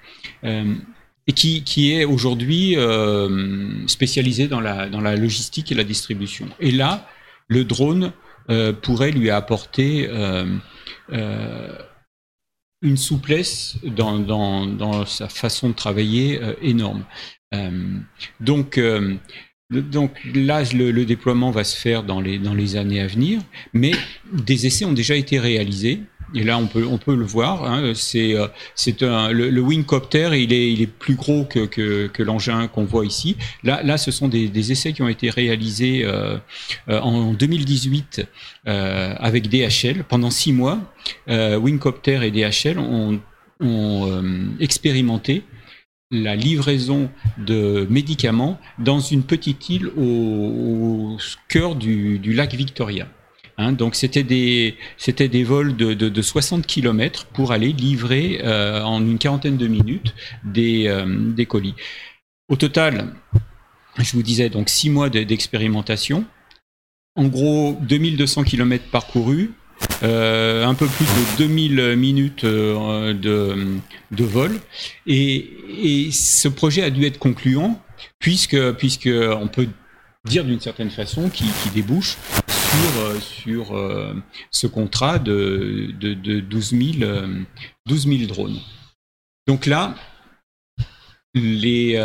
Et 1.28 1.34
qui, 1.34 1.63
qui 1.63 1.93
est 1.93 2.03
aujourd'hui 2.03 2.76
euh, 2.78 3.88
spécialisé 3.88 4.47
dans 4.47 4.59
la, 4.59 4.89
dans 4.89 4.99
la 4.99 5.15
logistique 5.15 5.71
et 5.71 5.76
la 5.76 5.86
distribution. 5.86 6.47
Et 6.59 6.71
là, 6.71 7.07
le 7.47 7.63
drone 7.63 8.11
euh, 8.49 8.74
pourrait 8.74 9.11
lui 9.11 9.30
apporter 9.30 10.09
euh, 10.09 10.45
une 12.82 12.97
souplesse 12.97 13.78
dans, 13.84 14.19
dans, 14.19 14.65
dans, 14.65 15.05
sa 15.05 15.30
façon 15.30 15.69
de 15.69 15.74
travailler 15.74 16.41
énorme. 16.61 17.05
Donc, 18.41 18.80
donc 19.69 20.19
là, 20.34 20.63
le, 20.74 20.91
le, 20.91 21.05
déploiement 21.05 21.51
va 21.51 21.63
se 21.63 21.78
faire 21.78 22.03
dans 22.03 22.19
les, 22.19 22.39
dans 22.39 22.53
les 22.53 22.76
années 22.76 22.99
à 22.99 23.07
venir, 23.07 23.41
mais 23.74 23.91
des 24.32 24.65
essais 24.65 24.86
ont 24.86 24.93
déjà 24.93 25.15
été 25.15 25.39
réalisés 25.39 26.01
et 26.34 26.43
là, 26.43 26.57
on 26.57 26.67
peut, 26.67 26.86
on 26.89 26.97
peut 26.97 27.15
le 27.15 27.25
voir. 27.25 27.63
Hein, 27.65 27.93
c'est, 27.95 28.36
euh, 28.36 28.47
c'est 28.75 29.03
un, 29.03 29.31
le, 29.31 29.49
le 29.49 29.61
Wingcopter, 29.61 30.31
il 30.34 30.51
est, 30.51 30.71
il 30.71 30.81
est 30.81 30.88
plus 30.88 31.15
gros 31.15 31.45
que, 31.45 31.65
que, 31.65 32.07
que 32.07 32.23
l'engin 32.23 32.67
qu'on 32.67 32.86
voit 32.86 33.05
ici. 33.05 33.38
Là, 33.63 33.81
là, 33.84 33.97
ce 33.97 34.11
sont 34.11 34.27
des, 34.27 34.47
des 34.47 34.71
essais 34.71 34.93
qui 34.93 35.01
ont 35.01 35.07
été 35.07 35.29
réalisés 35.29 36.03
euh, 36.03 36.38
euh 36.89 36.99
en 37.03 37.34
2018 37.34 38.25
euh, 38.67 39.13
avec 39.19 39.49
DHL 39.49 40.03
pendant 40.07 40.31
six 40.31 40.53
mois. 40.53 40.79
Euh, 41.29 41.57
Wingcopter 41.57 42.19
et 42.23 42.31
DHL 42.31 42.79
ont, 42.79 43.19
ont 43.59 44.09
euh, 44.09 44.45
expérimenté 44.59 45.43
la 46.11 46.36
livraison 46.36 47.09
de 47.38 47.88
médicaments 47.89 48.59
dans 48.77 48.99
une 48.99 49.23
petite 49.23 49.69
île 49.69 49.88
au, 49.97 50.01
au 50.01 51.17
cœur 51.49 51.75
du, 51.75 52.19
du 52.19 52.34
lac 52.34 52.53
Victoria. 52.53 53.07
Hein, 53.57 53.73
donc 53.73 53.95
c'était 53.95 54.23
des 54.23 54.75
des 55.07 55.43
vols 55.43 55.75
de, 55.75 55.93
de, 55.93 56.09
de 56.09 56.21
60 56.21 56.65
km 56.65 57.25
pour 57.25 57.51
aller 57.51 57.71
livrer 57.71 58.41
euh, 58.43 58.81
en 58.81 59.01
une 59.01 59.19
quarantaine 59.19 59.57
de 59.57 59.67
minutes 59.67 60.15
des, 60.43 60.87
euh, 60.87 61.05
des 61.07 61.45
colis. 61.45 61.75
Au 62.49 62.55
total, 62.55 63.13
je 63.99 64.11
vous 64.13 64.23
disais 64.23 64.49
donc 64.49 64.69
six 64.69 64.89
mois 64.89 65.09
d'expérimentation. 65.09 66.25
En 67.15 67.25
gros, 67.25 67.77
2200 67.81 68.43
km 68.43 68.85
parcourus, 68.89 69.51
euh, 70.01 70.65
un 70.65 70.73
peu 70.73 70.87
plus 70.87 71.05
de 71.05 71.37
2000 71.45 71.95
minutes 71.95 72.45
de, 72.45 73.77
de 74.11 74.23
vol. 74.23 74.59
Et, 75.05 76.07
et, 76.07 76.11
ce 76.11 76.47
projet 76.47 76.81
a 76.81 76.89
dû 76.89 77.05
être 77.05 77.19
concluant 77.19 77.79
puisque, 78.17 78.71
puisque 78.73 79.09
on 79.13 79.47
peut 79.47 79.67
dire 80.25 80.43
d'une 80.43 80.59
certaine 80.59 80.89
façon 80.89 81.29
qui, 81.29 81.45
qui 81.61 81.69
débouche 81.69 82.17
sur, 82.74 82.99
euh, 83.01 83.19
sur 83.19 83.78
euh, 83.78 84.13
ce 84.51 84.67
contrat 84.67 85.19
de, 85.19 85.93
de, 85.99 86.13
de 86.13 86.39
12, 86.39 86.69
000, 86.99 87.11
12 87.86 88.07
000 88.07 88.26
drones. 88.28 88.59
Donc 89.47 89.65
là, 89.65 89.95
les 91.34 91.97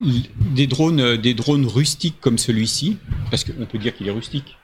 des 0.00 0.66
drones, 0.66 1.16
des 1.16 1.34
drones 1.34 1.66
rustiques 1.66 2.20
comme 2.20 2.38
celui-ci, 2.38 2.98
parce 3.30 3.44
qu'on 3.44 3.66
peut 3.66 3.78
dire 3.78 3.96
qu'il 3.96 4.06
est 4.06 4.12
rustique. 4.12 4.56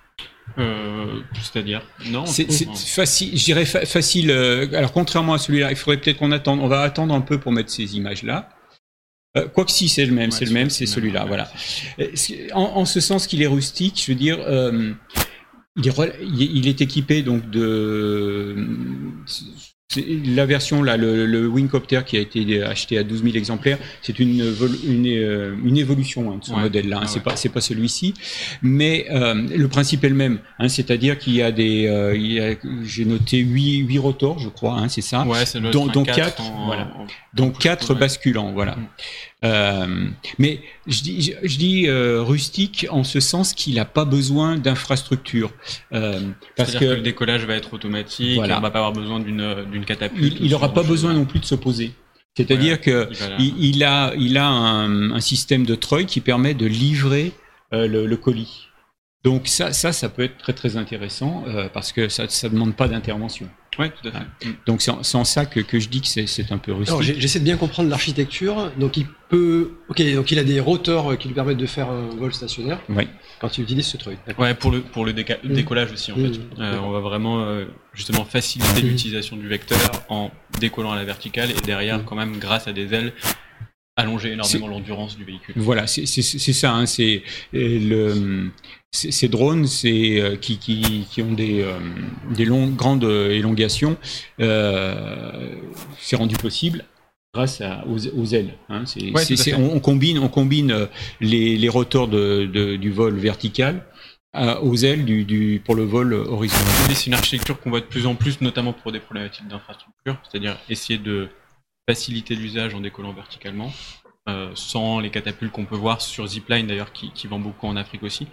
Euh, 0.59 1.20
C'est-à-dire? 1.40 1.82
Non. 2.07 2.26
C'est 2.26 2.47
facile, 2.76 3.36
je 3.36 3.45
dirais 3.45 3.64
facile. 3.64 4.30
Euh, 4.30 4.68
alors 4.74 4.92
contrairement 4.92 5.34
à 5.34 5.38
celui-là, 5.38 5.70
il 5.70 5.76
faudrait 5.76 6.01
peut-être 6.01 6.18
qu'on 6.18 6.32
attende. 6.32 6.61
On 6.61 6.68
va 6.68 6.82
attendre 6.82 7.14
un 7.14 7.20
peu 7.20 7.40
pour 7.40 7.53
mettre 7.53 7.70
ces 7.70 7.97
images-là. 7.97 8.51
Euh, 9.37 9.49
Quoique 9.49 9.70
si 9.70 9.89
c'est 9.89 10.07
le 10.07 10.12
même, 10.12 10.30
c'est 10.30 10.45
le 10.45 10.53
même, 10.53 10.70
c'est 10.70 10.87
celui-là, 10.87 11.24
voilà. 11.24 11.51
Euh, 11.99 12.09
en, 12.53 12.62
en, 12.62 12.85
ce 12.85 13.01
sens 13.01 13.26
qu'il 13.26 13.43
est 13.43 13.47
rustique, 13.49 14.01
je 14.05 14.12
veux 14.12 14.18
dire, 14.18 14.39
euh, 14.41 14.93
il, 15.76 15.89
est, 15.89 15.93
il, 16.22 16.68
est, 16.68 16.80
équipé 16.80 17.22
donc 17.22 17.51
de 17.51 18.55
la 19.97 20.47
version 20.47 20.82
là, 20.82 20.97
le, 20.97 21.26
le, 21.26 21.47
Wingcopter 21.49 22.01
qui 22.07 22.16
a 22.16 22.20
été 22.20 22.62
acheté 22.62 22.99
à 22.99 23.03
12 23.03 23.22
000 23.22 23.36
exemplaires, 23.36 23.78
c'est 24.03 24.18
une, 24.18 24.40
une, 24.86 25.07
euh, 25.07 25.55
une, 25.64 25.76
évolution 25.76 26.32
hein, 26.32 26.38
de 26.38 26.45
ce 26.45 26.53
modèle-là. 26.53 27.01
Hein, 27.03 27.07
c'est 27.07 27.22
pas 27.22 27.36
c'est 27.36 27.49
pas 27.49 27.61
celui-ci, 27.61 28.14
mais 28.62 29.07
euh, 29.11 29.34
le 29.34 29.68
principe 29.68 30.05
est 30.05 30.09
le 30.09 30.14
même. 30.14 30.38
Hein, 30.59 30.68
C'est-à-dire 30.68 31.18
qu'il 31.18 31.34
y 31.34 31.42
a 31.42 31.53
des, 31.53 31.86
euh, 31.86 32.55
j'ai 32.84 33.05
noté 33.05 33.38
8, 33.38 33.78
8 33.78 33.99
rotors, 33.99 34.38
je 34.38 34.49
crois. 34.49 34.74
Hein, 34.74 34.88
c'est 34.88 35.03
ça. 35.03 35.24
Ouais, 35.26 35.47
c'est 35.47 35.61
le 35.61 35.70
dont, 35.70 35.86
dont 35.86 36.05
4, 36.05 36.42
voilà. 36.66 36.88
donc 37.32 37.59
quatre 37.59 37.95
basculants, 37.95 38.53
voilà. 38.53 38.76
Mm. 38.76 38.86
Euh, 39.45 40.07
mais 40.39 40.61
je 40.87 41.03
dis, 41.03 41.35
je, 41.43 41.59
dis 41.59 41.87
euh, 41.87 42.22
rustique 42.22 42.87
en 42.91 43.05
ce 43.05 43.20
sens 43.20 43.53
qu'il 43.53 43.74
n'a 43.74 43.85
pas 43.85 44.05
besoin 44.05 44.57
d'infrastructure. 44.57 45.53
Euh, 45.93 46.20
parce 46.57 46.74
que, 46.74 46.78
que, 46.78 46.85
le 46.85 47.01
décollage 47.01 47.45
va 47.45 47.55
être 47.55 47.74
automatique, 47.74 48.37
voilà. 48.37 48.59
on 48.59 48.62
va 48.62 48.70
pas 48.70 48.78
avoir 48.78 48.93
besoin 48.93 49.20
d'une 49.20 49.85
catapulte. 49.85 50.39
Il 50.41 50.51
n'aura 50.51 50.72
pas 50.72 50.82
besoin 50.82 51.12
non 51.12 51.24
plus 51.24 51.41
de 51.41 51.45
se 51.45 51.55
poser. 51.55 51.93
C'est-à-dire 52.37 52.80
que 52.80 53.09
il, 53.39 53.64
il, 53.64 53.85
a, 53.85 54.12
il 54.16 54.39
a 54.39 54.47
un, 54.47 55.12
un, 55.12 55.20
système 55.20 55.64
de 55.64 55.74
treuil 55.76 56.07
qui 56.07 56.20
permet 56.20 56.55
de 56.55 56.66
livrer 56.66 57.32
le, 57.70 58.07
le, 58.07 58.16
colis. 58.16 58.68
Donc 59.22 59.47
ça, 59.47 59.72
ça, 59.72 59.93
ça 59.93 60.09
peut 60.09 60.22
être 60.22 60.39
très 60.39 60.53
très 60.53 60.76
intéressant 60.76 61.45
parce 61.72 61.93
que 61.93 62.09
ça 62.09 62.24
ne 62.24 62.49
demande 62.49 62.74
pas 62.74 62.89
d'intervention. 62.89 63.49
Oui, 63.78 63.86
tout 63.90 64.08
à 64.08 64.12
fait. 64.12 64.48
Mm. 64.48 64.54
Donc 64.66 64.82
c'est 64.82 64.90
en, 64.90 65.24
ça 65.24 65.46
que, 65.46 65.60
que, 65.60 65.78
je 65.78 65.88
dis 65.88 66.00
que 66.00 66.06
c'est 66.06 66.52
un 66.52 66.58
peu 66.58 66.72
rustique. 66.72 67.00
J'essaie 67.18 67.40
de 67.40 67.44
bien 67.44 67.56
comprendre 67.56 67.88
l'architecture. 67.88 68.70
Donc 68.78 68.96
il 68.96 69.06
peut, 69.28 69.72
ok, 69.88 70.02
donc 70.14 70.30
il 70.30 70.38
a 70.38 70.44
des 70.44 70.60
rotors 70.60 71.16
qui 71.18 71.28
lui 71.28 71.34
permettent 71.34 71.58
de 71.58 71.66
faire 71.66 71.90
un 71.90 72.08
vol 72.16 72.32
stationnaire. 72.32 72.80
Oui. 72.88 73.08
Quand 73.40 73.56
il 73.58 73.64
utilise 73.64 73.86
ce 73.86 73.96
truc. 73.96 74.18
Ouais, 74.38 74.54
pour 74.54 74.70
le 74.70 74.80
pour 74.80 75.04
le 75.04 75.12
mm. 75.12 75.52
décollage 75.52 75.92
aussi 75.92 76.12
en 76.12 76.16
fait. 76.16 76.28
Mm. 76.28 76.40
Euh, 76.60 76.78
on 76.80 76.90
va 76.90 77.00
vraiment 77.00 77.42
euh, 77.42 77.64
justement 77.92 78.24
faciliter 78.24 78.82
l'utilisation 78.82 79.36
du 79.36 79.48
vecteur 79.48 79.78
en 80.08 80.30
décollant 80.60 80.92
à 80.92 80.96
la 80.96 81.04
verticale 81.04 81.50
et 81.50 81.60
derrière 81.66 82.04
quand 82.04 82.16
même 82.16 82.38
grâce 82.38 82.68
à 82.68 82.72
des 82.72 82.94
ailes 82.94 83.12
allonger 83.96 84.32
énormément 84.32 84.66
l'endurance 84.66 85.16
du 85.16 85.24
véhicule. 85.24 85.54
Voilà, 85.56 85.86
c'est 85.86 86.06
ça. 86.06 86.72
Hein, 86.72 86.86
c'est 86.86 87.22
le 87.52 88.50
ces 88.95 89.28
drones 89.28 89.66
c'est, 89.66 90.20
euh, 90.20 90.36
qui, 90.36 90.59
qui, 90.59 91.07
qui, 91.11 91.22
ont 91.22 91.32
des, 91.32 91.62
euh, 91.62 91.78
des 92.34 92.45
longues, 92.45 92.76
grandes 92.76 93.05
élongations, 93.05 93.97
euh, 94.40 95.57
c'est 95.99 96.16
rendu 96.16 96.36
possible 96.36 96.84
grâce 97.34 97.61
à, 97.61 97.84
aux, 97.88 98.07
aux, 98.16 98.26
ailes. 98.26 98.55
Hein. 98.68 98.84
on, 99.57 99.76
on, 99.76 99.80
combine, 99.80 100.18
on 100.20 100.28
combine 100.28 100.88
les, 101.20 101.57
les 101.57 101.68
rotors 101.68 102.07
de, 102.07 102.47
de, 102.47 102.76
du 102.76 102.92
vol 102.92 103.16
vertical 103.16 103.84
aux 104.62 104.76
ailes 104.76 105.05
du, 105.05 105.24
du, 105.24 105.62
pour 105.64 105.76
le 105.76 105.84
vol 105.84 106.12
horizontal. 106.12 106.66
C'est 106.92 107.07
une 107.07 107.14
architecture 107.14 107.61
qu'on 107.61 107.70
voit 107.70 107.80
de 107.80 107.86
plus 107.86 108.07
en 108.07 108.16
plus, 108.16 108.40
notamment 108.40 108.72
pour 108.72 108.90
des 108.90 108.99
problématiques 108.99 109.47
d'infrastructure, 109.47 110.16
c'est-à-dire 110.28 110.59
essayer 110.68 110.99
de 110.99 111.28
faciliter 111.88 112.34
l'usage 112.34 112.74
en 112.74 112.80
décollant 112.80 113.12
verticalement, 113.12 113.72
euh, 114.28 114.51
sans 114.55 115.01
les 115.01 115.11
catapultes 115.11 115.53
qu'on 115.53 115.66
peut 115.66 115.76
voir 115.76 116.01
sur 116.01 116.26
Zipline 116.26 116.66
d'ailleurs, 116.66 116.92
qui, 116.92 117.12
qui 117.12 117.26
vend 117.26 117.38
beaucoup 117.38 117.66
en 117.66 117.76
Afrique 117.76 118.03
aussi. 118.03 118.26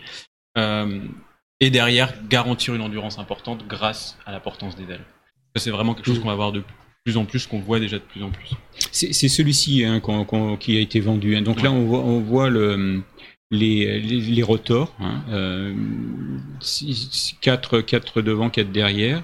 Euh, 0.58 1.02
et 1.60 1.70
derrière, 1.70 2.14
garantir 2.28 2.74
une 2.74 2.82
endurance 2.82 3.20
importante 3.20 3.68
grâce 3.68 4.18
à 4.26 4.32
la 4.32 4.40
portance 4.40 4.76
des 4.76 4.92
ailes. 4.92 5.06
C'est 5.56 5.70
vraiment 5.70 5.94
quelque 5.94 6.06
chose 6.06 6.20
mm. 6.20 6.22
qu'on 6.22 6.30
va 6.30 6.36
voir 6.36 6.52
de 6.52 6.64
plus 7.04 7.18
en 7.18 7.26
plus, 7.26 7.48
qu'on 7.48 7.60
voit 7.60 7.80
déjà 7.80 7.98
de 7.98 8.04
plus 8.04 8.24
en 8.24 8.30
plus. 8.30 8.52
C'est 8.92 9.14
celui-ci 9.14 9.84
hein, 9.84 10.02
qui 10.60 10.78
a 10.78 10.80
été 10.80 11.00
vendu. 11.00 11.36
Hein. 11.36 11.42
Donc 11.42 11.58
ouais. 11.58 11.64
là, 11.64 11.72
on 11.72 11.86
voit, 11.86 12.00
on 12.00 12.20
voit 12.20 12.50
le, 12.50 13.04
les, 13.52 14.00
les, 14.00 14.22
les, 14.22 14.44
rotors, 14.44 14.96
hein, 15.00 15.24
euh, 15.30 15.74
4, 17.42 17.82
4 17.82 18.22
devant, 18.22 18.50
4 18.50 18.72
derrière. 18.72 19.24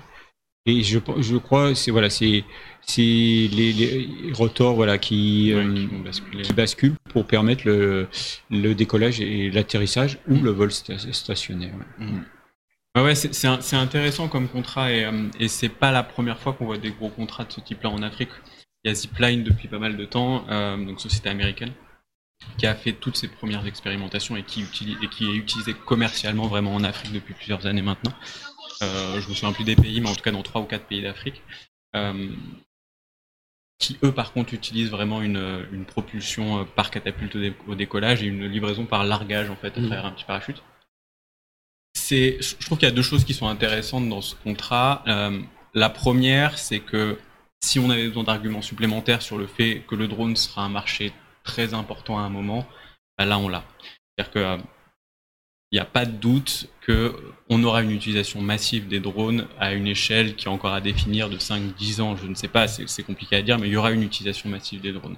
Et 0.66 0.84
je, 0.84 1.00
je 1.20 1.38
crois, 1.38 1.76
c'est 1.76 1.92
voilà, 1.92 2.10
c'est 2.10 2.44
c'est 2.88 3.02
les, 3.02 3.74
les, 3.74 4.32
rotors 4.34 4.74
voilà 4.74 4.98
qui, 4.98 5.54
ouais, 5.54 5.62
euh, 5.62 6.12
qui, 6.32 6.42
qui, 6.42 6.54
basculent 6.54 6.96
pour 7.10 7.28
permettre 7.28 7.68
le, 7.68 8.08
le 8.50 8.74
décollage 8.74 9.20
et 9.20 9.52
l'atterrissage 9.52 10.20
ou 10.28 10.36
le 10.36 10.52
vol 10.52 10.72
stationnaire. 10.72 11.74
Ouais, 12.00 12.06
mmh. 12.06 12.26
ouais, 12.96 13.04
ouais 13.04 13.16
c'est 13.16 13.76
intéressant 13.76 14.30
comme 14.30 14.48
contrat 14.48 14.92
et, 14.92 15.06
euh, 15.06 15.28
et 15.40 15.48
c'est 15.48 15.70
pas 15.70 15.92
la 15.92 16.04
première 16.04 16.40
fois 16.40 16.54
qu'on 16.54 16.66
voit 16.66 16.78
des 16.78 16.92
gros 16.92 17.10
contrats 17.10 17.44
de 17.44 17.52
ce 17.52 17.60
type-là 17.60 17.90
en 17.90 18.02
Afrique. 18.02 18.32
Il 18.84 18.90
y 18.90 18.92
a 18.92 18.96
Zipline 18.96 19.44
depuis 19.44 19.68
pas 19.68 19.80
mal 19.80 19.98
de 19.98 20.06
temps, 20.06 20.46
euh, 20.50 20.78
donc 20.78 21.02
société 21.02 21.30
américaine, 21.30 21.74
qui 22.58 22.68
a 22.68 22.76
fait 22.76 22.94
toutes 22.94 23.18
ses 23.18 23.28
premières 23.28 23.66
expérimentations 23.66 24.38
et 24.38 24.44
qui, 24.44 24.62
utilise, 24.62 24.98
et 25.02 25.08
qui 25.10 25.26
est 25.26 25.36
utilisée 25.36 25.74
commercialement 25.74 26.48
vraiment 26.48 26.74
en 26.74 26.84
Afrique 26.84 27.12
depuis 27.12 27.34
plusieurs 27.34 27.66
années 27.66 27.82
maintenant. 27.82 28.14
Euh, 28.84 29.20
je 29.20 29.28
me 29.28 29.34
souviens 29.34 29.52
plus 29.52 29.64
des 29.64 29.76
pays, 29.76 30.00
mais 30.00 30.10
en 30.10 30.16
tout 30.16 30.22
cas 30.22 30.32
dans 30.32 30.44
trois 30.44 30.62
ou 30.62 30.66
quatre 30.66 30.86
pays 30.86 31.02
d'Afrique, 31.02 31.42
euh, 31.96 32.30
qui 33.80 33.98
eux 34.04 34.12
par 34.12 34.34
contre 34.34 34.54
utilisent 34.54 34.90
vraiment 34.90 35.22
une, 35.22 35.68
une 35.72 35.86
propulsion 35.86 36.60
euh, 36.60 36.64
par 36.64 36.92
catapulte 36.92 37.36
au, 37.36 37.40
dé 37.40 37.54
au, 37.68 37.76
décollage 37.76 38.24
et 38.24 38.26
une 38.26 38.46
livraison 38.46 38.86
par 38.86 39.04
largage 39.04 39.50
en 39.50 39.56
fait 39.56 39.78
à 39.78 39.80
mmh. 39.80 39.86
travers 39.86 40.06
un 40.06 40.12
petit 40.12 40.26
parachute. 40.26 40.64
C'est, 41.94 42.38
je 42.42 42.66
trouve 42.66 42.78
qu'il 42.78 42.88
y 42.88 42.92
a 42.92 42.96
deux 42.96 43.02
choses 43.02 43.26
qui 43.26 43.34
sont 43.34 43.48
intéressantes 43.48 44.08
dans 44.08 44.22
ce 44.22 44.36
contrat. 44.36 45.04
Euh, 45.08 45.42
la 45.74 45.90
première, 45.90 46.58
c'est 46.58 46.80
que 46.80 47.18
si 47.64 47.80
on 47.80 47.90
avait 47.90 48.08
besoin 48.08 48.24
d'arguments 48.24 48.62
supplémentaires 48.62 49.22
sur 49.22 49.38
le 49.38 49.48
fait 49.48 49.84
que 49.88 49.96
le 49.96 50.08
drone 50.08 50.36
sera 50.36 50.64
un 50.64 50.70
marché 50.70 51.12
très 51.44 51.74
important 51.74 52.18
à 52.18 52.22
un 52.22 52.30
moment, 52.30 52.68
bah 53.18 53.26
là 53.26 53.40
on 53.40 53.50
l'a. 53.50 53.64
C'est-à-dire 54.18 54.32
que 54.32 54.40
euh, 54.40 54.58
il 55.72 55.76
n'y 55.76 55.80
a 55.80 55.86
pas 55.86 56.06
de 56.06 56.12
doute 56.12 56.70
qu'on 56.86 57.64
aura 57.64 57.82
une 57.82 57.92
utilisation 57.92 58.42
massive 58.42 58.88
des 58.88 59.00
drones 59.00 59.48
à 59.60 59.74
une 59.74 59.88
échelle 59.88 60.36
qui 60.36 60.46
est 60.46 60.50
encore 60.50 60.74
à 60.74 60.80
définir 60.82 61.30
de 61.30 61.38
5-10 61.38 62.02
ans, 62.02 62.16
je 62.16 62.26
ne 62.26 62.36
sais 62.36 62.48
pas, 62.48 62.68
c'est 62.68 63.04
compliqué 63.04 63.36
à 63.36 63.42
dire, 63.42 63.60
mais 63.60 63.68
il 63.68 63.74
y 63.74 63.78
aura 63.78 63.92
une 63.92 64.04
utilisation 64.04 64.50
massive 64.50 64.80
des 64.80 64.94
drones. 64.94 65.18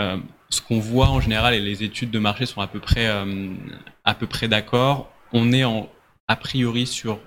Euh, 0.00 0.18
ce 0.48 0.60
qu'on 0.60 0.80
voit 0.80 1.08
en 1.08 1.20
général, 1.20 1.54
et 1.54 1.60
les 1.60 1.84
études 1.84 2.10
de 2.10 2.18
marché 2.18 2.46
sont 2.46 2.60
à 2.60 2.66
peu 2.66 2.80
près, 2.80 3.06
euh, 3.06 3.54
à 4.04 4.14
peu 4.14 4.26
près 4.26 4.48
d'accord, 4.48 5.12
on 5.32 5.52
est 5.52 5.64
en, 5.64 5.88
a 6.26 6.36
priori 6.36 6.86
sur 6.86 7.20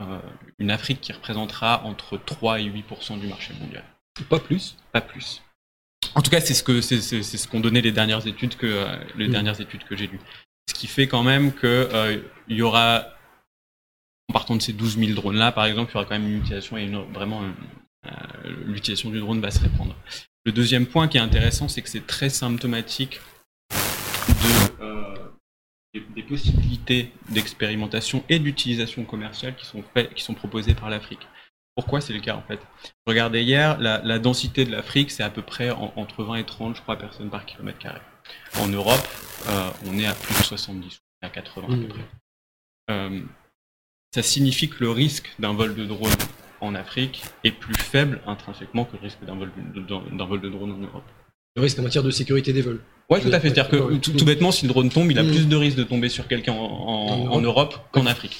euh, 0.00 0.18
une 0.58 0.70
Afrique 0.70 1.00
qui 1.02 1.12
représentera 1.12 1.82
entre 1.84 2.16
3 2.16 2.60
et 2.60 2.64
8% 2.64 3.20
du 3.20 3.26
marché 3.26 3.52
mondial. 3.60 3.84
Pas 4.30 4.38
plus 4.38 4.76
Pas 4.92 5.00
plus. 5.00 5.42
En 6.14 6.22
tout 6.22 6.30
cas, 6.30 6.40
c'est 6.40 6.54
ce 6.54 6.62
que 6.62 6.80
c'est 6.80 7.00
ce 7.00 7.48
qu'ont 7.48 7.60
donné 7.60 7.82
les 7.82 7.90
dernières 7.90 8.26
études 8.26 8.56
que 8.56 8.86
les 9.16 9.26
mmh. 9.26 9.32
dernières 9.32 9.60
études 9.60 9.82
que 9.84 9.96
j'ai 9.96 10.06
lues. 10.06 10.20
Ce 10.68 10.74
qui 10.74 10.86
fait 10.86 11.06
quand 11.06 11.22
même 11.22 11.52
que 11.52 11.66
euh, 11.66 12.20
il 12.48 12.56
y 12.56 12.62
aura, 12.62 13.06
en 14.28 14.32
partant 14.32 14.56
de 14.56 14.62
ces 14.62 14.72
12 14.72 14.98
000 14.98 15.12
drones 15.12 15.36
là, 15.36 15.52
par 15.52 15.66
exemple, 15.66 15.90
il 15.92 15.94
y 15.94 15.96
aura 15.98 16.06
quand 16.06 16.18
même 16.18 16.28
une 16.28 16.38
utilisation 16.38 16.76
et 16.76 16.84
une, 16.84 17.02
vraiment 17.12 17.42
euh, 18.06 18.10
l'utilisation 18.66 19.10
du 19.10 19.20
drone 19.20 19.40
va 19.40 19.50
se 19.50 19.60
répandre. 19.60 19.94
Le 20.44 20.52
deuxième 20.52 20.86
point 20.86 21.08
qui 21.08 21.16
est 21.16 21.20
intéressant, 21.20 21.68
c'est 21.68 21.82
que 21.82 21.88
c'est 21.88 22.06
très 22.06 22.28
symptomatique 22.28 23.20
euh, 24.80 25.14
des, 25.94 26.22
possibilités 26.22 27.12
d'expérimentation 27.30 28.24
et 28.28 28.38
d'utilisation 28.38 29.04
commerciale 29.04 29.54
qui 29.56 29.66
sont, 29.66 30.34
proposées 30.34 30.74
par 30.74 30.90
l'Afrique. 30.90 31.26
Pourquoi 31.76 32.00
c'est 32.00 32.12
le 32.12 32.20
cas 32.20 32.36
en 32.36 32.42
fait? 32.42 32.60
Je 32.84 32.90
regardais 33.10 33.42
hier, 33.42 33.78
la, 33.80 34.18
densité 34.18 34.64
de 34.64 34.70
l'Afrique, 34.70 35.10
c'est 35.10 35.22
à 35.22 35.30
peu 35.30 35.42
près 35.42 35.70
en, 35.70 35.92
entre 35.96 36.24
20 36.24 36.36
et 36.36 36.44
30, 36.44 36.76
je 36.76 36.82
crois, 36.82 36.96
personnes 36.96 37.30
par 37.30 37.46
kilomètre 37.46 37.78
carré. 37.78 38.00
En 38.60 38.68
Europe, 38.68 39.06
euh, 39.48 39.70
on 39.86 39.98
est 39.98 40.06
à 40.06 40.14
plus 40.14 40.34
de 40.38 40.42
70, 40.42 41.00
à 41.22 41.28
80 41.28 41.66
mmh. 41.66 41.72
à 41.72 41.76
peu 41.76 41.88
près. 41.88 42.04
Euh, 42.90 43.20
ça 44.14 44.22
signifie 44.22 44.68
que 44.68 44.76
le 44.80 44.90
risque 44.90 45.32
d'un 45.38 45.54
vol 45.54 45.74
de 45.74 45.84
drone 45.84 46.12
en 46.60 46.74
Afrique 46.74 47.22
est 47.42 47.50
plus 47.50 47.74
faible 47.74 48.20
intrinsèquement 48.26 48.84
que 48.84 48.96
le 48.96 49.02
risque 49.02 49.18
d'un 49.24 49.34
vol, 49.34 49.50
vol, 50.28 50.40
de 50.40 50.48
drone 50.48 50.72
en 50.72 50.78
Europe. 50.78 51.04
Le 51.56 51.62
risque 51.62 51.78
en 51.78 51.82
matière 51.82 52.02
de 52.02 52.10
sécurité 52.10 52.52
des 52.52 52.62
vols. 52.62 52.80
Ouais, 53.10 53.20
tout 53.20 53.28
à 53.28 53.38
fait. 53.38 53.50
C'est-à-dire 53.50 53.68
que 53.68 53.96
tout, 53.96 54.12
tout, 54.12 54.24
bêtement, 54.24 54.50
si 54.50 54.66
le 54.66 54.72
drone 54.72 54.88
tombe, 54.88 55.10
il 55.10 55.18
a 55.18 55.22
mmh. 55.22 55.30
plus 55.30 55.48
de 55.48 55.56
risque 55.56 55.76
de 55.76 55.84
tomber 55.84 56.08
sur 56.08 56.26
quelqu'un 56.26 56.52
en, 56.52 56.64
en, 56.64 57.26
en, 57.32 57.40
Europe 57.40 57.88
qu'en 57.92 58.06
Afrique. 58.06 58.38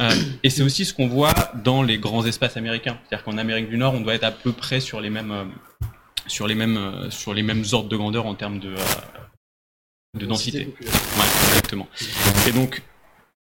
Euh, 0.00 0.10
et 0.42 0.50
c'est 0.50 0.62
aussi 0.62 0.84
ce 0.84 0.94
qu'on 0.94 1.08
voit 1.08 1.34
dans 1.64 1.82
les 1.82 1.98
grands 1.98 2.24
espaces 2.24 2.56
américains. 2.56 2.98
C'est-à-dire 3.08 3.24
qu'en 3.24 3.38
Amérique 3.38 3.68
du 3.68 3.78
Nord, 3.78 3.94
on 3.94 4.00
doit 4.00 4.14
être 4.14 4.24
à 4.24 4.30
peu 4.30 4.52
près 4.52 4.80
sur 4.80 5.00
les 5.00 5.10
mêmes, 5.10 5.50
sur 6.26 6.46
les 6.46 6.54
mêmes, 6.54 7.08
sur 7.10 7.34
les 7.34 7.42
mêmes 7.42 7.64
ordres 7.72 7.88
de 7.88 7.96
grandeur 7.96 8.26
en 8.26 8.34
termes 8.34 8.60
de, 8.60 8.74
de 10.16 10.26
densité. 10.26 10.66
Ouais, 10.66 11.24
exactement. 11.48 11.88
Et 12.48 12.52
donc, 12.52 12.82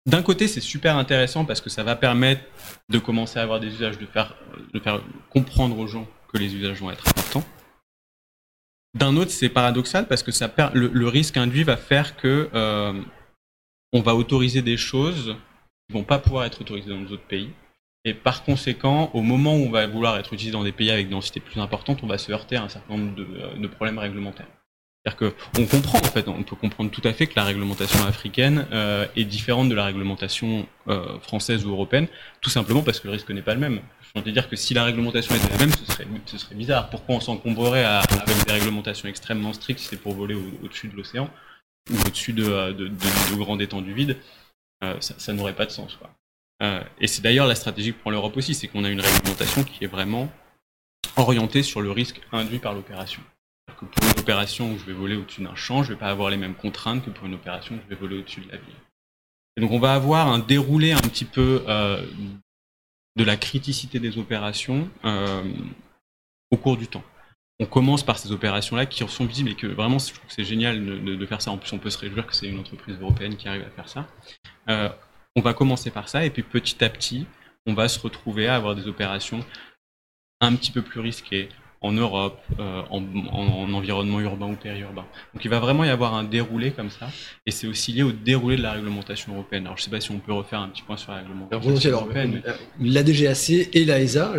d'un 0.06 0.22
côté, 0.22 0.48
c'est 0.48 0.60
super 0.60 0.96
intéressant 0.96 1.44
parce 1.44 1.60
que 1.60 1.70
ça 1.70 1.82
va 1.82 1.96
permettre 1.96 2.42
de 2.88 2.98
commencer 2.98 3.38
à 3.38 3.42
avoir 3.42 3.60
des 3.60 3.68
usages, 3.68 3.98
de 3.98 4.06
faire, 4.06 4.36
de 4.72 4.80
faire 4.80 5.02
comprendre 5.28 5.78
aux 5.78 5.86
gens 5.86 6.06
que 6.32 6.38
les 6.38 6.54
usages 6.54 6.80
vont 6.80 6.90
être 6.90 7.06
importants. 7.08 7.44
D'un 8.94 9.16
autre, 9.16 9.30
c'est 9.30 9.48
paradoxal 9.48 10.08
parce 10.08 10.22
que 10.22 10.32
ça 10.32 10.52
le, 10.74 11.08
risque 11.08 11.36
induit 11.36 11.62
va 11.62 11.76
faire 11.76 12.16
que 12.16 12.48
on 13.92 14.00
va 14.00 14.14
autoriser 14.14 14.62
des 14.62 14.76
choses 14.76 15.36
qui 15.88 15.94
vont 15.94 16.04
pas 16.04 16.18
pouvoir 16.18 16.44
être 16.44 16.60
autorisées 16.60 16.90
dans 16.90 17.00
d'autres 17.00 17.26
pays. 17.26 17.50
Et 18.04 18.14
par 18.14 18.44
conséquent, 18.44 19.10
au 19.12 19.20
moment 19.20 19.54
où 19.54 19.66
on 19.66 19.70
va 19.70 19.86
vouloir 19.86 20.16
être 20.18 20.32
utilisé 20.32 20.52
dans 20.52 20.64
des 20.64 20.72
pays 20.72 20.90
avec 20.90 21.06
des 21.06 21.12
densités 21.12 21.40
plus 21.40 21.60
importantes, 21.60 22.02
on 22.02 22.06
va 22.06 22.16
se 22.16 22.32
heurter 22.32 22.56
à 22.56 22.62
un 22.62 22.68
certain 22.68 22.96
nombre 22.96 23.14
de, 23.14 23.66
problèmes 23.66 23.98
réglementaires. 23.98 24.48
C'est-à-dire 25.04 25.32
qu'on 25.54 25.66
comprend, 25.66 25.98
en 25.98 26.02
fait, 26.02 26.28
on 26.28 26.42
peut 26.42 26.56
comprendre 26.56 26.90
tout 26.90 27.00
à 27.04 27.12
fait 27.14 27.26
que 27.26 27.32
la 27.36 27.44
réglementation 27.44 28.04
africaine 28.04 28.66
euh, 28.72 29.06
est 29.16 29.24
différente 29.24 29.70
de 29.70 29.74
la 29.74 29.86
réglementation 29.86 30.66
euh, 30.88 31.18
française 31.20 31.64
ou 31.64 31.70
européenne, 31.70 32.06
tout 32.42 32.50
simplement 32.50 32.82
parce 32.82 33.00
que 33.00 33.06
le 33.06 33.14
risque 33.14 33.30
n'est 33.30 33.40
pas 33.40 33.54
le 33.54 33.60
même. 33.60 33.80
Je 34.14 34.20
veux 34.20 34.32
dire 34.32 34.48
que 34.48 34.56
si 34.56 34.74
la 34.74 34.84
réglementation 34.84 35.34
était 35.34 35.48
la 35.48 35.58
même, 35.58 35.70
ce 35.72 36.38
serait, 36.38 36.54
bizarre. 36.54 36.90
Pourquoi 36.90 37.14
on 37.14 37.20
s'encombrerait 37.20 37.84
avec 37.84 38.44
des 38.46 38.52
réglementations 38.52 39.08
extrêmement 39.08 39.52
strictes 39.52 39.80
si 39.80 39.86
c'est 39.86 39.96
pour 40.00 40.14
voler 40.14 40.34
au-dessus 40.34 40.88
de 40.88 40.96
l'océan 40.96 41.30
ou 41.90 41.94
au-dessus 41.94 42.32
de, 42.32 42.72
de, 42.72 42.88
de, 42.88 43.36
grandes 43.36 43.62
étendues 43.62 43.94
vides 43.94 44.16
euh, 44.84 45.00
Ça, 45.00 45.14
ça 45.16 45.32
n'aurait 45.32 45.54
pas 45.54 45.64
de 45.64 45.70
sens. 45.70 45.96
Quoi. 45.96 46.10
Euh, 46.62 46.82
et 47.00 47.06
c'est 47.06 47.22
d'ailleurs 47.22 47.46
la 47.46 47.54
stratégie 47.54 47.92
pour 47.92 48.10
l'Europe 48.10 48.36
aussi, 48.36 48.54
c'est 48.54 48.68
qu'on 48.68 48.84
a 48.84 48.90
une 48.90 49.00
réglementation 49.00 49.64
qui 49.64 49.84
est 49.84 49.88
vraiment 49.88 50.30
orientée 51.16 51.62
sur 51.62 51.80
le 51.80 51.90
risque 51.90 52.20
induit 52.32 52.58
par 52.58 52.74
l'opération. 52.74 53.22
Que 53.76 53.84
pour 53.84 54.04
une 54.04 54.20
opération 54.20 54.72
où 54.72 54.78
je 54.78 54.84
vais 54.84 54.92
voler 54.92 55.16
au-dessus 55.16 55.42
d'un 55.42 55.54
champ, 55.54 55.82
je 55.82 55.90
ne 55.90 55.94
vais 55.94 56.00
pas 56.00 56.10
avoir 56.10 56.30
les 56.30 56.36
mêmes 56.36 56.54
contraintes 56.54 57.04
que 57.04 57.10
pour 57.10 57.26
une 57.26 57.34
opération 57.34 57.74
où 57.74 57.78
je 57.82 57.88
vais 57.88 58.00
voler 58.00 58.18
au-dessus 58.18 58.40
de 58.40 58.50
la 58.50 58.56
ville. 58.56 58.74
Et 59.56 59.60
donc 59.60 59.70
on 59.72 59.78
va 59.78 59.94
avoir 59.94 60.28
un 60.28 60.38
déroulé 60.38 60.92
un 60.92 61.00
petit 61.00 61.24
peu 61.24 61.64
euh, 61.68 62.04
de 63.16 63.24
la 63.24 63.36
criticité 63.36 63.98
des 63.98 64.18
opérations 64.18 64.88
euh, 65.04 65.42
au 66.50 66.56
cours 66.56 66.76
du 66.76 66.86
temps. 66.86 67.04
On 67.58 67.66
commence 67.66 68.02
par 68.02 68.18
ces 68.18 68.32
opérations-là 68.32 68.86
qui 68.86 69.06
sont 69.06 69.26
visibles 69.26 69.50
et 69.50 69.54
que 69.54 69.66
vraiment, 69.66 69.98
je 69.98 70.14
trouve 70.14 70.26
que 70.26 70.32
c'est 70.32 70.44
génial 70.44 70.82
de, 71.04 71.26
faire 71.26 71.42
ça. 71.42 71.50
En 71.50 71.58
plus, 71.58 71.70
on 71.74 71.78
peut 71.78 71.90
se 71.90 71.98
réjouir 71.98 72.26
que 72.26 72.34
c'est 72.34 72.46
une 72.46 72.58
entreprise 72.58 72.98
européenne 72.98 73.36
qui 73.36 73.48
arrive 73.48 73.64
à 73.66 73.70
faire 73.70 73.88
ça. 73.88 74.08
Euh, 74.70 74.88
on 75.36 75.42
va 75.42 75.52
commencer 75.52 75.90
par 75.90 76.08
ça, 76.08 76.24
et 76.24 76.30
puis 76.30 76.42
petit 76.42 76.82
à 76.82 76.88
petit, 76.88 77.26
on 77.66 77.74
va 77.74 77.88
se 77.88 77.98
retrouver 77.98 78.48
à 78.48 78.56
avoir 78.56 78.74
des 78.74 78.88
opérations 78.88 79.44
un 80.40 80.56
petit 80.56 80.70
peu 80.70 80.80
plus 80.80 81.00
risquées 81.00 81.50
en 81.82 81.92
Europe, 81.92 82.38
euh, 82.58 82.82
en, 82.90 83.72
environnement 83.72 84.20
urbain 84.20 84.48
ou 84.48 84.54
périurbain. 84.54 85.04
Donc 85.32 85.44
il 85.44 85.50
va 85.50 85.60
vraiment 85.60 85.84
y 85.84 85.88
avoir 85.88 86.14
un 86.14 86.24
déroulé 86.24 86.72
comme 86.72 86.90
ça, 86.90 87.08
et 87.46 87.50
c'est 87.50 87.66
aussi 87.66 87.92
lié 87.92 88.02
au 88.02 88.12
déroulé 88.12 88.56
de 88.56 88.62
la 88.62 88.72
réglementation 88.72 89.32
européenne. 89.32 89.64
Alors 89.64 89.78
je 89.78 89.82
ne 89.82 89.84
sais 89.86 89.90
pas 89.90 90.00
si 90.00 90.10
on 90.10 90.18
peut 90.18 90.32
refaire 90.32 90.60
un 90.60 90.68
petit 90.68 90.82
point 90.82 90.98
sur 90.98 91.12
la 91.12 91.18
réglementation 91.18 91.90
européenne. 91.90 92.42
Euh, 92.46 92.52
la 92.80 93.02
DGAC 93.02 93.50
et 93.72 93.84
l'AESA, 93.86 94.32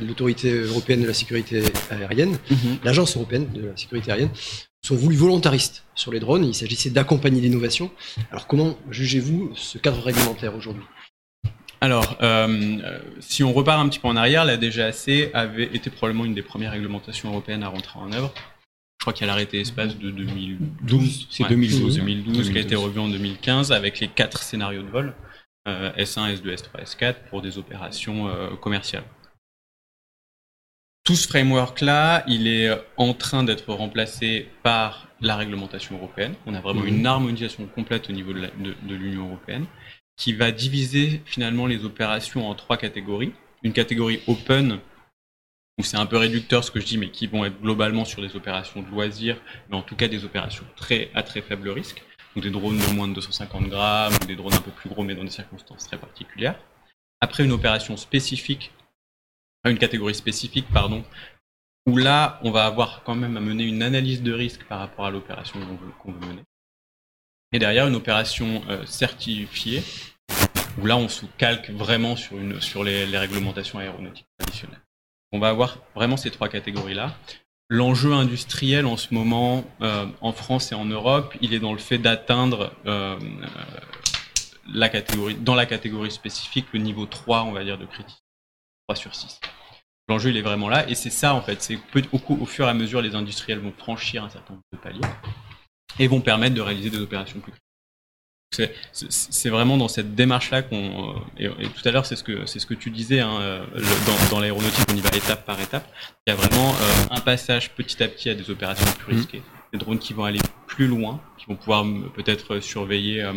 l'autorité 0.00 0.52
européenne 0.52 1.02
de 1.02 1.08
la 1.08 1.14
sécurité 1.14 1.62
aérienne, 1.90 2.38
mhm. 2.50 2.78
l'agence 2.84 3.16
européenne 3.16 3.48
de 3.52 3.66
la 3.66 3.76
sécurité 3.76 4.12
aérienne, 4.12 4.30
sont 4.82 4.94
voulus 4.94 5.16
volontaristes 5.16 5.84
sur 5.96 6.12
les 6.12 6.20
drones. 6.20 6.44
Il 6.44 6.54
s'agissait 6.54 6.90
d'accompagner 6.90 7.40
l'innovation. 7.40 7.90
Alors 8.30 8.46
comment 8.46 8.78
jugez-vous 8.90 9.50
ce 9.56 9.78
cadre 9.78 10.00
réglementaire 10.02 10.54
aujourd'hui? 10.54 10.84
Alors, 11.86 12.16
euh, 12.20 12.98
si 13.20 13.44
on 13.44 13.52
repart 13.52 13.78
un 13.78 13.88
petit 13.88 14.00
peu 14.00 14.08
en 14.08 14.16
arrière, 14.16 14.44
la 14.44 14.56
DGAC 14.56 15.30
avait 15.32 15.66
été 15.66 15.88
probablement 15.88 16.24
une 16.24 16.34
des 16.34 16.42
premières 16.42 16.72
réglementations 16.72 17.28
européennes 17.28 17.62
à 17.62 17.68
rentrer 17.68 18.00
en 18.00 18.10
œuvre. 18.10 18.34
Je 18.98 19.04
crois 19.04 19.12
qu'elle 19.12 19.30
a 19.30 19.34
arrêté 19.34 19.58
l'espace 19.58 19.96
de 19.96 20.10
2012. 20.10 21.28
C'est 21.30 21.48
2012. 21.48 21.98
2012, 21.98 22.50
qui 22.50 22.58
a 22.58 22.60
été 22.60 22.74
revue 22.74 22.98
en 22.98 23.06
2015 23.06 23.70
avec 23.70 24.00
les 24.00 24.08
quatre 24.08 24.42
scénarios 24.42 24.82
de 24.82 24.88
vol, 24.88 25.14
S1, 25.68 26.34
S2, 26.34 26.56
S3, 26.56 26.82
S4, 26.82 27.14
pour 27.30 27.40
des 27.40 27.56
opérations 27.56 28.26
euh, 28.26 28.56
commerciales. 28.56 29.04
Tout 31.04 31.14
ce 31.14 31.28
framework-là, 31.28 32.24
il 32.26 32.48
est 32.48 32.68
en 32.96 33.14
train 33.14 33.44
d'être 33.44 33.72
remplacé 33.72 34.48
par 34.64 35.06
la 35.20 35.36
réglementation 35.36 35.94
européenne. 35.94 36.34
On 36.46 36.54
a 36.54 36.60
vraiment 36.60 36.84
une 36.84 37.06
harmonisation 37.06 37.66
complète 37.66 38.10
au 38.10 38.12
niveau 38.12 38.32
de 38.32 38.94
l'Union 38.94 39.28
européenne 39.28 39.66
qui 40.16 40.32
va 40.32 40.50
diviser 40.50 41.22
finalement 41.24 41.66
les 41.66 41.84
opérations 41.84 42.48
en 42.48 42.54
trois 42.54 42.76
catégories. 42.76 43.32
Une 43.62 43.72
catégorie 43.72 44.20
open, 44.26 44.80
où 45.78 45.82
c'est 45.82 45.96
un 45.96 46.06
peu 46.06 46.16
réducteur 46.16 46.64
ce 46.64 46.70
que 46.70 46.80
je 46.80 46.86
dis, 46.86 46.98
mais 46.98 47.10
qui 47.10 47.26
vont 47.26 47.44
être 47.44 47.60
globalement 47.60 48.04
sur 48.04 48.22
des 48.22 48.34
opérations 48.36 48.82
de 48.82 48.90
loisirs, 48.90 49.40
mais 49.68 49.76
en 49.76 49.82
tout 49.82 49.96
cas 49.96 50.08
des 50.08 50.24
opérations 50.24 50.64
très 50.76 51.10
à 51.14 51.22
très 51.22 51.42
faible 51.42 51.68
risque. 51.68 52.02
Donc 52.34 52.44
des 52.44 52.50
drones 52.50 52.78
de 52.78 52.94
moins 52.94 53.08
de 53.08 53.14
250 53.14 53.68
grammes, 53.68 54.14
ou 54.22 54.26
des 54.26 54.36
drones 54.36 54.54
un 54.54 54.60
peu 54.60 54.70
plus 54.70 54.88
gros, 54.88 55.02
mais 55.02 55.14
dans 55.14 55.24
des 55.24 55.30
circonstances 55.30 55.86
très 55.86 55.98
particulières. 55.98 56.58
Après 57.20 57.44
une 57.44 57.52
opération 57.52 57.96
spécifique 57.96 58.72
une 59.70 59.78
catégorie 59.78 60.14
spécifique, 60.14 60.66
pardon, 60.72 61.04
où 61.86 61.96
là, 61.96 62.40
on 62.42 62.50
va 62.50 62.66
avoir 62.66 63.02
quand 63.04 63.14
même 63.14 63.36
à 63.36 63.40
mener 63.40 63.64
une 63.64 63.82
analyse 63.82 64.22
de 64.22 64.32
risque 64.32 64.64
par 64.64 64.80
rapport 64.80 65.06
à 65.06 65.10
l'opération 65.10 65.58
qu'on 66.00 66.12
veut, 66.12 66.26
mener. 66.26 66.42
Et 67.52 67.58
derrière, 67.58 67.86
une 67.86 67.94
opération 67.94 68.62
euh, 68.68 68.84
certifiée, 68.86 69.82
où 70.78 70.86
là, 70.86 70.96
on 70.96 71.08
se 71.08 71.24
calque 71.38 71.70
vraiment 71.70 72.16
sur, 72.16 72.38
une, 72.38 72.60
sur 72.60 72.84
les, 72.84 73.04
réglementations 73.16 73.78
aéronautiques 73.78 74.26
traditionnelles. 74.38 74.82
On 75.32 75.38
va 75.38 75.48
avoir 75.48 75.78
vraiment 75.94 76.16
ces 76.16 76.30
trois 76.30 76.48
catégories-là. 76.48 77.16
L'enjeu 77.68 78.12
industriel 78.12 78.86
en 78.86 78.96
ce 78.96 79.12
moment, 79.12 79.64
euh, 79.80 80.06
en 80.20 80.32
France 80.32 80.70
et 80.72 80.74
en 80.74 80.84
Europe, 80.84 81.34
il 81.40 81.54
est 81.54 81.58
dans 81.58 81.72
le 81.72 81.78
fait 81.78 81.98
d'atteindre 81.98 82.72
euh, 82.86 83.18
la 84.72 84.88
catégorie, 84.88 85.34
dans 85.34 85.54
la 85.54 85.66
catégorie 85.66 86.10
spécifique, 86.10 86.66
le 86.72 86.80
niveau 86.80 87.06
3, 87.06 87.44
on 87.44 87.52
va 87.52 87.64
dire, 87.64 87.78
de 87.78 87.86
criticité. 87.86 88.22
3 88.88 88.96
sur 88.96 89.14
6. 89.14 89.40
L'enjeu, 90.08 90.30
il 90.30 90.36
est 90.36 90.42
vraiment 90.42 90.68
là. 90.68 90.88
Et 90.88 90.94
c'est 90.94 91.10
ça, 91.10 91.34
en 91.34 91.42
fait. 91.42 91.60
C'est 91.62 91.78
au, 92.12 92.20
au, 92.34 92.46
fur 92.46 92.66
et 92.66 92.70
à 92.70 92.74
mesure, 92.74 93.02
les 93.02 93.16
industriels 93.16 93.58
vont 93.58 93.72
franchir 93.76 94.22
un 94.22 94.28
certain 94.28 94.54
nombre 94.54 94.64
de 94.72 94.78
paliers 94.78 95.00
et 95.98 96.08
vont 96.08 96.20
permettre 96.20 96.54
de 96.54 96.60
réaliser 96.60 96.90
des 96.90 97.00
opérations 97.00 97.40
plus 97.40 97.52
c'est 98.52 99.48
vraiment 99.48 99.76
dans 99.76 99.88
cette 99.88 100.14
démarche-là 100.14 100.62
qu'on. 100.62 101.16
Euh, 101.40 101.50
et, 101.58 101.68
tout 101.68 101.86
à 101.86 101.90
l'heure, 101.90 102.06
c'est 102.06 102.16
ce 102.16 102.24
que 102.24 102.46
c'est 102.46 102.58
ce 102.58 102.66
que 102.66 102.74
tu 102.74 102.90
disais 102.90 103.20
hein, 103.20 103.38
euh, 103.40 103.64
dans, 104.30 104.40
l'aéronautique, 104.40 104.84
on 104.90 104.96
y 104.96 105.00
va 105.00 105.10
étape 105.10 105.44
par 105.44 105.60
étape. 105.60 105.86
Il 106.26 106.30
y 106.30 106.32
a 106.32 106.36
vraiment 106.36 106.70
euh, 106.70 107.06
un 107.10 107.20
passage 107.20 107.70
petit 107.72 108.02
à 108.02 108.08
petit 108.08 108.30
à 108.30 108.34
des 108.34 108.50
opérations 108.50 108.86
plus 108.98 109.14
mmh. 109.14 109.16
risquées, 109.16 109.42
des 109.72 109.78
drones 109.78 109.98
qui 109.98 110.12
vont 110.12 110.24
aller 110.24 110.40
plus 110.66 110.86
loin, 110.86 111.20
qui 111.38 111.46
vont 111.46 111.56
pouvoir 111.56 111.84
peut-être 112.14 112.60
surveiller 112.60 113.28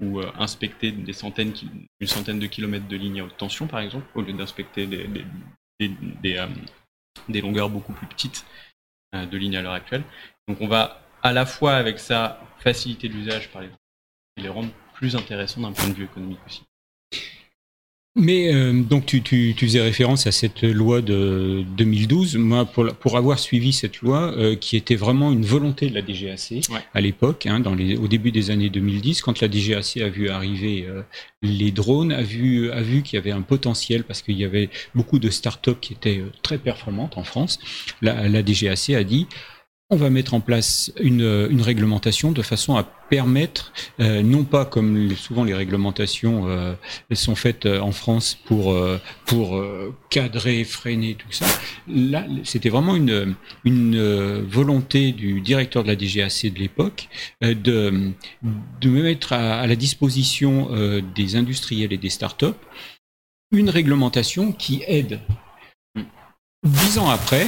ou 0.00 0.20
inspecter 0.38 0.90
des 0.90 1.12
centaines, 1.12 1.52
une 2.00 2.06
centaine 2.08 2.38
de 2.38 2.46
kilomètres 2.46 2.88
de 2.88 2.96
lignes 2.96 3.20
à 3.20 3.24
haute 3.24 3.36
tension, 3.36 3.66
par 3.66 3.80
exemple, 3.80 4.06
au 4.14 4.22
lieu 4.22 4.32
d'inspecter 4.32 4.86
des, 4.86 5.08
des, 5.78 5.90
des, 7.28 7.40
longueurs 7.40 7.70
beaucoup 7.70 7.92
plus 7.92 8.06
petites 8.06 8.44
de 9.12 9.36
lignes 9.36 9.56
à 9.56 9.62
l'heure 9.62 9.74
actuelle. 9.74 10.02
Donc, 10.48 10.60
on 10.60 10.66
va 10.66 11.05
à 11.26 11.32
la 11.32 11.46
fois 11.46 11.74
avec 11.74 11.98
ça 11.98 12.40
faciliter 12.58 13.08
l'usage 13.08 13.48
par 13.50 13.62
les 13.62 13.68
et 14.38 14.42
les 14.42 14.48
rendre 14.48 14.68
plus 14.94 15.16
intéressants 15.16 15.60
d'un 15.60 15.72
point 15.72 15.88
de 15.88 15.94
vue 15.94 16.04
économique 16.04 16.38
aussi. 16.46 16.62
Mais 18.18 18.54
euh, 18.54 18.72
donc 18.72 19.04
tu, 19.04 19.20
tu, 19.20 19.54
tu, 19.54 19.66
faisais 19.66 19.82
référence 19.82 20.26
à 20.26 20.32
cette 20.32 20.62
loi 20.62 21.02
de 21.02 21.64
2012. 21.76 22.36
Moi, 22.36 22.64
pour, 22.64 22.94
pour 22.94 23.18
avoir 23.18 23.38
suivi 23.38 23.74
cette 23.74 24.00
loi, 24.00 24.32
euh, 24.38 24.56
qui 24.56 24.78
était 24.78 24.94
vraiment 24.96 25.32
une 25.32 25.44
volonté 25.44 25.90
de 25.90 25.94
la 25.94 26.00
DGAC 26.00 26.66
à 26.94 27.00
l'époque, 27.02 27.44
hein, 27.44 27.60
dans 27.60 27.74
les, 27.74 27.96
au 27.96 28.08
début 28.08 28.32
des 28.32 28.50
années 28.50 28.70
2010, 28.70 29.20
quand 29.20 29.40
la 29.42 29.48
DGAC 29.48 29.98
a 29.98 30.08
vu 30.08 30.30
arriver 30.30 30.86
euh, 30.88 31.02
les 31.42 31.70
drones, 31.72 32.10
a 32.10 32.22
vu, 32.22 32.70
a 32.70 32.80
vu 32.80 33.02
qu'il 33.02 33.16
y 33.16 33.20
avait 33.20 33.32
un 33.32 33.42
potentiel 33.42 34.02
parce 34.02 34.22
qu'il 34.22 34.38
y 34.38 34.46
avait 34.46 34.70
beaucoup 34.94 35.18
de 35.18 35.28
start-up 35.28 35.78
qui 35.80 35.92
étaient 35.92 36.22
très 36.42 36.56
performantes 36.56 37.18
en 37.18 37.24
France. 37.24 37.58
La, 38.00 38.28
la 38.28 38.42
DGAC 38.42 38.90
a 38.90 39.04
dit 39.04 39.26
on 39.88 39.96
va 39.96 40.10
mettre 40.10 40.34
en 40.34 40.40
place 40.40 40.92
une, 41.00 41.46
une, 41.48 41.62
réglementation 41.62 42.32
de 42.32 42.42
façon 42.42 42.74
à 42.74 42.82
permettre, 42.82 43.72
euh, 44.00 44.20
non 44.20 44.42
pas 44.42 44.64
comme 44.64 45.14
souvent 45.14 45.44
les 45.44 45.54
réglementations 45.54 46.48
euh, 46.48 46.74
sont 47.12 47.36
faites 47.36 47.66
euh, 47.66 47.78
en 47.80 47.92
France 47.92 48.36
pour 48.46 48.76
pour 49.26 49.62
cadrer, 50.10 50.64
freiner 50.64 51.14
tout 51.14 51.30
ça. 51.30 51.46
Là, 51.86 52.26
c'était 52.42 52.68
vraiment 52.68 52.96
une 52.96 54.40
volonté 54.42 55.12
du 55.12 55.40
directeur 55.40 55.84
de 55.84 55.88
la 55.88 55.96
DGAC 55.96 56.46
de 56.52 56.58
l'époque 56.58 57.08
de 57.42 58.10
de 58.80 58.90
mettre 58.90 59.32
à 59.32 59.66
la 59.66 59.76
disposition 59.76 60.68
des 61.14 61.36
industriels 61.36 61.92
et 61.92 61.98
des 61.98 62.10
startups 62.10 62.46
une 63.52 63.70
réglementation 63.70 64.52
qui 64.52 64.82
aide. 64.86 65.20
Dix 66.64 66.98
ans 66.98 67.08
après, 67.08 67.46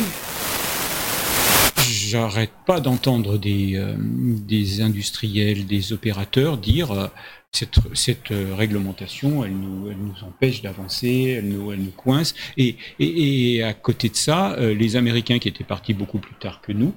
j'arrête 2.08 2.52
pas 2.66 2.80
d'entendre 2.80 3.38
des, 3.38 3.76
euh, 3.76 3.94
des 3.98 4.80
industriels, 4.80 5.66
des 5.66 5.92
opérateurs 5.92 6.56
dire 6.56 6.90
euh, 6.90 7.06
cette, 7.52 8.30
euh, 8.30 8.54
réglementation, 8.54 9.44
elle 9.44 9.56
nous, 9.56 9.92
empêche 10.22 10.62
d'avancer, 10.62 11.36
elle 11.38 11.48
nous, 11.48 11.90
coince. 11.96 12.34
Et, 12.56 13.62
à 13.62 13.74
côté 13.74 14.08
de 14.08 14.16
ça, 14.16 14.56
les 14.58 14.96
Américains 14.96 15.38
qui 15.38 15.48
étaient 15.48 15.64
partis 15.64 15.94
beaucoup 15.94 16.18
plus 16.18 16.34
tard 16.34 16.60
que 16.60 16.72
nous, 16.72 16.94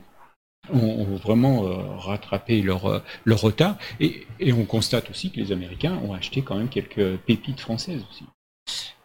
ont, 0.72 1.16
vraiment 1.16 1.62
rattrapé 1.98 2.62
leur, 2.62 3.04
retard. 3.26 3.78
Et, 4.00 4.26
on 4.54 4.66
constate 4.66 5.10
aussi 5.10 5.32
que 5.32 5.40
les 5.40 5.52
Américains 5.52 6.00
ont 6.04 6.14
acheté 6.14 6.42
quand 6.42 6.58
même 6.58 6.70
quelques 6.70 7.18
pépites 7.26 7.62
françaises 7.62 8.04
aussi. 8.10 8.26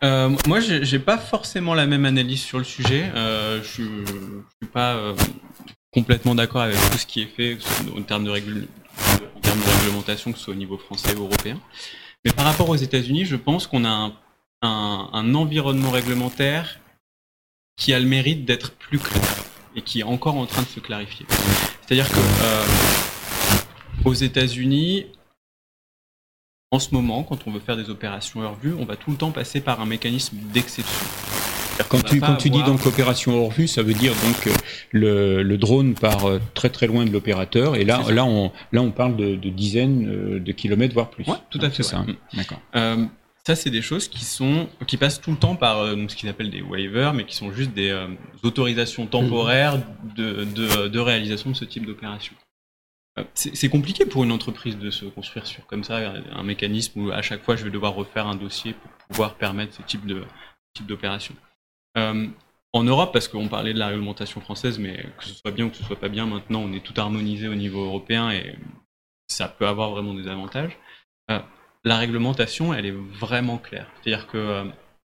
Euh, 0.05 0.31
moi, 0.47 0.61
j'ai 0.61 0.99
pas 0.99 1.19
forcément 1.19 1.75
la 1.75 1.87
même 1.87 2.05
analyse 2.05 2.43
sur 2.43 2.59
le 2.59 2.65
sujet. 2.65 3.11
Euh, 3.15 3.63
je, 3.63 3.83
je 3.83 4.13
suis 4.63 4.73
pas 4.73 5.15
complètement 5.97 6.35
d'accord 6.35 6.61
avec 6.61 6.77
tout 6.91 6.99
ce 6.99 7.07
qui 7.07 7.23
est 7.23 7.27
fait 7.27 7.57
en 7.97 8.03
termes 8.03 8.25
de, 8.25 8.31
réglementation, 8.31 10.31
que 10.31 10.37
ce 10.37 10.45
soit 10.45 10.53
au 10.53 10.59
niveau 10.59 10.77
français 10.77 11.15
ou 11.15 11.23
européen. 11.23 11.59
Mais 12.23 12.33
par 12.33 12.45
rapport 12.45 12.69
aux 12.69 12.77
États-Unis, 12.77 13.25
je 13.25 13.35
pense 13.35 13.67
qu'on 13.67 13.87
a 13.87 14.13
un, 14.61 15.35
environnement 15.35 15.91
réglementaire 15.91 16.81
qui 17.79 17.95
a 17.95 17.99
le 17.99 18.05
mérite 18.05 18.45
d'être 18.45 18.73
plus 18.73 18.99
clair 18.99 19.25
et 19.75 19.81
qui 19.81 20.01
est 20.01 20.03
encore 20.03 20.37
en 20.37 20.45
train 20.45 20.61
de 20.61 20.69
se 20.69 20.81
clarifier. 20.81 21.25
C'est-à-dire 21.81 22.11
que 22.11 22.21
euh, 22.43 22.67
aux 24.05 24.15
États-Unis, 24.15 25.07
en 26.73 26.79
ce 26.79 26.95
moment, 26.95 27.23
quand 27.23 27.47
on 27.47 27.53
veut 27.53 27.61
faire 27.61 27.79
des 27.79 27.89
opérations 27.89 28.41
hors 28.41 28.57
vue, 28.57 28.75
on 28.75 28.85
va 28.85 28.97
tout 28.97 29.13
le 29.13 29.17
temps 29.17 29.31
passer 29.31 29.63
par 29.63 29.81
un 29.81 29.87
mécanisme 29.87 30.37
d'exception. 30.53 31.07
Quand 31.89 32.03
tu, 32.03 32.21
quand 32.21 32.37
tu 32.37 32.51
dis 32.51 32.63
donc 32.63 32.85
opération 32.87 33.43
hors 33.43 33.51
vue, 33.51 33.67
ça 33.67 33.83
veut 33.83 33.95
dire 33.95 34.13
donc 34.25 34.55
le, 34.93 35.43
le 35.43 35.59
drone 35.59 35.95
part 35.95 36.27
euh, 36.27 36.41
très 36.55 36.69
très 36.69 36.87
loin 36.87 37.05
de 37.05 37.11
l'opérateur 37.11 37.77
et 37.77 37.85
là, 37.85 38.03
là, 38.11 38.25
on, 38.25 38.53
là 38.73 38.83
on 38.83 38.91
parle 38.91 39.17
de, 39.17 39.35
de, 39.35 39.49
dizaines 39.51 40.09
euh, 40.09 40.41
de 40.41 40.53
kilomètres 40.53 40.95
voire 40.95 41.11
plus. 41.11 41.25
Ouais, 41.25 41.37
tout 41.51 41.59
à 41.63 41.71
fait. 41.71 41.83
Ça. 41.83 42.05
D'accord. 42.35 42.61
Euh, 42.75 43.05
ça, 43.47 43.55
c'est 43.55 43.71
des 43.71 43.83
choses 43.83 44.09
qui 44.09 44.25
sont 44.25 44.69
qui 44.87 44.97
passent 44.97 45.21
tout 45.21 45.31
le 45.31 45.37
temps 45.37 45.55
par 45.55 45.79
euh, 45.79 45.97
ce 46.09 46.17
qu'ils 46.17 46.29
appellent 46.29 46.51
des 46.51 46.63
waivers, 46.63 47.15
mais 47.15 47.25
qui 47.25 47.37
sont 47.37 47.53
juste 47.53 47.73
des 47.73 47.97
autorisations 48.43 49.07
temporaires 49.07 49.79
de, 50.17 50.45
de, 50.45 50.89
de, 50.89 50.99
réalisation 50.99 51.51
de 51.51 51.57
ce 51.57 51.65
type 51.65 51.87
d'opération. 51.87 52.35
C'est 53.33 53.71
compliqué 53.71 54.05
pour 54.05 54.25
une 54.25 54.33
entreprise 54.33 54.77
de 54.77 54.91
se 54.91 55.07
construire 55.07 55.47
sur 55.47 55.65
comme 55.67 55.85
ça 55.85 56.13
un 56.33 56.43
mécanisme 56.43 57.01
où 57.01 57.11
à 57.13 57.23
chaque 57.23 57.43
fois 57.43 57.57
je 57.57 57.65
vais 57.65 57.71
devoir 57.71 57.95
refaire 57.95 58.27
un 58.27 58.35
dossier 58.35 58.75
pour 58.75 58.91
pouvoir 59.09 59.37
permettre 59.37 59.75
ce 59.75 59.81
type 59.83 60.05
de 60.05 60.23
type 60.75 60.87
d'opération. 60.87 61.35
Euh, 61.97 62.27
en 62.73 62.85
Europe, 62.85 63.13
parce 63.13 63.29
qu'on 63.29 63.49
parlait 63.49 63.73
de 63.73 63.79
la 63.79 63.89
réglementation 63.89 64.41
française, 64.41 64.79
mais 64.79 65.05
que 65.19 65.25
ce 65.25 65.35
soit 65.35 65.51
bien 65.51 65.67
ou 65.67 65.71
que 65.71 65.77
ce 65.77 65.85
soit 65.85 65.99
pas 65.99 66.09
bien, 66.09 66.27
maintenant 66.27 66.61
on 66.61 66.73
est 66.73 66.85
tout 66.85 66.93
harmonisé 67.01 67.49
au 67.49 67.55
niveau 67.55 67.85
européen 67.85 68.31
et 68.31 68.55
ça 69.29 69.49
peut 69.49 69.67
avoir 69.67 69.91
vraiment 69.91 70.15
des 70.15 70.29
avantages. 70.29 70.77
Euh, 71.31 71.41
la 71.85 71.97
réglementation, 71.97 72.75
elle 72.75 72.87
est 72.87 72.95
vraiment 73.21 73.59
claire. 73.59 73.91
C'est-à-dire 74.03 74.27
que 74.27 74.37
euh, 74.37 74.65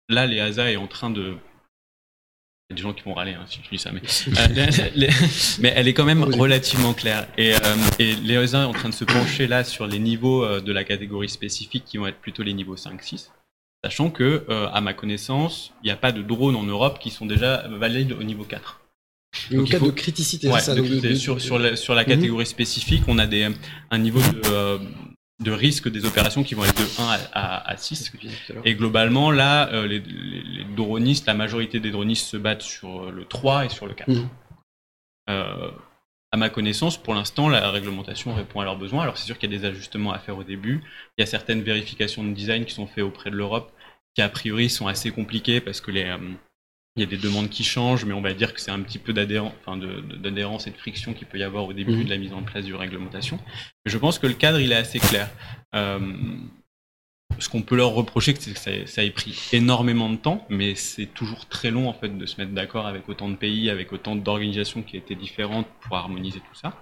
là, 0.09 0.25
l'EASA 0.25 0.71
est 0.71 0.77
en 0.77 0.87
train 0.87 1.09
de 1.09 1.37
il 2.69 2.73
y 2.73 2.73
a 2.73 2.75
des 2.77 2.81
gens 2.83 2.93
qui 2.93 3.03
vont 3.03 3.13
râler 3.13 3.33
hein, 3.33 3.43
si 3.47 3.59
je 3.63 3.69
dis 3.69 3.77
ça, 3.77 3.91
mais, 3.91 4.01
mais 5.59 5.73
elle 5.75 5.89
est 5.89 5.93
quand 5.93 6.05
même 6.05 6.23
relativement 6.23 6.93
claire. 6.93 7.27
Et, 7.37 7.53
euh, 7.53 7.57
et 7.99 8.15
l'EASA 8.15 8.61
est 8.61 8.65
en 8.65 8.71
train 8.71 8.89
de 8.89 8.93
se 8.93 9.03
pencher 9.03 9.47
là 9.47 9.63
sur 9.63 9.87
les 9.87 9.99
niveaux 9.99 10.59
de 10.59 10.71
la 10.71 10.83
catégorie 10.83 11.27
spécifique 11.29 11.83
qui 11.85 11.97
vont 11.97 12.07
être 12.07 12.19
plutôt 12.19 12.43
les 12.43 12.53
niveaux 12.53 12.75
5-6. 12.75 13.29
Sachant 13.83 14.11
que, 14.11 14.45
euh, 14.49 14.67
à 14.71 14.81
ma 14.81 14.93
connaissance, 14.93 15.73
il 15.83 15.87
n'y 15.87 15.91
a 15.91 15.95
pas 15.95 16.11
de 16.11 16.21
drones 16.21 16.55
en 16.55 16.63
Europe 16.63 16.99
qui 16.99 17.09
sont 17.09 17.25
déjà 17.25 17.67
valides 17.67 18.13
au 18.13 18.23
niveau 18.23 18.43
4. 18.43 18.79
Niveau 19.49 19.65
4 19.65 19.85
de 19.85 19.91
criticité, 19.91 20.51
ça 20.51 20.75
sur, 21.15 21.41
sur, 21.41 21.57
la, 21.57 21.75
sur, 21.75 21.95
la, 21.95 22.05
catégorie 22.05 22.45
spécifique, 22.45 23.03
on 23.07 23.17
a 23.17 23.25
des, 23.25 23.47
un 23.89 23.97
niveau 23.97 24.19
de, 24.19 24.41
euh, 24.51 24.77
de 25.41 25.51
risque 25.51 25.89
des 25.89 26.05
opérations 26.05 26.43
qui 26.43 26.53
vont 26.53 26.65
être 26.65 26.77
de 26.77 27.01
1 27.01 27.17
à, 27.33 27.71
à, 27.71 27.77
6. 27.77 28.11
Et 28.65 28.75
globalement, 28.75 29.31
là, 29.31 29.69
euh, 29.73 29.87
les, 29.87 29.99
les, 29.99 30.65
dronistes, 30.75 31.25
la 31.25 31.33
majorité 31.33 31.79
des 31.79 31.91
dronistes 31.91 32.27
se 32.27 32.37
battent 32.37 32.61
sur 32.61 33.09
le 33.09 33.25
3 33.25 33.65
et 33.65 33.69
sur 33.69 33.87
le 33.87 33.93
4. 33.93 34.09
Mmh. 34.09 34.29
Euh, 35.29 35.71
à 36.31 36.37
ma 36.37 36.49
connaissance, 36.49 36.97
pour 36.97 37.13
l'instant, 37.13 37.49
la 37.49 37.69
réglementation 37.69 38.33
répond 38.33 38.61
à 38.61 38.63
leurs 38.63 38.77
besoins. 38.77 39.03
Alors 39.03 39.17
c'est 39.17 39.25
sûr 39.25 39.37
qu'il 39.37 39.51
y 39.51 39.55
a 39.55 39.59
des 39.59 39.65
ajustements 39.65 40.13
à 40.13 40.19
faire 40.19 40.37
au 40.37 40.43
début. 40.43 40.81
Il 41.17 41.21
y 41.21 41.23
a 41.23 41.27
certaines 41.27 41.61
vérifications 41.61 42.23
de 42.23 42.33
design 42.33 42.65
qui 42.65 42.73
sont 42.73 42.87
faites 42.87 43.03
auprès 43.03 43.31
de 43.31 43.35
l'Europe, 43.35 43.71
qui 44.15 44.21
a 44.21 44.29
priori 44.29 44.69
sont 44.69 44.87
assez 44.87 45.11
compliquées 45.11 45.59
parce 45.59 45.81
que 45.81 45.91
les, 45.91 46.05
euh, 46.05 46.17
il 46.95 47.01
y 47.01 47.03
a 47.03 47.05
des 47.05 47.17
demandes 47.17 47.49
qui 47.49 47.63
changent, 47.63 48.05
mais 48.05 48.13
on 48.13 48.21
va 48.21 48.33
dire 48.33 48.53
que 48.53 48.61
c'est 48.61 48.71
un 48.71 48.81
petit 48.81 48.99
peu 48.99 49.13
d'adhérence 49.13 49.53
enfin 49.65 49.77
et 49.77 50.71
de 50.71 50.77
friction 50.77 51.13
qu'il 51.13 51.27
peut 51.27 51.37
y 51.37 51.43
avoir 51.43 51.65
au 51.65 51.73
début 51.73 51.95
mmh. 51.95 52.03
de 52.03 52.09
la 52.09 52.17
mise 52.17 52.33
en 52.33 52.43
place 52.43 52.65
du 52.65 52.75
réglementation. 52.75 53.39
Mais 53.85 53.91
je 53.91 53.97
pense 53.97 54.19
que 54.19 54.27
le 54.27 54.33
cadre, 54.33 54.59
il 54.59 54.71
est 54.71 54.75
assez 54.75 54.99
clair. 54.99 55.29
Euh, 55.73 55.99
ce 57.39 57.49
qu'on 57.49 57.61
peut 57.61 57.75
leur 57.75 57.91
reprocher, 57.91 58.35
c'est 58.37 58.53
que 58.53 58.87
ça, 58.87 59.03
ait 59.03 59.11
pris 59.11 59.49
énormément 59.53 60.09
de 60.09 60.15
temps, 60.15 60.45
mais 60.49 60.75
c'est 60.75 61.07
toujours 61.07 61.47
très 61.47 61.71
long 61.71 61.89
en 61.89 61.93
fait 61.93 62.17
de 62.17 62.25
se 62.25 62.39
mettre 62.39 62.51
d'accord 62.51 62.87
avec 62.87 63.07
autant 63.09 63.29
de 63.29 63.35
pays, 63.35 63.69
avec 63.69 63.91
autant 63.93 64.15
d'organisations 64.15 64.83
qui 64.83 64.97
étaient 64.97 65.15
différentes 65.15 65.67
pour 65.81 65.97
harmoniser 65.97 66.39
tout 66.39 66.55
ça. 66.55 66.73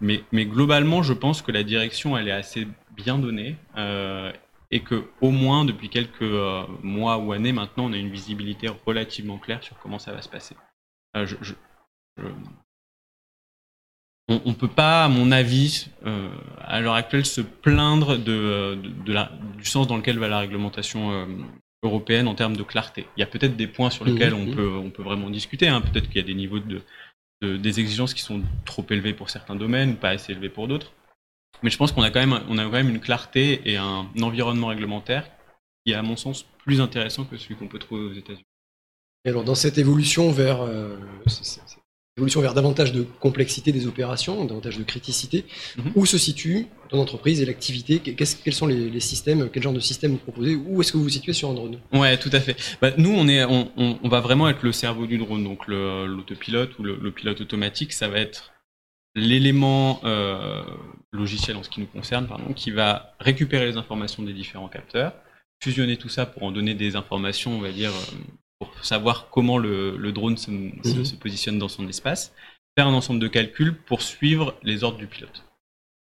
Mais, 0.00 0.22
globalement, 0.46 1.02
je 1.02 1.12
pense 1.12 1.42
que 1.42 1.52
la 1.52 1.62
direction, 1.62 2.16
elle 2.16 2.28
est 2.28 2.32
assez 2.32 2.66
bien 2.96 3.18
donnée 3.18 3.56
euh, 3.76 4.32
et 4.70 4.80
que 4.80 5.08
au 5.20 5.30
moins 5.30 5.64
depuis 5.64 5.88
quelques 5.88 6.22
euh, 6.22 6.64
mois 6.82 7.18
ou 7.18 7.32
années 7.32 7.52
maintenant, 7.52 7.86
on 7.86 7.92
a 7.92 7.96
une 7.96 8.10
visibilité 8.10 8.68
relativement 8.86 9.38
claire 9.38 9.62
sur 9.62 9.78
comment 9.78 9.98
ça 9.98 10.12
va 10.12 10.22
se 10.22 10.28
passer. 10.28 10.56
Euh, 11.16 11.26
je, 11.26 11.36
on 14.44 14.50
ne 14.50 14.54
peut 14.54 14.68
pas, 14.68 15.04
à 15.04 15.08
mon 15.08 15.32
avis, 15.32 15.88
euh, 16.06 16.28
à 16.60 16.80
l'heure 16.80 16.94
actuelle, 16.94 17.26
se 17.26 17.40
plaindre 17.40 18.18
de, 18.18 18.78
du 19.56 19.64
sens 19.64 19.86
dans 19.86 19.96
lequel 19.96 20.18
va 20.18 20.28
la 20.28 20.38
réglementation 20.38 21.12
euh, 21.12 21.26
européenne 21.82 22.28
en 22.28 22.34
termes 22.34 22.56
de 22.56 22.62
clarté. 22.62 23.06
Il 23.16 23.20
y 23.20 23.22
a 23.22 23.26
peut-être 23.26 23.56
des 23.56 23.66
points 23.66 23.90
sur 23.90 24.04
lesquels 24.04 24.34
on, 24.34 24.46
peut, 24.46 24.76
on 24.76 24.90
peut 24.90 25.02
vraiment 25.02 25.30
discuter. 25.30 25.68
Hein. 25.68 25.80
Peut-être 25.80 26.08
qu'il 26.08 26.16
y 26.16 26.24
a 26.24 26.26
des 26.26 26.34
niveaux 26.34 26.60
de, 26.60 26.82
des 27.56 27.80
exigences 27.80 28.14
qui 28.14 28.22
sont 28.22 28.42
trop 28.64 28.86
élevés 28.90 29.14
pour 29.14 29.30
certains 29.30 29.56
domaines 29.56 29.92
ou 29.92 29.96
pas 29.96 30.10
assez 30.10 30.32
élevés 30.32 30.48
pour 30.48 30.68
d'autres. 30.68 30.92
Mais 31.62 31.70
je 31.70 31.76
pense 31.76 31.92
qu'on 31.92 32.02
a, 32.02 32.10
quand 32.10 32.20
même, 32.20 32.40
on 32.48 32.58
a 32.58 32.64
quand 32.64 32.72
même 32.72 32.88
une 32.88 33.00
clarté 33.00 33.60
et 33.64 33.76
un 33.76 34.06
environnement 34.20 34.68
réglementaire 34.68 35.28
qui 35.84 35.92
est, 35.92 35.96
à 35.96 36.02
mon 36.02 36.16
sens, 36.16 36.44
plus 36.64 36.80
intéressant 36.80 37.24
que 37.24 37.36
celui 37.36 37.56
qu'on 37.56 37.68
peut 37.68 37.78
trouver 37.78 38.02
aux 38.02 38.12
États-Unis. 38.12 38.46
Et 39.24 39.28
alors, 39.28 39.44
dans 39.44 39.54
cette 39.54 39.78
évolution 39.78 40.30
vers 40.32 40.62
euh, 40.62 40.96
évolution 42.18 42.42
vers 42.42 42.52
davantage 42.52 42.92
de 42.92 43.02
complexité 43.02 43.72
des 43.72 43.86
opérations, 43.86 44.44
davantage 44.44 44.76
de 44.76 44.84
criticité. 44.84 45.46
Mhm. 45.78 45.92
Où 45.94 46.04
se 46.04 46.18
situe 46.18 46.66
ton 46.90 47.00
entreprise 47.00 47.40
et 47.40 47.46
l'activité? 47.46 48.00
Quels 48.00 48.52
sont 48.52 48.66
les, 48.66 49.00
systèmes 49.00 49.48
Quel 49.50 49.62
genre 49.62 49.72
de 49.72 49.80
système 49.80 50.12
vous 50.12 50.18
proposez? 50.18 50.54
Où 50.54 50.80
est-ce 50.80 50.92
que 50.92 50.98
vous 50.98 51.04
vous 51.04 51.08
situez 51.08 51.32
sur 51.32 51.48
un 51.48 51.54
drone? 51.54 51.78
Ouais, 51.92 52.18
tout 52.18 52.30
à 52.32 52.40
fait. 52.40 52.56
Bah, 52.82 52.90
nous, 52.98 53.10
on, 53.10 53.28
est, 53.28 53.44
on, 53.44 54.08
va 54.08 54.20
vraiment 54.20 54.48
être 54.50 54.62
le 54.62 54.72
cerveau 54.72 55.06
du 55.06 55.16
drone, 55.16 55.42
donc 55.42 55.66
l'autopilote 55.66 56.78
ou 56.78 56.82
le, 56.82 57.10
pilote 57.10 57.40
automatique, 57.40 57.92
ça 57.94 58.08
va 58.08 58.18
être 58.18 58.52
l'élément 59.14 60.00
euh, 60.04 60.62
logiciel 61.12 61.56
en 61.56 61.62
ce 61.62 61.70
qui 61.70 61.80
nous 61.80 61.86
concerne, 61.86 62.26
pardon, 62.26 62.52
qui 62.52 62.70
va 62.70 63.14
récupérer 63.20 63.66
les 63.66 63.76
informations 63.76 64.22
des 64.22 64.32
différents 64.32 64.68
capteurs, 64.68 65.14
fusionner 65.62 65.96
tout 65.96 66.08
ça 66.08 66.24
pour 66.24 66.42
en 66.42 66.52
donner 66.52 66.74
des 66.74 66.96
informations, 66.96 67.52
on 67.52 67.60
va 67.60 67.72
dire, 67.72 67.90
euh, 67.90 68.16
pour 68.70 68.84
savoir 68.84 69.28
comment 69.30 69.58
le, 69.58 70.12
drone 70.12 70.36
mhm. 70.46 71.04
se, 71.04 71.14
positionne 71.16 71.58
dans 71.58 71.68
son 71.68 71.86
espace, 71.88 72.34
faire 72.76 72.86
un 72.86 72.94
ensemble 72.94 73.20
de 73.20 73.28
calculs 73.28 73.76
pour 73.76 74.02
suivre 74.02 74.54
les 74.62 74.84
ordres 74.84 74.98
du 74.98 75.06
pilote. 75.06 75.44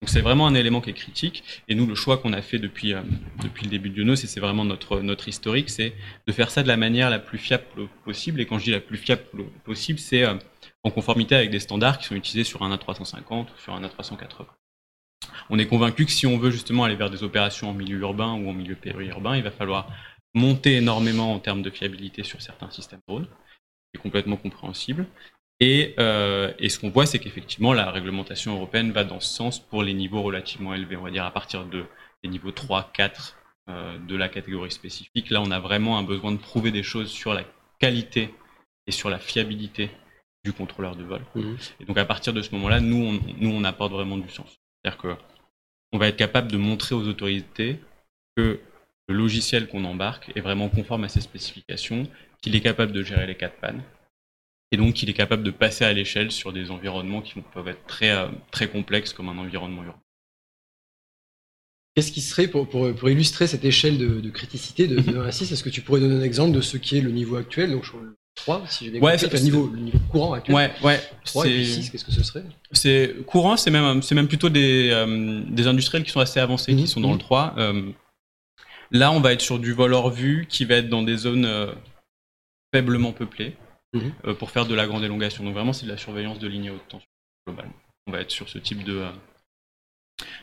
Donc 0.02 0.08
c'est 0.08 0.22
vraiment 0.22 0.46
un 0.46 0.54
élément 0.54 0.80
qui 0.80 0.90
est 0.90 0.94
critique. 0.94 1.44
Et 1.68 1.74
nous, 1.74 1.84
le 1.86 1.94
choix 1.94 2.16
qu'on 2.16 2.32
a 2.32 2.40
fait 2.40 2.58
depuis, 2.58 2.94
euh, 2.94 3.02
depuis 3.42 3.64
le 3.64 3.70
début 3.70 3.90
de 3.90 3.98
Yonos, 3.98 4.24
et 4.24 4.26
c'est 4.26 4.40
vraiment 4.40 4.64
notre, 4.64 5.00
notre 5.00 5.28
historique, 5.28 5.68
c'est 5.68 5.92
de 6.26 6.32
faire 6.32 6.50
ça 6.50 6.62
de 6.62 6.68
la 6.68 6.78
manière 6.78 7.10
la 7.10 7.18
plus 7.18 7.36
fiable 7.36 7.64
possible. 8.04 8.40
Et 8.40 8.46
quand 8.46 8.58
je 8.58 8.64
dis 8.64 8.70
la 8.70 8.80
plus 8.80 8.96
fiable 8.96 9.24
possible, 9.64 9.98
c'est 9.98 10.24
euh, 10.24 10.36
en 10.84 10.90
conformité 10.90 11.34
avec 11.34 11.50
des 11.50 11.60
standards 11.60 11.98
qui 11.98 12.06
sont 12.06 12.14
utilisés 12.14 12.44
sur 12.44 12.62
un 12.62 12.74
A350 12.74 13.42
ou 13.42 13.46
sur 13.58 13.74
un 13.74 13.82
A380. 13.82 14.46
On 15.50 15.58
est 15.58 15.66
convaincu 15.66 16.06
que 16.06 16.12
si 16.12 16.26
on 16.26 16.38
veut 16.38 16.50
justement 16.50 16.84
aller 16.84 16.96
vers 16.96 17.10
des 17.10 17.22
opérations 17.22 17.68
en 17.68 17.74
milieu 17.74 17.98
urbain 17.98 18.32
ou 18.32 18.48
en 18.48 18.54
milieu 18.54 18.76
périurbain, 18.76 19.36
il 19.36 19.42
va 19.42 19.50
falloir 19.50 19.88
monter 20.34 20.76
énormément 20.76 21.32
en 21.32 21.38
termes 21.38 21.62
de 21.62 21.70
fiabilité 21.70 22.22
sur 22.22 22.40
certains 22.40 22.70
systèmes 22.70 23.00
drones, 23.08 23.28
c'est 23.92 24.00
complètement 24.00 24.36
compréhensible. 24.36 25.06
Et, 25.60 25.94
euh, 25.98 26.52
et 26.58 26.68
ce 26.70 26.78
qu'on 26.78 26.90
voit, 26.90 27.04
c'est 27.04 27.18
qu'effectivement, 27.18 27.74
la 27.74 27.90
réglementation 27.90 28.54
européenne 28.54 28.92
va 28.92 29.04
dans 29.04 29.20
ce 29.20 29.28
sens 29.28 29.60
pour 29.60 29.82
les 29.82 29.92
niveaux 29.92 30.22
relativement 30.22 30.74
élevés, 30.74 30.96
on 30.96 31.02
va 31.02 31.10
dire 31.10 31.24
à 31.24 31.30
partir 31.30 31.66
de 31.66 31.84
les 32.22 32.30
niveaux 32.30 32.52
3, 32.52 32.90
4 32.94 33.36
euh, 33.68 33.98
de 33.98 34.16
la 34.16 34.28
catégorie 34.28 34.70
spécifique. 34.70 35.30
Là, 35.30 35.42
on 35.42 35.50
a 35.50 35.60
vraiment 35.60 35.98
un 35.98 36.02
besoin 36.02 36.32
de 36.32 36.38
prouver 36.38 36.70
des 36.70 36.82
choses 36.82 37.10
sur 37.10 37.34
la 37.34 37.44
qualité 37.78 38.34
et 38.86 38.92
sur 38.92 39.10
la 39.10 39.18
fiabilité 39.18 39.90
du 40.44 40.52
contrôleur 40.54 40.96
de 40.96 41.04
vol. 41.04 41.20
Mmh. 41.34 41.54
Et 41.80 41.84
donc, 41.84 41.98
à 41.98 42.06
partir 42.06 42.32
de 42.32 42.40
ce 42.40 42.52
moment-là, 42.54 42.80
nous, 42.80 42.96
on, 42.96 43.20
nous, 43.38 43.50
on 43.50 43.64
apporte 43.64 43.92
vraiment 43.92 44.16
du 44.16 44.30
sens. 44.30 44.58
C'est-à-dire 44.82 44.98
que 44.98 45.16
on 45.92 45.98
va 45.98 46.08
être 46.08 46.16
capable 46.16 46.50
de 46.50 46.56
montrer 46.56 46.94
aux 46.94 47.06
autorités 47.06 47.80
que 48.36 48.60
le 49.10 49.16
logiciel 49.16 49.66
qu'on 49.66 49.84
embarque 49.84 50.30
est 50.36 50.40
vraiment 50.40 50.68
conforme 50.68 51.02
à 51.02 51.08
ces 51.08 51.20
spécifications, 51.20 52.04
qu'il 52.40 52.54
est 52.54 52.60
capable 52.60 52.92
de 52.92 53.02
gérer 53.02 53.26
les 53.26 53.34
quatre 53.34 53.56
pannes, 53.56 53.82
et 54.70 54.76
donc 54.76 54.94
qu'il 54.94 55.10
est 55.10 55.14
capable 55.14 55.42
de 55.42 55.50
passer 55.50 55.84
à 55.84 55.92
l'échelle 55.92 56.30
sur 56.30 56.52
des 56.52 56.70
environnements 56.70 57.20
qui 57.20 57.34
peuvent 57.52 57.66
être 57.66 57.84
très, 57.86 58.10
euh, 58.10 58.28
très 58.52 58.68
complexes 58.68 59.12
comme 59.12 59.28
un 59.28 59.36
environnement 59.36 59.82
urbain. 59.82 59.98
Qu'est-ce 61.96 62.12
qui 62.12 62.20
serait, 62.20 62.46
pour, 62.46 62.68
pour, 62.68 63.10
illustrer 63.10 63.48
cette 63.48 63.64
échelle 63.64 63.98
de, 63.98 64.30
criticité 64.30 64.86
de, 64.86 65.00
de 65.00 65.18
1 65.18 65.24
à 65.24 65.32
6, 65.32 65.50
est-ce 65.50 65.64
que 65.64 65.70
tu 65.70 65.80
pourrais 65.80 65.98
donner 65.98 66.14
un 66.14 66.22
exemple 66.22 66.52
de 66.52 66.60
ce 66.60 66.76
qui 66.76 66.96
est 66.96 67.00
le 67.00 67.10
niveau 67.10 67.34
actuel 67.34 67.72
donc, 67.72 67.84
3, 68.36 68.62
si 68.68 68.84
j'ai 68.84 68.90
bien 68.92 69.00
ouais, 69.00 69.18
compris, 69.18 69.38
le 69.38 69.42
niveau, 69.42 69.70
le 69.74 69.80
niveau 69.80 69.98
courant 70.08 70.34
actuel? 70.34 70.54
Ouais, 70.54 70.70
ouais. 70.84 71.00
3 71.24 71.48
et 71.48 71.64
6, 71.64 71.90
qu'est-ce 71.90 72.04
que 72.04 72.12
ce 72.12 72.22
serait? 72.22 72.44
C'est 72.70 73.16
courant, 73.26 73.56
c'est 73.56 73.72
même, 73.72 74.02
c'est 74.02 74.14
même 74.14 74.28
plutôt 74.28 74.50
des, 74.50 74.90
euh, 74.92 75.42
des 75.48 75.66
industriels 75.66 76.04
qui 76.04 76.12
sont 76.12 76.20
assez 76.20 76.38
avancés, 76.38 76.76
qui 76.76 76.84
mmh, 76.84 76.86
sont 76.86 77.00
dans 77.00 77.12
le 77.12 77.18
3. 77.18 77.54
Mmh. 77.56 77.92
Là, 78.90 79.12
on 79.12 79.20
va 79.20 79.32
être 79.32 79.40
sur 79.40 79.58
du 79.58 79.72
vol 79.72 79.94
hors 79.94 80.10
vue 80.10 80.46
qui 80.48 80.64
va 80.64 80.76
être 80.76 80.88
dans 80.88 81.02
des 81.02 81.16
zones 81.16 81.44
euh, 81.44 81.72
faiblement 82.74 83.12
peuplées 83.12 83.56
mhm. 83.92 84.12
euh, 84.26 84.34
pour 84.34 84.50
faire 84.50 84.66
de 84.66 84.74
la 84.74 84.86
grande 84.86 85.04
élongation. 85.04 85.44
Donc 85.44 85.54
vraiment, 85.54 85.72
c'est 85.72 85.86
de 85.86 85.90
la 85.90 85.96
surveillance 85.96 86.38
de 86.38 86.48
ligne 86.48 86.70
haute 86.70 86.88
tension. 86.88 87.08
globalement. 87.46 87.74
On 88.06 88.12
va 88.12 88.20
être 88.20 88.30
sur 88.30 88.48
ce 88.48 88.58
type 88.58 88.84
de 88.84 89.06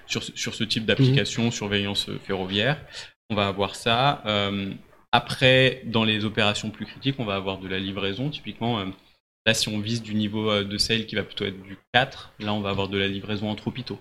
sur, 0.07 0.23
sur 0.23 0.55
ce 0.55 0.63
type 0.63 0.85
d'application, 0.85 1.45
mhm. 1.45 1.51
surveillance 1.51 2.09
ferroviaire. 2.23 2.83
On 3.29 3.35
va 3.35 3.47
avoir 3.47 3.75
ça. 3.75 4.23
après, 5.11 5.81
dans 5.85 6.05
les 6.05 6.23
opérations 6.23 6.69
plus 6.69 6.85
critiques, 6.85 7.19
on 7.19 7.25
va 7.25 7.35
avoir 7.35 7.57
de 7.57 7.67
la 7.67 7.77
livraison. 7.77 8.29
Typiquement, 8.29 8.83
là, 9.45 9.53
si 9.53 9.67
on 9.67 9.79
vise 9.79 10.01
du 10.01 10.15
niveau 10.15 10.63
de 10.63 10.77
sale 10.77 11.05
qui 11.05 11.15
va 11.15 11.23
plutôt 11.23 11.43
être 11.43 11.61
du 11.61 11.77
4, 11.93 12.33
là, 12.39 12.53
on 12.53 12.61
va 12.61 12.69
avoir 12.69 12.87
de 12.87 12.97
la 12.97 13.07
livraison 13.07 13.49
entre 13.49 13.67
hôpitaux. 13.67 13.99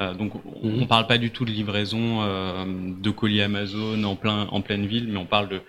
Euh, 0.00 0.14
donc 0.14 0.32
on 0.44 0.70
ne 0.70 0.80
mhm. 0.80 0.86
parle 0.88 1.06
pas 1.06 1.18
du 1.18 1.30
tout 1.30 1.44
de 1.44 1.52
livraison 1.52 2.22
euh, 2.22 2.64
de 2.66 3.10
colis 3.10 3.42
Amazon 3.42 4.02
en, 4.02 4.16
plein, 4.16 4.46
en 4.48 4.60
pleine 4.60 4.86
ville, 4.86 5.08
mais 5.08 5.18
on 5.18 5.26
parle 5.26 5.48
de 5.48 5.62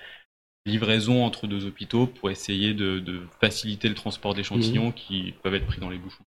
livraison 0.65 1.23
entre 1.23 1.45
deux 1.45 1.65
hôpitaux 1.65 2.07
pour 2.07 2.31
essayer 2.31 2.73
de, 2.73 3.27
faciliter 3.39 3.87
le 3.87 3.93
transport 3.93 4.33
d'échantillons 4.33 4.87
mhm. 4.87 4.93
qui 4.93 5.33
peuvent 5.43 5.53
être 5.53 5.67
pris 5.67 5.79
dans 5.79 5.91
les 5.91 5.99
bouchons. 5.99 6.23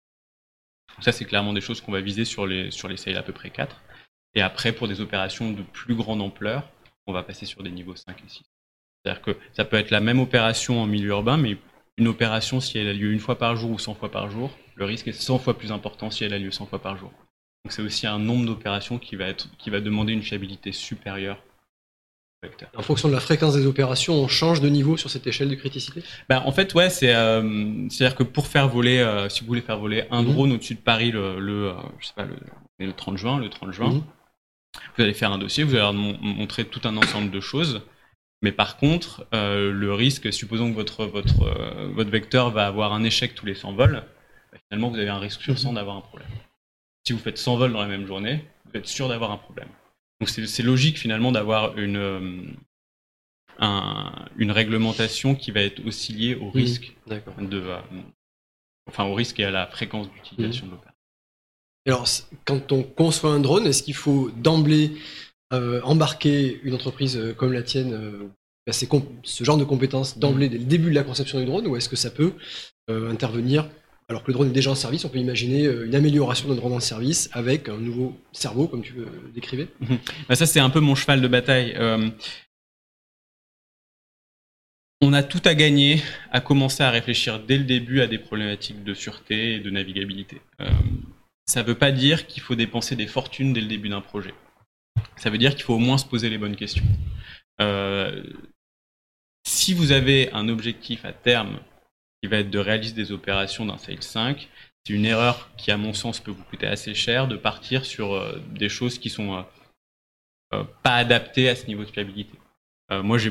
ça, 1.01 1.12
c'est 1.12 1.24
clairement 1.24 1.53
des 1.53 1.61
choses 1.61 1.80
qu'on 1.80 1.92
va 1.92 2.01
viser 2.01 2.24
sur 2.24 2.47
les, 2.47 2.72
sur 2.72 2.88
les 2.88 2.97
sales 2.97 3.16
à 3.16 3.22
peu 3.22 3.32
près 3.32 3.51
4. 3.51 3.80
Et 4.34 4.42
après, 4.42 4.72
pour 4.72 4.88
des 4.88 5.01
opérations 5.01 5.53
de 5.53 5.62
plus 5.62 5.95
grande 5.95 6.20
ampleur, 6.20 6.68
on 7.07 7.12
va 7.12 7.22
passer 7.22 7.47
sur 7.47 7.62
des 7.62 7.70
niveaux 7.70 7.95
5 7.95 8.18
et 8.18 8.28
6. 8.28 8.42
C'est-à-dire 9.05 9.22
que 9.22 9.36
ça 9.53 9.64
peut 9.64 9.76
être 9.76 9.90
la 9.90 10.01
même 10.01 10.18
opération 10.18 10.80
en 10.80 10.86
milieu 10.86 11.11
urbain, 11.11 11.36
mais 11.36 11.57
une 11.97 12.09
opération, 12.09 12.59
si 12.59 12.78
elle 12.78 12.88
a 12.88 12.92
lieu 12.92 13.12
une 13.12 13.20
fois 13.20 13.38
par 13.38 13.55
jour 13.55 13.70
ou 13.70 13.78
100 13.78 13.95
fois 13.95 14.11
par 14.11 14.30
jour, 14.30 14.51
le 14.74 14.84
risque 14.84 15.07
est 15.07 15.12
100 15.12 15.38
fois 15.38 15.57
plus 15.57 15.70
important 15.70 16.11
si 16.11 16.24
elle 16.24 16.32
a 16.32 16.38
lieu 16.38 16.51
100 16.51 16.66
fois 16.66 16.82
par 16.82 16.97
jour. 16.97 17.12
Donc 17.65 17.73
c'est 17.73 17.83
aussi 17.83 18.07
un 18.07 18.19
nombre 18.19 18.45
d'opérations 18.45 18.99
qui 18.99 19.17
va 19.17 19.27
être 19.27 19.49
qui 19.57 19.71
va 19.71 19.81
demander 19.81 20.12
une 20.12 20.23
fiabilité 20.23 20.73
supérieure. 20.73 21.39
En 22.77 22.83
fonction 22.83 23.09
de 23.09 23.15
la 23.15 23.21
fréquence 23.21 23.55
des 23.55 23.67
opérations, 23.67 24.15
on 24.15 24.29
change 24.29 24.61
de 24.61 24.69
niveau 24.69 24.97
sur 24.97 25.11
cette 25.11 25.27
échelle 25.27 25.49
de 25.49 25.55
criticité? 25.55 26.03
Ben, 26.29 26.43
En 26.45 26.53
fait, 26.53 26.75
ouais, 26.75 26.91
c'est 26.91 27.12
à 27.12 27.41
dire 27.41 28.15
que 28.15 28.23
pour 28.23 28.49
faire 28.49 28.69
voler, 28.69 28.99
euh, 28.99 29.29
si 29.29 29.41
vous 29.41 29.47
voulez 29.47 29.61
faire 29.61 29.79
voler 29.79 30.05
un 30.11 30.23
mhm. 30.23 30.33
drone 30.33 30.53
au-dessus 30.53 30.75
de 30.75 30.81
Paris 30.81 31.11
le, 31.11 31.41
le, 31.41 31.71
euh, 31.71 31.75
je 32.01 32.07
sais 32.07 32.12
pas, 32.15 32.27
le, 32.79 32.93
30 32.93 33.17
juin, 33.17 33.39
le 33.39 33.49
30 33.49 33.73
juin, 33.73 33.91
mhm. 33.91 34.03
vous 34.97 35.03
allez 35.03 35.15
faire 35.15 35.33
un 35.33 35.39
dossier, 35.39 35.65
vous 35.65 35.75
allez 35.75 36.17
montrer 36.21 36.65
tout 36.65 36.81
un 36.85 36.97
ensemble 36.97 37.31
de 37.31 37.41
choses. 37.41 37.83
Mais 38.43 38.53
par 38.53 38.77
contre, 38.77 39.27
euh, 39.33 39.73
le 39.73 39.95
risque, 39.95 40.31
supposons 40.33 40.71
que 40.71 40.75
votre, 40.75 41.07
votre, 41.07 41.91
votre 41.95 42.11
vecteur 42.11 42.51
va 42.51 42.67
avoir 42.67 42.93
un 42.93 43.03
échec 43.05 43.35
tous 43.35 43.47
les 43.47 43.55
100 43.55 43.73
vols, 43.73 44.05
ben, 44.53 44.59
finalement 44.69 44.91
vous 44.91 44.99
avez 44.99 45.09
un 45.09 45.19
risque 45.19 45.41
sur 45.41 45.59
100 45.59 45.71
mhm. 45.71 45.75
d'avoir 45.77 45.97
un 45.97 46.03
problème 46.03 46.29
si 47.07 47.12
vous 47.12 47.18
faites 47.18 47.38
100 47.38 47.57
vols 47.57 47.72
dans 47.72 47.82
la 47.82 47.88
même 47.88 48.07
journée, 48.07 48.44
vous 48.66 48.78
êtes 48.78 48.86
sûr 48.86 49.09
d'avoir 49.09 49.30
un 49.30 49.36
problème. 49.36 49.68
Donc 50.20 50.28
c'est 50.28 50.62
logique 50.62 50.98
finalement 50.98 51.32
d'avoir 51.32 51.76
une, 51.76 51.96
euh, 53.61 54.11
une 54.36 54.50
réglementation 54.50 55.34
qui 55.34 55.50
va 55.50 55.61
être 55.61 55.84
aussi 55.86 56.12
liée 56.12 56.34
au 56.34 56.50
risque 56.50 56.96
de, 57.07 57.61
euh, 57.61 57.78
enfin 58.88 59.05
au 59.05 59.14
risque 59.14 59.40
et 59.40 59.44
à 59.44 59.50
la 59.50 59.66
fréquence 59.66 60.11
d'utilisation 60.11 60.66
de 60.66 60.72
l'opération. 60.72 60.94
Alors, 61.86 62.09
quand 62.46 62.72
on 62.72 62.82
conçoit 62.82 63.32
un 63.32 63.40
drone, 63.40 63.66
est-ce 63.66 63.82
qu'il 63.82 63.94
faut 63.94 64.30
d'emblée 64.30 64.92
euh, 65.52 65.82
embarquer 65.82 66.59
une 66.62 66.74
entreprise 66.74 67.20
comme 67.36 67.52
la 67.52 67.62
tienne, 67.62 68.30
ce 68.66 69.44
genre 69.44 69.59
de 69.59 69.64
compétences 69.64 70.18
d'emblée 70.18 70.48
dès 70.48 70.57
le 70.57 70.64
début 70.64 70.88
de 70.88 70.94
la 70.94 71.05
conception 71.05 71.38
du 71.38 71.44
drone, 71.44 71.66
ou 71.66 71.76
est-ce 71.76 71.90
que 71.90 71.96
ça 71.96 72.11
peut 72.11 72.32
intervenir 72.88 73.68
alors 74.09 74.22
que 74.22 74.28
le 74.28 74.34
drone 74.34 74.48
est 74.48 74.52
déjà 74.52 74.70
en 74.70 74.74
service, 74.74 75.05
on 75.05 75.09
peut 75.09 75.18
imaginer 75.18 75.66
euh, 75.66 75.86
une 75.86 75.94
amélioration 75.94 76.48
d'un 76.48 76.55
drone 76.55 76.74
en 76.74 76.80
service 76.80 77.30
avec 77.32 77.68
un 77.68 77.78
nouveau 77.78 78.18
cerveau, 78.32 78.68
comme 78.68 78.82
tu 78.82 78.94
décrivais. 79.34 79.68
Mhm. 79.80 79.98
Bah, 80.28 80.36
ça, 80.36 80.46
c'est 80.46 80.61
un 80.61 80.70
peu 80.70 80.80
mon 80.80 80.94
cheval 80.94 81.20
de 81.22 81.28
bataille. 81.28 81.74
Euh, 81.78 82.11
on 85.00 85.12
a 85.12 85.22
tout 85.22 85.40
à 85.44 85.55
gagner 85.55 86.02
à 86.30 86.40
commencer 86.40 86.82
à 86.82 86.90
réfléchir 86.90 87.40
dès 87.40 87.57
le 87.57 87.64
début 87.64 88.00
à 88.00 88.07
des 88.07 88.18
problématiques 88.18 88.84
de 88.84 88.94
sûreté 88.94 89.55
et 89.55 89.61
de 89.61 89.70
navigabilité. 89.70 90.40
Euh, 90.61 90.70
ça 91.46 91.62
ne 91.62 91.66
veut 91.66 91.74
pas 91.74 91.92
dire 91.92 92.26
qu'il 92.26 92.42
faut 92.42 92.55
dépenser 92.55 92.96
des 92.96 93.07
fortunes 93.07 93.52
dès 93.52 93.61
le 93.61 93.68
début 93.68 93.88
d'un 93.88 94.00
projet. 94.00 94.34
Ça 95.16 95.30
veut 95.30 95.38
dire 95.38 95.55
qu'il 95.55 95.64
faut 95.64 95.74
au 95.74 95.78
moins 95.78 95.98
se 95.98 96.07
poser 96.07 96.28
les 96.30 96.38
bonnes 96.38 96.57
questions. 96.57 96.84
si 99.46 99.74
vous 99.74 99.92
avez 99.92 100.30
un 100.32 100.48
objectif 100.48 101.05
à 101.05 101.12
terme 101.12 101.59
qui 102.25 102.29
va 102.29 102.39
être 102.39 102.49
de 102.49 102.59
réaliser 102.59 102.95
des 102.95 103.12
opérations 103.12 103.66
d'un 103.66 103.77
Sales 103.77 104.03
5. 104.03 104.49
C'est 104.83 104.95
une 104.95 105.05
erreur 105.05 105.51
qui, 105.59 105.70
à 105.70 105.77
mon 105.77 105.93
sens, 105.93 106.20
peut 106.20 106.31
vous 106.31 106.43
coûter 106.45 106.66
assez 106.66 106.95
cher 106.95 107.29
de 107.29 107.37
partir 107.37 107.85
sur 107.85 108.14
euh, 108.14 108.41
des 108.59 108.70
choses 108.70 108.99
qui 108.99 109.11
sont 109.11 109.35
euh, 109.35 109.43
euh, 110.55 110.64
pas 110.83 110.95
adaptées 110.95 111.51
à 111.51 111.55
ce 111.55 111.66
niveau 111.66 111.85
de 111.85 111.91
fiabilité. 111.91 112.39
moi, 112.91 113.18
j'ai 113.18 113.31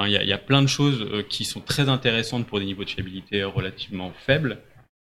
il 0.00 0.10
y, 0.10 0.32
a 0.32 0.38
plein 0.38 0.62
de 0.62 0.66
choses 0.66 1.26
qui 1.28 1.44
sont 1.44 1.60
très 1.60 1.90
intéressantes 1.90 2.46
pour 2.46 2.58
des 2.58 2.64
niveaux 2.64 2.84
de 2.84 2.90
fiabilité 2.90 3.44
relativement 3.44 4.12
faibles, 4.12 4.58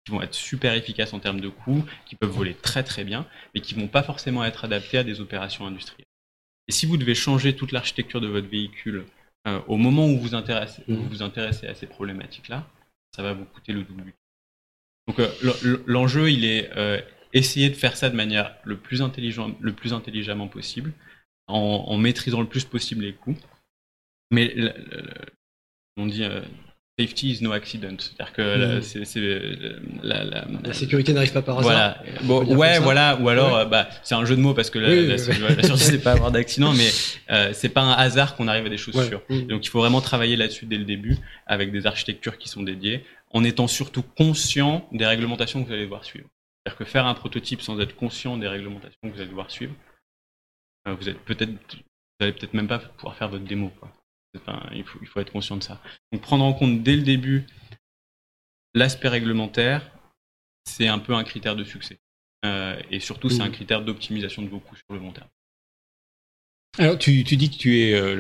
qui 0.05 0.13
vont 0.13 0.23
être 0.23 0.35
super 0.35 0.73
efficaces 0.75 1.13
en 1.13 1.19
termes 1.19 1.41
de 1.41 1.49
coûts, 1.49 1.85
qui 2.07 2.15
peuvent 2.15 2.31
voler 2.31 2.55
très 2.55 2.85
très 2.85 3.03
bien, 3.03 3.27
mais 3.55 3.61
qui 3.61 3.75
vont 3.75 3.89
pas 3.89 4.05
forcément 4.05 4.45
être 4.45 4.65
adaptés 4.65 4.99
à 4.99 5.05
des 5.05 5.21
opérations 5.21 5.67
industrielles. 5.67 6.07
Et 6.69 6.73
si 6.73 6.87
vous 6.87 6.97
devez 6.97 7.17
changer 7.17 7.57
toute 7.57 7.73
l'architecture 7.73 8.21
de 8.21 8.29
votre 8.29 8.49
véhicule 8.49 9.05
au 9.67 9.77
moment 9.77 10.07
où 10.07 10.17
vous, 10.17 10.37
intéressez, 10.37 10.83
où 10.87 10.95
vous 10.95 11.09
vous 11.09 11.23
intéressez 11.23 11.67
à 11.67 11.75
ces 11.75 11.89
problématiques-là, 11.89 12.65
ça 13.15 13.23
va 13.23 13.33
vous 13.33 13.45
coûter 13.45 13.73
le 13.73 13.85
double. 13.85 14.13
Donc 15.07 15.21
euh, 15.21 15.31
l'enjeu, 15.87 16.33
il 16.33 16.45
est 16.45 16.77
euh, 16.77 17.01
essayer 17.33 17.71
de 17.71 17.75
faire 17.75 17.97
ça 17.97 18.11
de 18.11 18.17
manière 18.17 18.57
le 18.65 18.77
plus, 18.77 19.01
le 19.01 19.73
plus 19.73 19.93
intelligemment 19.93 20.49
possible, 20.49 20.93
en, 21.47 21.97
maîtrisant 21.97 22.41
le 22.41 22.49
plus 22.49 22.65
possible 22.65 23.05
les 23.05 23.15
coûts. 23.15 23.37
Mais 24.33 24.53
on 25.97 26.07
dit 26.07 26.25
euh, 26.25 26.41
safety 26.99 27.33
is 27.33 27.43
no 27.43 27.53
accident, 27.53 27.97
c'est-à-dire 27.99 28.33
que 28.33 28.79
mmh. 28.79 30.01
la, 30.03 30.73
sécurité 30.73 31.13
n'arrive 31.13 31.33
pas 31.33 31.43
par 31.43 31.59
hasard. 31.59 31.97
Voilà. 32.23 32.47
ouais, 32.57 32.79
voilà. 32.79 33.19
Ou 33.21 33.29
alors, 33.29 33.67
bah, 33.67 33.89
c'est 34.03 34.15
un 34.15 34.25
jeu 34.25 34.37
de 34.37 34.41
mots 34.41 34.55
parce 34.55 34.71
que 34.71 34.79
la, 34.79 35.19
sûreté 35.19 35.77
c'est 35.77 35.99
pas 35.99 36.13
avoir 36.13 36.31
d'accident, 36.31 36.73
mais 36.73 37.53
c'est 37.53 37.69
pas 37.69 37.83
un 37.83 37.93
hasard 37.93 38.37
qu'on 38.37 38.49
arrive 38.49 38.67
à 38.67 38.69
des 38.69 38.77
choses 38.77 39.07
sûres. 39.07 39.23
Mmh. 39.29 39.43
Donc 39.43 39.67
il 39.67 39.71
faut 39.71 39.81
vraiment 39.81 40.01
travailler 40.01 40.37
là-dessus 40.37 40.67
dès 40.67 40.79
le 40.79 40.85
début 40.85 41.19
avec 41.47 41.73
des 41.73 41.87
architectures 41.87 42.39
qui 42.39 42.49
sont 42.49 42.63
dédiées, 42.63 43.05
en 43.31 43.43
étant 43.43 43.67
surtout 43.67 44.03
conscient 44.03 44.89
des 44.93 45.07
réglementations 45.07 45.63
que 45.63 45.69
vous 45.69 45.75
allez 45.75 45.85
devoir 45.85 46.05
suivre. 46.05 46.29
C'est-à-dire 46.65 46.79
que 46.79 46.85
faire 46.85 47.07
un 47.07 47.15
prototype 47.15 47.61
sans 47.61 47.79
être 47.81 47.97
conscient 47.97 48.37
des 48.39 48.49
réglementations 48.49 48.99
que 49.03 49.09
vous 49.09 49.21
allez 49.21 49.29
devoir 49.29 49.51
suivre, 49.51 49.75
vous 50.87 51.09
êtes 51.09 51.19
peut-être, 51.21 51.51
vous 51.51 52.21
allez 52.21 52.33
peut-être 52.33 52.55
même 52.55 52.69
pas 52.69 52.79
pouvoir 52.79 53.17
faire 53.17 53.29
votre 53.29 53.45
démo. 53.45 53.73
Quoi 53.81 53.91
il, 54.73 54.85
faut, 54.85 54.99
il 55.01 55.07
faut 55.07 55.21
être 55.21 55.33
conscient 55.33 55.57
de 55.57 55.63
ça. 55.63 55.81
Donc 56.13 56.23
prendre 56.23 56.45
en 56.45 56.53
compte 56.53 56.83
dès 56.83 56.97
le 56.97 57.03
début 57.03 57.47
l'aspect 58.75 59.09
réglementaire, 59.09 59.91
c'est 60.65 60.89
un 60.89 60.99
peu 60.99 61.15
un 61.15 61.25
critère 61.25 61.57
de 61.57 61.65
succès. 61.65 61.99
Euh, 62.45 62.79
et 62.91 63.01
surtout, 63.01 63.31
c'est 63.31 63.41
un 63.41 63.51
critère 63.51 63.83
d'optimisation 63.83 64.43
de 64.43 64.49
vos 64.49 64.61
coûts 64.61 64.77
sur 64.77 64.93
le 64.93 64.99
long 64.99 65.13
terme. 65.13 65.29
Alors, 66.79 66.99
tu, 66.99 67.23
dis 67.23 67.51
que 67.51 67.57
tu 67.57 67.81
es 67.81 67.95
euh, 67.95 68.15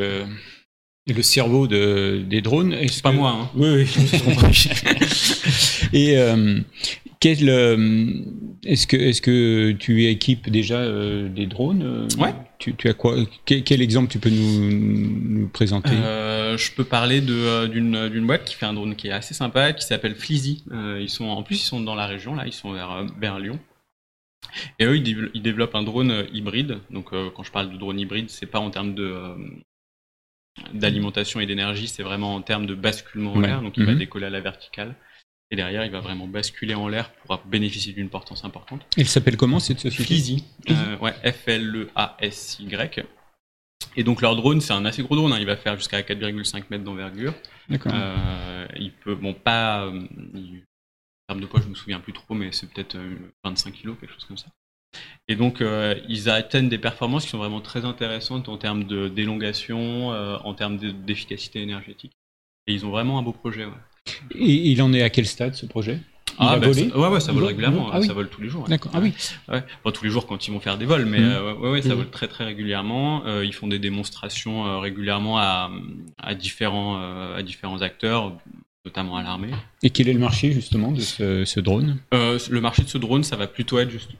le, 1.06 1.12
le 1.12 1.22
cerveau 1.22 1.66
de, 1.66 2.24
des 2.26 2.40
drones. 2.40 2.76
C'est 2.88 3.02
pas 3.02 3.12
moi. 3.12 3.30
Hein. 3.30 3.50
Oui, 3.54 3.68
oui. 3.68 3.88
et 5.92 6.16
euh, 6.16 6.60
est-ce 7.30 9.20
que, 9.22 9.72
tu 9.72 10.04
équipes 10.06 10.50
déjà 10.50 10.86
des 11.28 11.46
drones 11.46 12.08
Ouais 12.18 12.34
tu, 12.72 12.88
as 12.88 12.94
quoi 12.94 13.16
quel, 13.44 13.82
exemple 13.82 14.10
tu 14.10 14.18
peux 14.18 14.30
nous, 14.30 15.48
présenter? 15.48 15.90
Euh, 15.92 16.56
Je 16.56 16.72
peux 16.72 16.84
parler 16.84 17.22
euh, 17.28 17.66
d'une 17.68 18.26
boîte 18.26 18.44
qui 18.44 18.54
fait 18.54 18.66
un 18.66 18.74
drone 18.74 18.96
qui 18.96 19.08
est 19.08 19.12
assez 19.12 19.34
sympa, 19.34 19.72
qui 19.72 19.84
s'appelle. 19.84 20.16
Euh, 20.72 20.98
ils 21.00 21.10
sont 21.10 21.26
en 21.26 21.42
plus 21.42 21.56
ils 21.56 21.66
sont 21.66 21.80
dans 21.80 21.94
la 21.94 22.06
région 22.06 22.34
là, 22.34 22.46
ils 22.46 22.52
sont 22.52 22.72
vers, 22.72 23.04
vers 23.18 23.38
Lyon. 23.38 23.58
Et 24.78 24.84
eux 24.84 24.96
ils, 24.96 25.42
développent 25.42 25.74
un 25.74 25.82
drone 25.82 26.26
hybride. 26.32 26.78
Donc 26.90 27.10
quand 27.10 27.42
je 27.42 27.50
parle 27.50 27.72
de 27.72 27.76
drone 27.76 27.98
hybride, 27.98 28.30
c'est 28.30 28.46
pas 28.46 28.60
en 28.60 28.70
termes 28.70 28.94
de 28.94 29.14
d'alimentation 30.72 31.40
et 31.40 31.46
d'énergie, 31.46 31.88
c'est 31.88 32.04
vraiment 32.04 32.36
en 32.36 32.40
termes 32.40 32.66
de 32.66 32.74
basculement 32.74 33.32
en 33.32 33.40
l'air. 33.40 33.60
Donc 33.60 33.76
il 33.76 33.84
va 33.84 33.92
mhm. 33.92 33.98
décoller 33.98 34.26
à 34.26 34.30
la 34.30 34.40
verticale. 34.40 34.94
Et 35.50 35.56
derrière, 35.56 35.84
il 35.84 35.90
va 35.90 36.00
vraiment 36.00 36.26
basculer 36.26 36.74
en 36.74 36.88
l'air 36.88 37.12
pour 37.12 37.38
bénéficier 37.44 37.92
d'une 37.92 38.08
portance 38.08 38.44
importante. 38.44 38.82
Il 38.96 39.06
s'appelle 39.06 39.36
comment 39.36 39.60
cette 39.60 39.78
société? 39.80 40.04
Fleasy. 40.04 40.44
Euh, 40.70 40.96
ouais, 40.98 41.12
F-L-E-A-S-Y. 41.32 43.04
Et 43.96 44.02
donc 44.02 44.22
leur 44.22 44.34
drone, 44.34 44.60
c'est 44.60 44.72
un 44.72 44.84
assez 44.84 45.02
gros 45.02 45.14
drone. 45.16 45.32
Hein. 45.32 45.38
Il 45.38 45.46
va 45.46 45.56
faire 45.56 45.76
jusqu'à 45.76 46.00
4,5 46.00 46.64
mètres 46.70 46.84
d'envergure. 46.84 47.34
D'accord. 47.68 47.92
Euh, 47.94 48.66
il 48.76 48.92
peut, 48.92 49.14
bon, 49.14 49.34
pas. 49.34 49.84
Euh, 49.84 50.00
en 50.00 51.28
termes 51.28 51.40
de 51.40 51.46
poids, 51.46 51.60
je 51.62 51.68
me 51.68 51.74
souviens 51.74 52.00
plus 52.00 52.12
trop, 52.12 52.34
mais 52.34 52.50
c'est 52.52 52.68
peut-être 52.70 52.98
25 53.44 53.72
kilos, 53.72 53.96
quelque 53.98 54.12
chose 54.12 54.24
comme 54.24 54.36
ça. 54.36 54.48
Et 55.26 55.36
donc, 55.36 55.62
ils 56.08 56.28
atteignent 56.28 56.68
des 56.68 56.78
performances 56.78 57.24
qui 57.24 57.30
sont 57.30 57.38
vraiment 57.38 57.62
très 57.62 57.86
intéressantes 57.86 58.48
en 58.50 58.58
termes 58.58 58.84
d'élongation, 58.84 60.08
en 60.08 60.54
termes 60.54 60.76
d'efficacité 60.76 61.62
énergétique. 61.62 62.12
Et 62.66 62.74
ils 62.74 62.84
ont 62.84 62.90
vraiment 62.90 63.18
un 63.18 63.22
beau 63.22 63.32
projet. 63.32 63.64
Ouais. 63.64 63.72
Et 64.34 64.70
il 64.70 64.82
en 64.82 64.92
est 64.92 65.02
à 65.02 65.10
quel 65.10 65.26
stade 65.26 65.54
ce 65.54 65.66
projet? 65.66 65.98
Il 66.30 66.36
ah, 66.40 66.58
bah, 66.58 66.68
ouais, 66.68 67.08
ouais, 67.08 67.20
ça 67.20 67.30
vole 67.30 67.44
régulièrement, 67.44 67.90
ah 67.92 68.02
ça 68.02 68.12
vole 68.12 68.28
tous 68.28 68.40
les 68.40 68.48
jours. 68.48 68.66
D'accord, 68.68 68.90
ah 68.92 68.98
oui. 69.00 69.12
Ouais. 69.48 69.62
Tous 69.92 70.04
les 70.04 70.10
jours 70.10 70.26
quand 70.26 70.48
ils 70.48 70.50
vont 70.50 70.58
faire 70.58 70.76
des 70.78 70.84
vols, 70.84 71.06
mais 71.06 71.20
mmh. 71.20 71.22
euh, 71.22 71.54
ouais, 71.54 71.70
ouais, 71.70 71.82
ça 71.82 71.90
mmh. 71.90 71.98
vole 71.98 72.10
très 72.10 72.26
très 72.26 72.44
régulièrement. 72.44 73.24
Euh, 73.24 73.44
ils 73.44 73.54
font 73.54 73.68
des 73.68 73.78
démonstrations 73.78 74.66
euh, 74.66 74.78
régulièrement 74.80 75.38
à, 75.38 75.70
à 76.18 76.34
différents, 76.34 76.96
à 76.96 77.40
différents 77.44 77.82
acteurs, 77.82 78.36
notamment 78.84 79.16
à 79.16 79.22
l'armée. 79.22 79.50
Et 79.84 79.90
quel 79.90 80.08
est 80.08 80.12
le 80.12 80.18
marché 80.18 80.50
justement 80.50 80.90
de 80.90 81.00
ce, 81.00 81.60
drone? 81.60 81.98
Le 82.10 82.60
marché 82.60 82.82
de 82.82 82.88
ce 82.88 82.98
drone, 82.98 83.22
ça 83.22 83.36
va 83.36 83.46
plutôt 83.46 83.78
être 83.78 83.90
juste. 83.90 84.10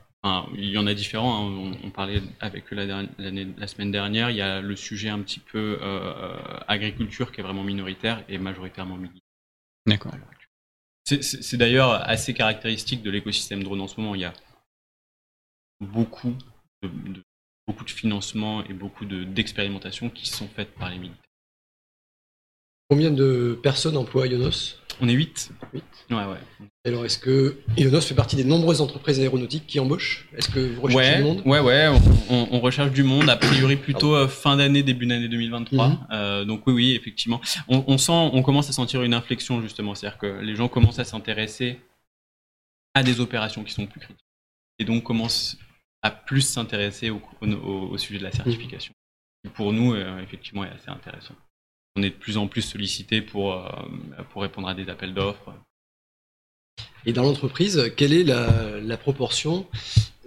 il 0.57 0.70
y 0.70 0.78
en 0.78 0.87
a 0.87 0.95
différents. 0.95 1.49
Hein. 1.49 1.72
On, 1.82 1.91
parlait 1.91 2.22
avec 2.39 2.72
eux 2.72 2.76
la, 2.76 3.03
la, 3.18 3.66
semaine 3.66 3.91
dernière. 3.91 4.30
Il 4.30 4.37
y 4.37 4.43
a 4.43 4.61
le 4.61 4.76
sujet 4.76 5.09
un 5.09 5.18
petit 5.18 5.41
peu 5.41 5.78
agriculture 6.68 7.32
qui 7.32 7.41
est 7.41 7.45
vraiment 7.45 7.64
minoritaire 7.64 8.22
et 8.28 8.39
majoritairement 8.39 8.97
militaire. 8.97 9.24
D'accord. 9.87 10.14
C'est 11.05 11.57
d'ailleurs 11.57 11.93
assez 12.09 12.32
caractéristique 12.32 13.03
de 13.03 13.11
l'écosystème 13.11 13.62
drone 13.62 13.82
en 13.82 13.89
ce 13.89 14.01
moment. 14.01 14.14
Il 14.14 14.22
y 14.22 14.24
a 14.24 14.32
beaucoup 15.80 16.35
de, 16.82 17.22
beaucoup 17.66 17.85
de 17.85 17.91
financement 17.91 18.64
et 18.64 18.72
beaucoup 18.72 19.05
d'expérimentations 19.05 20.09
qui 20.09 20.26
sont 20.26 20.49
faites 20.49 20.74
par 20.74 20.91
les 20.91 20.99
militaires. 20.99 21.20
Combien 22.89 23.11
de 23.11 23.59
personnes 23.62 23.97
emploient 23.97 24.26
Ionos? 24.26 24.78
On 25.01 25.09
est 25.09 25.12
8. 25.12 25.53
8. 25.72 25.84
Ouais, 26.11 26.16
ouais. 26.16 26.68
Alors, 26.86 27.05
est-ce 27.05 27.18
que 27.18 27.59
Ionos 27.76 28.03
fait 28.03 28.14
partie 28.14 28.36
des 28.36 28.45
nombreuses 28.45 28.80
entreprises 28.80 29.18
aéronautiques 29.18 29.66
qui 29.66 29.80
embauchent? 29.80 30.28
Est-ce 30.36 30.51
que 30.51 30.74
vous 30.74 30.82
recherchez 30.82 31.16
du 31.16 31.22
monde? 31.22 31.42
Ouais, 31.45 31.61
ouais, 31.61 31.88
on, 32.28 32.61
recherche 32.61 32.92
du 32.92 33.03
monde, 33.03 33.28
a 33.28 33.36
priori 33.36 33.76
plutôt 33.76 34.14
euh, 34.14 34.28
fin 34.28 34.57
d'année, 34.57 34.82
début 34.82 35.07
d'année 35.07 35.28
2023. 35.28 35.88
Mhm. 35.88 35.99
Euh, 36.12 36.45
donc 36.45 36.66
oui, 36.66 36.72
oui, 36.74 36.92
effectivement. 36.92 37.40
On, 37.68 37.99
sent, 37.99 38.12
on 38.12 38.42
commence 38.42 38.68
à 38.68 38.72
sentir 38.72 39.03
une 39.03 39.14
inflexion, 39.14 39.62
justement. 39.62 39.95
C'est-à-dire 39.95 40.18
que 40.18 40.40
les 40.40 40.57
gens 40.57 40.68
commencent 40.68 40.99
à 40.99 41.05
s'intéresser 41.05 41.80
à 42.95 43.03
des 43.03 43.20
opérations 43.20 43.64
qui 43.64 43.72
sont 43.72 43.86
plus 43.86 44.01
critiques. 44.01 44.24
Et 44.78 44.84
donc 44.84 45.05
commencent 45.05 45.57
à 46.03 46.11
plus 46.11 46.42
s'intéresser 46.42 47.11
au, 47.11 47.97
sujet 47.97 48.18
de 48.18 48.24
la 48.24 48.32
certification. 48.32 48.92
pour 49.55 49.72
nous, 49.72 49.95
euh, 49.95 50.20
effectivement, 50.20 50.64
est 50.64 50.70
assez 50.70 50.90
intéressant. 50.90 51.34
On 51.97 52.03
est 52.03 52.11
de 52.11 52.14
plus 52.14 52.36
en 52.36 52.49
plus 52.49 52.62
sollicité 52.62 53.22
pour, 53.22 53.70
pour 54.30 54.42
répondre 54.42 54.68
à 54.68 54.74
des 54.74 54.88
appels 54.88 55.14
d'offres 55.14 55.55
et 57.07 57.12
dans 57.12 57.22
l'entreprise, 57.22 57.92
quelle 57.97 58.12
est 58.12 58.24
la, 58.24 58.97
proportion 58.97 59.66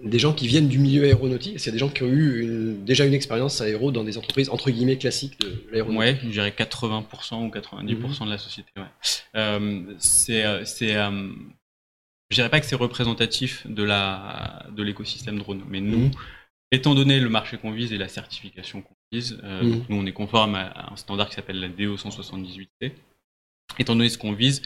des 0.02 0.18
gens 0.18 0.32
qui 0.32 0.46
viennent 0.46 0.68
du 0.68 0.78
milieu 0.78 1.04
aéronautique? 1.04 1.56
Est-ce 1.56 1.64
qu'il 1.64 1.72
y 1.72 1.74
a 1.74 1.78
des 1.78 1.78
gens 1.78 1.88
qui 1.88 2.02
ont 2.04 2.08
eu 2.08 2.76
déjà 2.80 3.04
une 3.04 3.14
expérience 3.14 3.60
aéro 3.60 3.90
dans 3.90 4.04
des 4.04 4.16
entreprises 4.16 4.48
entre 4.50 4.70
guillemets 4.70 4.98
classiques 4.98 5.40
de 5.40 5.64
l'aéronautique? 5.72 6.18
Oui, 6.22 6.28
je 6.28 6.32
dirais 6.32 6.54
80% 6.56 7.46
ou 7.46 7.48
90% 7.48 8.26
de 8.26 8.30
la 8.30 8.38
société. 8.38 8.70
Ouais. 8.76 8.84
Euh, 9.34 9.82
c'est, 9.98 10.44
euh, 10.44 10.62
euh, 10.82 11.28
je 12.30 12.34
dirais 12.34 12.50
pas 12.50 12.60
que 12.60 12.66
c'est 12.66 12.76
représentatif 12.76 13.66
de 13.66 13.82
la 13.82 14.66
de 14.70 14.82
l'écosystème 14.82 15.38
drone, 15.38 15.64
mais 15.68 15.80
nous, 15.80 16.06
mhm. 16.06 16.10
étant 16.70 16.94
donné 16.94 17.18
le 17.18 17.28
marché 17.28 17.56
qu'on 17.56 17.72
vise 17.72 17.92
et 17.92 17.98
la 17.98 18.08
certification 18.08 18.82
qu'on 18.82 18.94
euh, 19.12 19.62
mhm. 19.62 19.84
nous 19.88 19.96
on 19.96 20.06
est 20.06 20.12
conforme 20.12 20.54
à, 20.54 20.92
un 20.92 20.96
standard 20.96 21.28
qui 21.28 21.34
s'appelle 21.34 21.60
la 21.60 21.68
DO 21.68 21.96
178C. 21.96 22.92
Étant 23.78 23.94
donné 23.94 24.08
ce 24.08 24.18
qu'on 24.18 24.32
vise, 24.32 24.62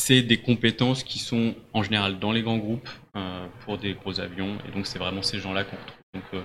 c'est 0.00 0.22
des 0.22 0.38
compétences 0.38 1.04
qui 1.04 1.18
sont 1.18 1.54
en 1.72 1.82
général 1.82 2.18
dans 2.18 2.32
les 2.32 2.42
grands 2.42 2.58
groupes 2.58 2.88
euh, 3.16 3.46
pour 3.64 3.78
des 3.78 3.94
gros 3.94 4.18
avions. 4.18 4.56
Et 4.66 4.72
donc, 4.72 4.86
c'est 4.86 4.98
vraiment 4.98 5.22
ces 5.22 5.38
gens-là 5.38 5.64
qu'on 5.64 5.76
retrouve. 5.76 5.96
Donc, 6.14 6.24
euh, 6.34 6.42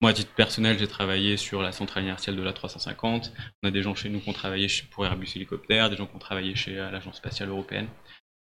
moi, 0.00 0.10
à 0.10 0.14
titre 0.14 0.32
personnel, 0.34 0.78
j'ai 0.78 0.88
travaillé 0.88 1.36
sur 1.36 1.62
la 1.62 1.72
centrale 1.72 2.04
inertielle 2.04 2.36
de 2.36 2.42
la 2.42 2.52
350. 2.52 3.32
On 3.62 3.68
a 3.68 3.70
des 3.70 3.82
gens 3.82 3.94
chez 3.94 4.08
nous 4.08 4.20
qui 4.20 4.28
ont 4.28 4.34
travaillé 4.34 4.68
pour 4.90 5.04
Airbus 5.04 5.28
Hélicoptère, 5.36 5.90
des 5.90 5.96
gens 5.96 6.06
qui 6.06 6.16
ont 6.16 6.20
travaillé 6.20 6.54
chez 6.54 6.78
euh, 6.78 6.90
l'Agence 6.90 7.16
spatiale 7.16 7.50
européenne. 7.50 7.88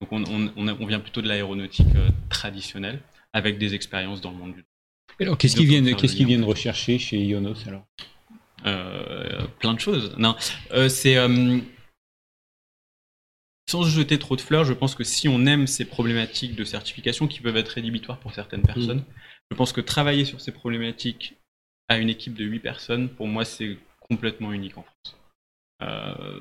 Donc, 0.01 0.11
on, 0.11 0.85
vient 0.87 0.99
plutôt 0.99 1.21
de 1.21 1.27
l'aéronautique 1.27 1.87
traditionnelle 2.29 3.01
avec 3.33 3.59
des 3.59 3.75
expériences 3.75 4.19
dans 4.19 4.31
le 4.31 4.37
monde 4.37 4.53
du. 4.55 4.65
Alors, 5.19 5.37
qu'est-ce 5.37 5.55
qu'ils 5.55 5.67
viennent, 5.67 5.95
qu'est-ce 5.95 6.15
qu'ils 6.15 6.25
viennent 6.25 6.43
rechercher 6.43 6.97
chez 6.97 7.23
Ionos 7.23 7.67
alors? 7.67 7.85
Plein 8.63 9.73
de 9.73 9.79
choses. 9.79 10.15
Non, 10.17 10.35
c'est 10.89 11.17
sans 13.71 13.83
jeter 13.83 14.19
trop 14.19 14.35
de 14.35 14.41
fleurs, 14.41 14.65
je 14.65 14.73
pense 14.73 14.95
que 14.95 15.05
si 15.05 15.29
on 15.29 15.45
aime 15.45 15.65
ces 15.65 15.85
problématiques 15.85 16.55
de 16.55 16.65
certification 16.65 17.27
qui 17.27 17.39
peuvent 17.39 17.55
être 17.55 17.69
rédhibitoires 17.69 18.19
pour 18.19 18.33
certaines 18.33 18.63
personnes, 18.63 18.99
mm. 18.99 19.05
je 19.51 19.55
pense 19.55 19.71
que 19.71 19.79
travailler 19.79 20.25
sur 20.25 20.41
ces 20.41 20.51
problématiques 20.51 21.35
à 21.87 21.97
une 21.97 22.09
équipe 22.09 22.33
de 22.33 22.43
8 22.43 22.59
personnes, 22.59 23.09
pour 23.09 23.27
moi, 23.27 23.45
c'est 23.45 23.77
complètement 23.99 24.51
unique 24.51 24.77
en 24.77 24.83
France. 24.83 25.17
Euh, 25.83 26.39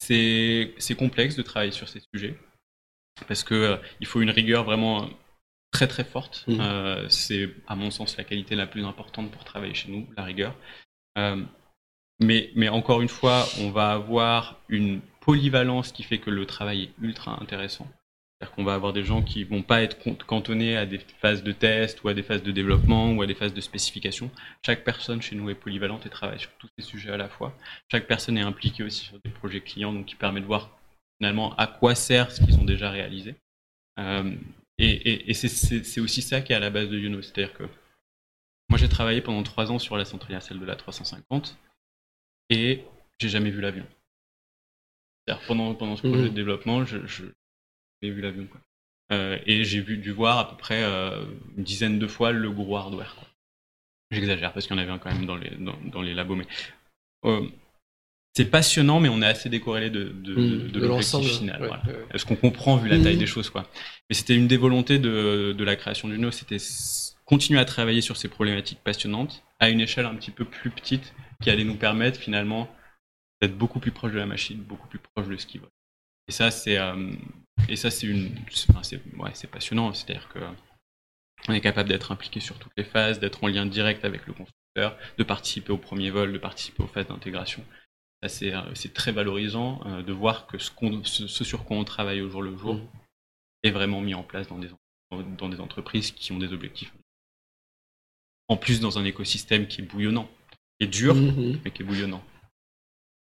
c'est 0.00 0.96
complexe 0.98 1.36
de 1.36 1.42
travailler 1.42 1.72
sur 1.72 1.88
ces 1.88 2.00
sujets 2.12 2.36
parce 3.26 3.44
qu'il 3.44 3.56
euh, 3.56 3.76
faut 4.04 4.20
une 4.20 4.30
rigueur 4.30 4.64
vraiment 4.64 5.08
très 5.70 5.86
très 5.86 6.04
forte. 6.04 6.44
Mm. 6.48 6.60
Euh, 6.60 7.08
c'est 7.08 7.54
à 7.68 7.76
mon 7.76 7.92
sens 7.92 8.16
la 8.16 8.24
qualité 8.24 8.56
la 8.56 8.66
plus 8.66 8.84
importante 8.84 9.30
pour 9.30 9.44
travailler 9.44 9.74
chez 9.74 9.92
nous, 9.92 10.08
la 10.16 10.24
rigueur. 10.24 10.56
Mais, 12.20 12.50
mais 12.54 12.68
encore 12.68 13.00
une 13.00 13.08
fois, 13.08 13.46
on 13.60 13.70
va 13.70 13.92
avoir 13.92 14.58
une 14.68 15.00
polyvalence 15.20 15.92
qui 15.92 16.02
fait 16.02 16.18
que 16.18 16.30
le 16.30 16.46
travail 16.46 16.84
est 16.84 16.90
ultra 17.02 17.40
intéressant. 17.40 17.86
C'est-à-dire 18.38 18.54
qu'on 18.54 18.64
va 18.64 18.74
avoir 18.74 18.92
des 18.92 19.02
gens 19.02 19.22
qui 19.22 19.42
vont 19.42 19.62
pas 19.62 19.82
être 19.82 19.98
cantonnés 20.24 20.76
à 20.76 20.86
des 20.86 21.00
phases 21.20 21.42
de 21.42 21.50
test 21.50 22.04
ou 22.04 22.08
à 22.08 22.14
des 22.14 22.22
phases 22.22 22.44
de 22.44 22.52
développement 22.52 23.12
ou 23.12 23.20
à 23.20 23.26
des 23.26 23.34
phases 23.34 23.52
de 23.52 23.60
spécification. 23.60 24.30
Chaque 24.64 24.84
personne 24.84 25.20
chez 25.20 25.34
nous 25.34 25.50
est 25.50 25.56
polyvalente 25.56 26.06
et 26.06 26.08
travaille 26.08 26.38
sur 26.38 26.52
tous 26.58 26.68
ces 26.78 26.84
sujets 26.84 27.10
à 27.10 27.16
la 27.16 27.28
fois. 27.28 27.52
Chaque 27.90 28.06
personne 28.06 28.38
est 28.38 28.42
impliquée 28.42 28.84
aussi 28.84 29.06
sur 29.06 29.18
des 29.24 29.30
projets 29.30 29.60
clients, 29.60 29.92
donc 29.92 30.06
qui 30.06 30.14
permet 30.14 30.40
de 30.40 30.46
voir 30.46 30.70
finalement 31.18 31.54
à 31.56 31.66
quoi 31.66 31.96
sert 31.96 32.30
ce 32.30 32.40
qu'ils 32.40 32.58
ont 32.60 32.64
déjà 32.64 32.90
réalisé. 32.90 33.34
Euh, 33.98 34.36
et, 34.78 35.34
c'est 35.34 36.00
aussi 36.00 36.22
ça 36.22 36.40
qui 36.40 36.52
est 36.52 36.56
à 36.56 36.60
la 36.60 36.70
base 36.70 36.88
de 36.88 36.96
Youno. 36.96 37.20
C'est-à-dire 37.22 37.52
que 37.54 37.64
moi 38.78 38.86
j'ai 38.86 38.88
travaillé 38.88 39.20
pendant 39.20 39.42
trois 39.42 39.72
ans 39.72 39.78
sur 39.78 39.96
la 39.96 40.04
centrale 40.04 40.40
celle 40.40 40.60
de 40.60 40.64
la 40.64 40.76
350 40.76 41.58
et 42.50 42.84
j'ai 43.18 43.28
jamais 43.28 43.50
vu 43.50 43.60
l'avion 43.60 43.84
pendant, 45.46 45.74
pendant 45.74 45.96
ce 45.96 46.06
projet 46.06 46.24
de 46.24 46.30
mmh. 46.30 46.34
développement, 46.34 46.84
je, 46.84 46.98
j'ai 48.02 48.10
vu 48.10 48.20
l'avion. 48.20 48.46
Euh, 49.12 49.38
et 49.46 49.64
j'ai 49.64 49.82
dû 49.82 50.10
voir 50.10 50.38
à 50.38 50.48
peu 50.48 50.56
près 50.56 50.82
euh, 50.82 51.24
une 51.56 51.64
dizaine 51.64 51.98
de 51.98 52.06
fois 52.06 52.32
le 52.32 52.50
gros 52.50 52.76
hardware. 52.76 53.16
J'exagère 54.10 54.52
parce 54.52 54.66
qu'il 54.66 54.76
y 54.76 54.78
en 54.78 54.82
avait 54.82 54.90
un 54.90 54.98
quand 54.98 55.12
même 55.12 55.26
dans 55.26 55.36
les, 55.36 55.50
dans, 55.92 56.02
les 56.02 56.14
labos. 56.14 56.36
Mais 56.36 56.46
euh, 57.24 57.46
c'est 58.34 58.46
passionnant, 58.46 59.00
mais 59.00 59.08
on 59.08 59.20
est 59.20 59.26
assez 59.26 59.48
décorrélé 59.48 59.90
de, 59.90 60.04
de, 60.04 60.34
mmh, 60.34 60.70
de, 60.70 60.80
l'objectif 60.80 61.38
final. 61.38 61.82
Est-ce 62.14 62.24
qu'on 62.24 62.36
comprend 62.36 62.76
vu 62.76 62.88
la 62.88 62.98
taille 62.98 63.16
mmh. 63.16 63.18
des 63.18 63.26
choses 63.26 63.50
quoi. 63.50 63.68
Mais 64.08 64.14
c'était 64.14 64.34
une 64.34 64.48
des 64.48 64.56
volontés 64.56 64.98
de, 64.98 65.54
de 65.56 65.64
la 65.64 65.76
création 65.76 66.08
du 66.08 66.18
NO, 66.18 66.30
c'était 66.30 66.58
continuer 67.28 67.60
à 67.60 67.66
travailler 67.66 68.00
sur 68.00 68.16
ces 68.16 68.28
problématiques 68.28 68.80
passionnantes 68.82 69.44
à 69.60 69.68
une 69.68 69.80
échelle 69.80 70.06
un 70.06 70.14
petit 70.14 70.30
peu 70.30 70.46
plus 70.46 70.70
petite 70.70 71.12
qui 71.42 71.50
allait 71.50 71.64
nous 71.64 71.76
permettre 71.76 72.18
finalement 72.18 72.68
d'être 73.40 73.56
beaucoup 73.56 73.80
plus 73.80 73.92
proche 73.92 74.12
de 74.12 74.18
la 74.18 74.26
machine, 74.26 74.58
beaucoup 74.62 74.88
plus 74.88 74.98
proche 74.98 75.28
de 75.28 75.36
ce 75.36 75.46
qui 75.46 75.58
va. 75.58 75.68
Et 76.26 76.32
ça, 76.32 76.50
c'est 76.50 76.78
euh, 76.78 77.12
et 77.68 77.76
ça 77.76 77.90
c'est 77.90 78.06
une, 78.06 78.34
c'est 78.82 79.00
ouais, 79.18 79.32
passionnant. 79.50 79.92
C'est-à-dire 79.92 80.28
que 80.30 80.38
on 81.48 81.52
est 81.52 81.60
capable 81.60 81.90
d'être 81.90 82.12
impliqué 82.12 82.40
sur 82.40 82.58
toutes 82.58 82.72
les 82.76 82.84
phases, 82.84 83.20
d'être 83.20 83.44
en 83.44 83.46
lien 83.46 83.66
direct 83.66 84.04
avec 84.04 84.26
le 84.26 84.32
constructeur, 84.32 84.96
de 85.18 85.22
participer 85.22 85.72
au 85.72 85.78
premier 85.78 86.10
vol, 86.10 86.32
de 86.32 86.38
participer 86.38 86.82
aux 86.82 86.88
phases 86.88 87.08
d'intégration. 87.08 87.62
Ça, 88.22 88.28
c'est, 88.28 88.54
euh, 88.54 88.74
c'est 88.74 88.94
très 88.94 89.12
valorisant 89.12 89.80
euh, 89.86 90.02
de 90.02 90.12
voir 90.12 90.46
que 90.46 90.58
ce, 90.58 91.44
sur 91.44 91.64
quoi 91.64 91.76
on 91.76 91.84
travaille 91.84 92.22
au 92.22 92.30
jour 92.30 92.42
le 92.42 92.56
jour 92.56 92.74
mmh. 92.74 92.88
est 93.64 93.70
vraiment 93.70 94.00
mis 94.00 94.14
en 94.14 94.24
place 94.24 94.48
dans 94.48 94.58
des, 94.58 94.70
dans 95.10 95.48
des 95.48 95.60
entreprises 95.60 96.10
qui 96.10 96.32
ont 96.32 96.38
des 96.38 96.52
objectifs. 96.52 96.92
En 98.48 98.56
plus, 98.56 98.80
dans 98.80 98.98
un 98.98 99.04
écosystème 99.04 99.66
qui 99.66 99.82
est 99.82 99.84
bouillonnant, 99.84 100.28
qui 100.78 100.86
est 100.86 100.90
dur, 100.90 101.14
mmh. 101.14 101.58
mais 101.64 101.70
qui 101.70 101.82
est 101.82 101.84
bouillonnant. 101.84 102.22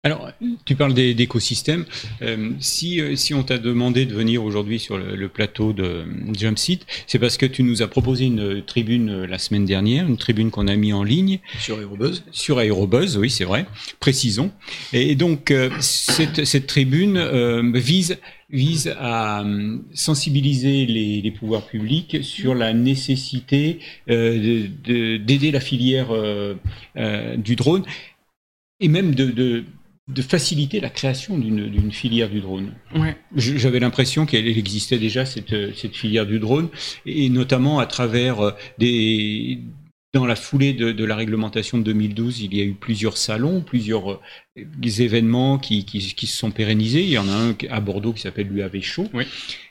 Alors, 0.03 0.31
tu 0.63 0.75
parles 0.75 0.93
d'écosystème. 0.93 1.85
Euh, 2.21 2.51
si, 2.61 3.01
euh, 3.01 3.17
si 3.17 3.33
on 3.33 3.43
t'a 3.43 3.57
demandé 3.57 4.05
de 4.05 4.13
venir 4.13 4.45
aujourd'hui 4.45 4.79
sur 4.79 4.97
le, 4.97 5.27
plateau 5.27 5.73
de 5.73 6.05
Jumpseat, 6.31 6.85
c'est 7.05 7.19
parce 7.19 7.35
que 7.35 7.45
tu 7.45 7.63
nous 7.63 7.81
as 7.81 7.87
proposé 7.89 8.23
une 8.23 8.63
tribune 8.63 9.09
euh, 9.09 9.27
la 9.27 9.37
semaine 9.37 9.65
dernière, 9.65 10.07
une 10.07 10.15
tribune 10.15 10.51
qu'on 10.51 10.69
a 10.69 10.75
mis 10.77 10.93
en 10.93 11.03
ligne. 11.03 11.39
Sur 11.59 11.81
Aerobuzz 11.81 12.23
Sur 12.31 12.61
Aerobuzz, 12.61 13.17
oui, 13.17 13.29
c'est 13.29 13.43
vrai. 13.43 13.65
Précisons. 13.99 14.51
Et 14.93 15.15
donc, 15.15 15.53
cette, 15.81 16.45
cette, 16.45 16.67
tribune 16.67 17.19
vise 17.73 18.19
vise 18.49 18.93
à 18.99 19.43
sensibiliser 19.93 20.85
les, 20.85 21.21
les, 21.21 21.31
pouvoirs 21.31 21.65
publics 21.67 22.23
sur 22.23 22.55
la 22.55 22.73
nécessité 22.73 23.79
d'aider 24.07 25.51
la 25.51 25.59
filière 25.59 26.09
du 27.37 27.55
drone 27.55 27.83
et 28.79 28.87
même 28.87 29.13
de, 29.13 29.25
de, 29.25 29.63
de 30.09 30.21
faciliter 30.23 30.79
la 30.79 30.89
création 30.89 31.37
d'une 31.37 31.91
filière 31.91 32.29
du 32.29 32.41
drone. 32.41 32.73
Ouais. 32.95 33.15
J'avais 33.35 33.79
l'impression 33.79 34.25
qu'elle 34.25 34.47
existait 34.47 34.97
déjà, 34.97 35.25
cette, 35.25 35.75
cette, 35.75 35.95
filière 35.95 36.25
du 36.25 36.39
drone, 36.39 36.69
et 37.05 37.29
notamment 37.29 37.79
à 37.79 37.85
travers 37.85 38.39
euh, 38.41 38.51
des... 38.79 39.59
Dans 40.11 40.25
la 40.25 40.35
foulée 40.35 40.73
de, 40.73 40.91
de, 40.91 41.05
la 41.05 41.15
réglementation 41.15 41.77
de 41.77 41.83
2012, 41.83 42.41
il 42.41 42.55
y 42.55 42.61
a 42.61 42.63
eu 42.63 42.73
plusieurs 42.73 43.15
salons, 43.15 43.61
plusieurs 43.61 44.13
euh, 44.13 44.19
événements 44.83 45.59
qui, 45.59 45.85
qui, 45.85 45.99
qui, 45.99 46.25
se 46.25 46.35
sont 46.35 46.49
pérennisés. 46.49 47.03
Il 47.03 47.09
y 47.09 47.19
en 47.19 47.27
a 47.27 47.31
un 47.31 47.55
à 47.69 47.79
Bordeaux 47.79 48.13
qui 48.13 48.21
s'appelle 48.21 48.47
l'UAV 48.47 48.81
Show, 48.81 49.07
oui. 49.13 49.27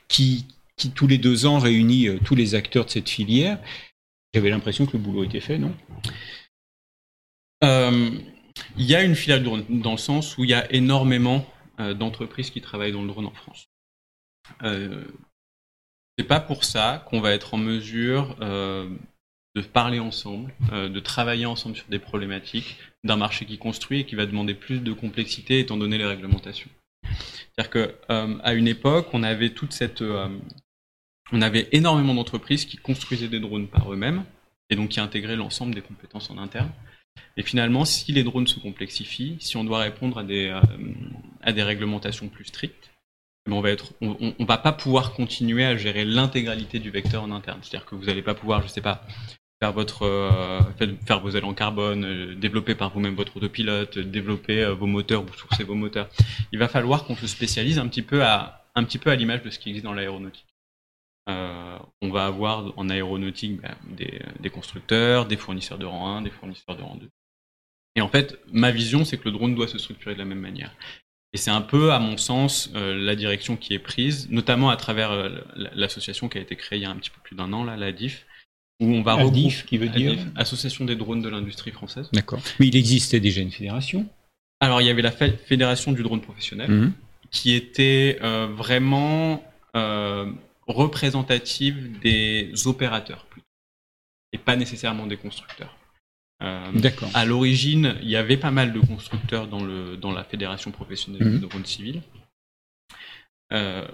qui, 0.07 0.45
qui 0.77 0.91
tous 0.91 1.07
les 1.07 1.17
deux 1.17 1.45
ans 1.45 1.59
réunit 1.59 2.07
euh, 2.07 2.19
tous 2.23 2.35
les 2.35 2.55
acteurs 2.55 2.85
de 2.85 2.89
cette 2.89 3.09
filière. 3.09 3.59
J'avais 4.33 4.49
l'impression 4.49 4.85
que 4.85 4.93
le 4.93 4.99
boulot 4.99 5.25
était 5.25 5.41
fait, 5.41 5.57
non? 5.57 5.75
Euh, 7.65 8.09
il 8.77 8.85
y 8.85 8.95
a 8.95 9.03
une 9.03 9.15
filière 9.15 9.41
dans 9.41 9.91
le 9.91 9.97
sens 9.97 10.37
où 10.37 10.45
il 10.45 10.51
y 10.51 10.53
a 10.53 10.71
énormément 10.71 11.45
d'entreprises 11.97 12.49
qui 12.49 12.59
travaillent 12.59 12.91
dans 12.91 13.01
le 13.01 13.07
drone 13.07 13.25
en 13.25 13.33
France. 13.33 13.69
c'est 14.61 16.25
pas 16.27 16.41
pour 16.41 16.65
ça 16.65 17.05
qu'on 17.07 17.21
va 17.21 17.31
être 17.31 17.53
en 17.53 17.57
mesure 17.57 18.35
de 19.61 19.67
parler 19.67 19.99
ensemble, 19.99 20.53
de 20.71 20.99
travailler 20.99 21.45
ensemble 21.45 21.75
sur 21.75 21.85
des 21.89 21.99
problématiques 21.99 22.77
d'un 23.03 23.15
marché 23.15 23.45
qui 23.45 23.57
construit 23.57 24.01
et 24.01 24.05
qui 24.05 24.15
va 24.15 24.25
demander 24.25 24.53
plus 24.53 24.79
de 24.79 24.93
complexité 24.93 25.59
étant 25.59 25.77
donné 25.77 25.97
les 25.97 26.05
réglementations. 26.05 26.69
C'est-à-dire 27.03 27.91
qu'à 28.07 28.53
une 28.53 28.67
époque, 28.67 29.07
on 29.13 29.23
avait 29.23 29.51
toute 29.51 29.73
cette, 29.73 30.03
on 31.31 31.41
avait 31.41 31.67
énormément 31.71 32.13
d'entreprises 32.13 32.65
qui 32.65 32.77
construisaient 32.77 33.27
des 33.27 33.39
drones 33.39 33.67
par 33.67 33.91
eux-mêmes 33.91 34.23
et 34.69 34.75
donc 34.75 34.89
qui 34.89 34.99
intégraient 34.99 35.35
l'ensemble 35.35 35.73
des 35.73 35.81
compétences 35.81 36.29
en 36.29 36.37
interne. 36.37 36.71
Et 37.37 37.43
finalement, 37.43 37.85
si 37.85 38.11
les 38.11 38.23
drones 38.23 38.47
se 38.47 38.59
complexifient, 38.59 39.37
si 39.39 39.57
on 39.57 39.63
doit 39.63 39.79
répondre 39.79 40.17
à 40.17 40.23
des, 40.23 40.47
euh, 40.47 40.61
à 41.41 41.51
des 41.51 41.63
réglementations 41.63 42.29
plus 42.29 42.45
strictes, 42.45 42.91
on 43.47 43.61
va 43.61 43.71
être, 43.71 43.93
on, 44.01 44.45
va 44.45 44.57
pas 44.57 44.71
pouvoir 44.71 45.13
continuer 45.13 45.65
à 45.65 45.75
gérer 45.75 46.05
l'intégralité 46.05 46.77
du 46.77 46.91
vecteur 46.91 47.23
en 47.23 47.31
interne. 47.31 47.59
C'est-à-dire 47.63 47.87
que 47.87 47.95
vous 47.95 48.05
n'allez 48.05 48.21
pas 48.21 48.35
pouvoir, 48.35 48.61
je 48.61 48.67
sais 48.67 48.81
pas, 48.81 49.07
euh, 49.61 50.61
faire 51.05 51.19
vos 51.19 51.29
ailes 51.31 51.45
en 51.45 51.53
carbone, 51.53 52.05
euh, 52.05 52.35
développer 52.35 52.75
par 52.75 52.91
vous-même 52.91 53.15
votre 53.15 53.37
autopilote, 53.37 53.99
développer 53.99 54.65
vos 54.73 54.87
moteurs, 54.87 55.23
vous 55.23 55.33
sourcez 55.33 55.63
vos 55.63 55.75
moteurs. 55.75 56.09
Il 56.51 56.59
va 56.59 56.67
falloir 56.67 57.05
qu'on 57.05 57.15
se 57.15 57.27
spécialise 57.27 57.79
un 57.79 57.87
petit 57.87 58.01
peu 58.01 58.23
à, 58.23 58.65
un 58.75 58.83
petit 58.83 58.97
peu 58.97 59.09
à 59.09 59.15
l'image 59.15 59.43
de 59.43 59.49
ce 59.49 59.59
qui 59.59 59.69
existe 59.69 59.85
dans 59.85 59.93
l'aéronautique. 59.93 60.45
Euh, 61.29 61.77
on 62.01 62.09
va 62.09 62.25
avoir 62.25 62.73
en 62.77 62.89
aéronautique 62.89 63.61
bah, 63.61 63.75
des, 64.39 64.49
constructeurs, 64.49 65.25
des 65.25 65.37
fournisseurs 65.37 65.77
de 65.77 65.85
rang 65.85 66.17
1, 66.17 66.21
des 66.23 66.31
fournisseurs 66.31 66.75
de 66.75 66.81
rang 66.81 66.95
2. 66.95 67.07
Et 67.95 68.01
en 68.01 68.07
fait, 68.07 68.39
ma 68.51 68.71
vision, 68.71 69.05
c'est 69.05 69.17
que 69.17 69.25
le 69.25 69.31
drone 69.31 69.53
doit 69.53 69.67
se 69.67 69.77
structurer 69.77 70.15
de 70.15 70.19
la 70.19 70.25
même 70.25 70.39
manière. 70.39 70.73
Et 71.33 71.37
c'est 71.37 71.51
un 71.51 71.61
peu, 71.61 71.91
à 71.91 71.99
mon 71.99 72.17
sens, 72.17 72.71
euh, 72.75 72.95
la 72.95 73.15
direction 73.15 73.57
qui 73.57 73.73
est 73.75 73.79
prise, 73.79 74.29
notamment 74.31 74.71
à 74.71 74.77
travers 74.77 75.11
euh, 75.11 75.29
l'association 75.75 76.29
qui 76.29 76.39
a 76.39 76.41
été 76.41 76.55
créée 76.55 76.79
il 76.79 76.81
y 76.81 76.85
a 76.85 76.89
un 76.89 76.95
petit 76.95 77.11
peu 77.11 77.21
plus 77.21 77.35
d'un 77.35 77.53
an, 77.53 77.63
là, 77.63 77.77
la 77.77 77.91
DIF, 77.91 78.25
où 78.79 78.85
on 78.85 79.01
va 79.01 79.17
la 79.17 79.29
DIF, 79.29 79.65
qui 79.65 79.77
veut 79.77 79.89
dire 79.89 80.17
Association 80.35 80.85
des 80.85 80.95
drones 80.95 81.21
de 81.21 81.29
l'industrie 81.29 81.71
française. 81.71 82.09
D'accord. 82.13 82.41
Mais 82.59 82.67
il 82.67 82.75
existait 82.75 83.19
déjà 83.19 83.41
une 83.41 83.51
fédération. 83.51 84.05
Alors, 84.61 84.81
il 84.81 84.87
y 84.87 84.89
avait 84.89 85.01
la 85.01 85.11
fédération 85.11 85.91
du 85.91 86.03
drone 86.03 86.21
professionnel, 86.21 86.69
mhm. 86.69 86.93
qui 87.31 87.53
était 87.53 88.19
vraiment 88.21 89.43
représentative 90.67 91.99
des 91.99 92.51
opérateurs 92.65 93.25
et 94.31 94.37
pas 94.37 94.55
nécessairement 94.55 95.07
des 95.07 95.17
constructeurs. 95.17 95.75
Euh, 96.41 96.71
D'accord. 96.73 97.09
À 97.13 97.25
l'origine, 97.25 97.97
il 98.01 98.09
y 98.09 98.15
avait 98.15 98.37
pas 98.37 98.51
mal 98.51 98.71
de 98.71 98.79
constructeurs 98.79 99.47
dans, 99.47 99.63
le, 99.63 99.97
dans 99.97 100.11
la 100.11 100.23
fédération 100.23 100.71
professionnelle 100.71 101.27
mhm. 101.27 101.39
de 101.39 101.47
drone 101.47 101.65
civil. 101.65 102.01
Euh, 103.51 103.87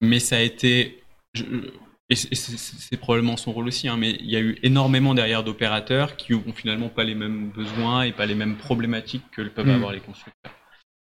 mais 0.00 0.20
ça 0.20 0.36
a 0.36 0.40
été. 0.40 1.02
Et 2.14 2.34
c'est 2.34 2.96
probablement 2.96 3.36
son 3.36 3.52
rôle 3.52 3.68
aussi, 3.68 3.88
hein, 3.88 3.96
mais 3.96 4.16
il 4.20 4.30
y 4.30 4.36
a 4.36 4.40
eu 4.40 4.58
énormément 4.62 5.14
derrière 5.14 5.44
d'opérateurs 5.44 6.16
qui 6.16 6.34
ont 6.34 6.52
finalement 6.54 6.88
pas 6.88 7.04
les 7.04 7.14
mêmes 7.14 7.50
besoins 7.50 8.02
et 8.02 8.12
pas 8.12 8.26
les 8.26 8.34
mêmes 8.34 8.56
problématiques 8.56 9.30
que 9.30 9.42
peuvent 9.42 9.66
mhm. 9.66 9.74
avoir 9.74 9.92
les 9.92 10.00
constructeurs. 10.00 10.52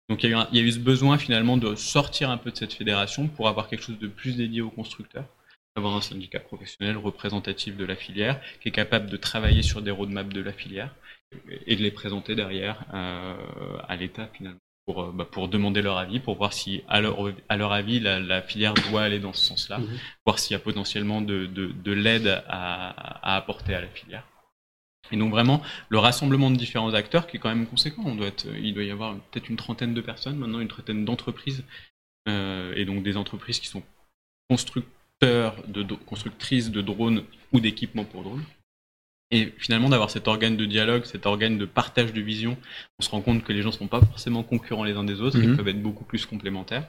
Donc 0.08 0.22
il 0.22 0.30
y, 0.30 0.34
a 0.34 0.62
eu 0.62 0.72
ce 0.72 0.78
besoin 0.78 1.16
finalement 1.16 1.56
de 1.56 1.74
sortir 1.76 2.28
un 2.28 2.36
peu 2.36 2.50
de 2.50 2.56
cette 2.56 2.74
fédération 2.74 3.26
pour 3.26 3.48
avoir 3.48 3.68
quelque 3.68 3.82
chose 3.82 3.98
de 3.98 4.06
plus 4.06 4.36
dédié 4.36 4.60
aux 4.60 4.70
constructeurs, 4.70 5.24
avoir 5.76 5.96
un 5.96 6.02
syndicat 6.02 6.40
professionnel 6.40 6.98
représentatif 6.98 7.76
de 7.76 7.86
la 7.86 7.96
filière 7.96 8.38
qui 8.60 8.68
est 8.68 8.72
capable 8.72 9.08
de 9.08 9.16
travailler 9.16 9.62
sur 9.62 9.80
des 9.80 9.90
roadmaps 9.90 10.34
de 10.34 10.42
la 10.42 10.52
filière 10.52 10.94
et 11.66 11.74
de 11.74 11.82
les 11.82 11.90
présenter 11.90 12.34
derrière 12.34 12.84
euh, 12.92 13.78
à 13.88 13.96
l'État 13.96 14.28
finalement 14.34 14.58
pour, 14.86 15.02
euh, 15.02 15.12
bah, 15.12 15.24
pour 15.24 15.48
demander 15.48 15.82
leur 15.82 15.98
avis, 15.98 16.20
pour 16.20 16.36
voir 16.36 16.52
si 16.52 16.82
à 16.88 17.00
leur, 17.00 17.18
à 17.48 17.56
leur 17.56 17.72
avis 17.72 18.00
la, 18.00 18.42
filière 18.42 18.74
doit 18.74 19.02
aller 19.02 19.18
dans 19.18 19.32
ce 19.32 19.44
sens-là, 19.44 19.78
mmh 19.78 19.86
voir 20.26 20.38
s'il 20.38 20.52
y 20.52 20.56
a 20.56 20.60
potentiellement 20.60 21.20
de, 21.20 21.46
de, 21.46 21.92
l'aide 21.92 22.42
à, 22.48 22.90
à 23.32 23.36
apporter 23.36 23.74
à 23.74 23.80
la 23.80 23.88
filière. 23.88 24.24
Et 25.12 25.16
donc 25.16 25.30
vraiment, 25.30 25.62
le 25.88 25.98
rassemblement 25.98 26.50
de 26.50 26.56
différents 26.56 26.94
acteurs 26.94 27.26
qui 27.26 27.36
est 27.36 27.40
quand 27.40 27.48
même 27.48 27.66
conséquent. 27.66 28.02
On 28.06 28.14
doit 28.14 28.28
être, 28.28 28.46
il 28.56 28.74
doit 28.74 28.84
y 28.84 28.90
avoir 28.90 29.14
peut-être 29.30 29.48
une 29.48 29.56
trentaine 29.56 29.94
de 29.94 30.00
personnes, 30.00 30.36
maintenant 30.36 30.60
une 30.60 30.68
trentaine 30.68 31.04
d'entreprises, 31.04 31.64
euh, 32.28 32.72
et 32.74 32.84
donc 32.84 33.02
des 33.02 33.16
entreprises 33.16 33.60
qui 33.60 33.68
sont 33.68 33.82
constructeurs, 34.48 35.56
de, 35.68 35.82
constructrices 35.94 36.70
de 36.70 36.80
drones 36.80 37.24
ou 37.52 37.60
d'équipements 37.60 38.04
pour 38.04 38.22
drones. 38.22 38.44
Et 39.30 39.52
finalement, 39.58 39.88
d'avoir 39.88 40.10
cet 40.10 40.28
organe 40.28 40.56
de 40.56 40.64
dialogue, 40.64 41.04
cet 41.04 41.26
organe 41.26 41.58
de 41.58 41.64
partage 41.64 42.12
de 42.12 42.20
vision, 42.20 42.56
on 42.98 43.02
se 43.02 43.10
rend 43.10 43.20
compte 43.20 43.42
que 43.42 43.52
les 43.52 43.62
gens 43.62 43.70
ne 43.70 43.74
sont 43.74 43.88
pas 43.88 44.00
forcément 44.00 44.42
concurrents 44.42 44.84
les 44.84 44.94
uns 44.94 45.04
des 45.04 45.20
autres, 45.20 45.38
ils 45.38 45.48
mhm. 45.48 45.56
peuvent 45.56 45.68
être 45.68 45.82
beaucoup 45.82 46.04
plus 46.04 46.26
complémentaires. 46.26 46.88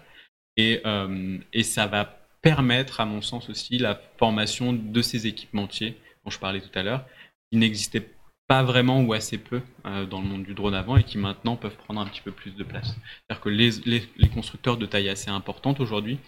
Et, 0.58 0.82
euh, 0.86 1.38
et 1.54 1.64
ça 1.64 1.88
va 1.88 2.20
permettre, 2.42 3.00
à 3.00 3.06
mon 3.06 3.22
sens 3.22 3.50
aussi, 3.50 3.78
la 3.78 4.00
formation 4.18 4.74
de 4.74 5.02
ces 5.02 5.28
équipementiers 5.28 5.98
dont 6.24 6.32
je 6.32 6.40
parlais 6.40 6.62
tout 6.62 6.78
à 6.78 6.84
l'heure, 6.84 7.06
qui 7.52 7.58
n'existaient 7.58 8.10
pas 8.48 8.64
vraiment 8.64 9.02
ou 9.02 9.14
assez 9.14 9.38
peu 9.38 9.62
euh, 9.86 10.06
dans 10.06 10.22
le 10.22 10.28
monde 10.28 10.44
du 10.44 10.54
drone 10.54 10.76
avant 10.76 10.98
et 10.98 11.04
qui 11.04 11.18
maintenant 11.18 11.56
peuvent 11.56 11.76
prendre 11.76 12.00
un 12.02 12.06
petit 12.06 12.22
peu 12.22 12.32
plus 12.32 12.56
de 12.56 12.64
place. 12.64 12.88
C'est-à-dire 12.88 13.42
que 13.42 13.50
les, 13.50 13.72
les, 14.18 14.30
constructeurs 14.30 14.78
de 14.78 14.86
taille 14.86 15.10
assez 15.10 15.30
importante 15.30 15.80
aujourd'hui 15.80 16.20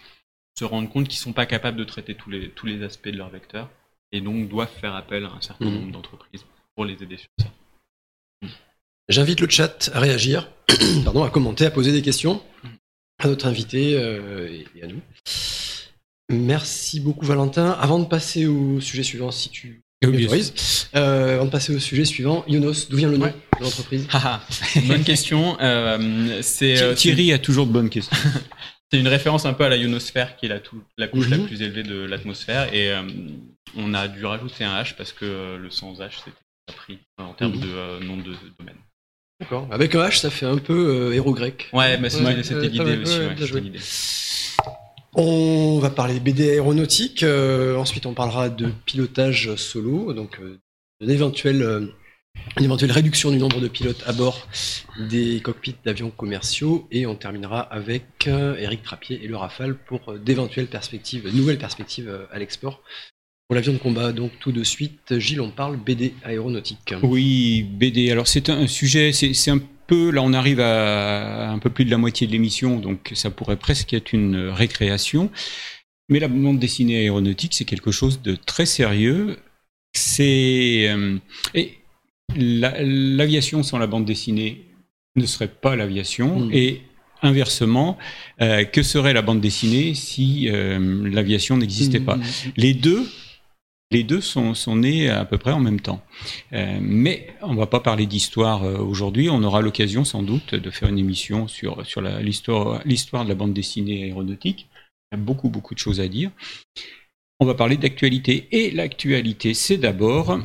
se 0.58 0.66
rendent 0.66 0.90
compte 0.90 1.08
qu'ils 1.08 1.20
ne 1.20 1.24
sont 1.24 1.34
pas 1.34 1.46
capables 1.46 1.78
de 1.78 1.84
traiter 1.84 2.16
tous 2.16 2.32
les, 2.32 2.50
tous 2.50 2.66
les 2.66 2.82
aspects 2.84 3.10
de 3.10 3.18
leur 3.18 3.30
vecteur 3.30 3.70
et 4.12 4.22
donc 4.22 4.48
doivent 4.48 4.74
faire 4.80 4.96
appel 4.96 5.26
à 5.26 5.30
un 5.30 5.42
certain 5.42 5.66
mmh. 5.66 5.74
nombre 5.74 5.92
d'entreprises 5.92 6.46
pour 6.76 6.86
les 6.86 7.02
aider 7.02 7.18
sur 7.18 7.30
ça. 7.40 7.48
J'invite 9.10 9.40
le 9.40 9.50
chat 9.50 9.90
à 9.94 10.00
réagir, 10.00 10.50
pardon, 11.04 11.24
à 11.24 11.30
commenter, 11.30 11.66
à 11.66 11.72
poser 11.72 11.92
des 11.92 12.02
questions 12.02 12.42
à 13.20 13.28
notre 13.28 13.48
invité 13.48 13.96
euh, 13.96 14.64
et 14.76 14.84
à 14.84 14.88
nous. 14.88 15.02
Merci 16.30 17.00
beaucoup 17.00 17.26
Valentin. 17.26 17.72
Avant 17.72 18.00
de 18.00 18.06
passer 18.06 18.46
au 18.46 18.82
sujet 18.82 19.04
suivant, 19.04 19.32
si 19.32 19.50
tu 19.50 19.82
euh, 20.04 21.36
avant 21.36 21.46
de 21.46 21.50
passer 21.50 21.76
au 21.76 21.80
sujet 21.80 22.06
suivant, 22.06 22.44
Yonos, 22.48 22.88
d'où 22.88 22.98
vient 22.98 23.10
le 23.10 23.18
nom 23.18 23.26
de 23.26 23.64
l'entreprise 23.64 24.08
Bonne 24.88 25.04
question. 25.04 25.58
Euh, 25.60 26.40
c'est 26.44 26.80
euh, 26.82 26.94
Thierry 26.94 27.34
a 27.34 27.40
toujours 27.40 27.66
de 27.66 27.72
bonnes 27.72 27.90
questions. 27.90 28.16
c'est 28.92 29.00
une 29.00 29.08
référence 29.08 29.46
un 29.46 29.54
peu 29.54 29.66
à 29.66 29.70
la 29.70 29.78
ionosphère, 29.78 30.36
qui 30.38 30.46
est 30.46 30.50
la, 30.50 30.60
la 30.98 31.08
couche 31.08 31.30
la 31.30 31.38
mhm. 31.38 31.48
plus 31.48 31.62
élevée 31.62 31.84
de 31.84 32.04
l'atmosphère, 32.06 32.74
et 32.74 32.94
on 33.76 33.94
a 33.94 34.08
dû 34.08 34.26
rajouter 34.26 34.64
un 34.64 34.82
H 34.82 34.96
parce 34.96 35.12
que 35.12 35.58
le 35.58 35.70
sans 35.70 36.00
H 36.00 36.24
c'était 36.24 36.76
pris 36.76 37.00
en 37.18 37.34
termes 37.34 37.56
mhm. 37.56 37.62
de 37.62 38.06
nom 38.06 38.18
de 38.18 38.34
domaine. 38.60 38.78
D'accord. 39.40 39.68
Avec 39.72 39.94
un 39.94 40.08
H, 40.08 40.20
ça 40.20 40.30
fait 40.30 40.46
un 40.46 40.58
peu 40.58 41.14
héros 41.14 41.34
grec. 41.34 41.70
Ouais, 41.74 41.98
mais 42.00 42.10
c'était 42.10 42.70
l'idée 42.70 42.98
aussi. 42.98 44.56
On 45.20 45.80
va 45.80 45.90
parler 45.90 46.20
BD 46.20 46.52
aéronautique, 46.52 47.24
euh, 47.24 47.76
ensuite 47.76 48.06
on 48.06 48.14
parlera 48.14 48.50
de 48.50 48.70
pilotage 48.86 49.56
solo, 49.56 50.14
donc 50.14 50.40
euh, 50.40 50.60
d'une 51.02 51.10
éventuelle, 51.10 51.90
euh, 52.60 52.64
éventuelle, 52.64 52.92
réduction 52.92 53.32
du 53.32 53.38
nombre 53.38 53.60
de 53.60 53.68
pilotes 53.68 54.04
à 54.06 54.14
bord 54.14 54.48
des 55.00 55.40
cockpits 55.42 55.76
d'avions 55.86 56.12
commerciaux, 56.12 56.88
et 56.92 57.06
on 57.06 57.16
terminera 57.16 57.62
avec 57.62 58.28
Eric 58.28 58.84
Trappier 58.84 59.24
et 59.24 59.28
le 59.28 59.38
Rafale 59.38 59.76
pour 59.76 60.14
d'éventuelles 60.18 60.68
perspectives, 60.68 61.28
nouvelles 61.34 61.60
perspectives 61.60 62.28
à 62.32 62.40
l'export. 62.40 62.82
Pour 63.48 63.56
l'avion 63.56 63.74
de 63.74 63.78
combat, 63.78 64.12
donc 64.12 64.32
tout 64.40 64.52
de 64.52 64.64
suite, 64.64 65.20
Gilles, 65.20 65.40
on 65.40 65.52
parle 65.52 65.78
BD 65.78 66.14
aéronautique. 66.24 66.94
Oui, 67.02 67.64
BD. 67.64 68.12
Alors 68.12 68.28
c'est 68.28 68.50
un 68.50 68.68
sujet, 68.68 69.14
c'est 69.14 69.52
un 69.52 69.60
là 69.96 70.22
on 70.22 70.34
arrive 70.34 70.60
à 70.60 71.50
un 71.50 71.60
peu 71.60 71.70
plus 71.70 71.86
de 71.86 71.92
la 71.92 71.98
moitié 71.98 72.28
de 72.28 72.32
l'émission, 72.32 72.80
donc 72.80 73.12
ça 73.14 73.30
pourrait 73.30 73.58
presque 73.58 73.94
être 73.94 74.14
une 74.14 74.50
récréation. 74.50 75.30
Mais 76.10 76.20
la 76.20 76.28
bande 76.28 76.60
dessinée 76.60 77.00
aéronautique, 77.00 77.54
c'est 77.54 77.66
quelque 77.66 77.92
chose 77.92 78.22
de 78.22 78.36
très 78.36 78.66
sérieux. 78.66 79.38
C'est 79.94 80.88
euh, 80.90 81.18
et 81.54 81.78
l'aviation 82.38 83.64
sans 83.64 83.78
la 83.78 83.88
bande 83.88 84.06
dessinée 84.06 84.68
ne 85.16 85.26
serait 85.26 85.48
pas 85.48 85.76
l'aviation 85.76 86.40
hmm. 86.40 86.52
et 86.54 86.82
inversement, 87.22 87.98
euh, 88.42 88.64
que 88.64 88.84
serait 88.84 89.14
la 89.14 89.22
bande 89.22 89.42
dessinée 89.42 89.94
si 89.96 90.50
euh, 90.50 91.10
l'aviation 91.10 91.58
n'existait 91.58 92.00
hmm. 92.00 92.06
pas? 92.06 92.18
Les 92.56 92.74
deux 92.74 93.08
les 93.90 94.04
deux 94.04 94.20
sont, 94.20 94.54
nés 94.76 95.10
à 95.10 95.24
peu 95.24 95.38
près 95.38 95.54
en 95.54 95.62
même 95.62 95.80
temps. 95.80 96.04
Euh, 96.52 96.78
mais 96.82 97.34
on 97.42 97.54
ne 97.54 97.58
va 97.58 97.68
pas 97.68 97.80
parler 97.80 98.06
d'histoire 98.06 98.64
aujourd'hui. 98.64 99.30
On 99.30 99.42
aura 99.44 99.62
l'occasion 99.62 100.04
sans 100.04 100.24
doute 100.24 100.56
de 100.56 100.70
faire 100.72 100.90
une 100.90 101.00
émission 101.00 101.48
sur, 101.48 101.86
sur 101.86 102.02
l'histoire 102.02 102.84
de 103.24 103.30
la 103.30 103.36
bande 103.36 103.54
dessinée 103.54 104.04
aéronautique. 104.04 104.68
Il 105.10 105.18
y 105.18 105.22
a 105.22 105.24
beaucoup, 105.24 105.48
beaucoup 105.48 105.74
de 105.74 105.80
choses 105.80 106.02
à 106.02 106.10
dire. 106.10 106.32
On 107.40 107.46
va 107.46 107.54
parler 107.54 107.78
d'actualité. 107.78 108.50
Et 108.52 108.72
l'actualité, 108.72 109.54
c'est 109.54 109.78
d'abord... 109.78 110.38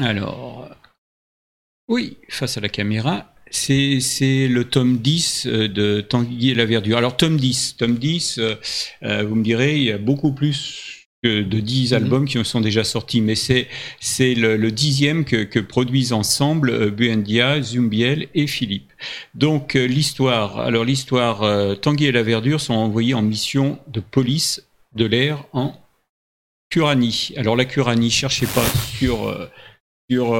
Alors... 0.00 0.68
Oui, 1.88 2.18
face 2.28 2.56
à 2.56 2.60
la 2.60 2.68
caméra, 2.68 3.34
c'est 3.50 4.48
le 4.48 4.62
tome 4.64 4.98
10 4.98 5.46
euh, 5.46 5.68
de 5.68 6.00
Tanguy 6.00 6.50
et 6.50 6.54
la 6.54 6.64
Verdure. 6.64 6.96
Alors 6.98 7.16
tome 7.16 7.36
10, 7.36 7.76
tome 7.76 7.96
10, 7.96 8.40
vous 9.02 9.34
me 9.34 9.42
direz, 9.42 9.76
il 9.76 9.84
y 9.84 9.92
a 9.92 9.98
beaucoup 9.98 10.32
plus 10.32 10.94
de 11.24 11.60
10 11.60 11.92
mhm. 11.92 11.96
albums 11.96 12.24
qui 12.26 12.42
sont 12.44 12.60
déjà 12.60 12.84
sortis, 12.84 13.20
mais 13.20 13.34
c'est 13.34 13.68
c'est 14.00 14.34
le, 14.34 14.70
dixième 14.70 15.24
que, 15.24 15.44
que, 15.44 15.58
produisent 15.58 16.12
ensemble 16.12 16.70
euh, 16.70 16.90
Buendia, 16.90 17.62
Zumbiel 17.62 18.28
et 18.34 18.46
Philippe. 18.46 18.92
Donc 19.34 19.76
euh, 19.76 19.86
l'histoire, 19.86 20.58
alors 20.58 20.84
l'histoire, 20.84 21.42
euh, 21.42 21.74
Tanguy 21.74 22.06
et 22.06 22.12
la 22.12 22.22
Verdure 22.22 22.60
sont 22.60 22.74
envoyés 22.74 23.14
en 23.14 23.22
mission 23.22 23.78
de 23.88 24.00
police 24.00 24.66
de 24.94 25.06
l'air 25.06 25.44
en 25.52 25.74
Curanie. 26.70 27.32
Alors 27.36 27.56
la 27.56 27.64
Curanie, 27.64 28.10
cherchez 28.10 28.46
pas 28.46 28.64
sur 28.98 29.48
sur, 30.10 30.36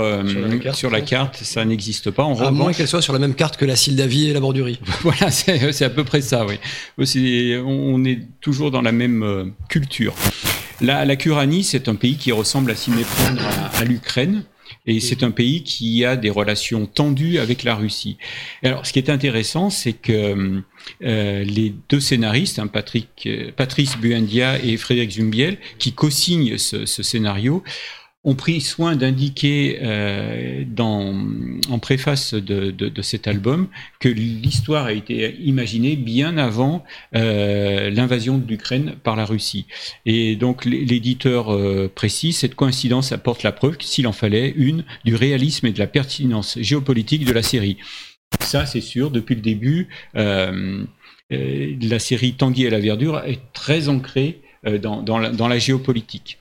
sur, 0.75 0.91
la, 0.91 1.01
carte, 1.01 1.37
ça 1.37 1.65
n'existe 1.65 2.11
pas. 2.11 2.23
En 2.23 2.39
à 2.39 2.51
moins 2.51 2.73
qu'elle 2.73 2.89
soit 2.89 3.01
sur 3.01 3.13
la 3.13 3.19
même 3.19 3.35
carte 3.35 3.57
que 3.57 3.65
la 3.65 3.77
Sildavie 3.77 4.29
et 4.29 4.33
la 4.33 4.41
Bordurie. 4.41 4.79
voilà, 5.03 5.31
c'est 5.31 5.83
à 5.83 5.91
peu 5.91 6.05
près 6.05 6.21
ça, 6.21 6.47
oui. 6.47 6.59
on 7.65 8.05
est 8.05 8.21
toujours 8.41 8.71
dans 8.71 8.83
la 8.83 8.93
même 8.93 9.55
culture. 9.69 10.15
La, 10.81 11.05
la 11.05 11.17
Curanie, 11.17 11.65
c'est 11.65 11.89
un 11.89 11.95
pays 11.95 12.17
qui 12.17 12.33
ressemble 12.33 12.71
à 12.71 12.75
s'y 12.75 12.91
méprendre 12.91 13.43
à, 13.75 13.85
l'Ukraine. 13.85 14.45
Et 14.87 15.01
c'est 15.01 15.23
un 15.23 15.31
pays 15.31 15.63
qui 15.63 16.05
a 16.05 16.17
des 16.17 16.31
relations 16.31 16.87
tendues 16.87 17.39
avec 17.39 17.65
la 17.65 17.75
Russie. 17.75 18.19
alors, 18.63 18.85
ce 18.85 18.93
qui 18.93 18.99
est 18.99 19.09
intéressant, 19.09 19.71
c'est 19.71 19.93
que 19.93 20.63
euh, 21.03 21.45
les 21.45 21.75
deux 21.89 22.01
scénaristes, 22.01 22.59
hein, 22.59 22.67
Patrick, 22.67 23.09
euh, 23.27 23.51
Patrice 23.55 23.97
Buendia 23.97 24.59
et 24.63 24.77
Frédéric 24.77 25.13
Zumbiel, 25.13 25.59
qui 25.79 25.93
co-signent 25.93 26.59
ce, 26.59 26.85
ce 26.85 27.03
scénario, 27.03 27.63
ont 28.25 28.35
pris 28.35 28.63
soin 28.63 28.97
d'indiquer 28.97 29.79
euh, 29.83 30.65
dans, 30.67 31.15
en 31.69 31.79
préface 31.79 32.33
de, 32.33 32.71
de, 32.71 32.89
de 32.89 33.03
cet 33.03 33.29
album 33.29 33.69
que 34.01 34.09
l'histoire 34.09 34.87
a 34.87 34.93
été 34.93 35.37
imaginée 35.41 35.95
bien 35.95 36.39
avant 36.39 36.85
euh, 37.15 37.91
l'invasion 37.91 38.39
de 38.39 38.47
l'Ukraine 38.47 38.95
par 39.03 39.15
la 39.15 39.27
Russie. 39.27 39.67
Et 40.07 40.37
donc 40.37 40.65
l'éditeur 40.65 41.53
euh, 41.53 41.91
précise, 41.95 42.39
cette 42.39 42.55
coïncidence 42.55 43.13
apporte 43.13 43.43
la 43.43 43.53
preuve, 43.53 43.77
s'il 43.81 44.07
en 44.07 44.13
fallait, 44.13 44.55
une, 44.57 44.85
du 45.05 45.15
réalisme 45.15 45.67
et 45.67 45.73
de 45.73 45.79
la 45.79 45.87
pertinence 45.87 46.59
géopolitique 46.59 47.27
de 47.27 47.33
la 47.33 47.43
série. 47.43 47.77
Ça, 48.41 48.65
c'est 48.65 48.81
sûr, 48.81 49.11
depuis 49.11 49.35
le 49.35 49.43
début, 49.43 49.89
euh, 50.17 50.83
euh, 51.33 51.77
la 51.83 51.99
série 51.99 52.33
Tanguy 52.33 52.65
et 52.65 52.71
la 52.71 52.81
Verdure 52.81 53.23
est 53.27 53.53
très 53.53 53.89
ancrée 53.89 54.41
dans, 54.81 55.03
dans, 55.03 55.19
la, 55.19 55.29
dans 55.29 55.47
la 55.47 55.59
géopolitique. 55.59 56.39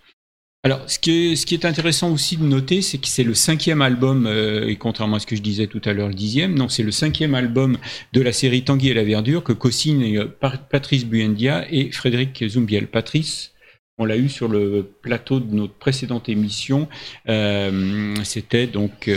Alors, 0.65 0.89
ce 0.89 0.97
qui, 0.97 1.33
est, 1.33 1.35
ce 1.35 1.45
qui 1.45 1.55
est 1.55 1.65
intéressant 1.65 2.09
aussi 2.13 2.37
de 2.37 2.45
noter, 2.45 2.81
c'est 2.81 2.97
que 2.97 3.07
c'est 3.07 3.25
le 3.25 3.33
cinquième 3.33 3.81
album, 3.81 4.25
euh, 4.25 4.65
et 4.69 4.77
contrairement 4.77 5.17
à 5.17 5.19
ce 5.19 5.27
que 5.27 5.35
je 5.35 5.41
disais 5.41 5.67
tout 5.67 5.81
à 5.83 5.91
l'heure, 5.91 6.07
le 6.07 6.13
dixième, 6.13 6.55
non, 6.55 6.69
c'est 6.69 6.83
le 6.83 6.91
cinquième 6.91 7.35
album 7.35 7.77
de 8.13 8.21
la 8.21 8.31
série 8.31 8.63
Tanguy 8.63 8.87
et 8.87 8.93
la 8.93 9.03
Verdure 9.03 9.43
que 9.43 9.51
co-signent 9.51 10.17
euh, 10.17 10.37
Patrice 10.69 11.05
Buendia 11.05 11.65
et 11.69 11.91
Frédéric 11.91 12.45
Zumbiel. 12.47 12.87
Patrice, 12.87 13.51
on 13.97 14.05
l'a 14.05 14.15
eu 14.15 14.29
sur 14.29 14.47
le 14.47 14.89
plateau 15.01 15.41
de 15.41 15.53
notre 15.53 15.73
précédente 15.73 16.29
émission. 16.29 16.87
Euh, 17.27 18.15
c'était 18.23 18.65
donc 18.65 19.11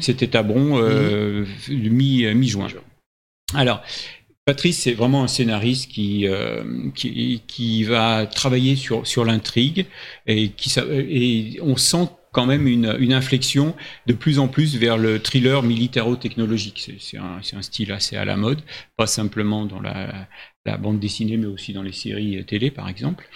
c'était 0.00 0.26
Tabron, 0.26 0.82
mhm. 0.82 1.46
mi 1.68 2.26
mi 2.34 2.48
juin. 2.48 2.66
Alors 3.54 3.82
Patrice, 4.46 4.82
c'est 4.82 4.92
vraiment 4.92 5.24
un 5.24 5.26
scénariste 5.26 5.90
qui, 5.90 6.28
euh, 6.28 6.62
qui, 6.94 7.42
qui, 7.48 7.82
va 7.82 8.26
travailler 8.26 8.76
sur, 8.76 9.04
sur 9.04 9.24
l'intrigue 9.24 9.86
et, 10.28 10.50
qui, 10.50 10.72
et 10.78 11.58
on 11.62 11.76
sent 11.76 12.08
quand 12.30 12.46
même 12.46 12.68
une, 12.68 12.96
une, 13.00 13.12
inflexion 13.12 13.74
de 14.06 14.12
plus 14.12 14.38
en 14.38 14.46
plus 14.46 14.76
vers 14.76 14.98
le 14.98 15.18
thriller 15.20 15.64
militaro-technologique. 15.64 16.92
C'est 17.00 17.16
un, 17.18 17.40
un, 17.40 17.62
style 17.62 17.90
assez 17.90 18.14
à 18.16 18.24
la 18.24 18.36
mode, 18.36 18.62
pas 18.96 19.08
simplement 19.08 19.66
dans 19.66 19.80
la, 19.80 20.28
la, 20.64 20.76
bande 20.76 21.00
dessinée, 21.00 21.38
mais 21.38 21.46
aussi 21.46 21.72
dans 21.72 21.82
les 21.82 21.90
séries 21.90 22.44
télé, 22.46 22.70
par 22.70 22.88
exemple. 22.88 23.28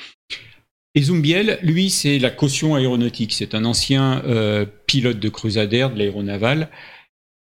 Et 0.94 1.02
Zumbiel, 1.02 1.58
lui, 1.62 1.90
c'est 1.90 2.20
la 2.20 2.30
caution 2.30 2.76
aéronautique. 2.76 3.32
C'est 3.32 3.56
un 3.56 3.64
ancien 3.64 4.22
euh, 4.26 4.64
pilote 4.86 5.18
de 5.18 5.28
Crusader 5.28 5.88
de 5.92 5.98
l'aéronaval 5.98 6.68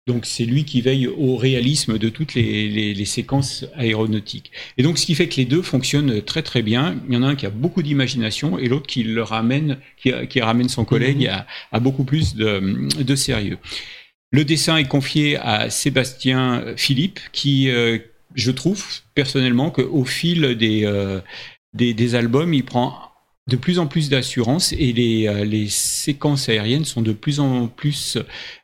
donc 0.10 0.26
c'est 0.26 0.44
lui 0.44 0.66
qui 0.66 0.82
veille 0.82 1.08
au 1.08 1.38
réalisme 1.38 2.00
de 2.00 2.10
toutes 2.10 2.34
les, 2.34 3.06
séquences 3.06 3.66
aéronautiques. 3.76 4.52
Et 4.78 4.84
donc 4.84 4.98
ce 4.98 5.06
qui 5.06 5.14
fait 5.14 5.28
que 5.30 5.36
les 5.36 5.46
deux 5.46 5.62
fonctionnent 5.62 6.24
très 6.24 6.42
très 6.42 6.64
bien. 6.64 7.00
Il 7.08 7.14
y 7.14 7.18
en 7.18 7.22
a 7.22 7.28
un 7.28 7.36
qui 7.36 7.46
a 7.46 7.52
beaucoup 7.52 7.84
d'imagination 7.84 8.58
et 8.58 8.68
l'autre 8.68 8.88
qui 8.88 9.04
le 9.04 9.22
ramène, 9.22 9.78
qui, 9.98 10.42
ramène 10.42 10.68
son 10.68 10.84
collègue 10.84 11.28
mhm. 11.28 11.46
à, 11.72 11.80
beaucoup 11.80 12.06
plus 12.06 12.36
de, 12.36 13.16
sérieux. 13.16 13.60
Le 14.32 14.44
dessin 14.44 14.78
est 14.78 14.88
confié 14.88 15.38
à 15.38 15.70
Sébastien 15.70 16.64
Philippe, 16.76 17.20
qui, 17.32 17.70
euh, 17.70 18.00
je 18.34 18.50
trouve 18.50 18.84
personnellement 19.14 19.70
qu'au 19.70 20.06
fil 20.06 20.56
des, 20.56 20.86
euh, 20.86 21.20
des, 21.74 21.94
des 21.94 22.16
albums, 22.16 22.54
il 22.54 22.66
prend 22.66 23.09
de 23.50 23.56
plus 23.56 23.80
en 23.80 23.88
plus 23.88 24.10
d'assurance 24.10 24.74
et 24.74 24.94
les, 24.94 25.28
euh, 25.28 25.44
les, 25.44 25.68
séquences 25.68 26.48
aériennes 26.48 26.86
sont 26.86 27.02
de 27.02 27.12
plus 27.12 27.40
en 27.40 27.68
plus 27.68 28.18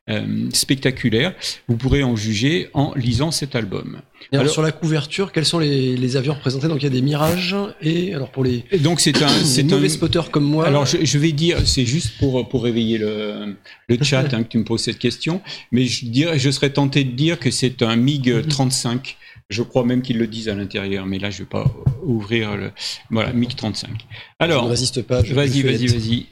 euh, 0.10 0.49
spectaculaires. 0.53 1.34
Vous 1.68 1.76
pourrez 1.76 2.03
en 2.03 2.16
juger 2.16 2.70
en 2.74 2.94
lisant 2.95 3.32
cet 3.32 3.56
album. 3.56 4.02
alors, 4.32 4.48
sur 4.48 4.62
la 4.62 4.72
couverture, 4.72 5.32
quels 5.32 5.45
sont 5.45 5.60
les, 5.60 5.98
les, 5.98 6.18
avions 6.18 6.36
représentés? 6.36 6.68
Donc 6.68 6.82
il 6.82 6.84
y 6.84 6.88
a 6.88 6.91
des 6.91 7.02
mirages 7.02 7.56
et 7.82 8.14
alors 8.14 8.32
pour 8.32 8.44
les 8.44 8.64
donc 8.80 8.99
c'est 8.99 9.22
un 9.24 9.28
c'est 9.44 9.64
mauvais 9.64 9.90
spotter 9.90 10.22
comme 10.32 10.45
moi. 10.45 10.68
Alors 10.68 10.86
je, 10.86 11.03
je 11.03 11.18
vais 11.18 11.32
dire 11.32 11.68
c'est 11.68 11.86
juste 11.86 12.18
pour 12.20 12.48
pour 12.48 12.64
réveiller 12.64 12.99
le, 12.99 13.56
le 13.88 14.03
chat 14.03 14.34
hein, 14.34 14.44
que 14.44 14.49
tu 14.49 14.60
me 14.60 14.64
poses 14.64 14.82
cette 14.82 14.99
question, 14.99 15.41
mais 15.72 15.86
je 15.86 16.06
dirais 16.06 16.38
je 16.38 16.49
serais 16.52 16.70
tenté 16.70 17.03
de 17.03 17.12
dire 17.12 17.40
que 17.40 17.49
c'est 17.49 17.82
un 17.82 17.95
MiG 17.95 18.48
35 18.48 19.18
je 19.50 19.62
crois 19.62 19.84
même 19.86 20.02
qu'ils 20.02 20.18
le 20.18 20.28
disent 20.28 20.50
à 20.50 20.56
l'intérieur, 20.56 21.06
mais 21.06 21.20
là, 21.20 21.30
je 21.30 21.40
vais 21.40 21.50
pas 21.50 21.66
ouvrir 22.04 22.58
le. 22.58 22.72
Voilà, 23.10 23.32
MiG 23.34 23.56
35. 23.56 24.06
Alors. 24.40 24.62
Je 24.62 24.66
ne 24.66 24.72
résiste 24.72 25.02
pas. 25.04 25.22
Vas-y, 25.22 25.62
vas-y, 25.62 25.88
vas-y. 25.88 26.26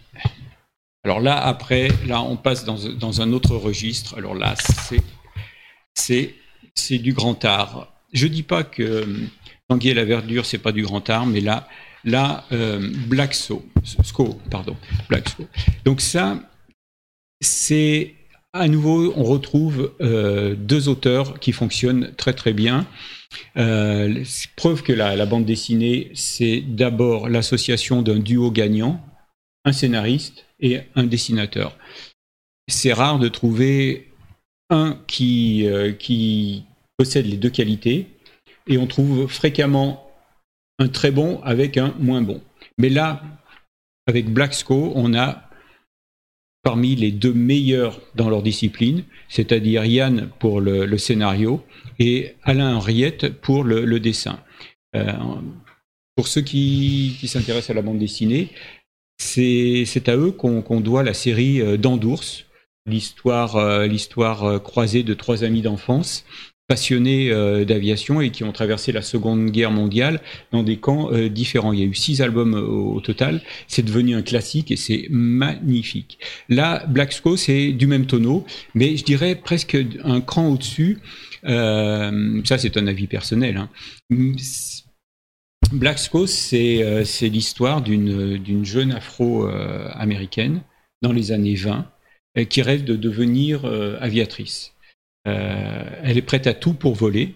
Alors 1.03 1.19
là, 1.19 1.37
après, 1.37 1.89
là, 2.07 2.21
on 2.21 2.37
passe 2.37 2.63
dans, 2.63 2.77
dans 2.97 3.21
un 3.21 3.33
autre 3.33 3.55
registre. 3.55 4.17
Alors 4.17 4.35
là, 4.35 4.55
c'est, 5.95 6.33
du 6.99 7.13
grand 7.13 7.43
art. 7.45 7.93
Je 8.13 8.27
dis 8.27 8.43
pas 8.43 8.63
que 8.63 8.83
euh, 8.83 9.05
Tanguy 9.67 9.89
et 9.89 9.93
la 9.93 10.05
verdure, 10.05 10.45
c'est 10.45 10.59
pas 10.59 10.71
du 10.71 10.83
grand 10.83 11.07
art, 11.09 11.25
mais 11.25 11.41
là, 11.41 11.67
là, 12.05 12.45
euh, 12.51 12.89
Black 13.07 13.33
Sco, 13.33 13.65
pardon, 14.49 14.77
Black 15.09 15.29
Sco. 15.29 15.45
Donc 15.83 15.99
ça, 15.99 16.39
c'est 17.41 18.15
à 18.53 18.67
nouveau, 18.67 19.13
on 19.15 19.23
retrouve 19.23 19.93
euh, 19.99 20.55
deux 20.55 20.87
auteurs 20.87 21.39
qui 21.39 21.51
fonctionnent 21.51 22.13
très 22.15 22.33
très 22.33 22.53
bien. 22.53 22.87
Euh, 23.57 24.23
preuve 24.55 24.83
que 24.83 24.93
la, 24.93 25.25
bande 25.25 25.45
dessinée, 25.45 26.11
c'est 26.13 26.61
d'abord 26.61 27.29
l'association 27.29 28.03
d'un 28.03 28.19
duo 28.19 28.51
gagnant, 28.51 29.03
un 29.65 29.73
scénariste 29.73 30.45
et 30.59 30.81
un 30.95 31.05
dessinateur. 31.05 31.75
C'est 32.67 32.93
rare 32.93 33.17
de 33.17 33.27
trouver 33.27 34.11
un 34.69 34.99
qui, 35.07 35.65
euh, 35.65 35.93
possède 36.95 37.25
les 37.25 37.37
deux 37.37 37.49
qualités, 37.49 38.07
et 38.67 38.77
on 38.77 38.85
trouve 38.85 39.27
fréquemment 39.27 40.11
un 40.77 40.87
très 40.87 41.09
bon 41.09 41.41
avec 41.41 41.77
un 41.77 41.95
moins 41.99 42.21
bon. 42.21 42.39
Mais 42.77 42.89
là, 42.89 43.23
avec 44.05 44.31
Blacksco, 44.31 44.93
on 44.95 45.15
a 45.15 45.49
parmi 46.63 46.95
les 46.95 47.11
deux 47.11 47.33
meilleurs 47.33 48.01
dans 48.15 48.29
leur 48.29 48.41
discipline, 48.41 49.03
c'est-à-dire 49.27 49.85
Yann 49.85 50.29
pour 50.39 50.61
le, 50.61 50.97
scénario 50.97 51.61
et 51.99 52.35
Alain 52.41 52.75
Henriette 52.75 53.29
pour 53.41 53.63
le, 53.63 53.99
dessin. 53.99 54.39
Euh, 54.95 55.11
pour 56.15 56.27
ceux 56.27 56.41
qui, 56.41 57.19
s'intéressent 57.27 57.71
à 57.71 57.73
la 57.73 57.81
bande 57.81 57.99
dessinée, 57.99 58.49
c'est 59.17 60.07
à 60.07 60.15
eux 60.15 60.31
qu'on 60.31 60.79
doit 60.79 61.03
la 61.03 61.13
série 61.13 61.61
euh, 61.61 61.77
d'Andours, 61.77 62.23
l'histoire 62.85 63.57
euh, 63.57 63.85
l'histoire 63.85 64.61
croisée 64.63 65.03
de 65.03 65.13
trois 65.13 65.43
amis 65.43 65.61
d'enfance 65.61 66.25
passionnés 66.67 67.29
euh, 67.29 67.65
d'aviation 67.65 68.21
et 68.21 68.29
qui 68.29 68.43
ont 68.43 68.51
traversé 68.51 68.91
la 68.91 69.01
Seconde 69.01 69.49
Guerre 69.51 69.71
mondiale 69.71 70.21
dans 70.51 70.63
des 70.63 70.77
camps 70.77 71.11
euh, 71.11 71.29
différents. 71.29 71.73
Il 71.73 71.79
y 71.79 71.83
a 71.83 71.85
eu 71.85 71.93
six 71.93 72.21
albums 72.21 72.53
au, 72.53 73.01
total. 73.01 73.41
C'est 73.67 73.83
devenu 73.83 74.15
un 74.15 74.21
classique 74.21 74.71
et 74.71 74.77
c'est 74.77 75.07
magnifique. 75.09 76.19
Là, 76.49 76.85
Black 76.87 77.11
Sco, 77.11 77.35
c'est 77.35 77.73
du 77.73 77.87
même 77.87 78.05
tonneau, 78.05 78.45
mais 78.75 78.95
je 78.95 79.03
dirais 79.03 79.35
presque 79.35 79.77
un 80.03 80.21
cran 80.21 80.47
au-dessus. 80.49 80.99
Euh, 81.45 82.41
ça, 82.45 82.57
c'est 82.57 82.77
un 82.77 82.87
avis 82.87 83.07
personnel. 83.07 83.57
Hein. 83.57 83.69
Black 85.71 85.99
Sco, 85.99 86.27
c'est 86.27 87.11
l'histoire 87.23 87.81
d'une 87.81 88.63
jeune 88.63 88.91
afro-américaine 88.93 90.61
dans 91.01 91.11
les 91.11 91.31
années 91.31 91.55
20 91.55 91.89
qui 92.49 92.61
rêve 92.61 92.83
de 92.83 92.95
devenir 92.95 93.65
aviatrice. 93.99 94.72
Euh, 95.27 95.83
elle 96.03 96.17
est 96.17 96.23
prête 96.23 96.47
à 96.47 96.53
tout 96.53 96.73
pour 96.73 96.95
voler. 96.95 97.35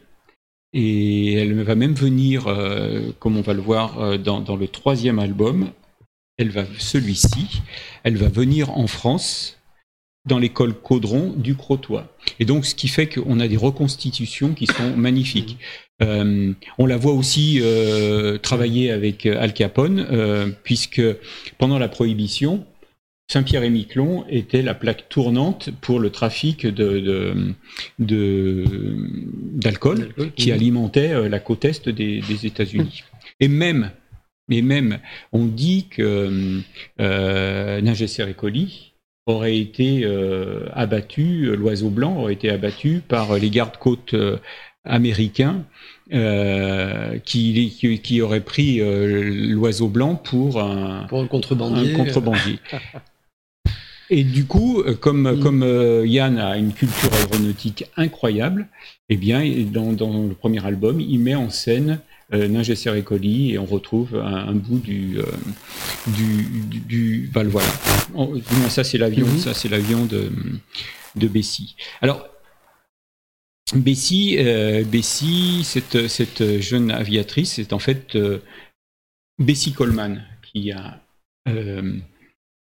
Et 0.74 1.34
elle 1.34 1.62
va 1.64 1.76
même 1.76 1.94
venir, 1.94 2.48
euh, 2.48 3.12
comme 3.20 3.38
on 3.38 3.42
va 3.42 3.54
le 3.54 3.62
voir 3.62 4.00
euh, 4.00 4.18
dans, 4.18 4.56
le 4.56 4.68
troisième 4.68 5.18
album, 5.18 5.72
celui-ci, 6.78 7.62
elle 8.04 8.18
va 8.18 8.28
venir 8.28 8.78
en 8.78 8.86
France 8.86 9.58
dans 10.26 10.38
l'école 10.38 10.74
Caudron 10.74 11.34
du 11.38 11.56
Crotoy. 11.56 12.04
Et 12.40 12.46
donc, 12.46 12.66
ce 12.66 12.76
qui 12.76 12.90
fait 12.90 13.08
qu'on 13.08 13.40
a 13.40 13.48
des 13.48 13.58
reconstitutions 13.58 14.54
qui 14.54 14.68
sont 14.68 14.96
magnifiques. 14.96 15.58
On 16.00 16.86
la 16.86 16.98
voit 16.98 17.14
aussi 17.14 17.62
travailler 18.44 18.92
avec 18.92 19.26
Al 19.26 19.54
Capone, 19.54 20.54
puisque 20.64 21.02
pendant 21.58 21.80
la 21.80 21.88
Prohibition, 21.88 22.66
Saint-Pierre 23.30 23.64
et 23.64 23.70
Miquelon 23.70 24.26
était 24.30 24.62
la 24.62 24.74
plaque 24.74 25.10
tournante 25.10 25.70
pour 25.82 26.00
le 26.00 26.12
trafic 26.12 26.66
de, 26.66 27.54
d'alcool 28.00 30.14
qui 30.36 30.52
alimentait 30.52 31.28
la 31.28 31.40
côte 31.40 31.66
est 31.66 31.90
des, 31.90 32.22
des 32.22 32.46
États-Unis. 32.46 33.04
Et 33.40 33.50
même 33.50 33.92
mais 34.48 34.62
même, 34.62 35.00
on 35.34 35.46
dit 35.46 35.88
que 35.90 36.62
euh, 37.02 37.82
Nagesser 37.82 38.24
aurait 39.26 39.58
été 39.58 40.06
euh, 40.06 40.70
abattu, 40.74 41.54
l'oiseau 41.56 41.90
blanc 41.90 42.18
aurait 42.18 42.34
été 42.34 42.50
abattu 42.50 43.02
par 43.06 43.38
les 43.38 43.50
gardes-côtes 43.50 44.14
euh, 44.14 44.38
américains 44.86 45.66
euh, 46.14 47.20
qui, 47.20 48.00
qui, 48.02 48.22
auraient 48.22 48.40
pris 48.40 48.80
l'oiseau 48.80 49.90
blanc 49.90 50.16
pour 50.16 50.62
un, 50.62 51.06
pour 51.10 51.20
un 51.20 51.28
contrebandier. 51.28 51.94
Un 51.94 51.98
contrebandier. 51.98 52.60
Et 54.10 54.24
du 54.24 54.46
coup, 54.46 54.84
comme, 55.00 55.32
mm. 55.32 55.40
comme 55.42 56.04
Yann 56.06 56.38
a 56.38 56.58
une 56.58 56.74
culture 56.74 57.14
aéronautique 57.14 57.86
incroyable, 57.98 58.68
eh 59.10 59.18
bien, 59.18 59.44
dans, 59.72 59.94
dans, 59.94 60.24
le 60.24 60.34
premier 60.34 60.66
album, 60.66 61.00
il 61.00 61.20
met 61.20 61.36
en 61.36 61.50
scène 61.50 62.00
euh, 62.34 62.50
Ningesser 62.50 62.98
et 62.98 63.04
colis 63.04 63.54
et 63.54 63.58
on 63.58 63.66
retrouve 63.66 64.16
un, 64.16 64.52
bout 64.52 64.80
du, 64.80 65.18
euh, 65.18 65.24
du, 66.08 66.44
du, 66.82 67.30
bah, 67.34 67.44
voilà. 67.46 67.70
ça 68.68 68.84
c'est 68.84 68.98
l'avion, 68.98 69.26
mhm. 69.26 69.38
ça 69.38 69.54
c'est 69.54 69.70
l'avion 69.70 70.06
de, 70.06 70.30
de 71.16 71.28
Bessie. 71.30 71.78
Alors 72.02 72.28
Bessie, 73.74 74.36
euh, 74.40 74.84
Bessie 74.84 75.62
cette, 75.64 76.10
cette 76.10 76.60
jeune 76.60 76.92
aviatrice, 76.92 77.54
c'est 77.54 77.72
en 77.72 77.80
fait 77.80 78.18
Bessie 79.40 79.72
Coleman 79.72 80.22
qui 80.52 80.74
a 80.74 81.02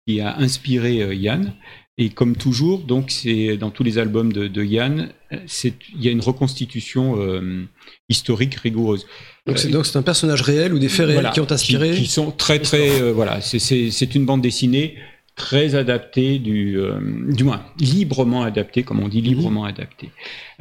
qui 0.08 0.22
a 0.22 0.38
inspiré 0.38 1.16
Yann. 1.16 1.54
Et 2.00 2.10
comme 2.10 2.36
toujours, 2.36 2.80
donc 2.80 3.12
c'est 3.12 3.56
dans 3.56 3.70
tous 3.70 3.84
les 3.84 4.00
albums 4.00 4.34
de, 4.34 4.48
de 4.48 4.64
Yann, 4.64 5.10
il 5.32 6.04
y 6.04 6.08
a 6.08 6.12
une 6.12 6.22
reconstitution 6.22 7.18
historique 8.10 8.56
rigoureuse. 8.56 9.06
Donc 9.46 9.86
c'est 9.86 9.98
un 9.98 10.04
personnage 10.04 10.42
réel 10.42 10.74
ou 10.74 10.80
des 10.80 10.90
faits 10.90 11.08
réels 11.08 11.30
qui 11.34 11.42
ont 11.42 11.52
inspiré 11.52 11.92
qui, 11.92 12.06
sont 12.06 12.32
très 12.32 12.60
très 12.60 13.02
euh, 13.02 13.12
voilà 13.12 13.42
c'est 13.42 14.16
une 14.16 14.26
bande 14.26 14.42
dessinée 14.42 14.96
très 15.36 15.76
adaptée 15.76 16.40
du 16.40 16.78
euh, 16.78 17.00
du 17.30 17.44
moins 17.44 17.66
librement 17.78 18.44
adaptée 18.44 18.84
comme 18.84 19.02
on 19.02 19.10
dit 19.10 19.22
librement 19.22 19.66
adaptée. 19.66 20.12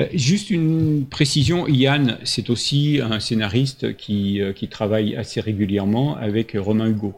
Euh, 0.01 0.06
juste 0.14 0.51
une 0.51 1.06
précision, 1.06 1.69
Yann 1.69 2.19
c'est 2.24 2.51
aussi 2.51 3.01
un 3.02 3.20
scénariste 3.20 3.97
qui 3.97 4.40
qui 4.56 4.66
travaille 4.66 5.14
assez 5.14 5.40
régulièrement 5.40 6.16
avec 6.16 6.56
Romain 6.59 6.89
Hugo. 6.89 7.14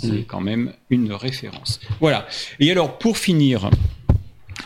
C'est 0.00 0.08
mhm. 0.08 0.24
quand 0.24 0.40
même 0.40 0.72
une 0.90 1.12
référence. 1.12 1.80
Voilà. 2.00 2.26
Et 2.60 2.70
alors 2.70 2.98
pour 2.98 3.18
finir, 3.18 3.70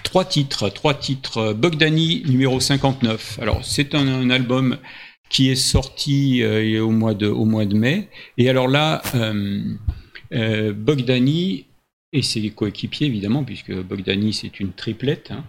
trois 0.03 0.25
titres, 0.25 0.69
trois 0.69 0.95
titres. 0.95 1.53
Bogdani 1.53 2.23
numéro 2.27 2.61
59. 2.61 3.39
Alors 3.41 3.65
c'est 3.65 3.95
un 3.95 4.31
album 4.31 4.79
qui 5.33 5.49
est 5.49 5.57
sorti 5.57 6.43
euh, 6.43 6.81
au, 6.83 6.91
mois 6.91 7.15
de, 7.15 7.75
mai. 7.75 8.09
Et 8.37 8.51
alors 8.51 8.69
là, 8.69 9.01
euh, 9.15 9.63
euh, 10.35 10.73
Bogdani 10.75 11.65
et 12.13 12.21
ses 12.21 12.51
coéquipiers 12.51 13.07
évidemment, 13.07 13.43
puisque 13.43 13.73
Bogdani 13.73 14.35
c'est 14.35 14.61
une 14.61 14.73
triplette. 14.73 15.31
Hein. 15.33 15.45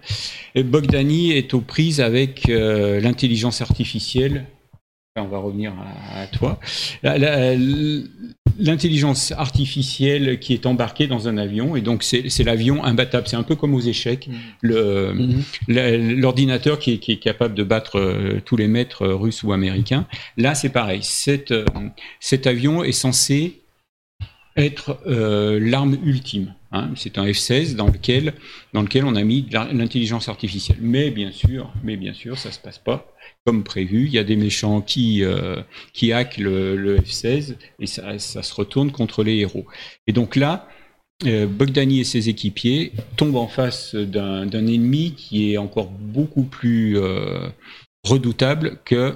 Bogdani 0.64 1.34
est 1.34 1.54
aux 1.54 1.60
prises 1.60 2.00
avec 2.00 2.48
l'intelligence 2.48 3.62
artificielle 3.62 4.46
on 5.16 5.28
va 5.28 5.38
revenir 5.38 5.74
à, 6.16 6.26
toi. 6.28 6.60
L'intelligence 8.60 9.32
artificielle 9.32 10.40
qui 10.40 10.54
est 10.54 10.66
embarquée 10.66 11.08
dans 11.08 11.28
un 11.28 11.38
avion, 11.38 11.76
et 11.76 11.82
donc 11.82 12.04
c'est 12.04 12.44
l'avion 12.44 12.84
imbattable. 12.84 13.28
C'est 13.28 13.36
un 13.36 13.44
peu 13.44 13.56
comme 13.56 13.76
aux 13.76 13.82
échecs. 13.82 14.28
Mm. 14.64 14.68
Mm-hmm. 14.68 16.16
L'ordinateur 16.20 16.80
qui, 16.80 16.94
est 16.94 17.20
capable 17.20 17.54
de 17.54 17.64
battre 17.64 18.00
euh, 18.00 18.42
tous 18.44 18.58
les 18.58 18.68
maîtres 18.68 19.04
euh, 19.04 19.16
russes 19.16 19.44
ou 19.44 19.54
américains. 19.54 20.08
Là, 20.38 20.56
c'est 20.56 20.70
pareil. 20.70 21.02
Euh, 21.28 21.66
cet 22.20 22.48
avion 22.48 22.84
est 22.84 22.92
censé 22.92 23.62
être 24.56 25.00
l'arme 25.06 25.98
ultime. 26.04 26.54
Hein. 26.72 26.90
C'est 26.96 27.18
un 27.18 27.26
F-16 27.26 27.76
dans 27.76 27.88
lequel, 27.88 28.34
dans 28.74 28.82
lequel 28.82 29.06
on 29.06 29.16
a 29.16 29.24
mis 29.24 29.48
l'intelligence 29.52 30.30
artificielle. 30.30 30.78
Mais 30.82 31.12
bien 31.12 31.32
sûr, 31.32 31.72
mais 31.84 31.98
bien 31.98 32.14
sûr, 32.14 32.38
ça 32.38 32.52
se 32.52 32.60
passe 32.60 32.78
pas 32.80 33.13
comme 33.46 33.64
prévu. 33.64 34.06
Il 34.06 34.14
y 34.14 34.18
a 34.18 34.24
des 34.24 34.36
méchants 34.36 34.82
qui, 34.82 35.24
euh, 35.24 35.62
qui 35.94 36.14
hackent 36.14 36.38
le, 36.38 36.98
F-16 37.00 37.56
et 37.80 37.88
ça, 37.88 38.18
se 38.18 38.54
retourne 38.54 38.92
contre 38.92 39.24
les 39.24 39.38
héros. 39.38 39.66
Et 40.08 40.14
donc 40.14 40.36
là, 40.36 40.68
euh, 41.26 41.46
Bogdani 41.46 42.00
et 42.00 42.04
ses 42.04 42.30
équipiers 42.30 42.94
tombent 43.18 43.36
en 43.36 43.48
face 43.48 43.96
d'un 43.96 44.50
ennemi 44.50 45.14
qui 45.16 45.54
est 45.54 45.58
encore 45.58 45.90
beaucoup 45.90 46.44
plus 46.44 46.98
euh, 46.98 47.50
redoutable 48.04 48.80
que, 48.86 49.16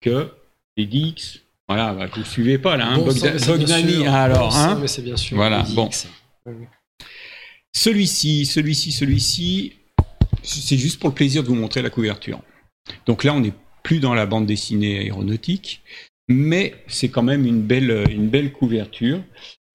que 0.00 0.30
les 0.76 0.86
Dix. 0.86 1.40
Voilà, 1.68 1.92
bah, 1.92 2.06
vous 2.12 2.20
ne 2.20 2.24
suivez 2.24 2.58
pas 2.58 2.76
là, 2.76 2.86
hein, 2.86 2.98
Bogdani. 2.98 4.06
alors, 4.06 4.56
hein, 4.56 4.78
mais 4.80 4.88
c'est 4.88 5.02
bien 5.02 5.16
sûr. 5.16 5.36
Voilà, 5.36 5.64
bon. 5.74 5.90
Celui-ci, 7.74 8.46
celui-ci, 8.46 8.90
celui-ci, 8.90 9.74
c'est 10.42 10.78
juste 10.78 10.98
pour 10.98 11.10
le 11.10 11.14
plaisir 11.14 11.42
de 11.42 11.48
vous 11.48 11.54
montrer 11.54 11.82
la 11.82 11.90
couverture. 11.90 12.40
Donc 13.06 13.24
là, 13.24 13.34
on 13.34 13.40
n'est 13.40 13.54
plus 13.82 14.00
dans 14.00 14.14
la 14.14 14.26
bande 14.26 14.46
dessinée 14.46 14.98
aéronautique, 14.98 15.82
mais 16.28 16.74
c'est 16.86 17.08
quand 17.08 17.22
même 17.22 17.46
une 17.46 17.62
belle, 17.62 18.04
une 18.10 18.28
belle 18.28 18.52
couverture. 18.52 19.22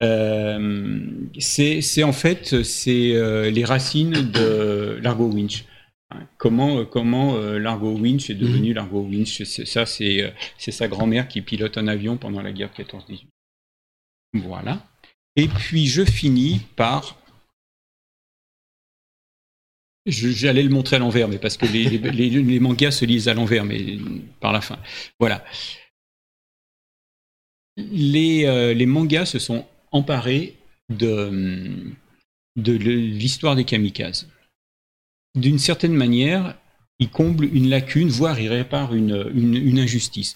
Euh, 0.04 1.00
c'est 1.40 2.04
en 2.04 2.12
fait 2.12 2.64
c'est 2.64 3.16
euh, 3.16 3.50
les 3.50 3.64
racines 3.64 4.32
de 4.32 5.00
Largo 5.02 5.28
Winch. 5.28 5.66
Comment, 6.38 6.86
comment 6.86 7.38
euh, 7.38 7.58
Largo 7.58 7.98
Winch 7.98 8.30
est 8.30 8.36
devenu 8.36 8.72
mmh. 8.72 8.76
Largo 8.76 9.02
Winch? 9.02 9.44
Ça, 9.44 9.86
c'est 9.88 10.34
sa 10.58 10.88
grand-mère 10.88 11.28
qui 11.28 11.42
pilote 11.42 11.78
un 11.78 11.88
avion 11.88 12.18
pendant 12.18 12.42
la 12.42 12.52
guerre 12.52 12.70
14-18. 12.78 13.26
Voilà. 14.34 14.86
Et 15.36 15.48
puis 15.48 15.88
je 15.88 16.06
finis 16.06 16.62
par 16.76 17.18
J'allais 20.06 20.64
le 20.64 20.70
montrer 20.70 20.98
à 20.98 21.00
l'envers, 21.00 21.30
mais 21.30 21.38
parce 21.38 21.56
que 21.56 21.66
les, 21.66 22.60
mangas 22.60 22.92
se 22.92 23.06
lisent 23.06 23.30
à 23.30 23.34
l'envers, 23.34 23.64
mais 23.64 23.98
par 24.42 24.52
la 24.52 24.60
fin. 24.60 24.78
Voilà. 25.20 25.46
Les, 27.78 28.46
euh, 28.46 28.86
mangas 28.86 29.26
se 29.26 29.40
sont 29.40 29.66
emparés 29.92 30.56
de, 30.90 31.94
l'histoire 32.56 33.56
des 33.56 33.64
kamikazes. 33.64 34.28
D'une 35.36 35.60
certaine 35.60 35.94
manière, 35.94 36.58
ils 37.00 37.10
comblent 37.10 37.46
une 37.46 37.70
lacune, 37.70 38.10
voire 38.10 38.40
ils 38.40 38.50
réparent 38.50 38.94
une, 38.94 39.32
une 39.34 39.80
injustice. 39.80 40.36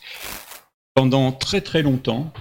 Pendant 0.95 1.31
très 1.33 1.61
très 1.61 1.83
longtemps, 1.83 2.33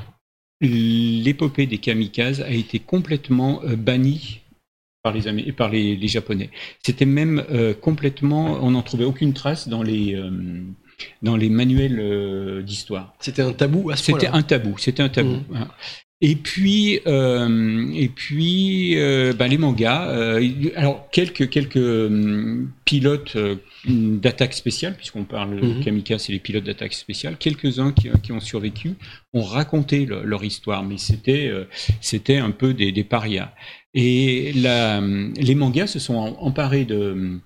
l'épopée 0.61 1.67
des 1.67 1.79
kamikazes 1.79 2.41
a 2.41 2.51
été 2.51 2.79
complètement 2.79 3.63
euh, 3.65 3.77
bannie 3.77 4.41
par 5.07 5.13
les, 5.13 5.53
par 5.53 5.69
les, 5.69 6.09
Japonais. 6.09 6.51
C'était 6.83 7.05
même 7.05 7.45
euh, 7.51 7.75
complètement, 7.75 8.59
on 8.63 8.73
n'en 8.73 8.83
trouvait 8.83 9.05
aucune 9.05 9.35
trace 9.35 9.69
dans 9.69 9.83
les, 9.83 10.15
euh, 10.15 10.31
dans 11.23 11.37
les 11.37 11.49
manuels 11.49 12.01
euh, 12.01 12.63
d'histoire. 12.63 13.15
C'était 13.21 13.43
un 13.43 13.53
tabou 13.53 13.91
à 13.91 13.97
ce 13.97 14.05
C'était 14.05 14.27
un 14.27 14.43
tabou, 14.43 14.77
c'était 14.79 15.03
un 15.03 15.09
tabou. 15.09 15.37
Mmh. 15.49 15.57
Hein. 15.57 15.69
Et 16.23 16.35
puis, 16.35 16.95
et 16.95 18.09
puis 18.09 18.97
ben, 19.39 19.49
les 19.49 19.59
mangas. 19.59 20.39
alors, 20.75 21.11
quelques, 21.11 21.51
quelques 21.51 21.77
hum, 21.77 22.71
pilotes 22.87 23.37
d'attaque 23.85 24.55
spéciale, 24.55 24.95
puisqu'on 24.97 25.25
parle 25.25 25.61
de 25.61 25.67
mmh. 25.67 25.85
kamikaze 25.85 26.31
et 26.31 26.33
les 26.33 26.39
pilotes 26.39 26.65
d'attaque 26.65 26.95
spéciale, 26.95 27.37
quelques-uns 27.37 27.93
qui, 27.93 28.09
qui, 28.23 28.33
ont 28.33 28.41
survécu 28.41 28.95
ont 29.35 29.43
raconté 29.43 30.07
leur 30.07 30.43
histoire, 30.43 30.85
mais 30.85 30.97
c'était 30.97 31.53
c'était 32.01 32.39
un 32.39 32.51
peu 32.51 32.73
des, 32.73 32.93
des 32.93 33.05
parias. 33.05 33.53
Et 33.99 34.53
les 34.53 35.55
mangas 35.55 35.87
se 35.87 35.99
sont 35.99 36.17
emparés 36.17 36.85
de, 36.85 37.41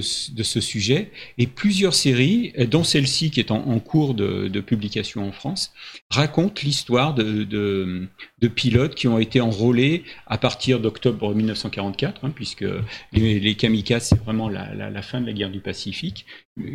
ce 0.00 0.60
sujet 0.60 1.10
et 1.38 1.48
plusieurs 1.48 1.94
séries, 1.94 2.52
dont 2.70 2.84
celle-ci 2.84 3.32
qui 3.32 3.40
est 3.40 3.50
en, 3.50 3.80
cours 3.80 4.14
de, 4.14 4.60
publication 4.60 5.26
en 5.26 5.32
France, 5.32 5.72
racontent 6.08 6.62
l'histoire 6.62 7.14
de, 7.14 8.06
pilotes 8.54 8.94
qui 8.94 9.08
ont 9.08 9.18
été 9.18 9.40
enrôlés 9.40 10.04
à 10.28 10.38
partir 10.38 10.78
d'octobre 10.78 11.34
1944, 11.34 12.24
hein, 12.24 12.30
puisque 12.32 12.64
les, 13.12 13.40
les 13.40 13.54
kamikazes, 13.56 14.10
c'est 14.10 14.22
vraiment 14.22 14.48
la, 14.48 15.02
fin 15.02 15.20
de 15.20 15.26
la 15.26 15.32
guerre 15.32 15.50
du 15.50 15.60
Pacifique, 15.60 16.26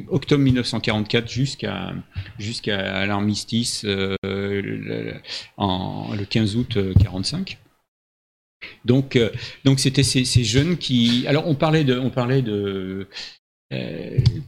octobre 0.10 0.44
1944 0.44 1.30
jusqu'à 2.38 3.06
l'armistice 3.06 3.86
euh, 3.86 4.16
le, 4.22 5.14
le 5.58 6.26
15 6.26 6.56
août 6.58 6.76
1945. 6.76 7.58
Donc, 8.86 9.16
euh, 9.16 9.30
donc 9.66 9.80
c'était 9.80 10.04
ces, 10.04 10.44
jeunes 10.44 10.78
qui. 10.78 11.26
Alors, 11.28 11.48
on 11.48 11.56
parlait 11.56 11.84
de, 11.84 11.98
on 11.98 12.10
parlait 12.10 12.42
de, 12.42 13.08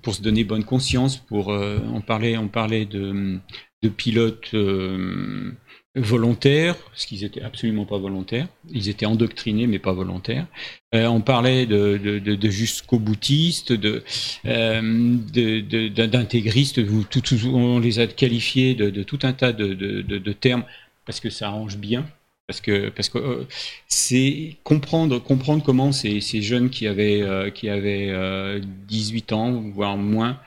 pour 0.02 0.14
se 0.14 0.22
donner 0.22 0.44
bonne 0.44 0.64
conscience, 0.64 1.18
pour 1.18 1.48
on 1.48 2.02
parlait, 2.02 2.38
on 2.38 2.48
parlait 2.48 2.86
de, 2.86 3.40
de 3.82 3.90
pilotes 3.90 4.54
volontaires, 5.96 6.76
parce 6.76 7.06
qu'ils 7.06 7.24
étaient 7.24 7.42
absolument 7.42 7.86
pas 7.86 7.98
volontaires. 7.98 8.48
Ils 8.70 8.90
étaient 8.90 9.06
endoctrinés, 9.06 9.66
mais 9.66 9.80
pas 9.80 9.94
volontaires. 9.94 10.46
Euh, 10.94 11.08
on 11.08 11.22
parlait 11.22 11.66
de, 11.66 11.98
de, 11.98 12.20
de, 12.20 12.36
de 12.36 12.50
jusqu'au 12.50 13.00
boutiste, 13.00 13.72
de, 13.72 14.04
euh, 14.46 15.18
d'intégristes. 16.08 16.82
on 17.46 17.80
les 17.80 18.00
a 18.00 18.08
qualifiés 18.08 18.76
de, 18.76 19.04
tout 19.04 19.20
un 19.24 19.34
tas 19.34 19.54
de, 19.54 20.34
termes 20.34 20.66
parce 21.06 21.20
que 21.20 21.30
ça 21.30 21.48
arrange 21.48 21.78
bien. 21.78 22.06
Parce 22.48 22.62
que 22.62 22.90
parce 22.90 23.10
que 23.10 23.18
euh, 23.18 23.48
c'est 23.88 24.58
comprendre 24.64 25.18
comprendre 25.20 25.64
comment 25.64 25.92
ces, 25.92 26.22
jeunes 26.22 26.70
qui 26.70 26.88
avaient 26.88 27.24
euh, 27.24 27.50
qui 27.50 27.70
avaient 27.70 28.62
18 28.88 29.34
ans 29.34 29.52
voire 29.74 29.98
moins 29.98 30.40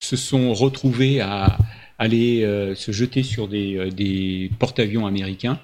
se 0.00 0.16
sont 0.16 0.52
retrouvés 0.52 1.20
à 1.20 1.56
aller 2.00 2.42
euh, 2.44 2.74
se 2.74 2.92
jeter 2.92 3.22
sur 3.22 3.46
des, 3.46 3.76
euh, 3.76 3.90
des 3.90 4.50
porte-avions 4.58 5.06
américains 5.06 5.60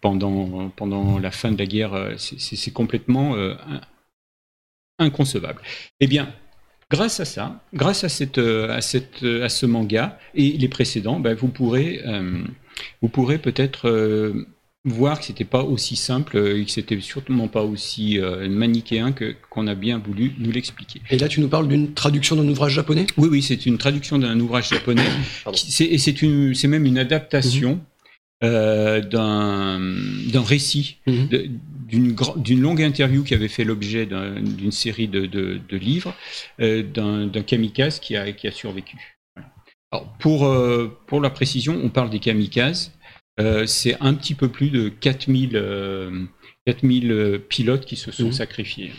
pendant, 0.00 0.70
pendant 0.70 1.18
la 1.18 1.30
fin 1.30 1.52
de 1.52 1.58
la 1.58 1.66
guerre, 1.66 1.94
euh, 1.94 2.14
c'est 2.16 2.72
complètement 2.72 3.36
inconcevable. 4.98 5.62
Eh 6.00 6.06
bien, 6.06 6.34
grâce 6.90 7.20
à 7.20 7.24
ça, 7.24 7.62
grâce 7.72 8.04
à, 8.04 8.08
cette, 8.08 8.38
à, 8.38 8.80
cette, 8.80 9.22
à 9.22 9.48
ce 9.48 9.64
manga 9.64 10.18
et 10.34 10.52
les 10.52 10.68
précédents, 10.68 11.20
ben, 11.20 11.34
vous 11.34 11.48
pourrez, 11.48 12.02
vous 13.02 13.08
pourrez 13.08 13.38
peut-être 13.38 13.88
voir 14.84 15.18
que 15.18 15.24
c'était 15.24 15.44
pas 15.44 15.62
aussi 15.62 15.96
simple 15.96 16.36
et 16.36 16.64
que 16.64 16.70
c'était 16.70 17.00
sûrement 17.00 17.48
pas 17.48 17.62
aussi 17.62 18.18
euh, 18.18 18.48
manichéen 18.48 19.12
que 19.12 19.34
qu'on 19.50 19.66
a 19.66 19.74
bien 19.74 19.98
voulu 19.98 20.34
nous 20.38 20.50
l'expliquer. 20.50 21.00
Et 21.10 21.18
là, 21.18 21.28
tu 21.28 21.40
nous 21.40 21.48
parles 21.48 21.68
d'une 21.68 21.94
traduction 21.94 22.36
d'un 22.36 22.46
ouvrage 22.48 22.72
japonais? 22.72 23.06
Oui, 23.16 23.28
oui, 23.30 23.42
c'est 23.42 23.66
une 23.66 23.78
traduction 23.78 24.18
d'un 24.18 24.38
ouvrage 24.40 24.68
japonais. 24.68 25.06
et 25.80 25.98
c'est 25.98 26.22
une, 26.22 26.54
c'est 26.54 26.68
même 26.68 26.86
une 26.86 26.98
adaptation. 26.98 27.74
Mhm. 27.74 27.80
Euh, 28.42 29.00
d'un 29.00 29.80
d'un 29.80 30.42
récit, 30.42 30.98
mhm. 31.06 31.28
d'une 31.88 32.16
d'une 32.36 32.60
longue 32.60 32.82
interview 32.82 33.22
qui 33.22 33.32
avait 33.32 33.48
fait 33.48 33.64
l'objet 33.64 34.06
d'une 34.06 34.72
série 34.72 35.08
de, 35.08 35.24
de, 35.24 35.60
de 35.66 35.76
livres, 35.78 36.14
euh, 36.60 36.82
d'un 36.82 37.42
kamikaze 37.42 38.00
qui 38.00 38.16
a, 38.16 38.32
qui 38.32 38.46
a 38.46 38.52
survécu. 38.52 39.13
Alors, 39.94 40.08
pour, 40.18 40.46
euh, 40.46 40.98
pour 41.06 41.20
la 41.20 41.30
précision, 41.30 41.80
on 41.80 41.88
parle 41.88 42.10
des 42.10 42.18
kamikazes. 42.18 42.90
Euh, 43.38 43.64
c'est 43.64 43.96
un 44.00 44.14
petit 44.14 44.34
peu 44.34 44.48
plus 44.48 44.70
de 44.70 44.88
4000, 44.88 45.50
4000 46.66 47.12
euh, 47.12 47.14
euh, 47.14 47.38
pilotes 47.38 47.84
qui 47.84 47.94
se 47.94 48.10
sont 48.10 48.24
mhm. 48.24 48.32
sacrifiés. 48.32 48.90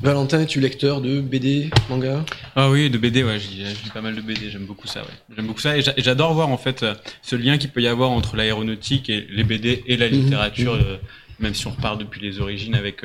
Valentin, 0.00 0.42
es-tu 0.42 0.60
lecteur 0.60 1.00
de 1.00 1.20
BD, 1.20 1.70
manga? 1.88 2.24
Ah 2.54 2.70
oui, 2.70 2.88
de 2.88 2.98
BD, 2.98 3.24
ouais, 3.24 3.40
je 3.40 3.48
lis 3.48 3.90
pas 3.92 4.00
mal 4.00 4.14
de 4.14 4.20
BD, 4.20 4.48
j'aime 4.48 4.64
beaucoup 4.64 4.86
ça, 4.86 5.00
ouais. 5.00 5.34
J'aime 5.34 5.48
beaucoup 5.48 5.58
ça 5.60 5.76
et 5.76 5.82
j'adore 5.98 6.34
voir 6.34 6.50
en 6.50 6.56
fait 6.56 6.86
ce 7.20 7.34
lien 7.34 7.58
qu'il 7.58 7.70
peut 7.70 7.82
y 7.82 7.88
avoir 7.88 8.10
entre 8.10 8.36
l'aéronautique 8.36 9.10
et 9.10 9.26
les 9.28 9.42
BD 9.42 9.82
et 9.88 9.96
la 9.96 10.06
mhm. 10.06 10.14
littérature, 10.14 10.76
mhm. 10.76 10.98
même 11.40 11.54
si 11.54 11.66
on 11.66 11.70
repart 11.70 11.98
depuis 11.98 12.20
les 12.20 12.40
origines 12.40 12.76
avec 12.76 13.04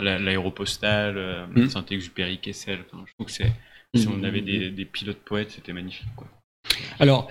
l'aéropostale, 0.00 1.48
Saint-Exupéry, 1.68 2.38
Kessel. 2.38 2.78
je 2.92 3.12
trouve 3.14 3.26
que 3.26 3.32
c'est, 3.32 3.52
si 3.94 4.08
on 4.08 4.22
avait 4.24 4.40
des, 4.40 4.70
des 4.70 4.84
pilotes 4.84 5.20
poètes, 5.24 5.52
c'était 5.52 5.72
magnifique, 5.72 6.08
quoi. 6.16 6.28
Alors, 6.98 7.30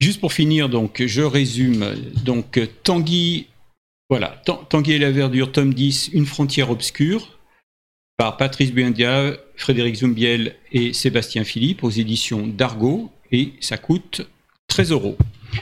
Juste 0.00 0.20
pour 0.20 0.32
finir, 0.32 0.68
donc, 0.68 1.02
je 1.04 1.22
résume. 1.22 1.84
Donc, 2.24 2.60
Tanguy, 2.84 3.48
voilà, 4.08 4.40
Tanguy 4.68 4.92
et 4.92 4.98
la 4.98 5.10
verdure, 5.10 5.50
tome 5.50 5.74
10, 5.74 6.10
Une 6.12 6.24
frontière 6.24 6.70
obscure, 6.70 7.36
par 8.16 8.36
Patrice 8.36 8.72
Buendia, 8.72 9.36
Frédéric 9.56 9.96
Zumbiel 9.96 10.54
et 10.70 10.92
Sébastien 10.92 11.42
Philippe, 11.42 11.82
aux 11.82 11.90
éditions 11.90 12.46
d'Argo, 12.46 13.10
et 13.32 13.54
ça 13.60 13.76
coûte 13.76 14.22
13 14.68 14.92
euros. 14.92 15.18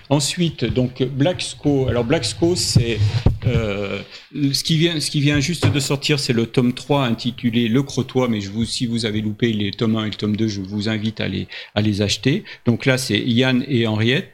Ensuite, 0.09 0.65
donc 0.65 1.03
Black 1.03 1.43
Sco. 1.43 1.89
Alors 1.89 2.05
Black 2.05 2.25
Sco, 2.25 2.57
c'est 2.57 2.99
euh, 3.47 4.01
ce 4.33 4.63
qui 4.63 4.77
vient, 4.77 5.01
ce 5.01 5.11
qui 5.11 5.21
vient 5.21 5.41
juste 5.41 5.71
de 5.71 5.81
sortir, 5.81 6.19
c'est 6.21 6.33
le 6.33 6.47
tome 6.47 6.73
3 6.73 7.05
intitulé 7.05 7.69
Le 7.69 7.83
Crotois. 7.83 8.29
Mais 8.29 8.41
si 8.67 8.87
vous 8.87 9.07
avez 9.07 9.21
loupé 9.21 9.53
les 9.53 9.71
tomes 9.71 9.97
1 9.97 10.05
et 10.05 10.11
le 10.11 10.15
tome 10.15 10.37
2, 10.37 10.49
je 10.49 10.61
vous 10.61 10.89
invite 10.89 11.21
à 11.21 11.29
les, 11.29 11.49
à 11.75 11.83
les 11.83 12.03
acheter. 12.03 12.45
Donc 12.67 12.87
là, 12.87 12.99
c'est 12.99 13.19
Yann 13.19 13.65
et 13.69 13.87
Henriette. 13.87 14.31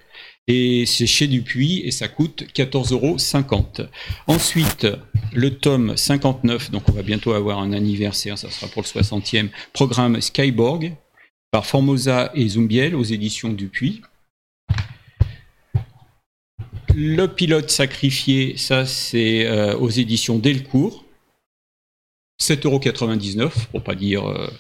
Et 0.49 0.87
c'est 0.87 1.07
chez 1.07 1.29
Dupuis 1.29 1.83
et 1.85 1.93
ça 1.93 2.09
coûte 2.09 2.45
14,50 2.55 2.93
euros. 2.95 3.89
Ensuite, 4.27 4.89
le 5.33 5.51
tome 5.51 5.97
59, 5.97 6.73
donc 6.73 6.89
on 6.89 6.93
va 6.93 7.03
bientôt 7.03 7.33
avoir 7.33 7.61
un 7.61 7.73
anniversaire, 7.73 8.37
ça 8.37 8.51
sera 8.51 8.67
pour 8.67 8.83
le 8.83 8.89
60e, 8.89 9.51
programme 9.73 10.21
Skyborg 10.21 10.97
par 11.53 11.65
Formosa 11.65 12.33
et 12.35 12.49
Zumbiel 12.49 12.97
aux 12.97 13.05
éditions 13.05 13.51
Dupuis. 13.51 14.03
Le 16.95 17.27
pilote 17.27 17.71
sacrifié, 17.71 18.57
ça 18.59 18.85
c'est 18.85 19.47
euh, 19.47 19.77
aux 19.77 19.89
éditions 19.89 20.39
Delcourt. 20.39 21.05
7,99€ 22.41 23.51
pour 23.71 23.83
pas 23.83 23.95
dire 23.95 24.29
euh, 24.29 24.51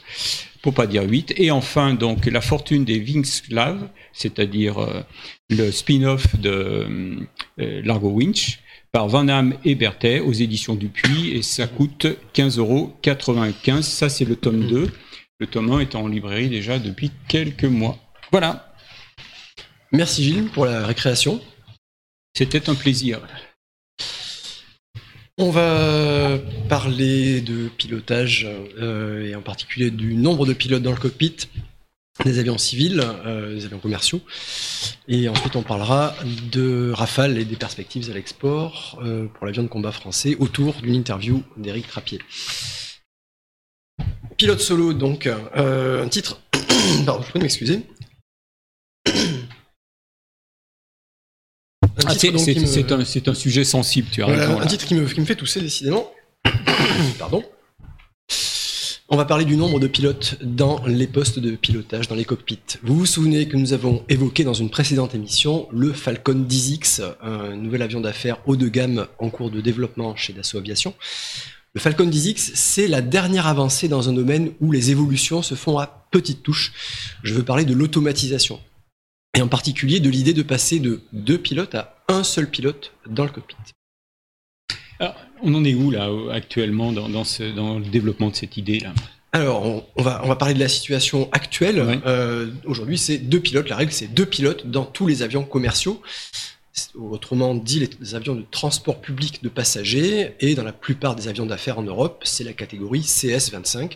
pour 0.62 0.72
pas 0.72 0.86
dire 0.86 1.02
8. 1.02 1.34
Et 1.36 1.50
enfin 1.50 1.94
donc 1.94 2.26
la 2.26 2.40
fortune 2.40 2.84
des 2.84 2.98
Wingslav, 3.00 3.88
c'est-à-dire 4.12 4.78
euh, 4.78 5.02
le 5.50 5.70
spin-off 5.70 6.38
de 6.38 7.26
Largo 7.59 8.10
Winch 8.10 8.60
par 8.92 9.09
Van 9.09 9.24
Damme 9.24 9.56
et 9.64 9.74
Berthet 9.74 10.20
aux 10.20 10.32
éditions 10.32 10.74
Dupuis 10.74 11.32
et 11.32 11.42
ça 11.42 11.66
coûte 11.66 12.06
15,95€. 12.34 13.82
Ça 13.82 14.09
c'est 14.09 14.24
le 14.24 14.36
tome 14.36 14.66
2. 14.66 14.90
Le 15.38 15.46
tome 15.46 15.72
1 15.72 15.80
est 15.80 15.94
en 15.96 16.06
librairie 16.09 16.48
déjà 16.48 16.78
depuis 16.78 17.10
quelques 17.28 17.64
mois. 17.64 17.98
Voilà. 18.30 18.72
Merci 19.90 20.24
Gilles 20.24 20.48
pour 20.48 20.64
la 20.64 20.86
récréation. 20.86 21.40
C'était 22.34 22.70
un 22.70 22.74
plaisir. 22.74 23.20
On 25.38 25.50
va 25.50 26.38
parler 26.68 27.40
de 27.40 27.68
pilotage 27.68 28.46
euh, 28.78 29.28
et 29.28 29.34
en 29.34 29.42
particulier 29.42 29.90
du 29.90 30.14
nombre 30.14 30.46
de 30.46 30.52
pilotes 30.52 30.82
dans 30.82 30.92
le 30.92 30.98
cockpit 30.98 31.36
des 32.24 32.38
avions 32.38 32.59
civils, 32.59 33.02
euh, 33.26 33.54
des 33.54 33.64
avions 33.64 33.78
commerciaux. 33.78 34.20
Et 35.09 35.28
ensuite, 35.28 35.56
on 35.56 35.62
parlera 35.62 36.14
de 36.52 36.92
Rafale 36.94 37.38
et 37.38 37.44
des 37.44 37.56
perspectives 37.56 38.10
à 38.10 38.14
l'export 38.14 39.00
euh, 39.02 39.26
pour 39.26 39.46
l'avion 39.46 39.62
de 39.62 39.68
combat 39.68 39.92
français 39.92 40.36
autour 40.38 40.74
d'une 40.82 40.94
interview 40.94 41.42
d'Éric 41.56 41.88
Trappier. 41.88 42.20
Pilote 44.36 44.60
solo, 44.60 44.92
donc, 44.92 45.26
un 45.26 46.09
titre. 46.09 46.40
Pardon, 47.06 47.22
je 47.26 47.32
peux 47.32 47.38
m'excuser. 47.38 47.80
Ah, 52.06 52.14
c'est 52.14 53.28
un, 53.28 53.35
sujet 53.35 53.64
sensible, 53.64 54.09
tu 54.10 54.23
as 54.23 54.27
raison. 54.27 54.60
Un 54.60 54.66
titre 54.66 54.86
qui 54.86 54.94
me, 54.94 55.06
fait 55.06 55.36
tousser, 55.36 55.60
décidément. 55.60 56.10
Pardon. 57.19 57.43
On 59.09 59.16
va 59.16 59.27
parler 59.27 59.44
du 59.44 59.56
nombre 59.56 59.78
de 59.78 59.86
pilotes 59.86 60.39
dans 60.43 60.82
les 60.86 61.06
postes 61.06 61.39
de 61.39 61.51
pilotage, 61.55 62.09
dans 62.09 62.14
les 62.14 62.24
cockpits. 62.24 62.78
Vous 62.82 62.97
vous 62.97 63.06
souvenez 63.06 63.47
que 63.47 63.59
nous 63.59 63.74
avons 63.74 64.05
évoqué 64.09 64.43
dans 64.43 64.55
une 64.55 64.70
précédente 64.70 65.14
émission 65.14 65.69
le 65.70 65.93
Falcon 65.93 66.47
10X, 66.48 67.02
un 67.20 67.55
nouvel 67.56 67.82
avion 67.82 68.01
d'affaires 68.01 68.39
haut 68.47 68.56
de 68.56 68.69
gamme 68.69 69.06
en 69.19 69.28
cours 69.28 69.51
de 69.51 69.60
développement 69.60 70.16
chez 70.16 70.32
Dassault 70.32 70.59
Aviation. 70.59 70.94
Le 71.74 71.81
Falcon 71.81 72.06
10X, 72.06 72.52
c'est 72.55 72.86
la 72.86 73.02
dernière 73.02 73.47
avancée 73.47 73.89
dans 73.89 74.09
un 74.09 74.14
domaine 74.14 74.52
où 74.60 74.73
les 74.73 74.90
évolutions 74.90 75.43
se 75.43 75.55
font 75.55 75.78
à 75.78 76.06
petites 76.10 76.43
touches. 76.43 76.73
Je 77.23 77.35
veux 77.35 77.43
parler 77.43 77.66
de 77.66 77.74
l'automatisation 77.74 78.60
et 79.34 79.42
en 79.42 79.48
particulier 79.48 80.00
de 80.00 80.10
l'idée 80.10 80.34
de 80.34 80.42
passer 80.42 80.78
de 80.78 81.02
deux 81.12 81.38
pilotes 81.38 81.74
à 81.74 81.96
un 82.09 82.24
seul 82.24 82.50
pilote 82.50 82.92
dans 83.06 83.24
le 83.24 83.30
cockpit. 83.30 83.56
Alors, 84.98 85.16
on 85.42 85.54
en 85.54 85.64
est 85.64 85.74
où 85.74 85.90
là 85.90 86.10
actuellement 86.30 86.92
dans, 86.92 87.09
dans, 87.09 87.24
ce, 87.24 87.42
dans 87.42 87.78
le 87.78 87.84
développement 87.84 88.28
de 88.28 88.36
cette 88.36 88.56
idée-là 88.56 88.92
alors, 89.34 89.64
on, 89.96 90.02
va, 90.02 90.20
on 90.24 90.28
va 90.28 90.36
parler 90.36 90.52
de 90.52 90.60
la 90.60 90.68
situation 90.68 91.30
actuelle. 91.32 92.02
Euh, 92.06 92.50
aujourd'hui, 92.66 92.98
c'est 92.98 93.16
deux 93.16 93.40
pilotes. 93.40 93.70
La 93.70 93.76
règle, 93.76 93.90
c'est 93.90 94.09
deux 94.09 94.26
pilotes 94.26 94.66
dans 94.66 94.84
tous 94.84 95.06
les 95.06 95.22
avions 95.22 95.42
commerciaux. 95.42 96.02
Autrement 96.94 97.54
dit, 97.54 97.88
les 97.98 98.14
avions 98.14 98.34
de 98.34 98.44
transport 98.50 99.00
public 99.00 99.42
de 99.42 99.48
passagers 99.48 100.34
et 100.40 100.54
dans 100.54 100.64
la 100.64 100.72
plupart 100.72 101.16
des 101.16 101.28
avions 101.28 101.46
d'affaires 101.46 101.78
en 101.78 101.82
Europe, 101.82 102.22
c'est 102.26 102.44
la 102.44 102.52
catégorie 102.52 103.00
CS25, 103.00 103.92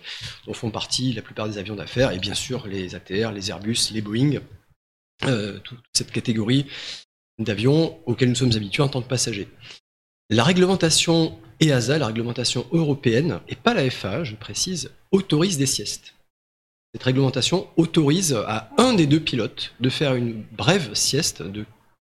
dont 0.46 0.54
font 0.54 0.70
partie 0.70 1.12
la 1.12 1.20
plupart 1.20 1.48
des 1.50 1.58
avions 1.58 1.76
d'affaires 1.76 2.12
et 2.12 2.18
bien 2.18 2.34
sûr 2.34 2.66
les 2.66 2.94
ATR, 2.94 3.32
les 3.32 3.50
Airbus, 3.50 3.90
les 3.92 4.00
Boeing, 4.00 4.40
euh, 5.24 5.58
toute 5.60 5.80
cette 5.92 6.12
catégorie 6.12 6.66
d'avions 7.38 7.98
auxquels 8.06 8.28
nous 8.28 8.34
sommes 8.34 8.52
habitués 8.54 8.82
en 8.82 8.88
tant 8.88 9.02
que 9.02 9.08
passagers. 9.08 9.48
La 10.30 10.44
réglementation 10.44 11.38
EASA, 11.60 11.98
la 11.98 12.06
réglementation 12.06 12.66
européenne, 12.72 13.40
et 13.48 13.54
pas 13.54 13.74
la 13.74 13.88
FAA, 13.90 14.24
je 14.24 14.34
précise, 14.34 14.90
autorise 15.10 15.58
des 15.58 15.66
siestes. 15.66 16.14
Cette 16.92 17.02
réglementation 17.02 17.68
autorise 17.76 18.34
à 18.46 18.70
un 18.78 18.94
des 18.94 19.06
deux 19.06 19.20
pilotes 19.20 19.74
de 19.80 19.88
faire 19.88 20.14
une 20.14 20.42
brève 20.52 20.94
sieste 20.94 21.42
de 21.42 21.64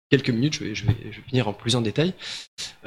quelques 0.10 0.30
minutes, 0.30 0.54
je 0.54 0.86
vais, 0.86 0.96
finir 1.28 1.48
en 1.48 1.54
plus 1.54 1.76
en 1.76 1.82
détail, 1.82 2.14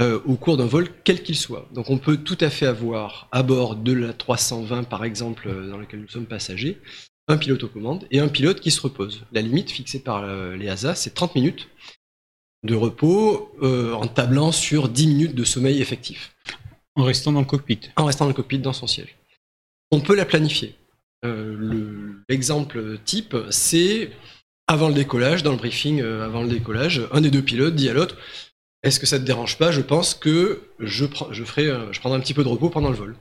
euh, 0.01 0.21
au 0.25 0.37
cours 0.37 0.57
d'un 0.57 0.67
vol 0.67 0.89
quel 1.05 1.23
qu'il 1.23 1.37
soit. 1.37 1.69
Donc 1.75 1.91
on 1.91 1.99
peut 1.99 2.17
tout 2.17 2.39
à 2.41 2.51
fait 2.51 2.67
avoir 2.67 3.29
à 3.33 3.43
bord 3.43 3.77
de 3.77 3.93
la 3.93 4.13
320 4.13 4.85
par 4.85 5.05
exemple 5.05 5.49
dans 5.69 5.79
laquelle 5.79 6.01
nous 6.01 6.09
sommes 6.09 6.27
passagers, 6.27 6.81
un 7.29 7.37
pilote 7.37 7.63
aux 7.63 7.69
commandes 7.69 8.07
et 8.11 8.21
un 8.21 8.29
pilote 8.29 8.61
qui 8.61 8.71
se 8.71 8.81
repose. 8.81 9.25
La 9.33 9.43
limite 9.43 9.71
fixée 9.71 10.01
par 10.01 10.25
euh, 10.25 10.57
les 10.57 10.69
ASA, 10.69 10.95
c'est 10.95 11.15
30 11.15 11.35
minutes 11.35 11.69
de 12.65 12.75
repos 12.75 13.55
euh, 13.63 13.93
en 13.93 14.09
tablant 14.09 14.51
sur 14.51 14.89
10 14.89 15.07
minutes 15.07 15.35
de 15.35 15.45
sommeil 15.45 15.81
effectif. 15.81 16.35
En 16.97 17.05
restant 17.05 17.33
dans 17.33 17.41
le 17.41 17.47
cockpit. 17.47 17.81
En 17.97 18.07
restant 18.07 18.25
dans 18.25 18.31
le 18.31 18.35
cockpit 18.35 18.59
dans 18.59 18.73
son 18.73 18.87
siège. 18.87 19.17
On 19.91 20.01
peut 20.01 20.17
la 20.17 20.25
planifier. 20.25 20.75
Euh, 21.25 22.15
L'exemple 22.29 22.99
type, 23.05 23.37
c'est 23.51 24.11
avant 24.67 24.89
le 24.89 24.95
décollage, 24.95 25.43
dans 25.43 25.53
le 25.53 25.57
briefing 25.57 26.01
euh, 26.01 26.25
avant 26.25 26.43
le 26.43 26.49
décollage, 26.49 27.03
un 27.13 27.21
des 27.21 27.31
deux 27.31 27.43
pilotes 27.43 27.75
dit 27.75 27.89
à 27.89 27.95
l'autre 27.95 28.17
Est-ce 28.83 28.99
que 28.99 29.07
ça 29.07 29.19
te 29.19 29.25
dérange 29.25 29.59
pas? 29.59 29.71
Je 29.71 29.81
pense 29.81 30.15
que 30.15 30.63
je, 30.81 31.07
prends, 31.07 31.33
je, 31.33 31.45
ferai, 31.45 31.67
je 31.93 32.01
prendrai 32.01 32.19
un 32.19 32.23
petit 32.23 32.35
peu 32.35 32.43
de 32.43 32.49
repos 32.49 32.71
pendant 32.71 32.91
le 32.91 32.97
vol. 32.97 33.17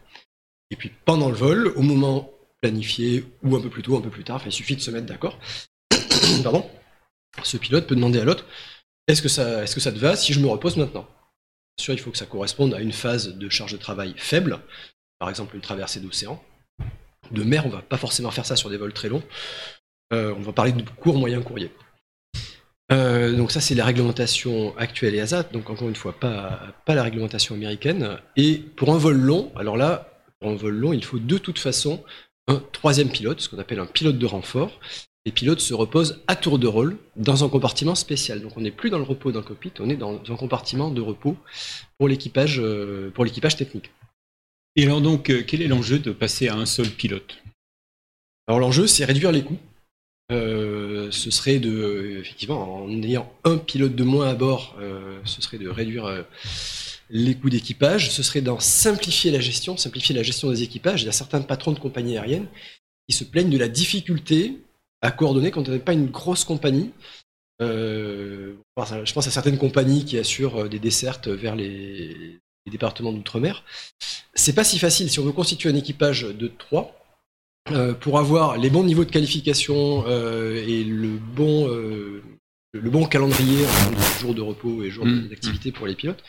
Et 0.72 0.76
puis 0.76 0.92
pendant 1.06 1.30
le 1.30 1.36
vol, 1.36 1.72
au 1.76 1.82
moment 1.82 2.32
planifié, 2.62 3.26
ou 3.44 3.56
un 3.56 3.62
peu 3.62 3.70
plus 3.70 3.84
tôt, 3.84 3.98
un 3.98 4.02
peu 4.02 4.10
plus 4.10 4.24
tard, 4.24 4.42
il 4.46 4.52
suffit 4.52 4.76
de 4.76 4.82
se 4.82 4.92
mettre 4.92 5.06
d'accord. 5.06 5.40
Ce 7.44 7.58
pilote 7.58 7.86
peut 7.88 7.96
demander 7.96 8.20
à 8.20 8.26
l'autre 8.26 8.46
Est-ce 9.08 9.22
que, 9.22 9.30
ça, 9.30 9.92
te 9.92 10.00
va 10.00 10.16
si 10.16 10.34
je 10.34 10.40
me 10.40 10.48
repose 10.48 10.78
maintenant? 10.78 11.08
Bien 11.78 11.84
sûr, 11.84 11.94
il 11.94 12.00
faut 12.00 12.12
que 12.12 12.18
ça 12.18 12.26
corresponde 12.26 12.74
à 12.74 12.80
une 12.80 12.92
phase 12.92 13.36
de 13.36 13.50
charge 13.50 13.74
de 13.74 13.78
travail 13.78 14.16
faible, 14.18 14.60
par 15.20 15.30
exemple 15.30 15.56
une 15.56 15.62
traversée 15.62 16.00
d'océan. 16.00 16.44
De 17.32 17.44
mer, 17.44 17.66
on 17.66 17.70
va 17.70 17.82
pas 17.82 17.98
forcément 17.98 18.32
faire 18.32 18.46
ça 18.46 18.56
sur 18.56 18.70
des 18.70 18.78
vols 18.78 18.94
très 18.94 19.10
longs. 19.10 19.24
Euh, 20.14 20.34
on 20.36 20.42
va 20.42 20.54
parler 20.54 20.72
de 20.72 20.82
court, 20.82 21.18
moyen 21.18 21.42
courrier. 21.42 21.72
Euh, 22.92 23.36
donc 23.36 23.52
ça, 23.52 23.60
c'est 23.60 23.76
la 23.76 23.86
réglementation 23.86 24.76
actuelle 24.78 25.14
et 25.14 25.20
ASAT. 25.20 25.44
Donc 25.52 25.70
encore 25.70 25.90
une 25.90 25.96
fois, 25.96 26.18
pas 26.20 26.74
la 26.88 27.04
réglementation 27.04 27.54
américaine. 27.54 28.18
Et 28.36 28.58
pour 28.58 28.94
un 28.94 28.98
vol 28.98 29.18
long, 29.18 29.52
alors 29.56 29.78
là, 29.78 30.24
pour 30.40 30.50
un 30.50 30.56
vol 30.56 30.76
long, 30.76 30.94
il 30.94 31.04
faut 31.04 31.20
de 31.20 31.38
toute 31.38 31.60
façon 31.60 32.04
un 32.48 32.62
troisième 32.72 33.10
pilote, 33.10 33.42
ce 33.42 33.50
qu'on 33.50 33.60
appelle 33.60 33.80
un 33.80 33.86
pilote 33.86 34.18
de 34.18 34.26
renfort. 34.26 34.80
Les 35.26 35.32
pilotes 35.32 35.60
se 35.60 35.74
reposent 35.74 36.24
à 36.28 36.36
tour 36.36 36.58
de 36.58 36.68
rôle 36.68 36.98
dans 37.18 37.44
un 37.44 37.50
compartiment 37.50 37.96
spécial. 37.96 38.42
Donc 38.42 38.56
on 38.56 38.62
n'est 38.62 38.72
plus 38.72 38.90
dans 38.90 38.98
le 38.98 39.04
repos 39.04 39.32
d'un 39.32 39.42
cockpit, 39.42 39.74
on 39.80 39.90
est 39.90 39.98
dans 39.98 40.22
un 40.30 40.36
compartiment 40.38 40.90
de 40.90 41.02
repos 41.02 41.36
pour 41.98 42.08
l'équipage 42.08 42.60
euh, 42.60 43.12
pour 43.12 43.26
l'équipage 43.26 43.58
technique. 43.58 43.92
Et 44.78 44.86
alors 44.86 45.02
donc, 45.02 45.30
euh, 45.30 45.44
quel 45.46 45.62
est 45.62 45.68
l'enjeu 45.68 46.00
de 46.00 46.12
passer 46.12 46.48
à 46.48 46.56
un 46.56 46.66
seul 46.66 46.90
pilote? 46.90 47.38
Alors 48.48 48.60
l'enjeu, 48.60 48.88
c'est 48.88 49.04
réduire 49.04 49.32
les 49.32 49.44
coûts. 49.44 49.60
Euh, 50.32 51.10
ce 51.12 51.32
serait 51.32 51.60
de, 51.60 52.18
effectivement, 52.20 52.84
en 52.84 53.02
ayant 53.02 53.32
un 53.46 53.58
pilote 53.58 53.96
de 53.96 54.04
moins 54.04 54.28
à 54.28 54.36
bord, 54.36 54.76
euh, 54.80 55.20
ce 55.24 55.42
serait 55.42 55.58
de 55.58 55.70
réduire 55.70 56.06
euh, 56.06 56.22
les 57.10 57.36
coûts 57.36 57.50
d'équipage, 57.50 58.12
ce 58.12 58.24
serait 58.24 58.42
d'en 58.42 58.60
simplifier 58.60 59.32
la 59.32 59.40
gestion, 59.40 59.78
simplifier 59.78 60.16
la 60.16 60.24
gestion 60.24 60.50
des 60.50 60.64
équipages. 60.64 61.04
Il 61.04 61.06
y 61.06 61.10
a 61.10 61.14
certains 61.14 61.42
patrons 61.42 61.72
de 61.72 61.80
compagnies 61.80 62.18
aériennes 62.18 62.48
qui 63.08 63.16
se 63.16 63.24
plaignent 63.24 63.50
de 63.50 63.58
la 63.58 63.70
difficulté 63.70 64.60
à 65.02 65.12
coordonner 65.12 65.52
quand 65.52 65.68
on 65.70 65.72
n'est 65.72 65.80
pas 65.80 65.94
une 65.94 66.08
grosse 66.08 66.44
compagnie. 66.44 66.92
Euh, 67.62 68.56
je 68.78 69.14
pense 69.14 69.28
à 69.28 69.32
certaines 69.32 69.58
compagnies 69.58 70.06
qui 70.06 70.18
assurent 70.18 70.70
des 70.70 70.80
dessertes 70.80 71.28
vers 71.28 71.56
les, 71.56 72.40
les 72.68 72.72
départements 72.72 73.14
d'outre-mer. 73.14 73.64
C'est 74.34 74.54
pas 74.54 74.64
si 74.64 74.78
facile 74.78 75.10
si 75.10 75.20
on 75.20 75.24
veut 75.24 75.32
constituer 75.32 75.70
un 75.70 75.76
équipage 75.76 76.24
de 76.24 76.48
trois. 76.48 76.94
Euh, 77.72 77.94
pour 77.94 78.18
avoir 78.18 78.58
les 78.58 78.70
bons 78.70 78.84
niveaux 78.84 79.04
de 79.04 79.12
qualification 79.12 80.06
euh, 80.08 80.64
et 80.66 80.86
le 80.86 81.18
bon, 81.18 81.68
euh, 81.70 82.24
le 82.72 82.90
bon 82.90 83.06
calendrier 83.06 83.66
en 83.66 83.70
termes 83.70 83.96
de 83.96 84.20
jours 84.22 84.34
de 84.34 84.42
repos 84.42 84.84
et 84.84 84.90
jours 84.90 85.06
Mm. 85.06 85.28
d'activité 85.28 85.72
pour 85.74 85.86
les 85.86 85.96
pilotes, 85.96 86.24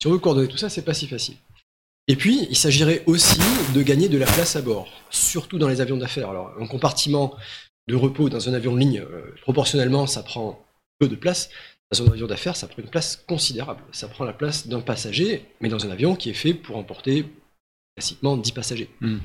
si 0.00 0.06
on 0.06 0.12
veut 0.12 0.18
coordonner 0.18 0.48
tout 0.48 0.56
ça, 0.56 0.68
c'est 0.68 0.84
pas 0.84 0.94
si 0.94 1.06
facile. 1.06 1.36
Et 2.08 2.16
puis, 2.16 2.46
il 2.50 2.56
s'agirait 2.56 3.04
aussi 3.06 3.40
de 3.74 3.82
gagner 3.82 4.08
de 4.08 4.18
la 4.18 4.26
place 4.26 4.56
à 4.56 4.62
bord, 4.62 4.88
surtout 5.10 5.58
dans 5.58 5.68
les 5.68 5.80
avions 5.80 5.96
d'affaires. 5.96 6.30
Alors, 6.30 6.52
un 6.58 6.66
compartiment 6.66 7.36
de 7.86 7.94
repos 7.94 8.28
dans 8.28 8.48
un 8.48 8.54
avion 8.54 8.74
de 8.74 8.80
ligne, 8.80 9.00
euh, 9.00 9.34
proportionnellement, 9.42 10.06
ça 10.06 10.22
prend 10.22 10.64
peu 10.98 11.08
de 11.08 11.16
place. 11.16 11.50
Dans 11.92 12.02
un 12.02 12.12
avion 12.12 12.26
d'affaires, 12.26 12.56
ça 12.56 12.66
prend 12.68 12.82
une 12.82 12.88
place 12.88 13.16
considérable. 13.28 13.82
Ça 13.92 14.08
prend 14.08 14.24
la 14.24 14.32
place 14.32 14.66
d'un 14.68 14.80
passager, 14.80 15.46
mais 15.60 15.68
dans 15.68 15.86
un 15.86 15.90
avion 15.90 16.16
qui 16.16 16.30
est 16.30 16.34
fait 16.34 16.54
pour 16.54 16.76
emporter 16.76 17.26
classiquement 17.96 18.36
10 18.36 18.52
passagers. 18.52 18.90
Mm. 19.00 19.18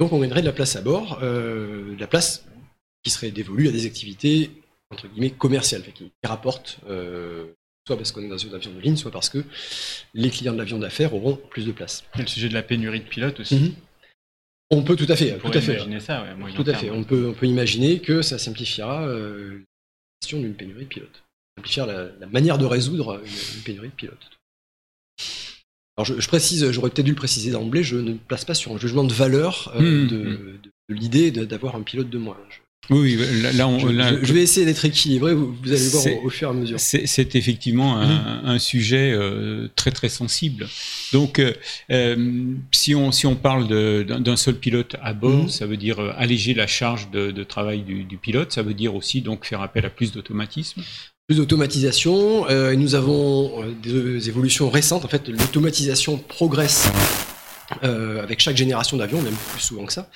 Donc 0.00 0.12
on 0.12 0.20
gagnerait 0.20 0.40
de 0.40 0.46
la 0.46 0.52
place 0.52 0.76
à 0.76 0.80
bord, 0.80 1.18
euh, 1.22 1.94
de 1.94 2.00
la 2.00 2.06
place 2.06 2.46
qui 3.02 3.10
serait 3.10 3.30
dévolue 3.30 3.68
à 3.68 3.72
des 3.72 3.86
activités 3.86 4.50
entre 4.90 5.08
guillemets 5.08 5.30
commerciales, 5.30 5.82
qui 5.92 6.12
rapportent 6.22 6.78
euh, 6.88 7.46
soit 7.86 7.96
parce 7.96 8.12
qu'on 8.12 8.22
est 8.22 8.28
dans 8.28 8.46
un 8.46 8.54
avion 8.54 8.72
de 8.72 8.80
ligne, 8.80 8.96
soit 8.96 9.10
parce 9.10 9.28
que 9.28 9.44
les 10.14 10.30
clients 10.30 10.52
de 10.52 10.58
l'avion 10.58 10.78
d'affaires 10.78 11.14
auront 11.14 11.36
plus 11.36 11.66
de 11.66 11.72
place. 11.72 12.04
A 12.12 12.20
le 12.22 12.26
sujet 12.26 12.48
de 12.48 12.54
la 12.54 12.62
pénurie 12.62 13.00
de 13.00 13.04
pilotes 13.08 13.40
aussi. 13.40 13.56
Mhm. 13.56 13.74
On 14.70 14.82
peut 14.82 14.96
tout 14.96 15.06
à 15.08 15.16
fait, 15.16 15.32
On 15.32 15.34
tout 15.36 15.40
pourrait 15.42 15.58
à 15.58 15.60
fait, 15.60 15.74
imaginer 15.74 16.00
ça, 16.00 16.22
ouais, 16.22 16.34
moyen 16.34 16.56
tout 16.56 16.64
à 16.68 16.74
fait. 16.74 16.90
On 16.90 17.04
peut, 17.04 17.28
on 17.28 17.34
peut 17.34 17.46
imaginer 17.46 18.00
que 18.00 18.22
ça 18.22 18.38
simplifiera 18.38 19.06
euh, 19.06 19.58
la 19.58 19.64
question 20.22 20.40
d'une 20.40 20.54
pénurie 20.54 20.84
de 20.84 20.88
pilotes, 20.88 21.22
simplifiera 21.58 21.86
la, 21.86 22.04
la 22.18 22.26
manière 22.26 22.56
de 22.56 22.64
résoudre 22.64 23.20
une, 23.24 23.56
une 23.56 23.62
pénurie 23.62 23.88
de 23.88 23.94
pilotes. 23.94 24.30
Alors 25.96 26.06
je, 26.06 26.18
je 26.18 26.26
précise, 26.26 26.70
j'aurais 26.72 26.90
peut-être 26.90 27.04
dû 27.04 27.12
le 27.12 27.16
préciser 27.16 27.50
d'emblée, 27.52 27.84
je 27.84 27.96
ne 27.96 28.12
me 28.14 28.18
place 28.18 28.44
pas 28.44 28.54
sur 28.54 28.72
un 28.72 28.78
jugement 28.78 29.04
de 29.04 29.12
valeur 29.12 29.72
euh, 29.76 29.80
de, 30.08 30.16
mhm. 30.16 30.36
de- 30.62 30.70
de 30.88 30.94
l'idée 30.94 31.30
d'avoir 31.30 31.76
un 31.76 31.82
pilote 31.82 32.10
de 32.10 32.18
moins. 32.18 32.36
Je- 32.50 32.58
Oui, 32.90 33.16
oui, 33.18 33.42
là, 33.54 33.66
on, 33.66 33.78
Je, 33.78 33.88
là, 33.88 34.12
je- 34.20 34.26
je 34.26 34.32
vais 34.32 34.42
essayer 34.42 34.66
d'être 34.66 34.84
équilibré, 34.84 35.34
vous, 35.34 35.54
vous 35.62 35.72
allez 35.72 35.88
voir 35.88 36.04
au, 36.22 36.26
au 36.26 36.30
fur 36.30 36.48
et 36.48 36.50
à 36.50 36.54
mesure. 36.54 36.78
C'est 36.78 37.34
effectivement 37.34 37.96
un, 37.98 38.44
un 38.44 38.58
sujet 38.58 39.10
euh, 39.12 39.68
très 39.74 39.90
très 39.90 40.08
sensible. 40.08 40.68
Donc, 41.12 41.38
euh, 41.38 41.52
euh, 41.90 42.44
si 42.72 42.94
on 42.94 43.10
si 43.12 43.26
on 43.26 43.36
parle 43.36 43.68
d'un 44.04 44.36
seul 44.36 44.54
pilote 44.56 44.96
à 45.02 45.12
bord, 45.14 45.44
Mhm. 45.44 45.48
ça 45.48 45.66
veut 45.66 45.76
dire 45.78 45.98
euh, 46.00 46.12
alléger 46.16 46.52
la 46.54 46.66
charge 46.66 47.10
de, 47.10 47.30
de 47.30 47.44
travail 47.44 47.80
du, 47.82 48.04
du 48.04 48.16
pilote. 48.18 48.52
Ça 48.52 48.62
veut 48.62 48.74
dire 48.74 48.94
aussi 48.94 49.20
donc 49.22 49.46
faire 49.46 49.62
appel 49.62 49.84
à 49.86 49.90
plus 49.90 50.12
d'automatisme. 50.12 50.82
Plus 51.26 51.36
d'automatisation, 51.38 52.46
euh, 52.50 52.74
nous 52.76 52.94
avons 52.94 53.62
euh, 53.62 53.72
des 53.82 54.28
évolutions 54.28 54.68
récentes. 54.68 55.06
En 55.06 55.08
fait, 55.08 55.26
l'automatisation 55.28 56.18
progresse 56.18 56.86
euh, 57.82 58.22
avec 58.22 58.40
chaque 58.40 58.56
génération 58.56 58.96
d'avions, 58.96 59.22
même 59.22 59.36
plus 59.52 59.60
souvent 59.60 59.86
que 59.86 59.92
ça. 59.92 60.10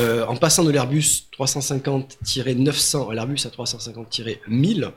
Euh, 0.00 0.24
en 0.26 0.36
passant 0.36 0.64
de 0.64 0.70
l'Airbus 0.70 1.28
350-900 1.38 3.10
à 3.10 3.14
l'Airbus 3.14 3.46
à 3.46 3.48
350-1000, 3.48 4.92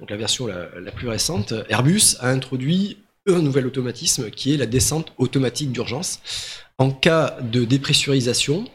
donc 0.00 0.10
la 0.10 0.16
version 0.16 0.46
la, 0.46 0.68
la 0.80 0.92
plus 0.92 1.08
récente, 1.08 1.52
Airbus 1.68 2.16
a 2.20 2.28
introduit 2.28 2.98
un 3.26 3.40
nouvel 3.40 3.66
automatisme 3.66 4.30
qui 4.30 4.54
est 4.54 4.56
la 4.56 4.66
descente 4.66 5.12
automatique 5.18 5.72
d'urgence. 5.72 6.20
En 6.78 6.90
cas 6.90 7.36
de 7.40 7.64
dépressurisation, 7.64 8.68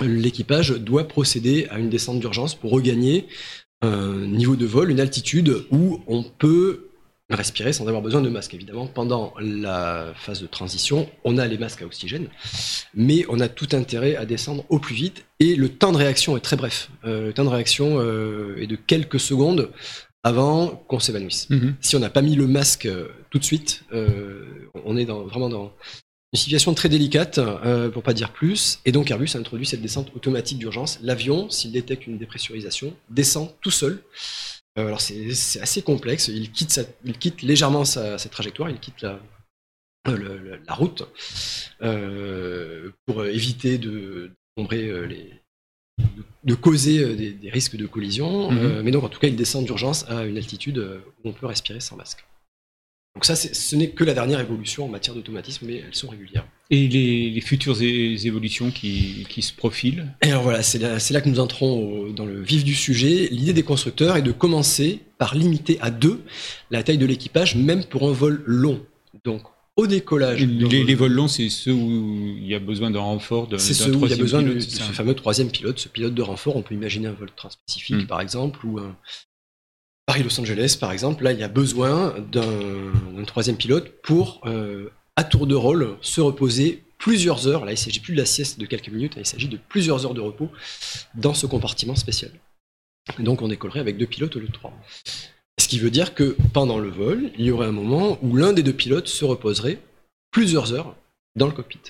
l'équipage 0.00 0.70
doit 0.70 1.08
procéder 1.08 1.66
à 1.70 1.78
une 1.78 1.90
descente 1.90 2.20
d'urgence 2.20 2.54
pour 2.54 2.70
regagner 2.70 3.26
un 3.82 4.26
niveau 4.26 4.56
de 4.56 4.66
vol, 4.66 4.90
une 4.90 5.00
altitude 5.00 5.64
où 5.70 6.02
on 6.06 6.22
peut 6.22 6.88
respirer 7.36 7.72
sans 7.72 7.86
avoir 7.86 8.02
besoin 8.02 8.20
de 8.20 8.28
masque. 8.28 8.54
Évidemment, 8.54 8.86
pendant 8.86 9.34
la 9.40 10.12
phase 10.16 10.40
de 10.40 10.46
transition, 10.46 11.08
on 11.24 11.38
a 11.38 11.46
les 11.46 11.58
masques 11.58 11.82
à 11.82 11.86
oxygène, 11.86 12.28
mais 12.94 13.24
on 13.28 13.40
a 13.40 13.48
tout 13.48 13.68
intérêt 13.72 14.16
à 14.16 14.24
descendre 14.24 14.64
au 14.68 14.78
plus 14.78 14.94
vite 14.94 15.24
et 15.40 15.56
le 15.56 15.68
temps 15.68 15.92
de 15.92 15.96
réaction 15.96 16.36
est 16.36 16.40
très 16.40 16.56
bref. 16.56 16.90
Euh, 17.04 17.26
le 17.26 17.32
temps 17.32 17.44
de 17.44 17.48
réaction 17.48 17.96
euh, 17.98 18.56
est 18.60 18.66
de 18.66 18.76
quelques 18.76 19.20
secondes 19.20 19.70
avant 20.22 20.68
qu'on 20.88 21.00
s'évanouisse. 21.00 21.48
Si 21.80 21.96
on 21.96 21.98
n'a 21.98 22.08
pas 22.08 22.22
mis 22.22 22.34
le 22.34 22.46
masque 22.46 22.86
euh, 22.86 23.08
tout 23.30 23.38
de 23.38 23.44
suite, 23.44 23.84
on 24.84 24.96
est 24.96 25.04
dans, 25.04 25.22
vraiment 25.24 25.48
dans 25.48 25.72
une 26.32 26.38
situation 26.38 26.72
très 26.74 26.88
délicate, 26.88 27.40
pour 27.92 28.02
pas 28.02 28.14
dire 28.14 28.32
plus. 28.32 28.80
Et 28.84 28.92
donc 28.92 29.10
Airbus 29.10 29.30
a 29.34 29.38
introduit 29.38 29.66
cette 29.66 29.82
descente 29.82 30.10
automatique 30.16 30.58
d'urgence. 30.58 30.98
L'avion, 31.02 31.50
s'il 31.50 31.72
détecte 31.72 32.06
une 32.06 32.18
dépressurisation, 32.18 32.94
descend 33.10 33.50
tout 33.60 33.70
seul. 33.70 34.02
Euh, 34.78 34.86
alors 34.86 35.00
c'est 35.00 35.60
assez 35.60 35.82
complexe. 35.82 36.28
Il 36.28 36.50
quitte, 36.50 36.70
sa- 36.70 36.84
il 37.04 37.16
quitte 37.18 37.42
légèrement 37.42 37.84
sa, 37.84 38.18
sa 38.18 38.28
trajectoire, 38.28 38.70
il 38.70 38.80
quitte 38.80 39.02
la, 39.02 39.20
euh, 40.08 40.58
la 40.66 40.74
route 40.74 41.04
euh, 41.82 42.90
pour 43.06 43.24
éviter 43.24 43.78
de 43.78 44.32
les 46.44 46.56
causer 46.56 47.14
des, 47.14 47.32
des 47.32 47.50
risques 47.50 47.76
de 47.76 47.86
collision. 47.86 48.50
Mhm. 48.50 48.58
Euh, 48.58 48.82
mais 48.82 48.90
donc 48.90 49.04
en 49.04 49.08
tout 49.08 49.20
cas, 49.20 49.28
il 49.28 49.36
descend 49.36 49.64
d'urgence 49.64 50.08
à 50.08 50.24
une 50.24 50.36
altitude 50.36 50.78
où 50.78 51.28
on 51.28 51.32
peut 51.32 51.46
respirer 51.46 51.80
sans 51.80 51.96
masque. 51.96 52.24
Donc 53.14 53.24
ça, 53.24 53.36
ce 53.36 53.76
n'est 53.76 53.90
que 53.90 54.02
la 54.02 54.12
dernière 54.14 54.40
évolution 54.40 54.86
en 54.86 54.88
matière 54.88 55.14
d'automatisme, 55.14 55.66
mais 55.66 55.76
elles 55.76 55.94
sont 55.94 56.08
régulières. 56.08 56.46
Et 56.70 56.88
les, 56.88 57.30
les 57.30 57.40
futures 57.42 57.80
évolutions 57.82 58.70
qui, 58.70 59.26
qui 59.28 59.42
se 59.42 59.52
profilent. 59.52 60.14
Et 60.22 60.30
alors 60.30 60.42
voilà, 60.42 60.62
c'est 60.62 60.78
là, 60.78 61.20
que 61.20 61.28
nous 61.28 61.38
entrons 61.40 61.72
au- 62.06 62.12
dans 62.12 62.24
le 62.24 62.40
vif 62.42 62.64
du 62.64 62.74
sujet. 62.74 63.28
L'idée 63.30 63.52
des 63.52 63.62
constructeurs 63.62 64.16
est 64.16 64.22
de 64.22 64.32
commencer 64.32 65.00
par 65.18 65.34
limiter 65.34 65.78
à 65.82 65.90
deux 65.90 66.22
la 66.70 66.82
taille 66.82 66.96
de 66.98 67.04
l'équipage, 67.06 67.54
même 67.54 67.84
pour 67.84 68.08
un 68.08 68.12
vol 68.12 68.42
long. 68.46 68.80
Donc 69.24 69.42
au 69.76 69.86
décollage, 69.86 70.40
Les, 70.40 70.64
vol- 70.64 70.86
les 70.86 70.94
vols 70.94 71.12
longs, 71.12 71.28
c'est 71.28 71.48
ceux 71.50 71.72
où 71.72 72.36
il 72.38 72.46
y 72.46 72.54
a 72.54 72.60
besoin 72.60 72.90
d'un 72.90 73.00
renfort 73.00 73.46
d'un 73.48 73.58
c'est 73.58 73.74
ceux 73.74 73.94
où 73.94 74.04
il 74.06 74.10
y 74.10 74.14
a 74.14 74.16
besoin 74.16 74.40
de, 74.40 74.48
pilote, 74.50 74.64
de 74.64 74.70
c'est 74.70 74.82
ce 74.82 74.92
fameux 74.92 75.14
troisième 75.14 75.50
pilote, 75.50 75.78
ce 75.78 75.88
pilote 75.88 76.14
de 76.14 76.22
renfort. 76.22 76.56
On 76.56 76.62
peut 76.62 76.74
imaginer 76.74 77.08
un 77.08 77.12
vol 77.12 77.30
transpacifique, 77.36 78.04
Mm. 78.04 78.06
par 78.06 78.20
exemple, 78.20 78.64
ou 78.64 78.78
un, 78.78 78.96
Paris-Los 80.06 80.38
Angeles, 80.40 80.76
par 80.80 80.92
exemple, 80.92 81.24
là, 81.24 81.32
il 81.32 81.40
y 81.40 81.42
a 81.42 81.48
besoin 81.48 82.14
d'un 82.32 83.24
troisième 83.26 83.56
pilote 83.56 83.92
pour, 84.02 84.40
euh, 84.46 84.90
à 85.16 85.24
tour 85.24 85.46
de 85.46 85.54
rôle, 85.54 85.96
se 86.00 86.20
reposer 86.20 86.82
plusieurs 86.98 87.46
heures. 87.46 87.64
Là, 87.64 87.72
il 87.72 87.74
ne 87.74 87.78
s'agit 87.78 88.00
plus 88.00 88.14
de 88.14 88.18
la 88.18 88.26
sieste 88.26 88.58
de 88.58 88.66
quelques 88.66 88.88
minutes, 88.88 89.14
il 89.16 89.26
s'agit 89.26 89.48
de 89.48 89.58
plusieurs 89.68 90.04
heures 90.06 90.14
de 90.14 90.20
repos 90.20 90.50
dans 91.14 91.34
ce 91.34 91.46
compartiment 91.46 91.96
spécial. 91.96 92.32
donc, 93.18 93.42
on 93.42 93.48
décollerait 93.48 93.80
avec 93.80 93.96
deux 93.98 94.06
pilotes 94.06 94.34
au 94.36 94.40
lieu 94.40 94.48
de 94.48 94.52
trois. 94.52 94.72
Ce 95.60 95.68
qui 95.68 95.78
veut 95.78 95.90
dire 95.90 96.14
que 96.14 96.36
pendant 96.52 96.78
le 96.78 96.88
vol, 96.88 97.30
il 97.38 97.44
y 97.44 97.50
aurait 97.50 97.66
un 97.66 97.72
moment 97.72 98.18
où 98.22 98.36
l'un 98.36 98.52
des 98.52 98.62
deux 98.62 98.72
pilotes 98.72 99.08
se 99.08 99.24
reposerait 99.24 99.80
plusieurs 100.30 100.72
heures 100.72 100.96
dans 101.36 101.46
le 101.46 101.52
cockpit. 101.52 101.80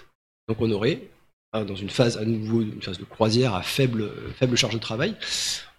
Donc, 0.48 0.60
on 0.60 0.70
aurait, 0.70 1.08
hein, 1.52 1.64
dans 1.64 1.76
une 1.76 1.88
phase 1.88 2.18
à 2.18 2.24
nouveau, 2.24 2.60
une 2.60 2.82
phase 2.82 2.98
de 2.98 3.04
croisière 3.04 3.54
à 3.54 3.62
faible 3.62 4.10
charge 4.56 4.74
de 4.74 4.78
travail, 4.78 5.14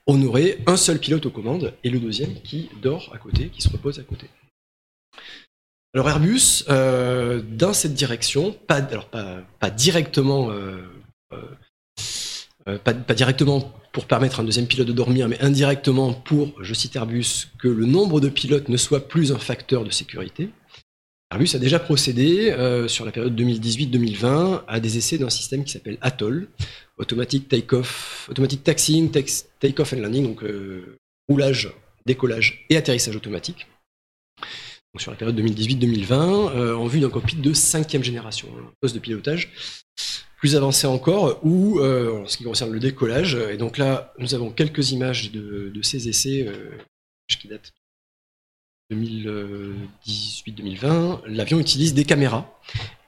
on 0.07 0.21
aurait 0.23 0.59
un 0.67 0.77
seul 0.77 0.99
pilote 0.99 1.25
aux 1.25 1.31
commandes 1.31 1.73
et 1.83 1.89
le 1.89 1.99
deuxième 1.99 2.41
qui 2.41 2.69
dort 2.81 3.11
à 3.13 3.17
côté, 3.17 3.49
qui 3.49 3.61
se 3.61 3.69
repose 3.69 3.99
à 3.99 4.03
côté. 4.03 4.27
Alors 5.95 6.09
Airbus, 6.09 6.65
euh, 6.67 7.41
dans 7.41 7.71
cette 7.71 7.93
direction, 7.93 8.51
pas, 8.67 8.81
directement, 9.69 10.51
euh, 10.51 10.81
euh, 12.67 12.77
pas, 12.79 12.91
directement 12.91 13.73
pour 13.93 14.05
permettre 14.05 14.41
à 14.41 14.43
un 14.43 14.45
deuxième 14.45 14.67
pilote 14.67 14.89
de 14.89 14.91
dormir, 14.91 15.29
mais 15.29 15.39
indirectement 15.39 16.11
pour, 16.11 16.51
je 16.61 16.73
cite 16.73 16.97
Airbus, 16.97 17.47
que 17.59 17.69
le 17.69 17.85
nombre 17.85 18.19
de 18.19 18.27
pilotes 18.27 18.67
ne 18.67 18.75
soit 18.75 19.07
plus 19.07 19.31
un 19.31 19.39
facteur 19.39 19.85
de 19.85 19.89
sécurité. 19.89 20.49
Airbus 21.31 21.51
a 21.55 21.59
déjà 21.59 21.79
procédé 21.79 22.53
sur 22.89 23.05
la 23.05 23.13
période 23.13 23.39
2018-2020 23.39 24.63
à 24.67 24.81
des 24.81 24.97
essais 24.97 25.17
d'un 25.17 25.29
système 25.29 25.63
qui 25.63 25.71
s'appelle 25.71 25.97
Atoll, 26.01 26.49
automatique 26.97 27.47
take-off, 27.47 28.27
automatique 28.29 28.65
taxiing, 28.65 29.09
take-off 29.61 29.93
and 29.93 30.01
landing, 30.01 30.25
donc 30.25 30.43
roulage, 31.29 31.71
décollage 32.05 32.65
et 32.69 32.75
atterrissage 32.75 33.15
automatique. 33.15 33.65
Sur 34.97 35.11
la 35.11 35.17
période 35.17 35.39
2018-2020, 35.39 36.13
euh, 36.13 36.75
en 36.75 36.87
vue 36.87 36.99
d'un 36.99 37.09
cockpit 37.09 37.35
de 37.35 37.53
cinquième 37.53 38.03
génération, 38.03 38.47
un 38.57 38.71
poste 38.81 38.95
de 38.95 38.99
pilotage 38.99 39.51
plus 40.37 40.55
avancé 40.55 40.85
encore, 40.85 41.39
ou 41.43 41.79
euh, 41.79 42.21
en 42.21 42.27
ce 42.27 42.37
qui 42.37 42.43
concerne 42.43 42.71
le 42.71 42.79
décollage. 42.79 43.35
Et 43.35 43.57
donc 43.57 43.77
là, 43.77 44.13
nous 44.19 44.35
avons 44.35 44.51
quelques 44.51 44.91
images 44.91 45.31
de, 45.31 45.71
ces 45.81 46.07
essais 46.07 46.47
qui 47.27 47.47
datent 47.47 47.73
2018-2020, 48.91 51.21
l'avion 51.25 51.59
utilise 51.59 51.95
des 51.95 52.05
caméras 52.05 52.59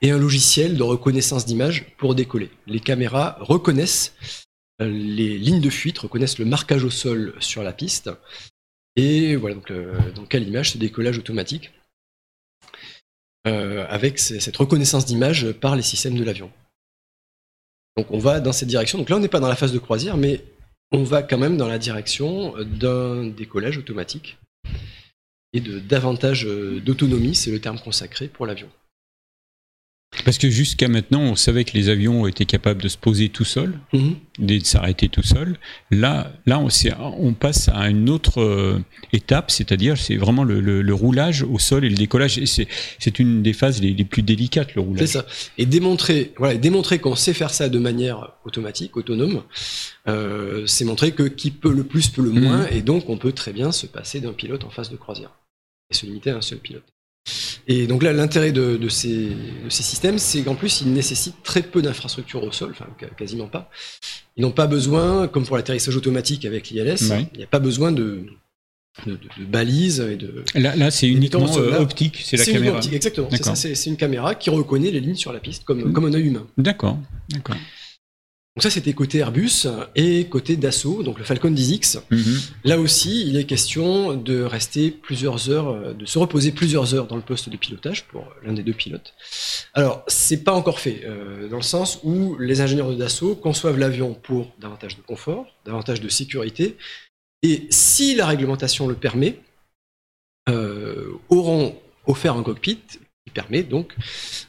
et 0.02 0.12
un 0.12 0.18
logiciel 0.18 0.76
de 0.76 0.84
reconnaissance 0.84 1.46
d'image 1.46 1.96
pour 1.98 2.16
décoller. 2.16 2.50
Les 2.66 2.80
caméras 2.80 3.38
reconnaissent 3.42 4.16
euh, 4.82 4.90
les 4.90 5.38
lignes 5.38 5.62
de 5.62 5.70
fuite, 5.70 6.00
reconnaissent 6.00 6.40
le 6.40 6.46
marquage 6.46 6.84
au 6.84 6.90
sol 6.90 7.36
sur 7.40 7.62
la 7.62 7.74
piste. 7.74 8.10
Et 8.96 9.36
voilà, 9.36 9.54
donc, 9.56 9.70
euh, 9.70 9.94
donc 10.16 10.34
à 10.34 10.40
l'image, 10.40 10.72
ce 10.72 10.80
décollage 10.80 11.20
automatique 11.20 11.70
euh, 11.72 11.77
avec 13.90 14.20
cette 14.20 14.58
reconnaissance 14.58 15.06
d'image 15.06 15.52
par 15.54 15.76
les 15.76 15.82
systèmes 15.82 16.16
de 16.16 16.24
l'avion. 16.24 16.52
Donc 17.98 18.12
on 18.12 18.20
va 18.20 18.40
dans 18.40 18.54
cette 18.54 18.68
direction. 18.68 18.98
Donc 19.00 19.10
là, 19.10 19.18
on 19.18 19.20
n'est 19.20 19.28
pas 19.28 19.40
dans 19.40 19.48
la 19.48 19.56
phase 19.56 19.74
de 19.74 19.80
croisière, 19.80 20.18
mais 20.18 20.44
on 20.92 21.04
va 21.04 21.24
quand 21.24 21.38
même 21.38 21.58
dans 21.58 21.68
la 21.68 21.80
direction 21.80 22.54
d'un 22.64 23.26
décollage 23.26 23.78
automatique 23.78 24.38
et 25.54 25.60
de 25.60 25.80
davantage 25.80 26.46
euh, 26.46 26.80
d'autonomie, 26.80 27.36
c'est 27.36 27.52
le 27.52 27.60
terme 27.60 27.80
consacré 27.80 28.28
pour 28.28 28.46
l'avion. 28.46 28.70
Parce 30.24 30.38
que 30.38 30.50
jusqu'à 30.50 30.88
maintenant, 30.88 31.22
on 31.22 31.36
savait 31.36 31.66
que 31.66 31.74
les 31.74 31.90
avions 31.90 32.28
étaient 32.28 32.46
capables 32.46 32.82
de 32.82 32.88
se 32.88 32.98
poser 32.98 33.28
tout 33.28 33.44
seuls, 33.44 33.78
mhm. 33.94 34.16
de 34.40 34.60
s'arrêter 34.60 35.10
tout 35.10 35.22
seuls. 35.22 35.58
Là, 35.92 36.32
là 36.46 36.60
on, 36.60 36.70
on, 37.20 37.34
passe 37.34 37.70
à 37.70 37.90
une 37.90 38.10
autre 38.10 38.42
euh, 38.42 38.80
étape, 39.12 39.52
c'est-à-dire 39.52 39.98
c'est 39.98 40.16
vraiment 40.16 40.44
le, 40.44 40.94
roulage 40.94 41.44
au 41.44 41.60
sol 41.60 41.84
et 41.84 41.90
le 41.90 41.96
décollage. 41.96 42.40
C'est 42.46 43.20
une 43.20 43.44
des 43.44 43.54
phases 43.54 43.82
les, 43.82 43.94
plus 44.06 44.24
délicates, 44.24 44.76
le 44.76 44.82
roulage. 44.82 45.06
C'est 45.06 45.14
ça. 45.20 45.26
Et 45.58 45.66
démontrer, 45.66 46.34
voilà, 46.38 46.56
démontrer 46.56 47.00
qu'on 47.00 47.16
sait 47.16 47.34
faire 47.34 47.54
ça 47.54 47.68
de 47.68 47.80
manière 47.80 48.34
automatique, 48.46 48.96
autonome, 48.96 49.44
euh, 50.08 50.66
c'est 50.68 50.86
montrer 50.86 51.12
que 51.12 51.24
qui 51.24 51.52
peut 51.52 51.74
le 51.74 51.84
plus 51.84 52.08
peut 52.08 52.24
le 52.24 52.32
moins, 52.32 52.64
mhm. 52.64 52.70
et 52.72 52.82
donc 52.82 53.10
on 53.10 53.18
peut 53.18 53.34
très 53.34 53.52
bien 53.52 53.74
se 53.74 53.86
passer 53.86 54.22
d'un 54.22 54.34
pilote 54.34 54.64
en 54.64 54.70
phase 54.70 54.90
de 54.90 54.96
croisière 54.96 55.32
et 55.92 55.94
se 55.94 56.06
limiter 56.06 56.32
à 56.32 56.38
un 56.38 56.42
seul 56.42 56.60
pilote. 56.60 56.86
Et 57.68 57.88
donc 57.88 58.04
là, 58.04 58.14
l'intérêt 58.14 58.52
de, 58.52 58.90
ces, 58.90 59.30
systèmes, 59.70 60.18
c'est 60.18 60.42
qu'en 60.42 60.56
plus, 60.56 60.82
ils 60.82 60.92
nécessitent 60.92 61.44
très 61.44 61.62
peu 61.62 61.82
d'infrastructures 61.82 62.44
au 62.44 62.52
sol, 62.52 62.72
enfin 62.72 62.88
quasiment 63.18 63.48
pas. 63.48 63.70
Ils 64.36 64.42
n'ont 64.42 64.52
pas 64.52 64.68
besoin, 64.68 65.28
comme 65.28 65.46
pour 65.46 65.58
l'atterrissage 65.58 65.96
automatique 65.96 66.46
avec 66.46 66.70
l'ILS, 66.70 67.12
il 67.34 67.38
n'y 67.38 67.44
a 67.44 67.48
pas 67.48 67.60
besoin 67.60 67.92
de, 67.92 68.26
balises 69.40 70.00
et 70.00 70.16
de. 70.16 70.44
Là, 70.56 70.92
c'est 70.92 71.08
uniquement 71.08 71.58
euh, 71.58 71.80
optique, 71.80 72.22
c'est 72.24 72.38
la 72.38 72.46
caméra. 72.46 72.78
Optique, 72.78 72.94
exactement. 72.94 73.30
C'est 73.56 73.86
une 73.86 73.98
caméra 73.98 74.36
qui 74.36 74.50
reconnaît 74.50 74.92
les 74.92 75.00
lignes 75.00 75.16
sur 75.16 75.34
la 75.34 75.40
piste 75.40 75.64
comme, 75.66 75.94
comme 75.94 76.06
un 76.06 76.14
œil 76.14 76.28
humain. 76.28 76.48
D'accord, 76.58 76.98
d'accord. 77.30 77.58
Donc 78.58 78.64
ça, 78.64 78.72
c'était 78.72 78.94
côté 78.94 79.20
Airbus 79.20 79.68
et 79.94 80.26
côté 80.30 80.58
Dassault, 80.58 81.04
donc 81.04 81.20
le 81.20 81.24
Falcon 81.24 81.52
10X. 81.52 82.02
Mhm. 82.10 82.40
Là 82.64 82.80
aussi, 82.80 83.28
il 83.28 83.38
est 83.38 83.44
question 83.44 84.16
de 84.16 84.42
rester 84.42 84.90
plusieurs 84.90 85.52
heures, 85.52 85.94
de 85.94 86.08
se 86.08 86.18
reposer 86.18 86.52
plusieurs 86.52 86.96
heures 86.96 87.06
dans 87.06 87.18
le 87.18 87.22
poste 87.22 87.50
de 87.50 87.56
pilotage 87.56 88.06
pour 88.06 88.34
l'un 88.44 88.54
des 88.54 88.64
deux 88.64 88.74
pilotes. 88.74 89.14
Alors, 89.76 90.04
c'est 90.08 90.44
pas 90.44 90.54
encore 90.54 90.80
fait, 90.80 91.02
euh, 91.06 91.48
dans 91.50 91.58
le 91.58 91.62
sens 91.62 92.00
où 92.02 92.36
les 92.40 92.62
ingénieurs 92.62 92.90
de 92.90 92.96
Dassault 92.96 93.36
conçoivent 93.36 93.78
l'avion 93.78 94.16
pour 94.16 94.52
davantage 94.58 94.98
de 94.98 95.04
confort, 95.04 95.46
davantage 95.64 96.02
de 96.02 96.10
sécurité, 96.10 96.78
et 97.44 97.68
si 97.70 98.16
la 98.16 98.26
réglementation 98.26 98.88
le 98.88 98.96
permet, 98.96 99.40
euh, 100.50 101.12
auront 101.30 101.80
offert 102.08 102.36
un 102.36 102.42
cockpit 102.42 102.82
permet 103.38 103.62
donc 103.62 103.96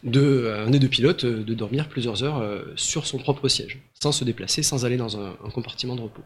de, 0.03 0.65
un 0.67 0.71
des 0.71 0.79
deux 0.79 0.89
pilotes 0.89 1.27
de 1.27 1.55
dormir 1.55 1.91
plusieurs 1.91 2.25
heures 2.25 2.39
euh, 2.39 2.63
sur 2.75 3.07
son 3.07 3.19
propre 3.19 3.47
siège, 3.47 3.81
sans 4.03 4.13
se 4.13 4.25
déplacer, 4.25 4.63
sans 4.63 4.87
aller 4.87 4.97
dans 4.97 5.21
un, 5.21 5.33
compartiment 5.53 5.95
de 5.95 6.01
repos. 6.01 6.23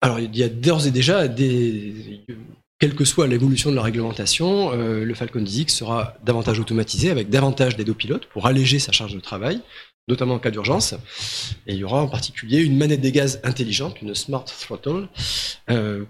Alors 0.00 0.18
il 0.18 0.36
y 0.36 0.42
a 0.42 0.48
d'ores 0.48 0.88
et 0.88 0.90
déjà 0.90 1.28
des, 1.28 2.24
quelle 2.80 2.96
que 2.96 3.04
soit 3.04 3.28
l'évolution 3.28 3.70
de 3.70 3.76
la 3.76 3.82
réglementation, 3.82 4.72
euh, 4.72 5.04
le 5.04 5.14
Falcon 5.14 5.44
10X 5.44 5.68
sera 5.68 6.14
davantage 6.24 6.58
automatisé 6.58 7.10
avec 7.10 7.30
davantage 7.30 7.76
d'aides 7.76 7.90
aux 7.90 7.94
pilotes 7.94 8.26
pour 8.26 8.48
alléger 8.48 8.80
sa 8.80 8.90
charge 8.90 9.14
de 9.14 9.20
travail, 9.20 9.60
notamment 10.08 10.34
en 10.34 10.38
cas 10.40 10.50
d'urgence. 10.50 10.94
Et 11.68 11.74
il 11.74 11.76
y 11.76 11.84
aura 11.84 12.02
en 12.02 12.08
particulier 12.08 12.58
une 12.62 12.76
manette 12.76 13.00
des 13.00 13.12
gaz 13.12 13.40
intelligente, 13.44 14.02
une 14.02 14.16
Smart 14.16 14.44
Throttle, 14.44 15.06
euh, 15.70 16.04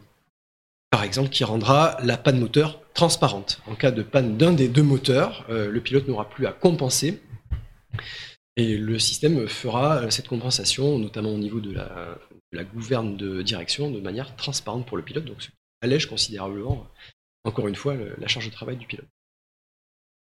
par 0.90 1.04
exemple, 1.04 1.28
qui 1.28 1.44
rendra 1.44 1.98
la 2.02 2.16
panne 2.16 2.40
moteur 2.40 2.80
transparente. 2.96 3.60
En 3.66 3.74
cas 3.74 3.92
de 3.92 4.02
panne 4.02 4.36
d'un 4.36 4.52
des 4.52 4.68
deux 4.68 4.82
moteurs, 4.82 5.46
euh, 5.50 5.70
le 5.70 5.80
pilote 5.80 6.08
n'aura 6.08 6.28
plus 6.28 6.46
à 6.46 6.52
compenser. 6.52 7.20
Et 8.56 8.76
le 8.76 8.98
système 8.98 9.46
fera 9.46 9.98
euh, 9.98 10.10
cette 10.10 10.28
compensation, 10.28 10.98
notamment 10.98 11.30
au 11.30 11.38
niveau 11.38 11.60
de 11.60 11.72
la, 11.72 12.64
gouverne 12.64 13.16
de 13.16 13.42
direction, 13.42 13.90
de 13.90 14.00
manière 14.00 14.34
transparente 14.34 14.86
pour 14.86 14.96
le 14.96 15.02
pilote, 15.02 15.26
donc 15.26 15.42
ce 15.42 15.48
qui 15.48 15.54
allège 15.82 16.06
considérablement, 16.06 16.86
encore 17.44 17.68
une 17.68 17.74
fois, 17.74 17.94
la 18.18 18.28
charge 18.28 18.46
de 18.46 18.52
travail 18.52 18.76
du 18.76 18.86
pilote. 18.86 19.06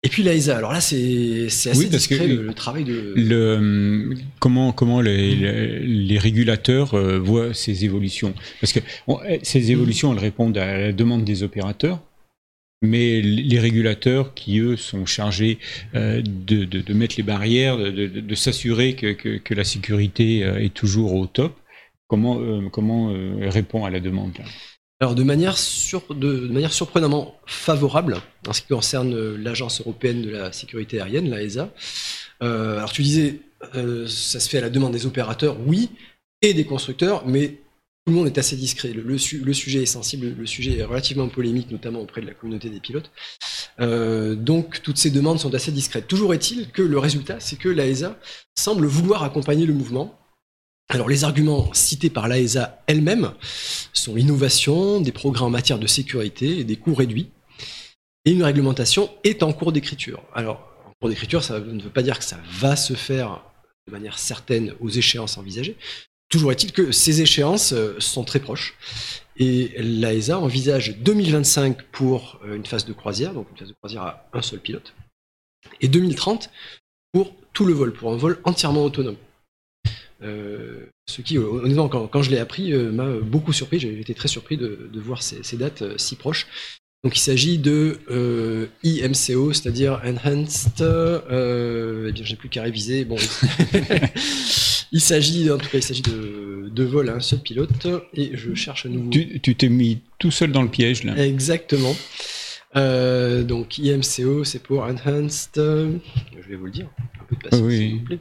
Et 0.04 0.08
puis 0.08 0.24
l'AESA, 0.24 0.56
alors 0.56 0.72
là 0.72 0.80
c'est 0.80 1.46
assez 1.46 1.88
discret 1.88 2.26
le, 2.26 2.52
travail 2.54 2.82
de... 2.82 3.14
Le, 3.16 4.14
comment 4.40 4.72
comment 4.72 5.00
les, 5.00 5.36
les, 5.36 6.18
régulateurs 6.18 6.94
euh, 6.94 7.20
voient 7.20 7.54
ces 7.54 7.84
évolutions? 7.84 8.34
Parce 8.60 8.72
que 8.72 8.80
eh, 9.28 9.38
ces 9.44 9.70
évolutions, 9.70 10.12
elles 10.12 10.18
répondent 10.18 10.58
à 10.58 10.76
la 10.76 10.92
demande 10.92 11.24
des 11.24 11.44
opérateurs, 11.44 12.00
mais 12.82 13.20
les 13.22 13.58
régulateurs 13.58 14.34
qui, 14.34 14.58
eux, 14.58 14.76
sont 14.76 15.06
chargés 15.06 15.58
euh, 15.94 16.22
de, 16.22 16.92
mettre 16.92 17.14
les 17.16 17.22
barrières, 17.22 17.78
de, 17.78 18.34
s'assurer 18.34 18.94
que, 18.94 19.54
la 19.54 19.64
sécurité 19.64 20.44
euh, 20.44 20.62
est 20.62 20.74
toujours 20.74 21.14
au 21.14 21.26
top, 21.26 21.56
comment, 22.08 22.68
comment 22.70 23.12
répond 23.48 23.84
à 23.84 23.90
la 23.90 24.00
demande 24.00 24.32
alors 25.02 25.16
de 25.16 25.24
manière, 25.24 25.56
manière 26.20 26.72
surprenamment 26.72 27.34
favorable 27.44 28.18
en 28.46 28.52
ce 28.52 28.60
qui 28.62 28.68
concerne 28.68 29.14
euh, 29.14 29.36
l'Agence 29.36 29.80
européenne 29.80 30.22
de 30.22 30.30
la 30.30 30.52
sécurité 30.52 31.00
aérienne, 31.00 31.28
l'AESA. 31.28 31.70
Euh, 32.44 32.76
alors 32.76 32.92
tu 32.92 33.02
disais, 33.02 33.40
euh, 33.74 34.06
ça 34.06 34.38
se 34.38 34.48
fait 34.48 34.58
à 34.58 34.60
la 34.60 34.70
demande 34.70 34.92
des 34.92 35.04
opérateurs, 35.04 35.56
oui, 35.66 35.90
et 36.40 36.54
des 36.54 36.64
constructeurs, 36.64 37.26
mais 37.26 37.56
tout 38.04 38.12
le 38.12 38.18
monde 38.18 38.26
est 38.26 38.38
assez 38.38 38.56
discret. 38.56 38.92
Le, 38.92 39.18
sujet 39.18 39.82
est 39.82 39.86
sensible, 39.86 40.34
le 40.36 40.46
sujet 40.46 40.78
est 40.78 40.84
relativement 40.84 41.28
polémique, 41.28 41.70
notamment 41.70 42.00
auprès 42.00 42.20
de 42.20 42.26
la 42.26 42.34
communauté 42.34 42.68
des 42.68 42.80
pilotes. 42.80 43.10
donc 43.78 44.82
toutes 44.82 44.98
ces 44.98 45.10
demandes 45.10 45.38
sont 45.38 45.54
assez 45.54 45.72
discrètes. 45.72 46.08
Toujours 46.08 46.34
est-il 46.34 46.70
que 46.70 46.82
le 46.82 46.98
résultat, 46.98 47.38
c'est 47.38 47.56
que 47.56 47.68
l'AESA 47.68 48.18
semble 48.58 48.86
vouloir 48.86 49.22
accompagner 49.22 49.66
le 49.66 49.74
mouvement 49.74 50.18
alors 50.92 51.08
les 51.08 51.24
arguments 51.24 51.72
cités 51.72 52.10
par 52.10 52.28
l'AESA 52.28 52.82
elle-même 52.86 53.32
sont 53.94 54.14
l'innovation, 54.14 55.00
des 55.00 55.10
progrès 55.10 55.42
en 55.42 55.48
matière 55.48 55.78
de 55.78 55.86
sécurité 55.86 56.58
et 56.58 56.64
des 56.64 56.76
coûts 56.76 56.94
réduits. 56.94 57.30
Et 58.26 58.32
une 58.32 58.42
réglementation 58.42 59.10
est 59.24 59.42
en 59.42 59.54
cours 59.54 59.72
d'écriture. 59.72 60.22
Alors, 60.34 60.70
en 60.86 60.92
cours 61.00 61.08
d'écriture, 61.08 61.42
ça 61.42 61.58
ne 61.58 61.80
veut 61.80 61.90
pas 61.90 62.02
dire 62.02 62.18
que 62.18 62.24
ça 62.24 62.38
va 62.60 62.76
se 62.76 62.92
faire 62.92 63.42
de 63.86 63.92
manière 63.92 64.18
certaine 64.18 64.74
aux 64.80 64.90
échéances 64.90 65.38
envisagées. 65.38 65.76
Toujours 66.32 66.50
est-il 66.50 66.72
que 66.72 66.90
ces 66.90 67.20
échéances 67.20 67.74
sont 67.98 68.24
très 68.24 68.40
proches. 68.40 68.74
Et 69.36 69.72
l'AESA 69.78 70.38
envisage 70.38 70.98
2025 70.98 71.82
pour 71.92 72.40
une 72.44 72.66
phase 72.66 72.84
de 72.84 72.92
croisière, 72.92 73.32
donc 73.34 73.46
une 73.50 73.58
phase 73.58 73.68
de 73.68 73.74
croisière 73.74 74.02
à 74.02 74.28
un 74.32 74.42
seul 74.42 74.58
pilote, 74.58 74.94
et 75.80 75.88
2030 75.88 76.50
pour 77.12 77.34
tout 77.52 77.66
le 77.66 77.74
vol, 77.74 77.92
pour 77.92 78.12
un 78.12 78.16
vol 78.16 78.40
entièrement 78.44 78.84
autonome. 78.84 79.16
Euh, 80.22 80.86
ce 81.08 81.20
qui, 81.20 81.36
honnêtement, 81.36 81.88
quand, 81.88 82.22
je 82.22 82.30
l'ai 82.30 82.38
appris, 82.38 82.72
euh, 82.72 82.92
m'a 82.92 83.08
beaucoup 83.20 83.52
surpris. 83.52 83.80
J'ai 83.80 84.00
été 84.00 84.14
très 84.14 84.28
surpris 84.28 84.56
de, 84.56 84.88
voir 84.94 85.22
ces, 85.22 85.56
dates 85.56 85.82
euh, 85.82 85.98
si 85.98 86.16
proches. 86.16 86.46
Donc 87.04 87.16
il 87.16 87.20
s'agit 87.20 87.58
de 87.58 87.98
euh, 88.10 88.68
IMCO, 88.84 89.52
c'est-à-dire 89.52 90.00
Enhanced. 90.04 90.80
Euh, 90.80 92.06
eh 92.08 92.12
bien, 92.12 92.24
j'ai 92.24 92.36
plus 92.36 92.48
qu'à 92.48 92.62
réviser. 92.62 93.04
Bon, 93.04 93.16
il 94.92 95.00
s'agit, 95.00 95.50
en 95.50 95.58
tout 95.58 95.68
cas, 95.68 95.78
il 95.78 95.82
s'agit 95.82 96.02
de, 96.02 96.68
de 96.70 96.84
vol 96.84 97.08
à 97.08 97.14
un 97.14 97.20
seul 97.20 97.40
pilote. 97.40 97.86
Et 98.14 98.30
je 98.36 98.54
cherche 98.54 98.86
à 98.86 98.88
nouveau. 98.88 99.10
Tu 99.10 99.54
t'es 99.56 99.68
mis 99.68 100.00
tout 100.18 100.30
seul 100.30 100.52
dans 100.52 100.62
le 100.62 100.68
piège 100.68 101.02
là. 101.04 101.16
Exactement. 101.16 101.94
Euh, 102.76 103.42
donc 103.42 103.78
IMCO, 103.78 104.44
c'est 104.44 104.62
pour 104.62 104.82
Enhanced. 104.82 105.50
Je 105.56 106.48
vais 106.48 106.56
vous 106.56 106.66
le 106.66 106.70
dire. 106.70 106.88
Un 107.20 107.24
peu 107.24 107.36
de 107.36 107.40
patience, 107.42 107.62
Oui. 107.62 107.76
s'il 107.78 107.98
vous 107.98 108.04
plaît. 108.04 108.18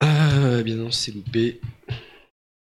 Ah, 0.00 0.62
bien 0.64 0.76
non, 0.76 0.90
c'est 0.90 1.12
loupé. 1.12 1.60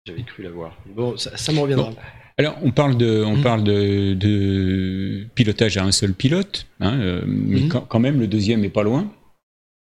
J'avais 0.06 0.24
cru 0.24 0.44
l'avoir. 0.44 0.78
Bon, 0.96 1.18
ça, 1.18 1.36
ça 1.38 1.52
me 1.52 1.60
reviendra. 1.60 1.92
Alors, 2.38 2.58
on 2.62 2.72
parle 2.72 2.98
de, 2.98 3.24
on 3.26 3.38
Mhm. 3.38 3.44
parle 3.44 3.64
de, 3.64 4.14
de 4.14 5.26
pilotage 5.36 5.78
à 5.78 5.84
un 5.84 5.92
seul 5.92 6.14
pilote, 6.14 6.68
hein, 6.80 7.00
euh, 7.00 7.24
mais 7.26 7.68
quand, 7.68 7.82
quand 7.82 8.00
même, 8.00 8.20
le 8.20 8.28
deuxième 8.28 8.64
est 8.64 8.70
pas 8.70 8.84
loin. 8.84 9.12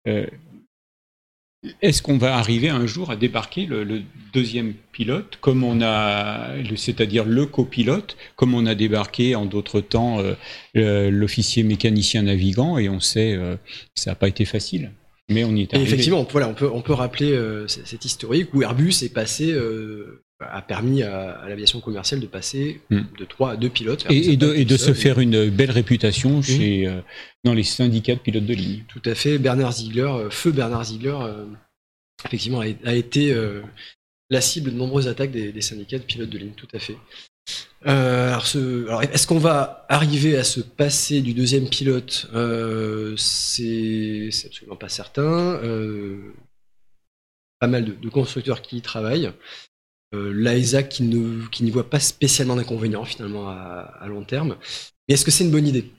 Euh, 0.08 0.26
Est-ce 1.84 2.02
qu'on 2.02 2.18
va 2.18 2.36
arriver 2.38 2.70
un 2.70 2.88
jour 2.88 3.12
à 3.12 3.16
débarquer 3.16 3.68
le, 3.68 3.84
le 3.84 4.02
deuxième 4.34 4.74
pilote, 4.92 5.38
comme 5.42 5.64
on 5.64 5.80
a, 5.84 6.56
c'est-à-dire 6.76 7.24
le 7.24 7.46
copilote, 7.46 8.18
comme 8.36 8.56
on 8.56 8.66
a 8.66 8.74
débarqué 8.74 9.36
en 9.36 9.46
d'autres 9.46 9.80
temps 9.80 10.24
euh, 10.76 11.12
l'officier 11.12 11.62
mécanicien 11.62 12.24
navigant, 12.24 12.80
et 12.80 12.90
on 12.90 13.00
sait, 13.00 13.34
euh, 13.36 13.58
ça 13.94 14.12
n'a 14.12 14.16
pas 14.16 14.28
été 14.28 14.44
facile, 14.46 14.92
mais 15.30 15.44
on 15.44 15.56
y 15.56 15.62
est 15.62 15.74
Et 15.74 15.76
arrivé. 15.76 15.88
effectivement, 15.88 16.28
voilà, 16.32 16.48
on 16.48 16.56
peut, 16.56 16.70
on 16.74 16.82
peut 16.82 16.94
rappeler 16.94 17.32
euh, 17.32 17.68
cet 17.68 18.06
historique 18.06 18.52
où 18.56 18.64
Airbus 18.64 18.96
est 19.04 19.14
passé, 19.14 19.52
euh, 19.52 20.24
a 20.42 20.62
permis 20.62 21.04
à, 21.04 21.32
à 21.32 21.50
l'aviation 21.50 21.80
commerciale 21.82 22.20
de 22.20 22.28
passer 22.28 22.82
Mm. 22.90 23.02
de 23.20 23.26
3 23.26 23.52
à 23.52 23.56
2 23.58 23.70
pilotes. 23.70 24.06
Et, 24.10 24.38
de, 24.38 24.54
et 24.56 24.78
se 24.78 24.94
faire 24.94 25.20
une 25.20 25.50
belle 25.50 25.72
réputation 25.72 26.38
Mhm. 26.38 26.44
chez, 26.44 26.88
euh, 26.88 27.02
dans 27.44 27.54
les 27.54 27.64
syndicats 27.64 28.16
de 28.16 28.20
pilotes 28.20 28.46
de 28.46 28.54
ligne. 28.54 28.84
Tout 28.88 29.02
à 29.06 29.16
fait. 29.16 29.38
Bernard 29.38 29.74
Ziegler, 29.74 30.02
euh, 30.10 30.30
feu 30.30 30.52
Bernard 30.52 30.86
Ziegler, 30.86 31.18
euh, 31.22 31.46
effectivement, 32.26 32.62
a, 32.62 32.66
a 32.86 32.94
été 32.94 33.36
la 34.30 34.42
cible 34.42 34.72
de 34.72 34.78
nombreuses 34.78 35.08
attaques 35.08 35.32
des, 35.32 35.52
des 35.52 35.62
syndicats 35.62 35.98
de 36.00 36.04
pilotes 36.04 36.30
de 36.30 36.38
ligne, 36.38 36.54
tout 36.56 36.68
à 36.74 36.80
fait. 36.80 36.96
Alors, 37.84 38.46
ce- 38.46 38.86
alors, 38.88 39.02
est-ce 39.04 39.26
qu'on 39.28 39.40
va 39.40 39.86
arriver 39.90 40.38
à 40.38 40.44
se 40.44 40.60
passer 40.62 41.22
du 41.22 41.34
deuxième 41.34 41.68
pilote? 41.68 42.28
C'est 43.18 44.30
absolument 44.46 44.76
pas 44.78 44.90
certain. 44.90 45.60
Pas 47.60 47.68
mal 47.68 47.86
de, 47.86 47.94
de 47.94 48.10
constructeurs 48.10 48.62
qui 48.62 48.78
y 48.78 48.82
travaillent. 48.82 49.32
Euh, 50.14 50.34
L'AESA 50.34 50.84
qui 50.84 51.10
qui 51.52 51.64
n'y 51.64 51.72
voit 51.72 51.90
pas 51.90 52.00
spécialement 52.00 52.56
d'inconvénients 52.56 53.06
finalement 53.06 53.50
à, 53.50 54.06
long 54.08 54.24
terme. 54.24 54.58
Mais 55.08 55.14
est-ce 55.14 55.24
que 55.26 55.32
c'est 55.32 55.44
une 55.46 55.52
bonne 55.52 55.68
idée? 55.68 55.90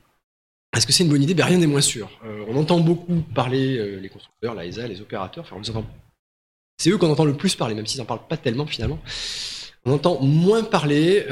Est-ce 0.76 0.86
que 0.86 0.92
c'est 0.92 1.04
une 1.04 1.10
bonne 1.10 1.22
idée? 1.22 1.34
Ben, 1.34 1.44
Rien 1.46 1.58
n'est 1.58 1.66
moins 1.66 1.80
sûr. 1.80 2.10
Euh, 2.24 2.44
on 2.48 2.56
entend 2.56 2.80
beaucoup 2.80 3.22
parler 3.34 3.78
euh, 3.78 3.98
les 4.00 4.08
constructeurs, 4.08 4.54
la 4.54 4.66
ESA, 4.66 4.86
les 4.86 5.00
opérateurs. 5.00 5.44
Enfin, 5.44 5.56
on 5.56 5.70
entend- 5.70 5.86
C'est 6.78 6.90
eux 6.90 6.98
qu'on 6.98 7.10
entend 7.10 7.24
le 7.24 7.36
plus 7.36 7.54
parler, 7.56 7.74
même 7.74 7.86
s'ils 7.86 8.00
n'en 8.00 8.06
parlent 8.06 8.26
pas 8.28 8.36
tellement 8.36 8.66
finalement. 8.66 8.98
On 9.84 9.92
entend 9.92 10.20
moins 10.20 10.62
parler 10.62 11.26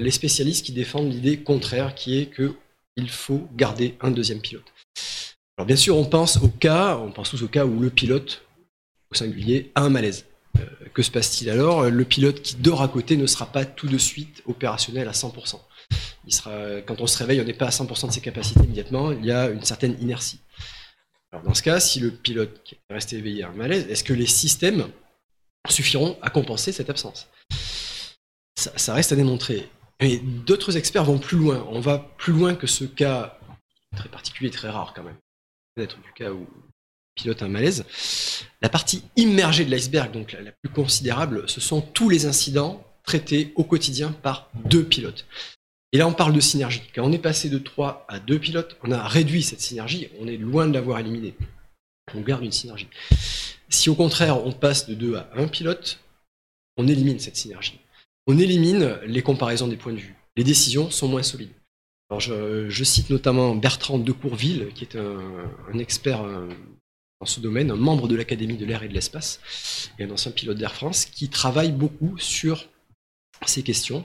les 0.00 0.10
spécialistes 0.12 0.64
qui 0.64 0.70
défendent 0.72 1.10
l'idée 1.12 1.38
contraire, 1.38 1.94
qui 1.96 2.18
est 2.18 2.26
que 2.26 2.54
il 2.96 3.10
faut 3.10 3.48
garder 3.56 3.96
un 4.00 4.12
deuxième 4.12 4.40
pilote. 4.40 4.72
Alors 5.58 5.66
bien 5.66 5.76
sûr, 5.76 5.96
on 5.96 6.04
pense 6.04 6.36
au 6.36 6.48
cas, 6.48 6.96
on 6.98 7.10
pense 7.10 7.30
tous 7.30 7.42
au 7.42 7.48
cas 7.48 7.64
où 7.64 7.80
le 7.80 7.90
pilote, 7.90 8.42
au 9.10 9.14
singulier, 9.14 9.72
a 9.74 9.82
un 9.82 9.88
malaise. 9.90 10.24
Euh, 10.58 10.88
que 10.94 11.02
se 11.02 11.10
passe-t-il 11.10 11.50
alors? 11.50 11.90
Le 11.90 12.04
pilote 12.04 12.42
qui 12.42 12.56
dort 12.56 12.82
à 12.82 12.88
côté 12.88 13.16
ne 13.16 13.26
sera 13.26 13.46
pas 13.46 13.64
tout 13.64 13.86
de 13.86 13.98
suite 13.98 14.42
opérationnel 14.46 15.08
à 15.08 15.12
100%. 15.12 15.60
Il 16.26 16.82
quand 16.86 17.00
on 17.00 17.06
se 17.06 17.18
réveille, 17.18 17.40
on 17.40 17.44
n'est 17.44 17.52
pas 17.52 17.66
à 17.66 17.70
100% 17.70 18.08
de 18.08 18.12
ses 18.12 18.20
capacités 18.20 18.64
immédiatement, 18.64 19.12
il 19.12 19.24
y 19.24 19.30
a 19.30 19.48
une 19.48 19.62
certaine 19.62 19.96
inertie. 20.00 20.40
Dans 21.44 21.54
ce 21.54 21.62
cas, 21.62 21.80
si 21.80 22.00
le 22.00 22.10
pilote 22.10 22.62
qui 22.64 22.74
est 22.74 22.94
resté 22.94 23.16
éveillé 23.16 23.44
a 23.44 23.48
un 23.48 23.52
malaise, 23.52 23.86
est-ce 23.88 24.02
que 24.02 24.12
les 24.12 24.26
systèmes 24.26 24.88
suffiront 25.68 26.18
à 26.22 26.30
compenser 26.30 26.72
cette 26.72 26.90
absence? 26.90 27.28
Ça, 28.58 28.72
ça 28.76 28.94
reste 28.94 29.12
à 29.12 29.16
démontrer. 29.16 29.68
Et 30.00 30.18
d'autres 30.18 30.76
experts 30.76 31.04
vont 31.04 31.18
plus 31.18 31.36
loin. 31.36 31.66
On 31.70 31.80
va 31.80 31.98
plus 31.98 32.32
loin 32.32 32.54
que 32.54 32.66
ce 32.66 32.84
cas 32.84 33.38
très 33.94 34.08
particulier, 34.08 34.50
très 34.50 34.70
rare 34.70 34.92
quand 34.94 35.02
même. 35.02 35.16
Peut-être 35.74 36.00
du 36.00 36.12
cas 36.12 36.30
où 36.30 36.46
pilote 37.16 37.42
un 37.42 37.48
malaise. 37.48 37.84
La 38.62 38.68
partie 38.68 39.02
immergée 39.16 39.64
de 39.64 39.70
l'iceberg, 39.70 40.12
donc 40.12 40.36
la, 40.40 40.52
plus 40.52 40.72
considérable, 40.72 41.48
ce 41.48 41.60
sont 41.60 41.80
tous 41.80 42.08
les 42.08 42.26
incidents 42.26 42.84
traités 43.02 43.52
au 43.56 43.64
quotidien 43.64 44.12
par 44.22 44.50
deux 44.64 44.84
pilotes. 44.84 45.26
Et 45.92 45.98
là, 45.98 46.06
on 46.06 46.12
parle 46.12 46.34
de 46.34 46.40
synergie. 46.40 46.82
Quand 46.94 47.04
on 47.04 47.12
est 47.12 47.18
passé 47.18 47.48
de 47.48 47.58
3 47.58 48.06
à 48.08 48.20
2 48.20 48.38
pilotes, 48.38 48.76
on 48.82 48.90
a 48.90 49.06
réduit 49.06 49.42
cette 49.42 49.60
synergie, 49.60 50.08
on 50.20 50.28
est 50.28 50.36
loin 50.36 50.68
de 50.68 50.74
l'avoir 50.74 50.98
éliminée. 50.98 51.34
On 52.14 52.20
garde 52.20 52.44
une 52.44 52.52
synergie. 52.52 52.88
Si 53.68 53.90
au 53.90 53.94
contraire, 53.94 54.44
on 54.46 54.52
passe 54.52 54.88
de 54.88 54.94
2 54.94 55.16
à 55.16 55.30
1 55.36 55.48
pilote, 55.48 56.00
on 56.76 56.86
élimine 56.86 57.18
cette 57.18 57.36
synergie. 57.36 57.80
On 58.26 58.38
élimine 58.38 58.98
les 59.06 59.22
comparaisons 59.22 59.68
des 59.68 59.76
points 59.76 59.92
de 59.92 59.98
vue. 59.98 60.16
Les 60.36 60.44
décisions 60.44 60.90
sont 60.90 61.08
moins 61.08 61.22
solides. 61.22 61.52
Alors 62.10 62.20
je, 62.20 62.84
cite 62.84 63.10
notamment 63.10 63.54
Bertrand 63.56 63.98
de 63.98 64.12
Courville, 64.12 64.68
qui 64.74 64.84
est 64.84 64.96
un, 64.96 65.50
un 65.72 65.78
expert 65.78 66.22
euh, 66.22 66.48
dans 67.20 67.26
ce 67.26 67.40
domaine, 67.40 67.70
un 67.70 67.76
membre 67.76 68.08
de 68.08 68.16
l'Académie 68.16 68.56
de 68.56 68.66
l'air 68.66 68.82
et 68.82 68.88
de 68.88 68.94
l'espace, 68.94 69.40
et 69.98 70.04
un 70.04 70.10
ancien 70.10 70.32
pilote 70.32 70.58
d'Air 70.58 70.74
France, 70.74 71.06
qui 71.06 71.28
travaille 71.28 71.72
beaucoup 71.72 72.18
sur 72.18 72.66
ces 73.44 73.62
questions, 73.62 74.04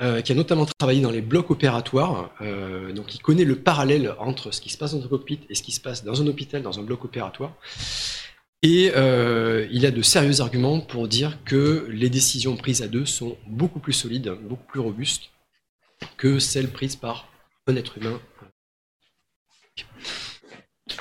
euh, 0.00 0.20
qui 0.20 0.32
a 0.32 0.34
notamment 0.34 0.66
travaillé 0.66 1.00
dans 1.00 1.10
les 1.10 1.20
blocs 1.20 1.50
opératoires, 1.50 2.32
euh, 2.40 2.92
donc 2.92 3.14
il 3.14 3.20
connaît 3.20 3.44
le 3.44 3.56
parallèle 3.56 4.14
entre 4.18 4.50
ce 4.50 4.60
qui 4.60 4.70
se 4.70 4.78
passe 4.78 4.94
dans 4.94 5.04
un 5.04 5.08
cockpit 5.08 5.40
et 5.48 5.54
ce 5.54 5.62
qui 5.62 5.72
se 5.72 5.80
passe 5.80 6.04
dans 6.04 6.20
un 6.20 6.26
hôpital, 6.26 6.62
dans 6.62 6.78
un 6.78 6.82
bloc 6.82 7.04
opératoire. 7.04 7.52
Et 8.62 8.92
euh, 8.96 9.68
il 9.70 9.84
a 9.84 9.90
de 9.90 10.02
sérieux 10.02 10.40
arguments 10.40 10.80
pour 10.80 11.06
dire 11.06 11.38
que 11.44 11.86
les 11.90 12.08
décisions 12.08 12.56
prises 12.56 12.82
à 12.82 12.88
deux 12.88 13.04
sont 13.04 13.36
beaucoup 13.46 13.78
plus 13.78 13.92
solides, 13.92 14.36
beaucoup 14.42 14.64
plus 14.64 14.80
robustes 14.80 15.30
que 16.16 16.38
celles 16.38 16.70
prises 16.70 16.96
par 16.96 17.28
un 17.66 17.76
être 17.76 17.98
humain. 17.98 18.20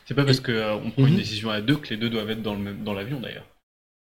C'est 0.05 0.13
pas 0.13 0.25
parce 0.25 0.39
qu'on 0.39 0.91
prend 0.91 1.03
Mhm. 1.03 1.07
une 1.09 1.17
décision 1.17 1.49
à 1.49 1.61
deux 1.61 1.77
que 1.77 1.89
les 1.89 1.97
deux 1.97 2.09
doivent 2.09 2.29
être 2.29 2.41
dans 2.41 2.53
le 2.53 2.59
même- 2.59 2.83
dans 2.83 2.93
l'avion 2.93 3.19
d'ailleurs. 3.19 3.47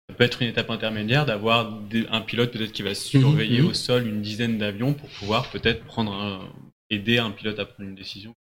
Ça 0.08 0.14
peut 0.16 0.24
être 0.24 0.42
une 0.42 0.48
étape 0.48 0.70
intermédiaire 0.70 1.24
d'avoir 1.26 1.78
un 2.10 2.20
pilote 2.20 2.52
peut-être 2.52 2.72
qui 2.72 2.82
va 2.82 2.94
surveiller 2.94 3.60
Mhm. 3.62 3.68
au 3.68 3.74
sol 3.74 4.06
une 4.06 4.20
dizaine 4.22 4.58
d'avions 4.58 4.92
pour 4.94 5.08
pouvoir 5.10 5.50
peut-être 5.50 5.84
prendre 5.84 6.12
un- 6.12 6.52
aider 6.90 7.18
un 7.18 7.30
pilote 7.30 7.58
à 7.58 7.64
prendre 7.64 7.88
une 7.88 7.94
décision. 7.94 8.34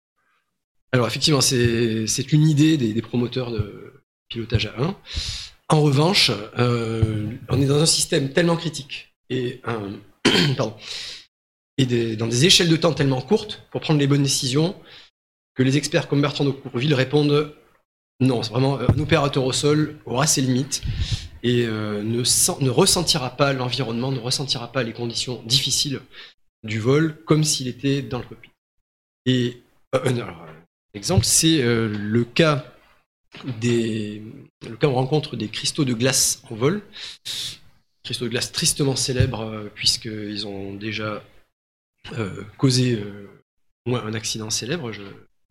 Alors 0.93 1.07
effectivement, 1.07 1.43
c'est 1.43 2.07
c'est 2.07 2.33
une 2.33 2.49
idée 2.49 2.79
des, 2.79 2.95
des 2.95 3.03
promoteurs 3.03 3.51
de 3.51 3.93
pilotage 4.29 4.67
à 4.67 4.75
1. 4.81 4.97
En 5.69 5.83
revanche, 5.83 6.31
euh, 6.59 7.27
on 7.51 7.61
est 7.61 7.67
dans 7.67 7.79
un 7.83 7.87
système 7.87 8.33
tellement 8.33 8.57
critique 8.57 9.13
et, 9.29 9.61
un, 9.65 9.99
pardon, 10.57 10.75
et 11.77 11.85
des- 11.85 12.17
dans 12.17 12.27
des 12.27 12.47
échelles 12.47 12.71
de 12.71 12.77
temps 12.77 12.95
tellement 12.95 13.21
courtes 13.21 13.63
pour 13.71 13.83
prendre 13.83 14.01
les 14.01 14.07
bonnes 14.07 14.23
décisions 14.23 14.75
que 15.59 15.65
les 15.65 15.77
experts 15.77 16.09
comme 16.09 16.23
Bertrand 16.23 16.47
de 16.47 16.53
Courville 16.53 16.95
répondent 16.95 17.55
non, 18.21 18.43
c'est 18.43 18.51
vraiment 18.53 18.81
un 18.81 18.99
opérateur 18.99 19.45
au 19.45 19.53
sol 19.53 19.99
aura 20.07 20.27
ses 20.27 20.41
limites 20.41 20.83
et 21.45 21.67
euh, 21.67 22.03
ne, 22.03 22.25
sent- 22.25 22.57
ne 22.61 22.71
ressentira 22.71 23.37
pas 23.37 23.53
l'environnement, 23.53 24.11
ne 24.13 24.19
ressentira 24.21 24.73
pas 24.73 24.83
les 24.83 24.93
conditions 24.93 25.43
difficiles 25.47 26.01
du 26.65 26.81
vol 26.81 27.17
comme 27.27 27.45
s'il 27.45 27.69
était 27.69 28.03
dans 28.03 28.19
le 28.19 28.25
cockpit. 28.25 28.51
Et 29.27 29.63
euh, 29.95 30.01
euh, 30.05 30.23
alors, 30.23 30.47
Exemple, 30.95 31.25
c'est 31.25 31.63
euh, 31.63 31.89
le 31.89 32.25
cas 32.25 32.65
des 33.61 34.23
le 34.69 34.77
cas 34.77 34.89
où 34.89 34.93
on 34.93 34.95
rencontre 34.95 35.37
des 35.37 35.49
cristaux 35.49 35.85
de 35.85 35.95
glace 35.95 36.43
en 36.51 36.57
vol. 36.57 36.83
Cristaux 38.03 38.25
de 38.25 38.31
glace 38.31 38.53
tristement 38.53 38.97
célèbres 38.97 39.43
euh, 39.43 39.71
puisqu'ils 39.75 40.47
ont 40.47 40.75
déjà 40.75 41.23
euh, 42.15 42.43
causé 42.57 42.95
euh, 42.95 43.29
un 43.87 44.15
accident 44.15 44.51
célèbre. 44.51 44.93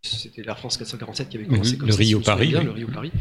C'était 0.01 0.43
l'Air 0.43 0.57
France 0.57 0.77
447 0.77 1.29
qui 1.29 1.37
avait 1.37 1.45
commencé 1.45 1.73
Mhm, 1.73 1.77
comme 1.79 1.87
le 1.87 1.93
ça, 1.93 1.97
si 2.03 2.47
bien, 2.47 2.59
oui. 2.59 2.65
le 2.65 2.71
Rio-Paris. 2.71 3.11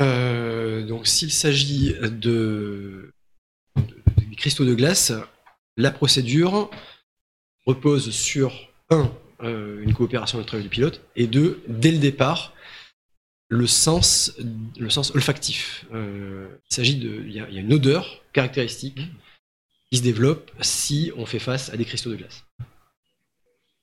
Euh, 0.00 0.86
donc 0.86 1.06
s'il 1.06 1.32
s'agit 1.32 1.94
de, 2.00 3.12
cristaux 4.36 4.64
de 4.64 4.74
glace, 4.74 5.12
la 5.76 5.90
procédure 5.90 6.70
repose 7.66 8.10
sur 8.10 8.70
un 8.90 9.12
euh, 9.42 9.82
une 9.82 9.94
coopération 9.94 10.40
entre 10.40 10.58
du 10.58 10.68
pilote 10.68 11.00
et 11.14 11.26
deux 11.26 11.62
dès 11.68 11.92
le 11.92 11.98
départ 11.98 12.54
le 13.48 13.66
sens, 13.66 14.34
le 14.78 14.90
sens 14.90 15.14
olfactif. 15.14 15.86
il 15.92 16.74
s'agit 16.74 16.96
de, 16.96 17.22
il 17.24 17.32
y, 17.32 17.40
a 17.40 17.48
une 17.48 17.72
odeur 17.72 18.22
caractéristique 18.32 19.00
qui 19.90 19.98
se 19.98 20.02
développe 20.02 20.50
si 20.60 21.12
on 21.16 21.24
fait 21.24 21.38
face 21.38 21.70
à 21.72 21.76
des 21.76 21.84
cristaux 21.84 22.10
de 22.10 22.16
glace. 22.16 22.44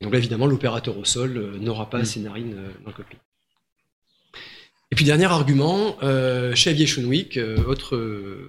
Donc 0.02 0.12
là, 0.12 0.18
évidemment, 0.18 0.46
l'opérateur 0.46 0.98
au 0.98 1.06
sol 1.06 1.58
n'aura 1.60 1.90
pas 1.90 2.04
ses 2.06 2.20
narines 2.20 2.56
dans 2.84 2.92
le 2.92 2.94
cockpit. 2.94 3.18
Et 4.92 4.96
puis 4.96 5.04
dernier 5.04 5.26
argument, 5.26 5.98
euh, 6.04 6.54
chez 6.56 6.70
Aviation 6.70 7.04
Week, 7.04 7.38
euh, 7.38 7.62
autre, 7.66 8.00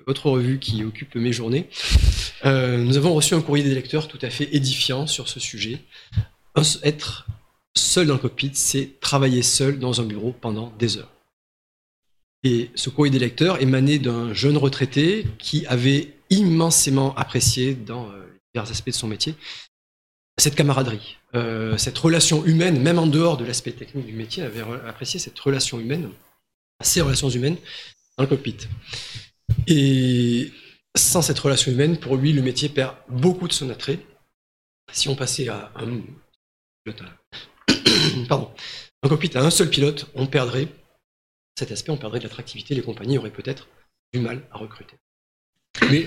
autre 0.07 0.31
revue 0.31 0.59
qui 0.59 0.85
occupe 0.85 1.17
mes 1.17 1.33
journées, 1.33 1.69
euh, 2.45 2.77
nous 2.77 2.97
avons 2.97 3.15
reçu 3.15 3.35
un 3.35 3.41
courrier 3.41 3.65
des 3.65 3.75
lecteurs 3.75 4.07
tout 4.07 4.19
à 4.23 4.31
fait 4.31 4.55
édifiant 4.55 5.07
sur 5.07 5.29
ce 5.29 5.41
sujet. 5.41 5.81
Être 6.85 7.27
seul 7.75 8.07
dans 8.07 8.15
le 8.15 8.21
cockpit, 8.21 8.51
c'est 8.55 9.01
travailler 9.01 9.43
seul 9.43 9.79
dans 9.79 10.01
un 10.01 10.05
bureau 10.05 10.35
pendant 10.41 10.73
des 10.79 10.99
heures. 10.99 11.11
Et 12.45 12.71
ce 12.75 12.91
courrier 12.91 13.11
des 13.11 13.19
lecteurs 13.19 13.61
émanait 13.61 13.99
d'un 13.99 14.33
jeune 14.33 14.57
retraité 14.57 15.27
qui 15.39 15.67
avait 15.67 16.13
immensément 16.31 17.15
apprécié 17.17 17.75
dans 17.75 18.09
divers 18.55 18.71
aspects 18.71 18.91
de 18.91 18.93
son 18.93 19.09
métier 19.09 19.35
cette 20.39 20.55
camaraderie, 20.55 21.17
cette 21.77 21.99
relation 21.99 22.45
humaine, 22.45 22.81
même 22.81 22.99
en 22.99 23.07
dehors 23.07 23.37
de 23.37 23.45
l'aspect 23.45 23.73
technique 23.73 24.07
du 24.07 24.13
métier, 24.13 24.43
avait 24.43 24.63
apprécié 24.87 25.21
cette 25.21 25.39
relation 25.39 25.79
humaine 25.79 26.11
ces 26.83 27.01
relations 27.01 27.31
humaines 27.31 27.57
dans 28.17 28.25
le 28.25 28.29
cockpit. 28.29 28.57
Et 29.67 30.53
sans 30.97 31.23
cette 31.23 31.39
relation 31.39 31.73
humaine, 31.73 31.99
pour 31.99 32.17
lui, 32.17 32.33
le 32.33 32.43
métier 32.43 32.69
perd 32.69 32.97
beaucoup 33.09 33.49
de 33.49 33.53
son 33.53 33.71
attrait. 33.71 34.01
Si 34.93 35.09
on 35.09 35.17
passait 35.17 35.49
à 35.49 35.73
un 35.77 36.01
cockpit 39.09 39.37
à 39.37 39.41
un 39.41 39.51
seul 39.51 39.71
pilote, 39.71 40.11
on 40.15 40.27
perdrait 40.27 40.69
cet 41.59 41.73
aspect, 41.73 41.91
on 41.91 41.97
perdrait 41.97 42.19
de 42.19 42.25
l'attractivité. 42.25 42.75
Les 42.75 42.83
compagnies 42.83 43.19
auraient 43.19 43.31
peut-être 43.31 43.69
du 44.13 44.21
mal 44.21 44.43
à 44.53 44.59
recruter. 44.59 44.97
Mais 45.91 46.07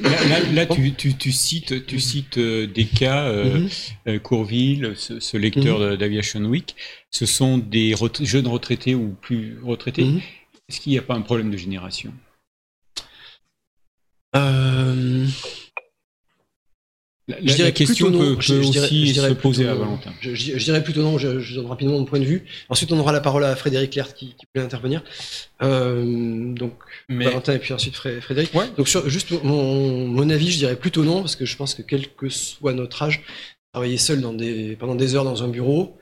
là, 0.54 0.66
tu, 0.66 1.32
cites, 1.32 1.86
tu 1.86 2.00
cites 2.00 2.38
euh, 2.38 2.68
des 2.68 2.86
cas, 2.86 3.26
euh, 3.26 3.60
mhm. 3.60 3.70
euh, 4.08 4.20
Courville, 4.20 4.94
ce, 4.96 5.38
lecteur 5.38 5.80
mhm. 5.80 5.98
d'Aviation 5.98 6.42
Week, 6.42 6.76
ce 7.12 7.26
sont 7.26 7.58
des 7.58 7.96
jeunes 8.22 8.48
retraités 8.48 8.96
ou 8.96 9.16
plus 9.22 9.58
retraités. 9.64 10.06
Mhm. 10.06 10.22
Est-ce 10.68 10.80
qu'il 10.80 10.92
n'y 10.92 10.98
a 10.98 11.02
pas 11.02 11.16
un 11.16 11.22
problème 11.22 11.52
de 11.52 11.58
génération? 11.58 12.14
Euh... 14.36 15.26
La, 17.30 17.38
je 17.44 17.54
dirais 17.54 17.72
question 17.74 18.12
peut, 18.12 18.36
aussi 18.40 19.14
se 19.14 19.34
poser 19.34 19.68
à 19.68 19.76
Valentin. 19.76 20.12
Je, 20.20 20.58
dirais 20.58 20.84
plutôt 20.84 21.04
non, 21.04 21.20
je, 21.20 21.54
donne 21.54 21.68
rapidement 21.68 21.94
mon 21.94 22.06
point 22.06 22.20
de 22.20 22.26
vue. 22.26 22.44
Ensuite, 22.70 22.92
on 22.92 22.98
aura 22.98 23.12
la 23.12 23.22
parole 23.22 23.44
à 23.44 23.56
Frédéric 23.56 23.94
Lert 23.94 24.16
qui, 24.16 24.36
peut 24.52 24.62
intervenir. 24.62 25.04
Euh, 25.62 26.54
donc, 26.56 26.74
Valentin 27.08 27.54
et 27.54 27.60
puis 27.60 27.72
ensuite 27.72 27.96
Frédéric. 27.96 28.52
Donc, 28.76 28.88
juste 29.06 29.32
mon, 29.44 30.08
mon, 30.08 30.30
avis, 30.32 30.50
je 30.50 30.58
dirais 30.58 30.76
plutôt 30.76 31.04
non, 31.04 31.22
parce 31.22 31.36
que 31.36 31.46
je 31.46 31.56
pense 31.56 31.76
que 31.76 31.84
quel 31.84 32.08
que 32.08 32.30
soit 32.30 32.74
notre 32.74 33.04
âge, 33.04 33.22
travailler 33.74 33.98
seul 33.98 34.22
dans 34.22 34.34
des, 34.34 34.76
pendant 34.76 34.96
des 34.96 35.14
heures 35.14 35.24
dans 35.24 35.44
un 35.44 35.50
bureau, 35.50 36.00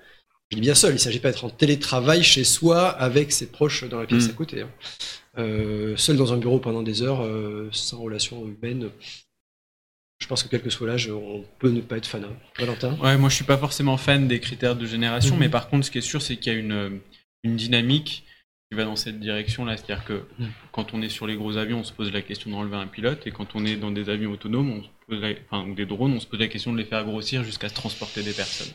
je 0.50 0.56
dis 0.56 0.62
bien 0.62 0.76
seul, 0.76 0.92
il 0.92 0.94
ne 0.94 1.00
s'agit 1.00 1.20
pas 1.20 1.30
d'être 1.30 1.44
en 1.44 1.50
télétravail 1.50 2.24
chez 2.24 2.46
soi 2.46 2.88
avec 2.88 3.34
ses 3.34 3.48
proches 3.48 3.84
dans 3.84 4.00
la 4.00 4.06
pièce 4.06 4.28
mm. 4.28 4.32
à 4.32 4.34
côté. 4.34 4.62
Hein. 4.62 4.70
Euh, 5.40 5.98
seul 5.98 6.16
dans 6.16 6.32
un 6.32 6.38
bureau 6.38 6.60
pendant 6.60 6.84
des 6.84 7.02
heures, 7.02 7.22
euh, 7.22 7.68
sans 7.74 8.00
relation 8.00 8.48
humaine, 8.48 8.90
je 10.20 10.28
pense 10.28 10.44
que 10.44 10.50
quel 10.50 10.62
que 10.62 10.70
soit 10.70 10.88
l'âge, 10.88 11.10
on 11.10 11.46
peut 11.60 11.70
ne 11.70 11.82
pas 11.82 11.98
être 11.98 12.08
fan. 12.08 12.24
Hein. 12.24 12.36
Valentin 12.58 12.98
Ouais, 13.02 13.18
moi 13.18 13.30
je 13.30 13.36
suis 13.36 13.46
pas 13.46 13.58
forcément 13.58 13.98
fan 13.98 14.28
des 14.28 14.40
critères 14.40 14.76
de 14.76 14.86
génération, 14.86 15.36
mm-hmm. 15.36 15.40
mais 15.40 15.50
par 15.50 15.70
contre, 15.70 15.86
ce 15.86 15.92
qui 15.92 16.00
est 16.00 16.02
sûr, 16.02 16.22
c'est 16.22 16.38
qu'il 16.38 16.54
y 16.54 16.56
a 16.56 16.60
une, 16.60 17.00
dynamique 17.44 18.26
qui 18.70 18.76
va 18.76 18.84
dans 18.84 18.98
cette 18.98 19.22
direction-là. 19.22 19.78
C'est-à-dire 19.78 20.04
que 20.04 20.26
mm. 20.40 20.48
quand 20.72 20.94
on 20.94 21.02
est 21.02 21.10
sur 21.10 21.28
les 21.28 21.36
gros 21.36 21.56
avions, 21.56 21.80
on 21.80 21.84
se 21.84 21.94
pose 21.94 22.12
la 22.12 22.22
question 22.22 22.52
d'enlever 22.52 22.76
un 22.76 22.88
pilote, 22.88 23.26
et 23.28 23.32
quand 23.32 23.56
on 23.56 23.64
est 23.64 23.78
dans 23.78 23.92
des 23.92 24.10
avions 24.10 24.32
autonomes, 24.32 24.84
ou 25.10 25.74
des 25.76 25.86
drones, 25.86 26.14
on 26.14 26.20
se 26.20 26.28
pose 26.28 26.40
la 26.40 26.48
question 26.48 26.74
de 26.74 26.78
les 26.78 26.86
faire 26.86 27.06
grossir 27.06 27.44
jusqu'à 27.44 27.70
transporter 27.70 28.24
des 28.24 28.34
personnes. 28.34 28.74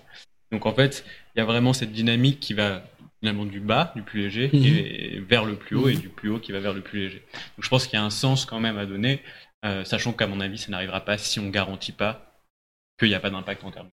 Donc 0.53 0.67
en 0.67 0.75
fait, 0.75 1.05
il 1.35 1.41
y 1.41 1.43
a 1.43 1.45
vraiment 1.45 1.73
cette 1.73 1.93
dynamique 1.93 2.39
qui 2.39 2.55
va 2.55 2.85
finalement 3.21 3.47
du 3.47 3.61
bas, 3.61 3.93
du 3.95 4.03
plus 4.03 4.21
léger, 4.21 4.51
mhm. 4.53 4.65
et 4.65 5.21
vers 5.21 5.45
le 5.45 5.57
plus 5.57 5.77
haut, 5.77 5.89
et 5.89 5.95
mhm. 5.95 6.01
du 6.01 6.09
plus 6.09 6.31
haut 6.31 6.39
qui 6.39 6.53
va 6.53 6.61
vers 6.61 6.75
le 6.75 6.81
plus 6.81 7.01
léger. 7.01 7.23
Donc 7.57 7.65
je 7.65 7.69
pense 7.69 7.87
qu'il 7.87 7.99
y 7.99 8.03
a 8.03 8.05
un 8.05 8.11
sens 8.11 8.47
quand 8.47 8.61
même 8.61 8.79
à 8.79 8.87
donner, 8.87 9.23
euh, 9.65 9.85
sachant 9.85 10.13
qu'à 10.13 10.27
mon 10.27 10.41
avis, 10.41 10.59
ça 10.59 10.71
n'arrivera 10.71 11.05
pas 11.05 11.19
si 11.19 11.39
on 11.39 11.45
ne 11.45 11.51
garantit 11.51 11.93
pas 11.93 12.43
qu'il 12.99 13.09
n'y 13.09 13.15
a 13.15 13.21
pas 13.21 13.31
d'impact 13.31 13.65
en 13.65 13.71
termes. 13.71 13.89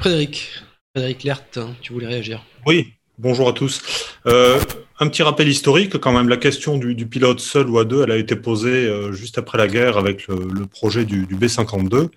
Frédéric, 0.00 0.62
Frédéric 0.94 1.22
Lert, 1.22 1.44
tu 1.80 1.92
voulais 1.92 2.08
réagir 2.08 2.44
Oui, 2.66 2.94
bonjour 3.18 3.48
à 3.48 3.52
tous. 3.52 4.16
Euh, 4.26 4.60
un 4.98 5.08
petit 5.08 5.22
rappel 5.22 5.48
historique, 5.48 5.98
quand 5.98 6.12
même, 6.12 6.28
la 6.28 6.36
question 6.36 6.76
du, 6.76 7.06
pilote 7.06 7.40
seul 7.40 7.68
ou 7.68 7.78
à 7.78 7.84
deux, 7.84 8.02
elle 8.02 8.10
a 8.10 8.16
été 8.16 8.36
posée 8.36 8.86
euh, 8.86 9.12
juste 9.12 9.38
après 9.38 9.58
la 9.58 9.68
guerre 9.68 9.96
avec 9.96 10.26
le, 10.28 10.66
projet 10.66 11.04
du, 11.04 11.26
du 11.26 11.36
B-52. 11.36 12.10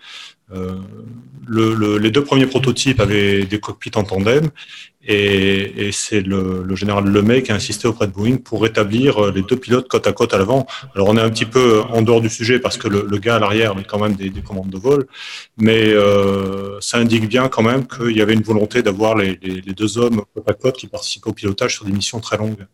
Euh, 0.53 0.75
le, 1.47 1.97
les 1.97 2.11
deux 2.11 2.23
premiers 2.23 2.45
prototypes 2.45 2.99
avaient 2.99 3.45
des 3.45 3.59
cockpits 3.59 3.91
en 3.95 4.03
tandem 4.03 4.49
et, 5.07 5.87
et 5.87 5.91
c'est 5.91 6.21
le, 6.21 6.63
le, 6.63 6.75
général 6.75 7.05
Lemay 7.05 7.43
qui 7.43 7.51
a 7.51 7.55
insisté 7.55 7.87
auprès 7.87 8.07
de 8.07 8.11
Boeing 8.11 8.37
pour 8.37 8.61
rétablir 8.61 9.31
les 9.31 9.41
deux 9.41 9.55
pilotes 9.55 9.87
côte 9.87 10.07
à 10.07 10.13
côte 10.13 10.33
à 10.33 10.37
l'avant. 10.37 10.65
Alors 10.95 11.09
on 11.09 11.17
est 11.17 11.21
un 11.21 11.29
petit 11.29 11.45
peu 11.45 11.81
en 11.81 12.01
dehors 12.01 12.21
du 12.21 12.29
sujet 12.29 12.59
parce 12.59 12.77
que 12.77 12.87
le, 12.87 13.05
le 13.07 13.17
gars 13.17 13.35
à 13.35 13.39
l'arrière 13.39 13.71
avait 13.71 13.83
quand 13.83 13.99
même 13.99 14.15
des, 14.15 14.29
des, 14.29 14.41
commandes 14.41 14.69
de 14.69 14.77
vol, 14.77 15.07
mais 15.57 15.87
euh, 15.87 16.79
ça 16.79 16.97
indique 16.97 17.27
bien 17.27 17.47
quand 17.47 17.63
même 17.63 17.87
qu'il 17.87 18.15
y 18.15 18.21
avait 18.21 18.33
une 18.33 18.43
volonté 18.43 18.81
d'avoir 18.81 19.15
les, 19.15 19.39
les, 19.41 19.73
deux 19.73 19.97
hommes 19.97 20.21
côte 20.33 20.49
à 20.49 20.53
côte 20.53 20.77
qui 20.77 20.87
participaient 20.87 21.29
au 21.29 21.33
pilotage 21.33 21.75
sur 21.75 21.85
des 21.85 21.91
missions 21.91 22.19
très 22.19 22.37
longues. 22.37 22.65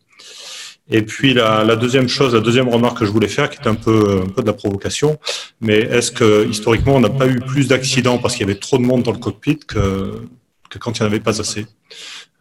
Et 0.90 1.02
puis 1.02 1.32
la, 1.32 1.64
la, 1.64 1.76
deuxième 1.76 2.08
chose, 2.08 2.34
la 2.34 2.40
deuxième 2.40 2.68
remarque 2.68 2.98
que 2.98 3.06
je 3.06 3.10
voulais 3.10 3.28
faire, 3.28 3.48
qui 3.48 3.58
est 3.58 3.68
un 3.68 3.74
peu, 3.74 4.22
un 4.24 4.28
peu 4.28 4.42
de 4.42 4.46
la 4.46 4.52
provocation, 4.52 5.18
mais 5.60 5.78
est-ce 5.78 6.10
que 6.10 6.46
historiquement 6.48 6.96
on 6.96 7.00
n'a 7.00 7.10
pas 7.10 7.28
eu 7.28 7.38
plus 7.40 7.68
d'accidents 7.68 8.18
parce 8.18 8.34
qu'il 8.34 8.46
y 8.46 8.50
avait 8.50 8.58
trop 8.58 8.78
de 8.78 8.82
monde 8.82 9.02
dans 9.02 9.12
le 9.12 9.18
cockpit 9.18 9.58
que, 9.58 10.22
que 10.68 10.78
quand 10.78 10.98
il 10.98 11.02
n'y 11.02 11.08
en 11.08 11.10
avait 11.10 11.20
pas 11.20 11.40
assez? 11.40 11.66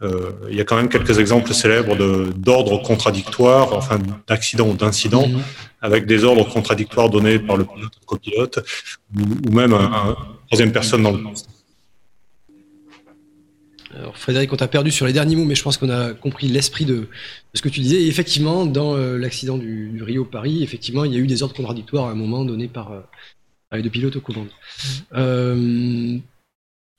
Euh, 0.02 0.32
Il 0.50 0.56
y 0.56 0.62
a 0.62 0.64
quand 0.64 0.76
même 0.76 0.90
quelques 0.90 1.20
exemples 1.20 1.54
célèbres 1.54 1.96
d'ordres 2.36 2.82
contradictoires, 2.82 3.74
enfin 3.74 4.00
d'accidents 4.28 4.70
ou 4.70 4.74
d'incidents, 4.74 5.28
mhm. 5.28 5.42
avec 5.82 6.08
des 6.08 6.24
ordres 6.24 6.48
contradictoires 6.50 7.10
donnés 7.10 7.38
par 7.38 7.58
le 7.58 7.66
copilote 8.08 8.60
ou, 9.16 9.22
ou 9.48 9.54
même 9.54 9.74
un, 9.74 10.16
troisième 10.48 10.72
personne 10.72 11.04
dans 11.04 11.12
le 11.12 11.20
alors 13.96 14.18
Frédéric, 14.18 14.52
on 14.54 14.56
t'a 14.56 14.68
perdu 14.68 14.92
sur 14.92 15.06
les 15.06 15.14
derniers 15.14 15.36
mots, 15.36 15.46
mais 15.46 15.56
je 15.56 15.64
pense 15.64 15.78
qu'on 15.78 15.90
a 15.90 16.14
compris 16.14 16.48
l'esprit 16.48 16.86
de, 16.86 17.08
ce 17.54 17.62
que 17.62 17.70
tu 17.70 17.82
disais. 17.82 18.02
Et 18.02 18.08
effectivement, 18.08 18.66
dans 18.66 18.96
euh, 18.96 19.18
l'accident 19.18 19.58
du, 19.58 20.02
Rio 20.02 20.26
Paris, 20.26 20.64
effectivement, 20.64 21.04
il 21.04 21.14
y 21.14 21.16
a 21.16 21.20
eu 21.20 21.28
des 21.28 21.44
ordres 21.44 21.56
contradictoires 21.56 22.08
à 22.08 22.12
un 22.12 22.16
moment 22.16 22.46
donné 22.46 22.68
par, 22.68 22.92
euh, 22.92 23.02
les 23.74 23.82
deux 23.82 23.90
pilotes 23.90 24.16
aux 24.16 24.22
commandes. 24.22 24.50
Euh, 25.14 26.18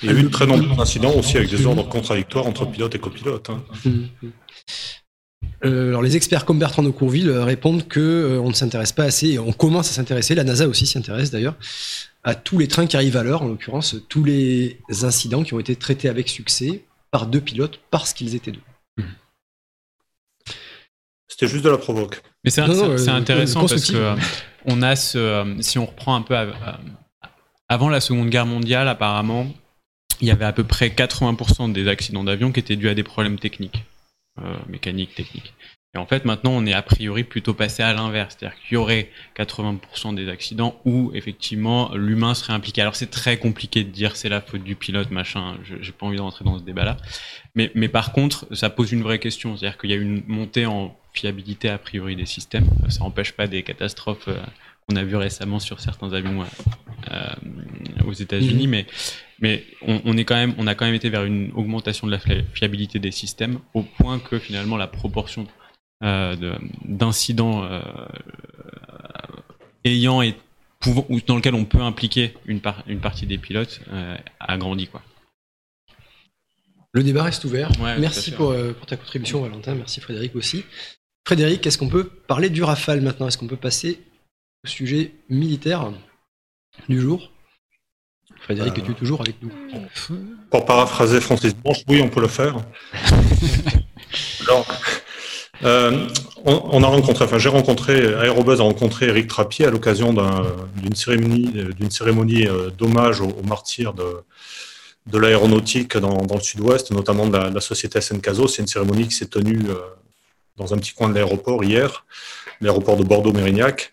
il 0.03 0.11
y 0.11 0.15
a 0.15 0.19
eu 0.19 0.23
de 0.25 0.29
très 0.29 0.47
nombreux 0.47 0.81
incidents 0.81 1.15
aussi 1.15 1.37
avec 1.37 1.51
des 1.51 1.65
ordres 1.65 1.89
contradictoires 1.89 2.47
entre 2.47 2.67
pilotes 2.67 2.95
et 2.95 2.99
copilotes. 2.99 3.51
Hein. 3.51 3.63
Hum, 3.87 4.09
hum. 4.23 4.33
alors 5.63 6.03
les 6.03 6.17
experts 6.17 6.45
comme 6.45 6.59
Bertrand 6.59 6.83
de 6.83 6.91
Courville 6.91 7.31
répondent 7.31 7.87
que 7.87 8.41
on 8.43 8.49
ne 8.49 8.55
s'intéresse 8.55 8.93
pas 8.93 9.05
assez, 9.05 9.29
et 9.33 9.39
on 9.39 9.53
commence 9.53 9.91
à 9.91 9.93
s'intéresser, 9.93 10.35
la 10.35 10.45
NASA 10.45 10.67
aussi 10.67 10.87
s'y 10.87 10.99
intéresse 10.99 11.31
d'ailleurs, 11.31 11.55
à 12.25 12.35
tous 12.35 12.59
les 12.59 12.69
trains 12.69 12.87
qui 12.87 12.97
arrivent 12.97 13.17
à 13.17 13.23
l'heure, 13.23 13.43
en 13.43 13.49
l'occurrence 13.49 13.97
tous 14.09 14.25
les 14.25 14.79
incidents 15.03 15.43
qui 15.43 15.55
ont 15.55 15.61
été 15.61 15.77
traités 15.77 16.09
avec 16.09 16.29
succès 16.29 16.85
par 17.11 17.27
deux 17.27 17.41
pilotes 17.41 17.81
parce 17.91 18.13
qu'ils 18.13 18.35
étaient 18.35 18.53
deux. 18.53 19.05
C'était 21.33 21.49
juste 21.49 21.65
de 21.65 21.71
la 21.71 21.79
provoque. 21.79 22.21
Mais 22.45 22.51
c'est 22.51 22.61
euh, 22.61 23.09
intéressant 23.09 23.61
parce 23.67 23.91
que 23.91 23.97
euh, 23.97 24.17
on 24.67 24.83
a 24.83 24.97
ce, 24.97 25.17
euh, 25.17 25.63
si 25.63 25.79
on 25.79 25.87
reprend 25.87 26.15
un 26.15 26.21
peu 26.21 26.37
avant 27.69 27.89
la 27.89 28.01
Seconde 28.01 28.29
Guerre 28.29 28.45
mondiale, 28.45 28.87
apparemment, 28.87 29.47
il 30.21 30.29
y 30.29 30.31
avait 30.31 30.45
à 30.45 30.53
peu 30.53 30.65
près 30.65 30.89
80% 30.89 31.73
des 31.73 31.89
accidents 31.89 32.23
d'avion 32.23 32.53
qui 32.53 32.61
étaient 32.61 32.77
dus 32.77 32.91
à 32.91 32.95
des 32.95 33.03
problèmes 33.03 33.39
techniques, 33.39 33.83
mécaniques, 34.69 35.15
techniques. 35.15 35.55
Et 35.95 35.99
en 35.99 36.07
fait, 36.07 36.25
maintenant, 36.25 36.53
on 36.53 36.65
est 36.65 36.73
a 36.73 36.81
priori 36.81 37.23
plutôt 37.23 37.53
passé 37.53 37.83
à 37.83 37.93
l'inverse. 37.93 38.37
C'est-à-dire 38.39 38.59
qu'il 38.63 38.75
y 38.75 38.77
aurait 38.79 39.11
80% 39.37 40.15
des 40.15 40.31
accidents 40.31 40.81
où, 40.87 41.11
effectivement, 41.15 41.95
l'humain 41.95 42.33
serait 42.33 42.55
impliqué. 42.55 42.81
Alors, 42.81 42.97
c'est 42.97 43.11
très 43.11 43.37
compliqué 43.37 43.85
de 43.85 43.91
dire 43.91 44.17
c'est 44.17 44.31
la 44.31 44.41
faute 44.41 44.63
du 44.63 44.75
pilote, 44.75 45.11
machin. 45.11 45.59
J'ai 45.63 45.93
pas 45.93 46.07
envie 46.07 46.17
de 46.17 46.23
rentrer 46.23 46.47
dans 46.47 46.59
ce 46.59 46.65
débat-là. 46.65 46.97
Mais, 47.55 47.71
mais 47.75 47.89
par 47.89 48.13
contre, 48.13 48.47
ça 48.55 48.71
pose 48.71 48.93
une 48.93 49.03
vraie 49.03 49.19
question. 49.19 49.55
C'est-à-dire 49.55 49.77
qu'il 49.77 49.91
y 49.91 49.93
a 49.93 49.97
une 49.97 50.23
montée 50.27 50.65
en 50.65 50.97
fiabilité 51.13 51.69
a 51.69 51.77
priori 51.77 52.17
des 52.17 52.25
systèmes. 52.25 52.71
Ça 52.89 53.01
n'empêche 53.01 53.33
pas 53.33 53.47
des 53.47 53.63
catastrophes 53.63 54.29
euh, 54.29 54.39
qu'on 54.89 54.97
a 54.97 55.05
vues 55.05 55.17
récemment 55.17 55.59
sur 55.59 55.81
certains 55.81 56.15
avions 56.15 56.41
euh, 56.41 56.47
euh, 57.11 58.07
aux 58.07 58.15
États-Unis, 58.15 58.67
mmh. 58.67 58.71
mais 58.71 58.87
mais 59.41 59.65
on, 59.83 60.01
on, 60.05 60.17
est 60.17 60.25
quand 60.25 60.37
même, 60.37 60.55
on 60.57 60.69
a 60.69 60.77
quand 60.77 60.85
même 60.85 60.95
été 60.95 61.11
vers 61.11 61.25
une 61.25 61.51
augmentation 61.57 62.07
de 62.07 62.13
la 62.13 62.21
fiabilité 62.55 63.01
des 63.01 63.11
systèmes 63.11 63.59
au 63.75 63.83
point 63.83 64.21
que 64.21 64.39
finalement 64.39 64.77
la 64.77 64.87
proportion 64.87 65.49
d'incidents 66.03 67.65
euh, 67.65 67.81
ayant 69.85 70.23
et 70.23 70.37
ou 70.85 71.21
dans 71.21 71.37
lequel 71.37 71.55
on 71.55 71.65
peut 71.65 71.81
impliquer 71.81 72.35
une, 72.45 72.61
une 72.89 72.99
partie 72.99 73.25
des 73.25 73.39
pilotes 73.39 73.81
euh, 73.93 74.17
a 74.41 74.59
grandi 74.59 74.89
quoi. 74.89 75.01
Le 76.95 77.03
débat 77.03 77.23
reste 77.23 77.45
ouvert. 77.45 77.71
Merci 77.99 78.33
pour, 78.33 78.55
pour, 78.77 78.87
ta 78.87 78.99
contribution, 78.99 79.41
Valentin. 79.41 79.75
Merci 79.75 80.01
Frédéric 80.03 80.37
aussi. 80.37 80.65
Frédéric, 81.27 81.67
est-ce 81.67 81.79
qu'on 81.79 81.89
peut 81.89 82.05
parler 82.05 82.51
du 82.51 82.63
Rafale 82.63 83.01
maintenant? 83.01 83.29
Est-ce 83.29 83.39
qu'on 83.39 83.47
peut 83.47 83.57
passer 83.57 84.01
au 84.65 84.69
sujet 84.69 85.13
militaire 85.31 85.91
du 86.89 87.01
jour? 87.01 87.31
Frédéric, 88.43 88.77
es-tu 88.79 88.95
toujours 88.95 89.21
avec 89.21 89.37
nous? 89.41 89.51
Pour 90.51 90.65
paraphraser 90.65 91.21
Francis 91.21 91.55
Blanche, 91.55 91.83
oui, 91.89 92.01
on 92.03 92.09
peut 92.09 92.21
le 92.21 92.29
faire. 92.29 92.57
Alors, 94.49 94.67
euh, 95.65 96.09
on, 96.45 96.83
a 96.83 96.87
rencontré, 96.87 97.25
enfin 97.25 97.39
j'ai 97.39 97.49
rencontré, 97.49 98.15
Aérobuzz 98.15 98.61
a 98.61 98.65
rencontré 98.65 99.07
Eric 99.07 99.29
Trappier 99.29 99.67
à 99.67 99.71
l'occasion 99.71 100.13
d'une 100.77 100.95
cérémonie, 100.95 101.53
d'une 101.79 101.91
cérémonie 101.91 102.47
euh, 102.49 102.71
d'hommage 102.71 103.21
aux, 103.21 103.43
martyrs 103.45 103.95
de, 103.95 104.25
de 105.07 105.19
l'aéronautique 105.19 105.97
dans, 105.97 106.27
le 106.35 106.41
sud-ouest, 106.41 106.91
notamment 106.91 107.27
de 107.27 107.37
la, 107.37 107.61
société 107.61 108.01
SNCASO. 108.01 108.49
C'est 108.49 108.63
une 108.63 108.69
cérémonie 108.69 109.09
qui 109.09 109.15
s'est 109.15 109.27
tenue 109.27 109.61
euh, 109.69 109.75
dans 110.57 110.75
un 110.75 110.79
petit 110.79 110.93
coin 110.93 111.09
de 111.09 111.15
l'aéroport 111.15 111.65
hier, 111.65 112.05
l'aéroport 112.61 112.97
de 112.97 113.05
Bordeaux-Mérignac. 113.05 113.93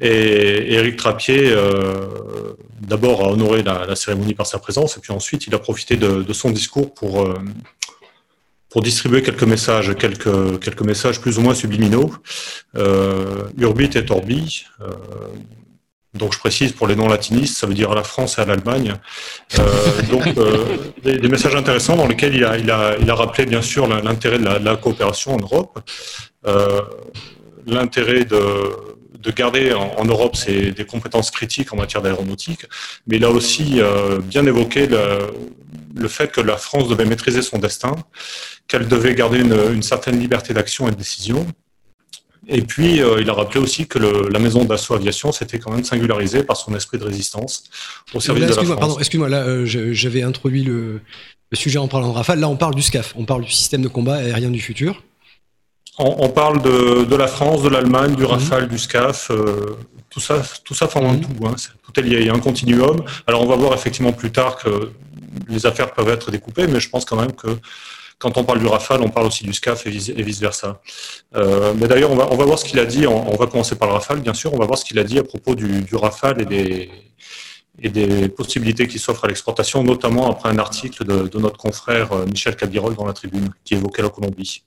Et 0.00 0.74
Éric 0.74 0.96
Trappier, 0.96 1.50
euh, 1.50 2.54
d'abord, 2.80 3.24
a 3.24 3.30
honoré 3.30 3.62
la, 3.62 3.94
cérémonie 3.96 4.34
par 4.34 4.46
sa 4.46 4.58
présence, 4.58 4.96
et 4.96 5.00
puis 5.00 5.12
ensuite, 5.12 5.46
il 5.46 5.54
a 5.54 5.58
profité 5.58 5.96
de, 5.96 6.32
son 6.32 6.50
discours 6.50 6.92
pour, 6.92 7.22
euh, 7.22 7.34
pour 8.72 8.82
distribuer 8.82 9.22
quelques 9.22 9.44
messages, 9.44 9.94
quelques, 9.96 10.58
quelques 10.60 10.82
messages 10.82 11.20
plus 11.20 11.38
ou 11.38 11.42
moins 11.42 11.54
subliminaux. 11.54 12.10
Euh, 12.76 13.44
Urbit 13.58 13.90
et 13.94 14.10
Orbi. 14.10 14.64
donc 16.14 16.32
je 16.34 16.38
précise 16.38 16.72
pour 16.72 16.86
les 16.86 16.96
non-latinistes, 16.96 17.58
ça 17.58 17.66
veut 17.66 17.74
dire 17.74 17.90
à 17.92 17.94
la 17.94 18.02
France 18.02 18.38
et 18.38 18.40
à 18.40 18.46
l'Allemagne. 18.46 18.94
donc 20.10 20.24
des, 21.04 21.28
messages 21.28 21.54
intéressants 21.54 21.96
dans 21.96 22.06
lesquels 22.06 22.34
il 22.34 22.44
a, 22.44 22.58
il 22.58 22.70
a, 22.70 22.96
il 22.98 23.08
a 23.10 23.14
rappelé 23.14 23.46
bien 23.46 23.62
sûr 23.62 23.86
l'intérêt 23.86 24.38
de, 24.38 24.44
la, 24.44 24.76
coopération 24.76 25.34
en 25.34 25.38
Europe, 25.38 25.78
l'intérêt 27.66 28.24
de, 28.24 28.38
de 29.22 29.30
garder 29.30 29.72
en, 29.72 30.04
Europe 30.04 30.36
des 30.46 30.84
compétences 30.84 31.30
critiques 31.30 31.72
en 31.72 31.76
matière 31.76 32.02
d'aéronautique, 32.02 32.66
mais 33.06 33.16
il 33.16 33.24
a 33.24 33.30
aussi 33.30 33.80
euh, 33.80 34.18
bien 34.18 34.44
évoqué 34.46 34.88
fait 36.08 36.30
que 36.30 36.40
la 36.40 36.56
France 36.56 36.88
devait 36.88 37.04
maîtriser 37.04 37.42
son 37.42 37.58
destin, 37.58 37.94
qu'elle 38.68 38.88
devait 38.88 39.14
garder 39.14 39.40
une, 39.40 39.82
certaine 39.82 40.18
liberté 40.18 40.54
d'action 40.54 40.88
et 40.88 40.90
de 40.90 40.96
décision. 40.96 41.46
Et 42.48 42.62
puis, 42.62 43.00
euh, 43.00 43.20
il 43.20 43.30
a 43.30 43.34
rappelé 43.34 43.60
aussi 43.60 43.86
que 43.86 43.98
la 43.98 44.38
maison 44.40 44.64
d'assaut 44.64 44.94
aviation 44.94 45.30
s'était 45.30 45.58
quand 45.58 45.70
même 45.70 45.84
singularisée 45.84 46.42
par 46.42 46.56
son 46.56 46.74
esprit 46.74 46.98
de 46.98 47.04
résistance 47.04 47.64
au 48.14 48.20
service 48.20 48.44
de 48.44 48.48
la 48.48 48.54
France. 48.54 48.78
Pardon, 48.78 48.98
excuse-moi, 48.98 49.28
là, 49.28 49.44
euh, 49.44 49.64
j'avais 49.64 50.22
introduit 50.22 50.64
le, 50.64 51.00
le, 51.50 51.56
sujet 51.56 51.78
en 51.78 51.86
parlant 51.86 52.08
de 52.08 52.14
Rafale. 52.14 52.40
Là, 52.40 52.48
on 52.48 52.56
parle 52.56 52.74
du 52.74 52.82
SCAF, 52.82 53.14
on 53.16 53.24
parle 53.24 53.44
du 53.44 53.50
système 53.50 53.82
de 53.82 53.88
combat 53.88 54.16
aérien 54.16 54.50
du 54.50 54.60
futur. 54.60 55.02
On, 55.98 56.30
parle 56.30 56.62
de, 56.62 57.14
la 57.14 57.26
France, 57.26 57.62
de 57.62 57.68
l'Allemagne, 57.68 58.14
du 58.14 58.22
mhm. 58.22 58.28
Rafale, 58.28 58.68
du 58.68 58.78
SCAF. 58.78 59.30
Euh, 59.30 59.76
tout 60.08 60.20
ça, 60.20 60.42
tout 60.64 60.74
ça 60.74 60.88
forme 60.88 61.06
un 61.06 61.12
mhm. 61.14 61.20
tout. 61.20 61.46
Hein. 61.46 61.54
Tout 61.84 62.00
est 62.00 62.02
lié. 62.02 62.18
Il 62.20 62.26
y 62.26 62.30
a 62.30 62.34
un 62.34 62.38
continuum. 62.38 63.04
Alors, 63.26 63.42
on 63.42 63.46
va 63.46 63.56
voir 63.56 63.74
effectivement 63.74 64.12
plus 64.12 64.32
tard 64.32 64.56
que 64.56 64.90
les 65.48 65.66
affaires 65.66 65.92
peuvent 65.92 66.08
être 66.08 66.30
découpées, 66.30 66.66
mais 66.66 66.80
je 66.80 66.88
pense 66.88 67.04
quand 67.04 67.16
même 67.16 67.32
que 67.32 67.58
quand 68.22 68.38
on 68.38 68.44
parle 68.44 68.60
du 68.60 68.66
Rafale, 68.66 69.00
on 69.02 69.08
parle 69.08 69.26
aussi 69.26 69.42
du 69.42 69.52
SCAF 69.52 69.84
et 69.86 69.90
vice-versa. 69.90 70.80
Euh, 71.34 71.74
mais 71.76 71.88
d'ailleurs, 71.88 72.12
on 72.12 72.14
va, 72.14 72.28
on 72.30 72.36
va 72.36 72.44
voir 72.44 72.56
ce 72.56 72.64
qu'il 72.64 72.78
a 72.78 72.84
dit. 72.84 73.04
On, 73.04 73.36
va 73.36 73.48
commencer 73.48 73.74
par 73.74 73.88
le 73.88 73.94
Rafale, 73.94 74.20
bien 74.20 74.32
sûr. 74.32 74.54
On 74.54 74.58
va 74.58 74.66
voir 74.66 74.78
ce 74.78 74.84
qu'il 74.84 74.98
a 75.00 75.04
dit 75.04 75.18
à 75.18 75.24
propos 75.24 75.56
du, 75.56 75.84
Rafale 75.92 76.40
et 76.40 76.44
des, 76.44 76.90
et 77.80 77.88
des 77.88 78.28
possibilités 78.28 78.86
qui 78.86 79.00
s'offrent 79.00 79.24
à 79.24 79.28
l'exportation, 79.28 79.82
notamment 79.82 80.30
après 80.30 80.50
un 80.50 80.58
article 80.58 81.04
de, 81.04 81.26
de 81.26 81.38
notre 81.40 81.58
confrère 81.58 82.12
euh, 82.12 82.24
Michel 82.26 82.54
Cabirol 82.54 82.94
dans 82.94 83.06
la 83.06 83.12
Tribune 83.12 83.50
qui 83.64 83.74
évoquait 83.74 84.02
la 84.02 84.10
Colombie. 84.10 84.62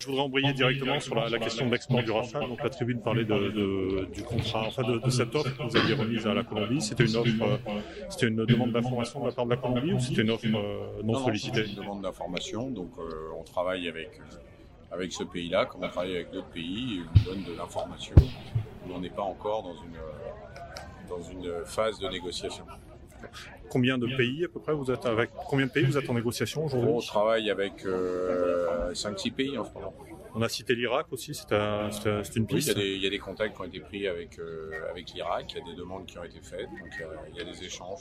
Je 0.00 0.06
voudrais 0.06 0.22
embrayer 0.22 0.52
directement 0.52 1.00
sur 1.00 1.16
la, 1.16 1.38
question 1.40 1.66
de 1.66 1.72
l'export 1.72 2.04
du 2.04 2.12
Rafale. 2.12 2.48
Donc 2.48 2.62
la 2.62 2.70
tribune 2.70 3.00
parlait 3.00 3.24
de, 3.24 4.06
du 4.14 4.22
contrat, 4.22 4.62
enfin 4.68 4.84
de, 4.84 5.10
cette 5.10 5.34
offre 5.34 5.56
que 5.56 5.62
vous 5.64 5.76
aviez 5.76 5.94
remise 5.94 6.24
à 6.24 6.34
la 6.34 6.44
Colombie. 6.44 6.80
C'était 6.80 7.04
une 7.04 7.16
offre, 7.16 7.28
euh, 7.42 7.80
c'était 8.08 8.28
une 8.28 8.44
demande 8.46 8.70
d'information 8.70 9.20
de 9.22 9.26
la 9.26 9.32
part 9.32 9.46
de 9.46 9.50
la 9.50 9.56
Colombie 9.56 9.92
ou 9.94 9.98
c'était 9.98 10.22
une 10.22 10.30
offre 10.30 10.46
euh, 10.54 11.02
non, 11.02 11.24
sollicitée? 11.24 11.66
Une 11.66 11.74
demande 11.74 12.02
d'information. 12.02 12.70
Donc 12.70 12.92
euh, 13.00 13.32
on 13.36 13.42
travaille 13.42 13.88
avec 13.88 14.20
avec 14.92 15.12
ce 15.12 15.24
pays-là, 15.24 15.66
comme 15.66 15.82
on 15.82 15.88
travaille 15.88 16.14
avec 16.14 16.30
d'autres 16.30 16.46
pays, 16.46 17.02
on 17.16 17.30
donne 17.30 17.42
de 17.42 17.58
l'information. 17.58 18.14
On 18.88 19.00
n'est 19.00 19.10
pas 19.10 19.22
encore 19.22 19.64
dans 19.64 19.74
une 19.74 21.08
dans 21.08 21.22
une 21.22 21.64
phase 21.64 21.98
de 21.98 22.06
négociation. 22.06 22.64
Combien 23.70 23.98
de 23.98 24.06
pays 24.16 24.44
à 24.44 24.48
peu 24.48 24.60
près 24.60 24.72
vous 24.72 24.90
êtes 24.90 25.04
avec 25.04 25.30
combien 25.46 25.66
de 25.66 25.70
pays 25.70 25.84
vous 25.84 25.98
êtes 25.98 26.08
en 26.08 26.14
négociation 26.14 26.64
aujourd'hui 26.64 26.90
On 26.90 27.00
travaille 27.00 27.50
avec 27.50 27.84
euh, 27.84 28.92
5-6 28.92 29.32
pays 29.32 29.58
en 29.58 29.64
ce 29.64 29.72
moment. 29.72 29.94
On 30.34 30.42
a 30.42 30.48
cité 30.48 30.74
l'Irak 30.74 31.06
aussi, 31.10 31.34
c'est 31.34 32.36
une 32.36 32.46
piste. 32.46 32.72
il, 32.76 33.02
y 33.02 33.06
a 33.06 33.10
des, 33.10 33.18
contacts 33.18 33.56
qui 33.56 33.60
ont 33.60 33.64
été 33.64 33.80
pris 33.80 34.06
avec, 34.06 34.38
euh, 34.38 34.70
avec 34.90 35.12
l'Irak, 35.12 35.52
il 35.52 35.58
y 35.58 35.60
a 35.60 35.64
des 35.64 35.74
demandes 35.74 36.06
qui 36.06 36.18
ont 36.18 36.24
été 36.24 36.38
faites, 36.40 36.68
donc 36.68 36.92
il 37.30 37.36
y 37.36 37.40
a, 37.40 37.44
des 37.44 37.64
échanges. 37.64 38.00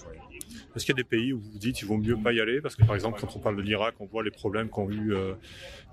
Est-ce 0.75 0.85
qu'il 0.85 0.95
y 0.95 0.99
a 0.99 1.01
des 1.01 1.07
pays 1.07 1.33
où 1.33 1.39
vous 1.39 1.57
dites 1.57 1.77
qu'il 1.77 1.87
vaut 1.87 1.97
mieux 1.97 2.17
pas 2.17 2.33
y 2.33 2.39
aller? 2.39 2.61
Parce 2.61 2.75
que 2.75 2.85
par 2.85 2.95
exemple, 2.95 3.19
quand 3.19 3.35
on 3.35 3.39
parle 3.39 3.57
de 3.57 3.61
l'Irak, 3.61 3.95
on 3.99 4.05
voit 4.05 4.23
les 4.23 4.31
problèmes 4.31 4.69
qu'ont 4.69 4.89
eu, 4.89 5.13
euh, 5.13 5.33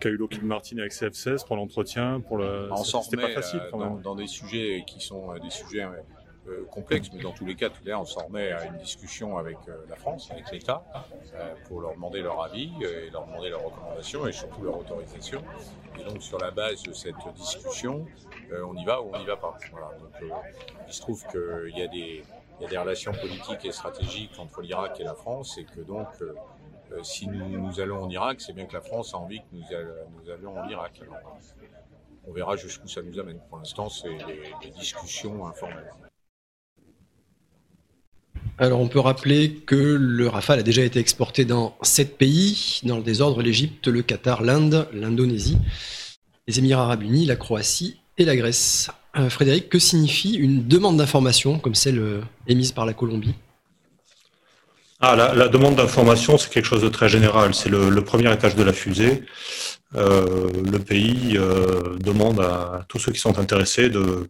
qu'a 0.01 0.09
eu 0.09 0.17
Lockheed 0.17 0.45
Martin 0.45 0.79
avec 0.79 0.93
CF-16 0.93 1.47
pour 1.47 1.57
l'entretien, 1.57 2.21
pour 2.21 2.39
le. 2.39 2.69
C'était 2.85 3.17
pas 3.17 3.31
facile 3.31 3.61
quand 3.71 3.79
même. 3.79 4.03
Dans, 4.03 4.15
des 4.15 4.27
sujets 4.27 4.85
qui 4.87 5.01
sont 5.01 5.35
des 5.35 5.51
sujets 5.51 5.87
euh, 6.47 6.66
complexe, 6.71 7.09
mais 7.15 7.23
dans 7.23 7.33
tous 7.33 7.47
les 7.47 7.55
cas, 7.55 7.71
tout 7.71 7.91
à 7.91 7.99
on 7.99 8.05
s'en 8.05 8.27
remet 8.27 8.53
à 8.53 8.66
une 8.66 8.77
discussion 8.77 9.39
avec 9.39 9.57
euh, 9.66 9.77
la 9.89 9.97
France, 9.97 10.31
avec 10.31 10.51
l'État, 10.53 10.85
euh, 11.35 11.55
pour 11.66 11.81
leur 11.81 11.95
demander 11.95 12.21
leur 12.21 12.43
avis 12.43 12.71
et 12.83 13.09
leur 13.09 13.27
demander 13.27 13.49
leurs 13.49 13.65
recommandations 13.65 14.27
et 14.27 14.33
surtout 14.33 14.62
leur 14.62 14.79
autorisation. 14.79 15.43
Et 15.99 16.05
donc, 16.05 16.23
sur 16.23 16.39
la 16.39 16.51
base 16.51 16.83
de 16.83 16.93
cette 16.93 17.15
discussion, 17.35 18.07
on 18.53 18.77
y 18.77 18.85
va 18.85 19.01
ou 19.01 19.11
on 19.15 19.19
n'y 19.19 19.25
va 19.25 19.39
pas. 19.39 19.57
Voilà. 19.73 19.89
Donc, 19.99 20.33
il 20.87 20.93
se 20.93 21.01
trouve 21.01 21.25
qu'il 21.29 21.79
y, 21.79 21.83
a 21.83 21.89
des, 21.89 22.23
y 22.61 22.65
a 22.65 22.69
des 22.69 22.79
relations 22.79 23.12
politiques 23.12 23.65
et 23.65 23.73
stratégiques 23.73 24.39
entre 24.39 24.61
l'Irak 24.61 25.01
et 25.01 25.05
la 25.05 25.15
France, 25.15 25.57
et 25.57 25.65
que 25.65 25.81
donc, 25.81 26.09
si 27.03 27.27
nous, 27.27 27.49
nous, 27.49 27.81
allons 27.81 28.03
en 28.03 28.11
Irak, 28.11 28.43
c'est 28.43 28.53
bien 28.53 28.66
que 28.66 28.75
la 28.75 28.83
France 28.83 29.15
a 29.15 29.16
envie 29.16 29.39
que 29.39 29.47
nous, 29.53 29.62
nous 29.62 30.31
allions 30.31 30.59
en 30.59 30.69
Irak. 30.69 31.01
on 32.27 32.33
verra 32.33 32.57
jusqu'où 32.57 32.87
ça 32.87 33.01
nous 33.01 33.19
amène. 33.19 33.41
Pour 33.49 33.57
l'instant, 33.57 33.89
c'est 33.89 34.19
des 34.61 34.71
discussions 34.71 35.47
informelles. 35.47 35.91
Alors 38.56 38.81
on 38.81 38.86
peut 38.86 39.01
rappeler 39.01 39.51
que 39.66 39.74
le 39.74 40.28
Rafale 40.28 40.60
a 40.60 40.62
déjà 40.62 40.82
été 40.82 41.01
exporté 41.01 41.44
dans 41.44 41.76
sept 41.82 42.16
pays, 42.16 42.81
dans 42.85 42.97
le 42.97 43.02
désordre 43.02 43.43
l'Égypte, 43.43 43.89
le 43.89 44.02
Qatar, 44.02 44.43
l'Inde, 44.43 44.86
l'Indonésie, 44.93 45.59
les 46.47 46.60
Émirats 46.60 46.85
arabes 46.85 47.02
unis, 47.02 47.26
la 47.26 47.35
Croatie 47.35 47.98
et 48.16 48.24
la 48.24 48.36
Grèce. 48.36 48.90
Euh, 49.16 49.28
Frédéric, 49.28 49.68
que 49.68 49.78
signifie 49.78 50.35
une 50.35 50.66
demande 50.66 50.97
d'information 50.97 51.59
comme 51.59 51.74
celle 51.74 51.98
euh, 51.98 52.20
émise 52.47 52.72
par 52.72 52.86
la 52.86 52.94
Colombie? 52.94 53.35
Ah, 55.01 55.16
la, 55.16 55.48
demande 55.48 55.74
d'information, 55.74 56.39
c'est 56.39 56.51
quelque 56.51 56.64
chose 56.64 56.82
de 56.82 56.89
très 56.89 57.09
général. 57.09 57.55
C'est 57.55 57.68
le, 57.68 58.02
premier 58.02 58.32
étage 58.32 58.55
de 58.55 58.62
la 58.62 58.72
fusée. 58.72 59.22
Euh, 59.97 60.48
le 60.64 60.78
pays 60.78 61.39
demande 62.01 62.40
à 62.40 62.86
tous 62.89 62.98
ceux 62.98 63.12
qui 63.12 63.18
sont 63.18 63.39
intéressés 63.39 63.90
de, 63.90 64.28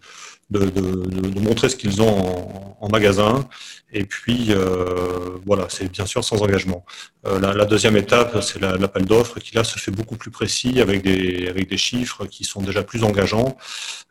de, 0.50 1.40
montrer 1.40 1.68
ce 1.68 1.76
qu'ils 1.76 2.02
ont 2.02 2.76
en, 2.80 2.88
magasin. 2.88 3.48
Et 3.92 4.04
puis, 4.04 4.48
euh, 4.50 5.38
voilà, 5.46 5.66
c'est 5.68 5.90
bien 5.90 6.06
sûr 6.06 6.22
sans 6.22 6.42
engagement. 6.42 6.84
Euh, 7.26 7.38
la, 7.38 7.64
deuxième 7.64 7.96
étape, 7.96 8.42
c'est 8.42 8.60
l'appel 8.60 9.04
d'offres 9.04 9.40
qui 9.40 9.54
là 9.54 9.64
se 9.64 9.78
fait 9.78 9.90
beaucoup 9.90 10.16
plus 10.16 10.30
précis 10.30 10.80
avec 10.80 11.02
des, 11.02 11.48
avec 11.48 11.68
des 11.68 11.76
chiffres 11.76 12.26
qui 12.26 12.44
sont 12.44 12.60
déjà 12.60 12.82
plus 12.82 13.04
engageants. 13.04 13.56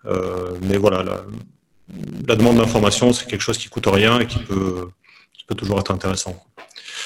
Euh, 0.06 0.54
mais 0.64 0.78
voilà, 0.78 1.04
la, 2.28 2.36
demande 2.36 2.58
d'information, 2.58 3.14
c'est 3.14 3.28
quelque 3.28 3.42
chose 3.42 3.58
qui 3.58 3.70
coûte 3.70 3.88
rien 3.88 4.20
et 4.20 4.26
qui 4.26 4.40
peut, 4.40 4.90
peut 5.48 5.56
toujours 5.56 5.80
être 5.80 5.92
intéressant. 5.92 6.44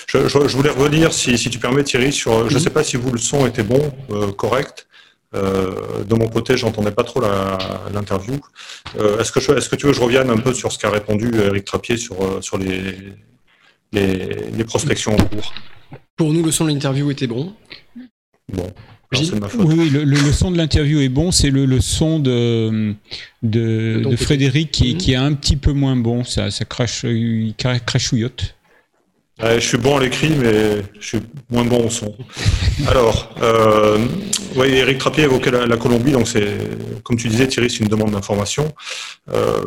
Je, 0.08 0.20
voulais 0.56 0.70
revenir, 0.70 1.12
si, 1.12 1.38
si, 1.38 1.50
tu 1.50 1.60
permets 1.60 1.84
Thierry, 1.84 2.14
sur, 2.14 2.50
je 2.50 2.54
ne 2.54 2.60
sais 2.60 2.70
pas 2.70 2.84
si 2.84 2.96
vous 2.96 3.12
le 3.12 3.18
son 3.18 3.46
était 3.46 3.64
bon, 3.64 3.92
correct. 4.38 4.88
Euh, 5.36 6.04
de 6.04 6.16
mon 6.16 6.28
côté, 6.28 6.56
j'entendais 6.56 6.92
pas 6.92 7.04
trop 7.04 7.22
l'interview. 7.94 8.40
Euh, 8.98 9.20
est-ce 9.20 9.32
que, 9.32 9.40
est 9.40 9.70
que 9.70 9.76
tu 9.76 9.86
veux 9.86 9.92
que 9.92 9.98
je 9.98 10.04
revienne 10.04 10.30
un 10.30 10.38
peu 10.38 10.54
sur 10.54 10.72
ce 10.72 10.80
qu'a 10.80 10.90
répondu 10.90 11.32
Eric 11.36 11.66
Trappier 11.66 11.98
sur, 11.98 12.22
euh, 12.22 12.42
sur 12.42 12.58
les, 12.58 12.96
les, 13.92 14.64
prospections 14.64 15.14
en 15.14 15.18
cours? 15.18 15.54
Pour 16.16 16.32
nous, 16.32 16.44
le 16.44 16.52
son 16.52 16.66
de 16.66 16.70
l'interview 16.70 17.12
était 17.12 17.28
bon. 17.28 17.54
Bon. 18.54 18.72
Oui, 19.14 19.90
le, 19.90 20.32
son 20.34 20.52
de 20.52 20.58
l'interview 20.58 21.00
est 21.00 21.10
bon. 21.10 21.32
C'est 21.32 21.50
le, 21.50 21.80
son 21.82 22.20
de, 22.20 22.96
de, 23.44 24.16
Frédéric 24.18 24.72
qui, 24.72 24.94
mhm. 24.94 24.98
qui, 24.98 25.12
est 25.14 25.18
un 25.18 25.34
petit 25.34 25.56
peu 25.58 25.74
moins 25.74 25.96
bon. 25.96 26.24
Ça, 26.24 26.52
ça 26.52 26.66
crache, 26.66 27.06
crachouillote 27.58 28.57
je 29.40 29.60
suis 29.60 29.78
bon 29.78 29.98
à 29.98 30.00
l'écrit, 30.02 30.30
mais 30.30 30.84
je 31.00 31.08
suis 31.08 31.20
moins 31.50 31.64
bon 31.64 31.86
au 31.86 31.90
son. 31.90 32.16
Alors, 32.88 33.36
euh, 33.42 34.00
oui, 34.56 34.70
Eric 34.70 34.98
Trappier 34.98 35.26
évoquait 35.26 35.52
la, 35.52 35.78
Colombie, 35.78 36.12
donc 36.12 36.28
c'est, 36.28 36.58
comme 37.04 37.18
tu 37.18 37.28
disais, 37.28 37.48
Thierry, 37.48 37.70
c'est 37.70 37.80
une 37.80 37.90
demande 37.90 38.12
d'information. 38.12 38.74
Euh, 39.32 39.64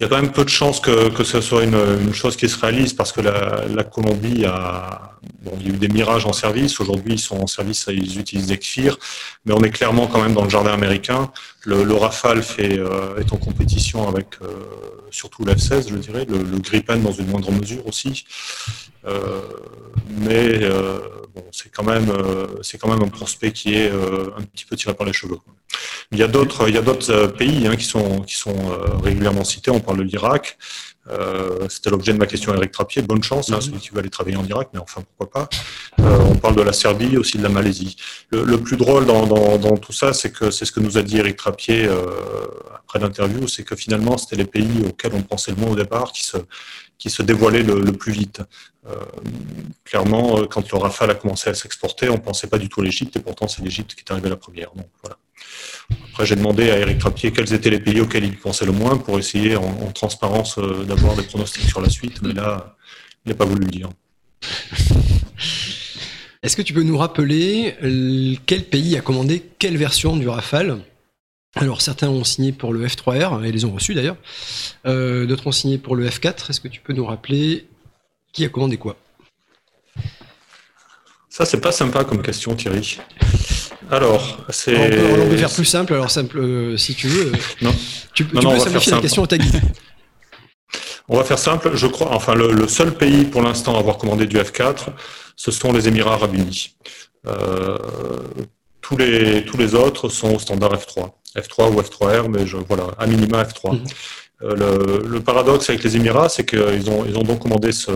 il 0.00 0.02
y 0.02 0.06
a 0.06 0.08
quand 0.08 0.20
même 0.20 0.32
peu 0.32 0.44
de 0.44 0.50
chances 0.50 0.80
que, 0.80 1.08
que 1.10 1.22
ce 1.22 1.40
soit 1.40 1.62
une, 1.62 1.76
une, 1.76 2.12
chose 2.12 2.36
qui 2.36 2.48
se 2.48 2.58
réalise 2.58 2.94
parce 2.94 3.12
que 3.12 3.20
la, 3.20 3.64
la 3.72 3.84
Colombie 3.84 4.44
a, 4.44 5.14
bon, 5.42 5.52
il 5.60 5.68
y 5.68 5.70
a 5.70 5.74
eu 5.74 5.78
des 5.78 5.88
mirages 5.88 6.26
en 6.26 6.32
service. 6.32 6.80
Aujourd'hui, 6.80 7.14
ils 7.14 7.20
sont 7.20 7.36
en 7.36 7.46
service, 7.46 7.86
ils 7.88 8.18
utilisent 8.18 8.48
des 8.48 8.58
KFIR, 8.58 8.98
mais 9.44 9.54
on 9.54 9.62
est 9.62 9.70
clairement 9.70 10.08
quand 10.08 10.20
même 10.20 10.34
dans 10.34 10.42
le 10.44 10.50
jardin 10.50 10.72
américain. 10.72 11.30
Le, 11.62 11.84
le 11.84 11.94
Rafale 11.94 12.42
fait, 12.42 12.78
euh, 12.78 13.18
est 13.18 13.32
en 13.32 13.36
compétition 13.36 14.08
avec 14.08 14.26
euh, 14.42 14.48
surtout 15.14 15.44
l'F-16, 15.44 15.88
je 15.90 15.96
dirais, 15.96 16.26
le, 16.28 16.58
Gripen 16.58 17.02
dans 17.02 17.12
une 17.12 17.26
moindre 17.26 17.50
mesure 17.52 17.86
aussi. 17.86 18.24
Euh, 19.06 19.40
mais 20.08 20.62
euh, 20.62 20.98
bon, 21.34 21.44
c'est 21.52 21.70
quand 21.70 21.84
même, 21.84 22.10
c'est 22.62 22.78
quand 22.78 22.88
même 22.88 23.02
un 23.02 23.08
prospect 23.08 23.52
qui 23.52 23.74
est 23.74 23.90
un 23.90 24.42
petit 24.42 24.64
peu 24.64 24.76
tiré 24.76 24.94
par 24.94 25.06
les 25.06 25.12
cheveux. 25.12 25.38
Il 26.12 26.18
y 26.18 26.22
a 26.22 26.28
d'autres, 26.28 26.68
il 26.68 26.74
y 26.74 26.78
a 26.78 26.82
d'autres 26.82 27.26
pays 27.28 27.66
hein, 27.66 27.76
qui 27.76 27.84
sont, 27.84 28.20
qui 28.22 28.34
sont 28.34 28.78
régulièrement 29.02 29.44
cités. 29.44 29.70
On 29.70 29.80
parle 29.80 29.98
de 29.98 30.02
l'Irak. 30.02 30.58
Euh, 31.10 31.68
C'était 31.68 31.90
l'objet 31.90 32.12
de 32.12 32.18
ma 32.18 32.26
question 32.26 32.52
à 32.52 32.56
Eric 32.56 32.72
Trappier. 32.72 33.02
Bonne 33.02 33.22
chance, 33.22 33.50
hein, 33.50 33.60
celui 33.60 33.78
qui 33.78 33.90
veut 33.90 33.98
aller 33.98 34.10
travailler 34.10 34.36
en 34.36 34.44
Irak, 34.44 34.68
mais 34.72 34.80
enfin 34.80 35.02
pourquoi 35.02 35.30
pas. 35.30 35.48
Euh, 36.00 36.18
on 36.30 36.36
parle 36.36 36.56
de 36.56 36.62
la 36.62 36.72
Serbie, 36.72 37.16
aussi 37.16 37.38
de 37.38 37.42
la 37.42 37.48
Malaisie. 37.48 37.96
Le, 38.30 38.44
le 38.44 38.58
plus 38.58 38.76
drôle 38.76 39.04
dans, 39.06 39.26
dans, 39.26 39.58
dans 39.58 39.76
tout 39.76 39.92
ça, 39.92 40.12
c'est 40.12 40.32
que 40.32 40.50
c'est 40.50 40.64
ce 40.64 40.72
que 40.72 40.80
nous 40.80 40.96
a 40.98 41.02
dit 41.02 41.18
Eric 41.18 41.36
Trappier 41.36 41.86
euh, 41.86 42.46
après 42.74 42.98
l'interview, 42.98 43.46
c'est 43.48 43.64
que 43.64 43.76
finalement 43.76 44.16
c'était 44.16 44.36
les 44.36 44.46
pays 44.46 44.82
auxquels 44.86 45.14
on 45.14 45.22
pensait 45.22 45.50
le 45.50 45.58
moins 45.58 45.70
au 45.70 45.76
départ 45.76 46.12
qui 46.12 46.24
se 46.24 46.38
qui 46.96 47.10
se 47.10 47.22
dévoilaient 47.22 47.64
le, 47.64 47.80
le 47.80 47.92
plus 47.92 48.12
vite. 48.12 48.40
Euh, 48.86 48.94
clairement, 49.84 50.38
euh, 50.38 50.46
quand 50.46 50.70
le 50.70 50.78
Rafale 50.78 51.10
a 51.10 51.14
commencé 51.14 51.50
à 51.50 51.54
s'exporter, 51.54 52.08
on 52.08 52.18
pensait 52.18 52.46
pas 52.46 52.58
du 52.58 52.68
tout 52.68 52.80
à 52.82 52.84
l'Égypte, 52.84 53.16
et 53.16 53.20
pourtant 53.20 53.48
c'est 53.48 53.62
l'Égypte 53.62 53.94
qui 53.94 54.00
est 54.00 54.12
arrivée 54.12 54.28
la 54.30 54.36
première. 54.36 54.70
Donc 54.74 54.88
voilà. 55.02 55.16
Après, 56.10 56.26
j'ai 56.26 56.36
demandé 56.36 56.70
à 56.70 56.78
Eric 56.78 56.98
Trappier 56.98 57.32
quels 57.32 57.52
étaient 57.52 57.70
les 57.70 57.80
pays 57.80 58.00
auxquels 58.00 58.24
il 58.24 58.36
pensait 58.36 58.66
le 58.66 58.72
moins 58.72 58.96
pour 58.96 59.18
essayer 59.18 59.56
en, 59.56 59.64
en 59.64 59.92
transparence 59.92 60.58
euh, 60.58 60.84
d'avoir 60.84 61.16
des 61.16 61.22
pronostics 61.24 61.68
sur 61.68 61.80
la 61.80 61.90
suite, 61.90 62.22
mais 62.22 62.32
là, 62.32 62.76
il 63.24 63.30
n'a 63.30 63.34
pas 63.34 63.44
voulu 63.44 63.64
le 63.64 63.70
dire. 63.70 63.88
Est-ce 66.44 66.56
que 66.56 66.62
tu 66.62 66.74
peux 66.74 66.82
nous 66.82 66.98
rappeler 66.98 67.74
quel 68.44 68.64
pays 68.64 68.98
a 68.98 69.00
commandé 69.00 69.42
quelle 69.58 69.78
version 69.78 70.14
du 70.14 70.28
Rafale? 70.28 70.78
Alors 71.54 71.80
certains 71.80 72.08
ont 72.08 72.22
signé 72.22 72.52
pour 72.52 72.74
le 72.74 72.86
F3R 72.86 73.44
et 73.44 73.50
les 73.50 73.64
ont 73.64 73.72
reçus 73.72 73.94
d'ailleurs. 73.94 74.16
Euh, 74.84 75.24
D'autres 75.24 75.46
ont 75.46 75.52
signé 75.52 75.78
pour 75.78 75.96
le 75.96 76.06
F4. 76.06 76.50
Est-ce 76.50 76.60
que 76.60 76.68
tu 76.68 76.80
peux 76.82 76.92
nous 76.92 77.06
rappeler 77.06 77.66
qui 78.32 78.44
a 78.44 78.50
commandé 78.50 78.76
quoi? 78.76 78.96
Ça 81.30 81.46
c'est 81.46 81.62
pas 81.62 81.72
sympa 81.72 82.04
comme 82.04 82.22
question 82.22 82.54
Thierry. 82.54 82.98
Alors, 83.90 84.38
c'est. 84.48 84.76
On 84.76 84.88
peut, 84.88 85.22
on 85.22 85.28
peut 85.30 85.36
faire 85.36 85.50
plus 85.50 85.64
simple, 85.64 85.94
alors 85.94 86.10
simple, 86.10 86.38
euh, 86.38 86.76
si 86.76 86.94
tu 86.94 87.08
veux. 87.08 87.32
Non. 87.62 87.74
Tu, 88.14 88.24
non, 88.32 88.40
tu 88.40 88.46
non, 88.46 88.52
peux 88.52 88.58
simplifier 88.58 88.90
faire 88.90 88.96
la 88.96 89.02
question 89.02 89.26
guide. 89.26 89.60
On 91.08 91.18
va 91.18 91.24
faire 91.24 91.38
simple, 91.38 91.72
je 91.74 91.86
crois, 91.86 92.14
enfin 92.14 92.34
le, 92.34 92.50
le, 92.50 92.66
seul 92.66 92.94
pays 92.94 93.24
pour 93.24 93.42
l'instant 93.42 93.76
à 93.76 93.78
avoir 93.78 93.98
commandé 93.98 94.26
du 94.26 94.36
F4, 94.38 94.86
ce 95.36 95.50
sont 95.50 95.70
les 95.72 95.86
Émirats 95.86 96.14
Arabes 96.14 96.34
Unis. 96.34 96.76
Euh, 97.26 97.76
tous, 98.80 98.96
les, 98.96 99.44
tous 99.44 99.58
les 99.58 99.74
autres 99.74 100.08
sont 100.08 100.34
au 100.34 100.38
standard 100.38 100.72
F3. 100.74 101.10
F3 101.36 101.74
ou 101.74 101.80
F3R, 101.80 102.28
mais 102.30 102.46
je, 102.46 102.56
voilà, 102.56 102.86
à 102.98 103.06
minima 103.06 103.42
F3. 103.42 103.74
Mmh. 103.74 103.84
Euh, 104.42 104.56
le, 105.02 105.08
le, 105.08 105.20
paradoxe 105.20 105.68
avec 105.68 105.84
les 105.84 105.94
Émirats, 105.96 106.30
c'est 106.30 106.46
qu'ils 106.46 106.90
ont, 106.90 107.04
ils 107.06 107.16
ont 107.18 107.22
donc 107.22 107.40
commandé 107.40 107.70
ce, 107.70 107.90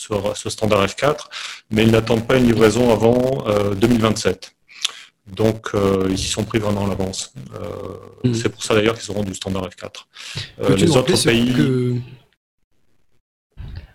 ce, 0.00 0.14
ce, 0.34 0.50
standard 0.50 0.84
F4, 0.86 1.26
mais 1.70 1.82
ils 1.84 1.90
n'attendent 1.90 2.26
pas 2.26 2.36
une 2.36 2.46
livraison 2.46 2.92
avant 2.92 3.46
euh, 3.46 3.74
2027. 3.74 4.54
Donc, 5.26 5.68
euh, 5.74 6.06
ils 6.08 6.14
y 6.14 6.26
sont 6.26 6.44
pris 6.44 6.58
vraiment 6.58 6.82
en 6.82 6.90
avance. 6.90 7.32
Euh, 7.54 8.28
mmh. 8.28 8.34
C'est 8.34 8.48
pour 8.48 8.62
ça 8.62 8.74
d'ailleurs 8.74 8.98
qu'ils 8.98 9.10
auront 9.10 9.22
du 9.22 9.34
standard 9.34 9.68
F4. 9.68 10.04
Euh, 10.62 10.76
les 10.76 10.96
autres 10.96 11.24
pays. 11.24 11.52
Que... 11.52 11.94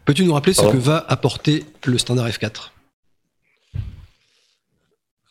Peux-tu 0.06 0.23
nous 0.23 0.34
rappeler 0.34 0.53
Pardon 0.53 0.72
ce 0.72 0.76
que 0.77 0.82
va 0.82 1.06
apporter 1.07 1.65
le 1.84 1.98
standard 1.98 2.27
F4 2.30 2.72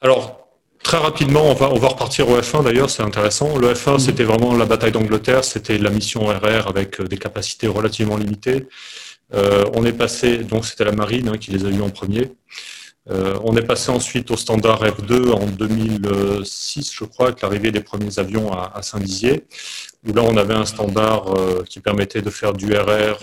Alors, 0.03 0.41
Très 0.83 0.99
rapidement, 0.99 1.51
on 1.51 1.55
va, 1.55 1.71
on 1.71 1.79
va 1.79 1.89
repartir 1.89 2.29
au 2.29 2.39
F1 2.39 2.63
d'ailleurs, 2.63 2.91
c'est 2.91 3.03
intéressant. 3.03 3.57
Le 3.57 3.73
F1, 3.73 3.95
mmh. 3.95 3.99
c'était 4.01 4.25
vraiment 4.25 4.55
la 4.55 4.67
bataille 4.67 4.93
d'Angleterre, 4.93 5.43
c'était 5.43 5.79
la 5.79 5.89
mission 5.89 6.27
RR 6.27 6.69
avec 6.69 7.01
des 7.01 7.17
capacités 7.17 7.67
relativement 7.67 8.19
limitées. 8.19 8.69
Euh, 9.35 9.65
on 9.75 9.85
est 9.85 9.93
passé, 9.93 10.39
donc 10.39 10.65
c'était 10.65 10.85
la 10.85 10.93
marine 10.93 11.29
hein, 11.29 11.39
qui 11.39 11.51
les 11.51 11.65
a 11.65 11.69
eu 11.69 11.81
en 11.81 11.91
premier. 11.91 12.33
Euh, 13.11 13.39
on 13.45 13.55
est 13.57 13.63
passé 13.63 13.91
ensuite 13.91 14.31
au 14.31 14.37
standard 14.37 14.83
F2 14.83 15.33
en 15.33 15.47
2006, 15.47 16.93
je 16.95 17.05
crois, 17.05 17.27
avec 17.29 17.43
l'arrivée 17.43 17.71
des 17.71 17.81
premiers 17.81 18.19
avions 18.19 18.53
à, 18.53 18.81
Saint-Dizier, 18.81 19.45
où 20.07 20.13
là 20.13 20.23
on 20.23 20.37
avait 20.37 20.55
un 20.55 20.65
standard 20.65 21.35
euh, 21.35 21.65
qui 21.69 21.81
permettait 21.81 22.23
de 22.23 22.31
faire 22.31 22.55
du 22.55 22.75
RR 22.75 23.19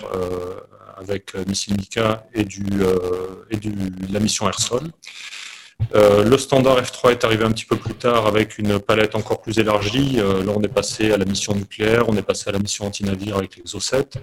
avec 0.97 1.33
missile 1.47 1.75
Mika 1.77 2.27
et, 2.35 2.43
du, 2.43 2.63
la 4.11 4.19
mission 4.19 4.47
air-sol. 4.47 4.83
Le 5.95 6.38
standard 6.38 6.79
F3 6.79 7.13
est 7.13 7.23
arrivé 7.25 7.43
un 7.43 7.51
petit 7.51 7.65
peu 7.65 7.75
plus 7.75 7.95
tard 7.95 8.27
avec 8.27 8.59
une 8.59 8.77
palette 8.79 9.15
encore 9.15 9.41
plus 9.41 9.57
élargie. 9.57 10.17
Là, 10.17 10.53
on 10.55 10.61
est 10.61 10.67
passé 10.67 11.11
à 11.11 11.17
la 11.17 11.25
mission 11.25 11.55
nucléaire, 11.55 12.07
on 12.07 12.15
est 12.17 12.21
passé 12.21 12.49
à 12.49 12.51
la 12.51 12.59
mission 12.59 12.85
anti-navire 12.85 13.38
avec 13.38 13.57
l'Exo 13.57 13.79
7. 13.79 14.19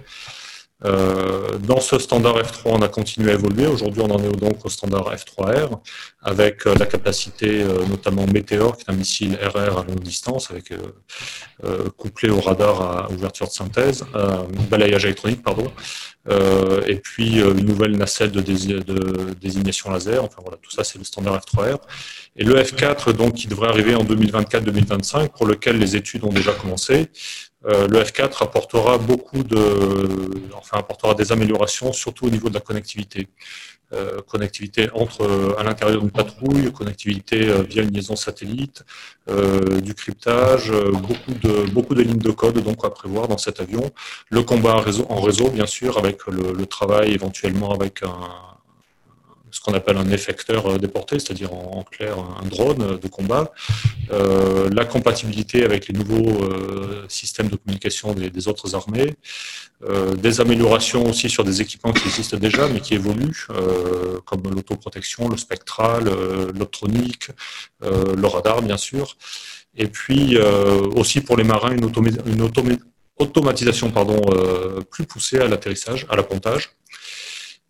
Euh, 0.85 1.57
dans 1.57 1.81
ce 1.81 1.99
standard 1.99 2.37
F3, 2.37 2.61
on 2.65 2.81
a 2.81 2.87
continué 2.87 3.31
à 3.31 3.33
évoluer. 3.33 3.67
Aujourd'hui, 3.67 4.01
on 4.01 4.11
en 4.11 4.23
est 4.23 4.31
donc 4.37 4.65
au 4.65 4.69
standard 4.69 5.13
F3R, 5.13 5.79
avec 6.21 6.65
euh, 6.65 6.75
la 6.75 6.85
capacité 6.85 7.61
euh, 7.61 7.85
notamment 7.85 8.25
Météor, 8.27 8.77
qui 8.77 8.85
est 8.87 8.93
un 8.93 8.95
missile 8.95 9.37
RR 9.41 9.79
à 9.79 9.83
longue 9.83 9.99
distance, 9.99 10.51
avec 10.51 10.73
couplé 11.97 12.29
au 12.29 12.39
radar 12.39 12.81
à 12.81 13.11
ouverture 13.11 13.47
de 13.47 13.51
synthèse, 13.51 14.05
balayage 14.69 15.03
électronique, 15.05 15.43
pardon, 15.43 15.69
et 16.87 16.95
puis 16.95 17.39
une 17.39 17.65
nouvelle 17.65 17.97
nacelle 17.97 18.31
de, 18.31 18.41
de, 18.41 19.33
désignation 19.33 19.91
laser. 19.91 20.23
Enfin 20.23 20.41
voilà, 20.41 20.57
tout 20.61 20.71
ça, 20.71 20.83
c'est 20.83 20.97
le 20.97 21.03
standard 21.03 21.39
F3R. 21.39 21.79
Et 22.37 22.43
le 22.43 22.55
F4, 22.55 23.11
donc, 23.13 23.33
qui 23.33 23.47
devrait 23.47 23.67
arriver 23.67 23.95
en 23.95 24.03
2024-2025, 24.03 25.29
pour 25.29 25.47
lequel 25.47 25.77
les 25.77 25.95
études 25.95 26.23
ont 26.23 26.31
déjà 26.31 26.53
commencé. 26.53 27.09
Euh, 27.65 27.87
le 27.87 27.99
F4 28.01 28.43
apportera 28.43 28.97
beaucoup 28.97 29.43
de, 29.43 30.49
enfin 30.53 30.77
apportera 30.77 31.13
des 31.13 31.31
améliorations, 31.31 31.91
surtout 31.91 32.27
au 32.27 32.29
niveau 32.29 32.49
de 32.49 32.53
la 32.53 32.61
connectivité. 32.61 33.27
Euh, 33.91 34.21
connectivité 34.21 34.87
entre 34.93 35.55
à 35.57 35.63
l'intérieur 35.63 35.99
d'une 35.99 36.11
patrouille, 36.11 36.71
connectivité 36.71 37.49
euh, 37.49 37.63
via 37.63 37.81
une 37.81 37.91
liaison 37.91 38.15
satellite, 38.15 38.85
euh, 39.29 39.81
du 39.81 39.95
cryptage, 39.95 40.69
euh, 40.69 40.91
beaucoup 40.91 41.33
de 41.33 41.65
beaucoup 41.71 41.95
de 41.95 42.03
lignes 42.03 42.19
de 42.19 42.29
code 42.29 42.59
donc 42.59 42.85
à 42.85 42.91
prévoir 42.91 43.27
dans 43.27 43.39
cet 43.39 43.59
avion. 43.59 43.89
Le 44.29 44.43
combat 44.43 44.75
en 44.75 44.81
réseau, 44.81 45.07
en 45.09 45.19
réseau 45.19 45.49
bien 45.49 45.65
sûr, 45.65 45.97
avec 45.97 46.27
le, 46.27 46.53
le 46.53 46.65
travail 46.67 47.13
éventuellement 47.13 47.73
avec 47.73 48.03
un, 48.03 48.58
ce 49.51 49.59
qu'on 49.61 49.73
appelle 49.73 49.97
un 49.97 50.09
effecteur 50.11 50.79
déporté, 50.79 51.19
c'est-à-dire 51.19 51.53
en, 51.53 51.83
clair 51.83 52.17
un 52.19 52.45
drone 52.47 52.99
de 52.99 53.07
combat, 53.07 53.51
euh, 54.11 54.69
la 54.73 54.85
compatibilité 54.85 55.63
avec 55.63 55.87
les 55.87 55.93
nouveaux 55.93 56.43
euh, 56.43 57.05
systèmes 57.07 57.49
de 57.49 57.55
communication 57.55 58.13
des, 58.13 58.47
autres 58.47 58.75
armées, 58.75 59.15
euh, 59.87 60.13
des 60.15 60.41
améliorations 60.41 61.05
aussi 61.09 61.29
sur 61.29 61.43
des 61.43 61.61
équipements 61.61 61.93
qui 61.93 62.07
existent 62.07 62.37
déjà 62.37 62.67
mais 62.67 62.81
qui 62.81 62.95
évoluent, 62.95 63.47
euh, 63.51 64.19
comme 64.25 64.43
l'autoprotection, 64.43 65.29
le 65.29 65.37
spectral, 65.37 66.07
euh, 66.07 66.51
l'optronique, 66.57 67.29
le 67.81 68.27
radar 68.27 68.61
bien 68.61 68.77
sûr, 68.77 69.15
et 69.77 69.87
puis 69.87 70.37
aussi 70.95 71.21
pour 71.21 71.37
les 71.37 71.43
marins 71.43 71.71
une, 71.71 71.85
automatisation 73.17 73.91
plus 74.89 75.05
poussée 75.05 75.39
à 75.39 75.47
l'atterrissage, 75.47 76.05
à 76.09 76.15
l'appontage 76.15 76.71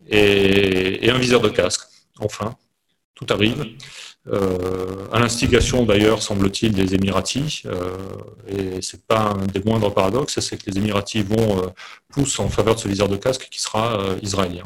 et, 0.07 1.09
un 1.09 1.17
viseur 1.17 1.41
de 1.41 1.49
casque. 1.49 1.81
Enfin, 2.19 2.55
tout 3.15 3.25
arrive. 3.29 3.65
Euh, 4.27 5.07
à 5.11 5.19
l'instigation 5.19 5.85
d'ailleurs, 5.85 6.21
semble-t-il, 6.21 6.73
des 6.73 6.93
Émiratis, 6.93 7.63
euh, 7.65 7.97
et 8.47 8.81
c'est 8.81 9.05
pas 9.05 9.33
un 9.33 9.45
des 9.47 9.61
moindres 9.61 9.93
paradoxes, 9.93 10.39
c'est 10.39 10.57
que 10.57 10.69
les 10.69 10.77
Émiratis 10.77 11.23
vont 11.23 11.63
euh, 11.63 11.67
poussent 12.09 12.39
en 12.39 12.49
faveur 12.49 12.75
de 12.75 12.79
ce 12.79 12.87
viseur 12.87 13.07
de 13.07 13.15
casque 13.15 13.47
qui 13.49 13.61
sera 13.61 13.99
euh, 13.99 14.19
israélien. 14.21 14.65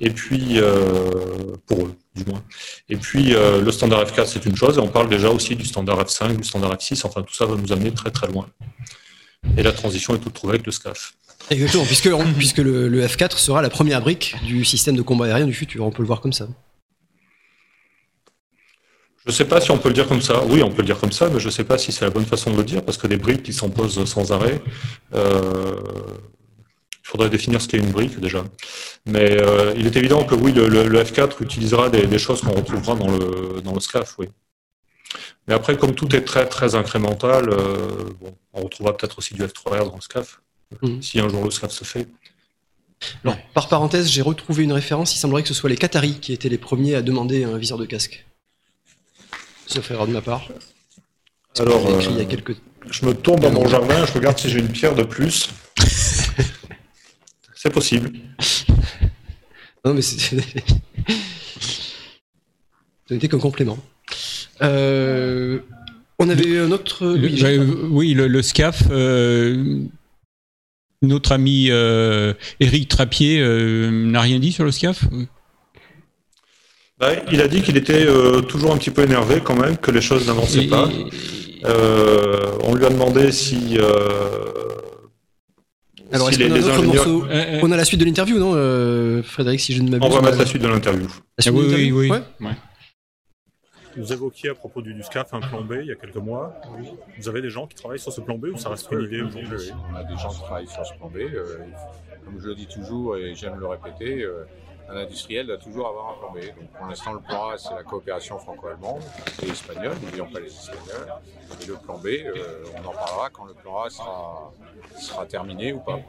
Et 0.00 0.10
puis, 0.10 0.58
pour 1.66 1.82
eux, 1.82 1.94
du 2.16 2.24
moins. 2.24 2.42
Et 2.88 2.96
puis, 2.96 3.32
le 3.32 3.70
standard 3.70 4.02
F4, 4.06 4.26
c'est 4.26 4.44
une 4.44 4.56
chose, 4.56 4.76
et 4.76 4.80
on 4.80 4.88
parle 4.88 5.08
déjà 5.08 5.30
aussi 5.30 5.54
du 5.54 5.64
standard 5.64 6.02
F5, 6.02 6.38
du 6.38 6.42
standard 6.42 6.74
F6, 6.74 7.06
enfin 7.06 7.22
tout 7.22 7.32
ça 7.32 7.46
va 7.46 7.54
nous 7.54 7.72
amener 7.72 7.94
très 7.94 8.10
très 8.10 8.26
loin. 8.26 8.48
Et 9.56 9.62
la 9.62 9.70
transition 9.70 10.16
est 10.16 10.18
toute 10.18 10.34
trouvée 10.34 10.54
avec 10.54 10.66
le 10.66 10.72
SCAF. 10.72 11.14
Exactement, 11.50 11.84
puisque, 11.84 12.10
puisque 12.36 12.58
le, 12.58 12.88
le, 12.88 13.06
F4 13.06 13.36
sera 13.38 13.62
la 13.62 13.70
première 13.70 14.00
brique 14.00 14.36
du 14.44 14.64
système 14.64 14.96
de 14.96 15.02
combat 15.02 15.26
aérien 15.26 15.46
du 15.46 15.54
futur, 15.54 15.84
on 15.84 15.90
peut 15.90 16.02
le 16.02 16.06
voir 16.06 16.20
comme 16.20 16.32
ça. 16.32 16.48
Je 19.24 19.30
ne 19.30 19.34
sais 19.34 19.46
pas 19.46 19.60
si 19.60 19.70
on 19.70 19.78
peut 19.78 19.88
le 19.88 19.94
dire 19.94 20.06
comme 20.06 20.20
ça. 20.20 20.44
Oui, 20.44 20.62
on 20.62 20.70
peut 20.70 20.82
le 20.82 20.86
dire 20.86 20.98
comme 20.98 21.12
ça, 21.12 21.30
mais 21.30 21.40
je 21.40 21.46
ne 21.46 21.50
sais 21.50 21.64
pas 21.64 21.78
si 21.78 21.92
c'est 21.92 22.04
la 22.04 22.10
bonne 22.10 22.26
façon 22.26 22.50
de 22.50 22.58
le 22.58 22.64
dire, 22.64 22.84
parce 22.84 22.98
que 22.98 23.06
des 23.06 23.16
briques 23.16 23.42
qui 23.42 23.54
s'en 23.54 23.70
posent 23.70 24.04
sans 24.04 24.32
arrêt, 24.32 24.60
euh, 25.14 25.80
il 26.92 27.08
faudrait 27.08 27.30
définir 27.30 27.62
ce 27.62 27.68
qu'est 27.68 27.78
une 27.78 27.90
brique 27.90 28.20
déjà. 28.20 28.44
Mais 29.06 29.40
euh, 29.40 29.72
il 29.78 29.86
est 29.86 29.96
évident 29.96 30.24
que 30.24 30.34
oui, 30.34 30.52
le, 30.52 30.68
le, 30.68 30.88
le 30.88 31.02
F4 31.02 31.42
utilisera 31.42 31.88
des, 31.88 32.06
des 32.06 32.18
choses 32.18 32.42
qu'on 32.42 32.52
retrouvera 32.52 32.96
dans 32.96 33.10
le, 33.10 33.62
dans 33.62 33.72
le 33.72 33.80
SCAF, 33.80 34.14
oui. 34.18 34.28
Mais 35.48 35.54
après, 35.54 35.76
comme 35.76 35.94
tout 35.94 36.14
est 36.14 36.22
très 36.22 36.46
très 36.46 36.74
incrémental, 36.74 37.48
bon, 38.20 38.34
on 38.52 38.62
retrouvera 38.62 38.96
peut-être 38.96 39.18
aussi 39.18 39.34
du 39.34 39.42
F3R 39.42 39.88
dans 39.88 39.94
le 39.94 40.00
SCAF, 40.00 40.40
mmh. 40.82 41.02
si 41.02 41.20
un 41.20 41.28
jour 41.28 41.44
le 41.44 41.50
SCAF 41.50 41.72
se 41.72 41.84
fait. 41.84 42.08
Alors, 43.24 43.36
par 43.54 43.68
parenthèse, 43.68 44.08
j'ai 44.10 44.22
retrouvé 44.22 44.64
une 44.64 44.72
référence. 44.72 45.14
Il 45.14 45.18
semblerait 45.18 45.42
que 45.42 45.48
ce 45.48 45.54
soit 45.54 45.70
les 45.70 45.76
Qataris 45.76 46.20
qui 46.20 46.32
étaient 46.32 46.48
les 46.48 46.58
premiers 46.58 46.94
à 46.94 47.02
demander 47.02 47.44
un 47.44 47.58
viseur 47.58 47.78
de 47.78 47.84
casque. 47.84 48.24
Sauf 49.66 49.90
erreur 49.90 50.06
de 50.06 50.12
ma 50.12 50.22
part. 50.22 50.48
Alors, 51.58 51.86
il 52.10 52.16
y 52.16 52.20
a 52.20 52.24
quelques... 52.24 52.56
je 52.90 53.06
me 53.06 53.14
tourne 53.14 53.40
dans 53.40 53.50
mon 53.50 53.68
jardin, 53.68 54.04
je 54.06 54.12
regarde 54.12 54.38
si 54.38 54.48
j'ai 54.48 54.58
une 54.58 54.68
pierre 54.68 54.94
de 54.94 55.04
plus. 55.04 55.50
c'est 57.54 57.72
possible. 57.72 58.10
Non, 59.84 59.94
mais 59.94 60.02
c'est. 60.02 60.18
Ce 63.06 63.12
n'était 63.12 63.28
qu'un 63.28 63.38
complément. 63.38 63.78
Euh, 64.62 65.58
on 66.18 66.28
avait 66.30 66.58
un 66.58 66.72
autre. 66.72 67.06
oui, 67.90 68.14
le, 68.14 68.42
SCAF. 68.42 68.84
Euh, 68.90 69.82
notre 71.02 71.32
ami 71.32 71.68
euh, 71.70 72.32
Eric 72.60 72.88
Trappier 72.88 73.40
n'a 73.90 74.20
rien 74.20 74.38
dit 74.38 74.52
sur 74.52 74.64
le 74.64 74.70
SCAF 74.70 75.04
bah, 76.98 77.10
Il 77.30 77.40
a 77.40 77.48
dit 77.48 77.62
qu'il 77.62 77.76
était 77.76 78.06
toujours 78.48 78.72
un 78.72 78.78
petit 78.78 78.90
peu 78.90 79.02
énervé 79.02 79.40
quand 79.42 79.56
même, 79.56 79.76
que 79.76 79.90
les 79.90 80.00
choses 80.00 80.26
n'avançaient 80.26 80.66
pas. 80.66 80.88
on 81.64 82.74
lui 82.74 82.86
a 82.86 82.90
demandé 82.90 83.32
si 83.32 83.78
alors, 86.14 86.30
est-ce 86.30 86.38
qu'on 86.38 86.70
a 86.70 86.74
un 86.74 86.82
morceau 86.82 87.24
On 87.62 87.72
a 87.72 87.76
la 87.76 87.84
suite 87.84 88.00
de 88.00 88.04
l'interview, 88.04 88.38
non, 88.38 88.52
euh, 88.54 89.22
Frédéric, 89.22 89.60
si 89.60 89.72
je 89.72 89.82
ne 89.82 89.90
m'abuse 89.90 90.08
On 90.08 90.14
va 90.14 90.22
mettre 90.22 90.38
la 90.38 90.46
suite 90.46 90.62
de 90.62 90.68
l'interview. 90.68 91.08
Ah 91.44 91.50
oui, 91.52 91.90
oui, 91.92 92.08
oui. 92.10 92.48
Vous 93.96 94.12
évoquiez 94.12 94.50
à 94.50 94.54
propos 94.54 94.82
du 94.82 95.00
SCAF 95.02 95.34
un 95.34 95.40
plan 95.40 95.62
B 95.62 95.76
il 95.80 95.86
y 95.86 95.92
a 95.92 95.94
quelques 95.94 96.16
mois. 96.16 96.54
Vous 97.18 97.28
avez 97.28 97.40
des 97.40 97.50
gens 97.50 97.66
qui 97.66 97.76
travaillent 97.76 97.98
sur 97.98 98.12
ce 98.12 98.20
plan 98.20 98.36
B 98.36 98.46
ou 98.46 98.56
ça 98.56 98.70
reste 98.70 98.90
une 98.90 99.02
idée 99.02 99.22
aujourd'hui 99.22 99.70
On 99.92 99.94
a 99.94 100.04
des 100.04 100.16
gens 100.16 100.30
qui 100.30 100.40
travaillent 100.40 100.68
sur 100.68 100.84
ce 100.84 100.94
plan 100.94 101.08
B. 101.08 101.18
Euh, 101.18 101.58
comme 102.24 102.40
je 102.40 102.48
le 102.48 102.54
dis 102.54 102.66
toujours 102.66 103.16
et 103.16 103.34
j'aime 103.34 103.58
le 103.58 103.66
répéter, 103.66 104.22
euh, 104.22 104.46
un 104.88 104.96
industriel 104.96 105.46
doit 105.46 105.58
toujours 105.58 105.88
avoir 105.88 106.10
un 106.10 106.14
plan 106.18 106.32
B. 106.32 106.38
Donc 106.58 106.70
pour 106.76 106.86
l'instant, 106.86 107.12
le 107.12 107.20
plan 107.20 107.50
A, 107.50 107.58
c'est 107.58 107.74
la 107.74 107.82
coopération 107.82 108.38
franco-allemande 108.38 109.02
et 109.42 109.48
espagnole, 109.48 109.96
n'oublions 110.02 110.30
pas 110.30 110.40
les 110.40 110.48
Espagnols. 110.48 111.12
Et 111.62 111.66
le 111.66 111.74
plan 111.74 111.98
B, 111.98 112.06
euh, 112.06 112.64
on 112.76 112.88
en 112.88 112.92
parlera 112.92 113.30
quand 113.30 113.44
le 113.44 113.54
plan 113.54 113.82
A 113.82 113.90
sera, 113.90 114.52
sera 114.98 115.26
terminé 115.26 115.72
ou 115.72 115.80
pas. 115.80 116.00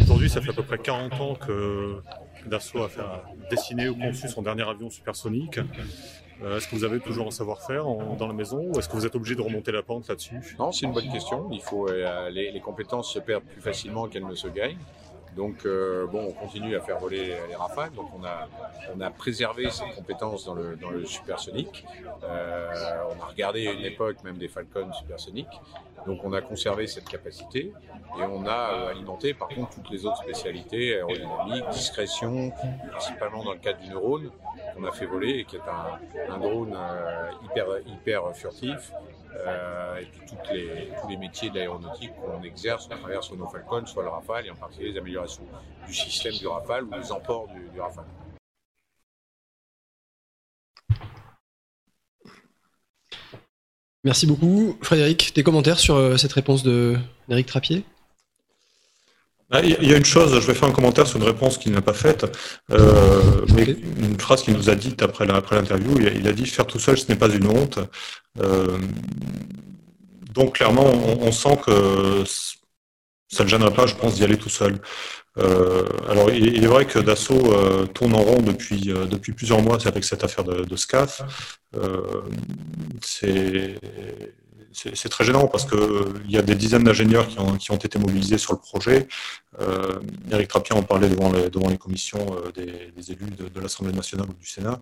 Aujourd'hui, 0.00 0.30
ça 0.30 0.40
fait 0.40 0.50
à 0.50 0.54
peu 0.54 0.62
près 0.62 0.78
40 0.78 1.20
ans 1.20 1.34
que 1.34 2.00
Dassault 2.46 2.84
a, 2.84 2.88
fait, 2.88 3.02
dessiné 3.50 3.88
ou 3.88 3.96
conçu 3.96 4.28
son 4.28 4.42
dernier 4.42 4.62
avion 4.62 4.90
supersonique. 4.90 5.58
Euh, 6.42 6.56
est-ce 6.56 6.68
que 6.68 6.76
vous 6.76 6.84
avez 6.84 7.00
toujours 7.00 7.26
un 7.26 7.30
savoir-faire 7.30 7.84
dans 7.84 8.26
la 8.26 8.32
maison 8.32 8.60
ou 8.60 8.78
est-ce 8.78 8.88
que 8.88 8.94
vous 8.94 9.06
êtes 9.06 9.16
obligé 9.16 9.34
de 9.34 9.42
remonter 9.42 9.72
la 9.72 9.82
pente 9.82 10.08
là-dessus? 10.08 10.56
Non, 10.58 10.70
c'est 10.70 10.86
une 10.86 10.92
bonne 10.92 11.10
question. 11.10 11.48
Il 11.50 11.60
faut, 11.60 11.88
euh, 11.88 12.30
les, 12.30 12.52
les, 12.52 12.60
compétences 12.60 13.12
se 13.12 13.18
perdent 13.18 13.44
plus 13.44 13.60
facilement 13.60 14.08
qu'elles 14.08 14.26
ne 14.26 14.34
se 14.34 14.48
gagnent. 14.48 14.78
Donc 15.38 15.64
euh, 15.66 16.04
bon, 16.08 16.26
on 16.26 16.32
continue 16.32 16.74
à 16.74 16.80
faire 16.80 16.98
voler 16.98 17.36
les 17.48 17.54
Rafales. 17.54 17.92
Donc 17.92 18.10
on 18.12 18.24
a, 18.24 18.48
on 18.92 19.00
a 19.00 19.08
préservé 19.08 19.70
ces 19.70 19.84
compétences 19.94 20.44
dans 20.44 20.54
le, 20.54 20.74
dans 20.74 20.90
le 20.90 21.04
supersonique. 21.06 21.86
Euh, 22.24 22.72
on 23.16 23.22
a 23.22 23.26
regardé 23.26 23.68
à 23.68 23.72
une 23.72 23.84
époque 23.84 24.16
même 24.24 24.36
des 24.36 24.48
Falcons 24.48 24.92
supersoniques. 24.92 25.60
Donc 26.08 26.24
on 26.24 26.32
a 26.32 26.40
conservé 26.40 26.88
cette 26.88 27.08
capacité 27.08 27.72
et 28.18 28.22
on 28.22 28.46
a 28.46 28.72
euh, 28.72 28.90
alimenté 28.90 29.32
par 29.32 29.46
contre 29.46 29.76
toutes 29.76 29.90
les 29.90 30.04
autres 30.04 30.24
spécialités, 30.24 30.96
aérodynamique, 30.96 31.68
discrétion, 31.70 32.50
principalement 32.90 33.44
dans 33.44 33.52
le 33.52 33.58
cadre 33.60 33.78
du 33.78 33.90
neurone 33.90 34.32
qu'on 34.74 34.84
a 34.84 34.90
fait 34.90 35.06
voler 35.06 35.38
et 35.38 35.44
qui 35.44 35.54
est 35.54 35.60
un, 36.28 36.38
drone 36.38 36.76
hyper, 37.44 37.66
hyper 37.86 38.34
furtif 38.34 38.92
et 40.00 40.04
puis 40.06 40.20
toutes 40.26 40.50
les, 40.52 40.90
tous 41.00 41.08
les 41.08 41.16
métiers 41.16 41.50
de 41.50 41.56
l'aéronautique 41.56 42.12
qu'on 42.16 42.42
exerce 42.42 42.88
à 42.90 42.96
travers 42.96 43.20
nos 43.36 43.48
Falcon, 43.48 43.86
soit 43.86 44.02
le 44.02 44.08
Rafale, 44.08 44.46
et 44.46 44.50
en 44.50 44.56
particulier 44.56 44.92
les 44.92 44.98
améliorations 44.98 45.44
du 45.86 45.94
système 45.94 46.34
du 46.34 46.46
Rafale 46.46 46.84
ou 46.84 46.90
les 46.92 47.12
emports 47.12 47.48
du, 47.48 47.80
Rafale. 47.80 48.04
Merci 54.04 54.26
beaucoup. 54.26 54.78
Frédéric, 54.82 55.32
tes 55.34 55.42
commentaires 55.42 55.78
sur 55.78 55.96
euh, 55.96 56.16
cette 56.16 56.32
réponse 56.32 56.62
d'Éric 56.62 57.46
Trappier? 57.46 57.84
Il 59.50 59.88
y 59.88 59.94
a 59.94 59.96
une 59.96 60.04
chose, 60.04 60.38
je 60.40 60.46
vais 60.46 60.54
faire 60.54 60.68
un 60.68 60.72
commentaire 60.72 61.06
sur 61.06 61.18
une 61.18 61.24
réponse 61.24 61.56
qu'il 61.56 61.72
n'a 61.72 61.80
pas 61.80 61.94
faite, 61.94 62.26
euh, 62.70 63.46
mais 63.54 63.64
une 63.64 64.20
phrase 64.20 64.42
qu'il 64.42 64.54
nous 64.54 64.68
a 64.68 64.74
dite 64.74 65.02
après 65.02 65.24
l'interview. 65.26 65.98
il, 66.00 66.28
a 66.28 66.32
dit 66.32 66.44
faire 66.46 66.66
tout 66.66 66.78
seul, 66.78 66.98
ce 66.98 67.08
n'est 67.08 67.18
pas 67.18 67.28
une 67.28 67.46
honte. 67.46 67.78
Euh, 68.40 68.78
donc 70.34 70.56
clairement, 70.56 70.84
on, 70.84 71.32
sent 71.32 71.58
que 71.64 72.24
ça 73.28 73.44
ne 73.44 73.48
gênerait 73.48 73.72
pas, 73.72 73.86
je 73.86 73.94
pense, 73.94 74.16
d'y 74.16 74.24
aller 74.24 74.36
tout 74.36 74.50
seul. 74.50 74.78
Euh, 75.38 75.84
alors, 76.10 76.30
il, 76.30 76.62
est 76.62 76.66
vrai 76.66 76.84
que 76.84 76.98
Dassault 76.98 77.86
tourne 77.94 78.14
en 78.14 78.22
rond 78.22 78.42
depuis, 78.42 78.92
depuis 79.10 79.32
plusieurs 79.32 79.62
mois 79.62 79.78
avec 79.86 80.04
cette 80.04 80.24
affaire 80.24 80.44
de, 80.44 80.64
de 80.64 80.76
SCAF. 80.76 81.22
c'est 83.02 83.80
c'est 84.94 85.08
très 85.08 85.24
gênant 85.24 85.46
parce 85.46 85.64
qu'il 85.64 86.30
y 86.30 86.36
a 86.36 86.42
des 86.42 86.54
dizaines 86.54 86.84
d'ingénieurs 86.84 87.26
qui 87.28 87.38
ont, 87.38 87.76
été 87.76 87.98
mobilisés 87.98 88.38
sur 88.38 88.52
le 88.52 88.58
projet. 88.58 89.08
Euh, 89.60 89.98
Eric 90.30 90.48
Trappier 90.48 90.76
en 90.76 90.82
parlait 90.82 91.08
devant 91.08 91.32
les, 91.32 91.78
commissions 91.78 92.24
euh, 92.32 92.52
des, 92.52 93.12
élus 93.12 93.30
de, 93.30 93.60
l'Assemblée 93.60 93.92
nationale 93.92 94.26
ou 94.28 94.34
du 94.34 94.46
Sénat. 94.46 94.80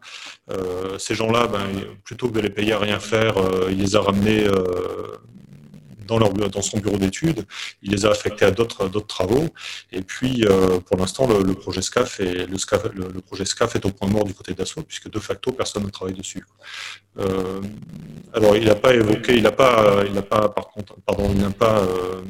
Euh, 0.51 0.99
ces 0.99 1.15
gens-là, 1.15 1.47
ben, 1.47 1.67
plutôt 2.05 2.29
que 2.29 2.35
de 2.35 2.41
les 2.41 2.51
payer 2.51 2.73
à 2.75 2.79
rien 2.79 3.01
faire, 3.01 3.39
euh, 3.39 3.69
il 3.71 3.79
les 3.79 3.97
a 3.97 4.01
ramenés 4.01 4.47
dans, 6.07 6.63
son 6.63 6.79
bureau 6.79 6.97
d'études. 6.97 7.45
Il 7.83 7.93
les 7.93 8.07
a 8.07 8.11
affectés 8.11 8.45
à 8.45 8.51
d'autres 8.51 9.07
travaux. 9.07 9.47
Et 9.93 10.03
puis, 10.03 10.45
euh, 10.45 10.81
pour 10.81 10.97
l'instant, 10.97 11.27
le, 11.27 11.55
projet 11.55 11.83
SCAF 11.83 12.21
est, 12.21 13.85
au 13.85 13.91
point 13.91 14.09
mort 14.09 14.25
du 14.25 14.35
côté 14.35 14.55
d'Assaut, 14.55 14.83
puisque 14.83 15.11
de 15.11 15.19
facto, 15.19 15.53
personne 15.53 15.85
ne 15.85 15.91
travaille 15.91 16.15
dessus. 16.15 16.45
Euh, 17.19 17.61
alors, 18.33 18.57
il 18.57 18.65
n'a 18.65 18.75
pas 18.75 18.95
évoqué, 18.95 19.37
il 19.37 19.43
n'a 19.43 19.53
pas, 19.53 20.05
il 20.07 20.21
pas, 20.23 20.49
par 20.49 20.69
contre, 20.69 20.95
pardon, 21.05 21.31
il 21.33 21.41
n'a 21.41 21.51
pas 21.51 21.79
euh, 21.81 22.23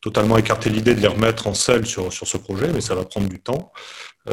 totalement 0.00 0.36
écarté 0.38 0.70
l'idée 0.70 0.94
de 0.94 1.00
les 1.00 1.08
remettre 1.08 1.46
en 1.46 1.54
selle 1.54 1.86
sur, 1.86 2.12
ce 2.12 2.36
projet, 2.36 2.72
mais 2.72 2.80
ça 2.80 2.94
va 2.94 3.04
prendre 3.04 3.28
du 3.28 3.40
temps. 3.40 3.72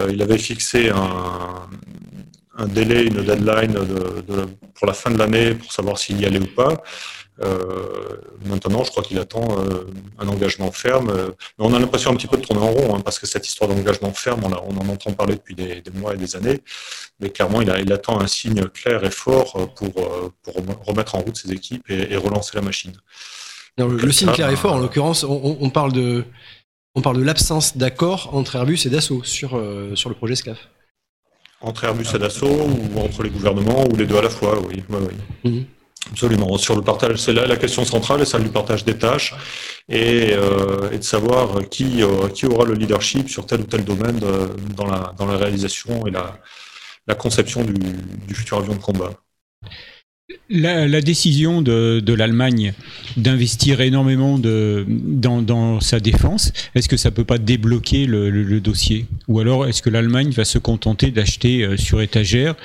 il 0.10 0.22
avait 0.22 0.38
fixé 0.38 0.90
un, 0.90 2.68
délai, 2.68 3.04
une 3.04 3.24
deadline 3.24 3.74
de, 3.74 4.48
pour 4.74 4.88
la 4.88 4.94
fin 4.94 5.12
de 5.12 5.18
l'année 5.18 5.56
pour 5.56 5.72
savoir 5.72 5.98
s'il 5.98 6.20
y 6.20 6.26
allait 6.26 6.40
ou 6.40 6.48
pas. 6.56 6.82
Euh, 7.42 8.18
maintenant, 8.46 8.84
je 8.84 8.92
crois 8.92 9.04
qu'il 9.04 9.18
attend 9.18 9.48
euh, 9.58 9.86
un 10.18 10.28
engagement 10.28 10.72
ferme. 10.72 11.12
Mais 11.58 11.66
on 11.66 11.74
a 11.74 11.80
l'impression 11.80 12.12
un 12.12 12.16
petit 12.16 12.28
peu 12.28 12.38
de 12.38 12.46
tourner 12.46 12.62
en 12.62 12.72
rond, 12.72 12.96
hein, 12.96 13.02
parce 13.02 13.20
que 13.20 13.28
cette 13.28 13.48
histoire 13.48 13.70
d'engagement 13.70 14.14
ferme, 14.14 14.44
on, 14.44 14.52
on, 14.52 14.78
en 14.78 14.90
entend 14.90 15.12
parler 15.14 15.36
depuis 15.36 15.56
des, 15.56 15.82
mois 15.94 16.14
et 16.14 16.18
des 16.18 16.36
années. 16.36 16.60
Mais 17.20 17.30
clairement, 17.30 17.62
il, 17.62 17.70
a, 17.70 17.80
il, 17.80 17.92
attend 17.94 18.20
un 18.20 18.28
signe 18.28 18.66
clair 18.66 19.04
et 19.04 19.12
fort 19.12 19.74
pour, 19.76 19.94
pour 19.94 20.56
remettre 20.86 21.16
en 21.16 21.20
route 21.20 21.38
ses 21.38 21.52
équipes 21.52 21.90
et, 21.90 22.16
relancer 22.18 22.52
la 22.56 22.62
machine. 22.62 22.94
le, 23.78 24.12
signe 24.12 24.32
clair 24.32 24.50
et 24.50 24.56
fort, 24.56 24.74
en 24.74 24.80
l'occurrence, 24.80 25.24
on, 25.24 25.70
parle 25.70 25.94
de, 25.94 26.26
on 26.96 27.02
parle 27.02 27.18
de 27.18 27.24
l'absence 27.24 27.78
d'accord 27.78 28.34
entre 28.34 28.56
Airbus 28.56 28.80
et 28.86 28.90
Dassault 28.90 29.24
sur, 29.24 29.56
euh, 29.56 29.96
sur 29.96 30.10
le 30.10 30.16
projet 30.16 30.36
SCAF. 30.36 30.58
Entre 31.62 31.84
Airbus 31.84 32.08
et 32.16 32.20
Dassault 32.20 32.48
ou 32.48 33.00
entre 33.00 33.24
les 33.24 33.30
gouvernements 33.30 33.86
ou 33.86 33.96
les 33.96 34.06
deux 34.06 34.18
à 34.18 34.22
la 34.22 34.30
fois, 34.30 34.60
oui. 34.68 34.84
oui. 34.90 35.52
Mhm. 35.52 35.66
Absolument. 36.12 36.58
Sur 36.58 36.76
le 36.76 36.82
partage, 36.82 37.18
c'est 37.18 37.34
là 37.34 37.46
la 37.46 37.58
question 37.58 37.86
centrale, 37.86 38.26
celle 38.26 38.44
du 38.44 38.50
partage 38.50 38.84
des 38.84 38.96
tâches 38.98 39.34
et, 39.88 40.32
euh, 40.34 40.98
de 40.98 41.04
savoir 41.04 41.70
qui, 41.70 42.02
euh, 42.02 42.28
qui 42.30 42.46
aura 42.46 42.66
le 42.66 42.74
leadership 42.74 43.30
sur 43.30 43.46
tel 43.46 43.62
ou 43.62 43.66
tel 43.66 43.84
domaine 43.84 44.20
dans, 44.76 44.88
la, 44.88 45.14
dans 45.18 45.26
la 45.26 45.38
réalisation 45.38 46.08
et 46.08 46.12
la, 46.12 46.40
conception 47.16 47.64
du, 47.64 48.36
futur 48.36 48.60
avion 48.60 48.74
de 48.76 48.80
combat. 48.80 49.12
La, 50.52 51.02
décision 51.02 51.64
de, 51.64 52.14
l'Allemagne 52.14 52.74
d'investir 53.18 53.82
énormément 53.82 54.38
dans, 54.40 55.80
sa 55.80 56.00
défense, 56.00 56.52
est-ce 56.76 56.88
que 56.88 56.98
ça 56.98 57.10
peut 57.10 57.24
pas 57.24 57.40
débloquer 57.40 58.06
le, 58.06 58.60
dossier? 58.60 59.08
Ou 59.28 59.40
alors 59.40 59.66
est-ce 59.68 59.82
que 59.82 59.90
l'Allemagne 59.90 60.32
va 60.32 60.46
se 60.46 60.60
contenter 60.60 61.10
d'acheter 61.10 61.64
euh, 61.64 61.78
sur 61.78 62.02
étagère 62.02 62.56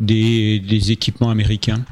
des 0.00 0.90
équipements 0.90 1.30
américains? 1.30 1.84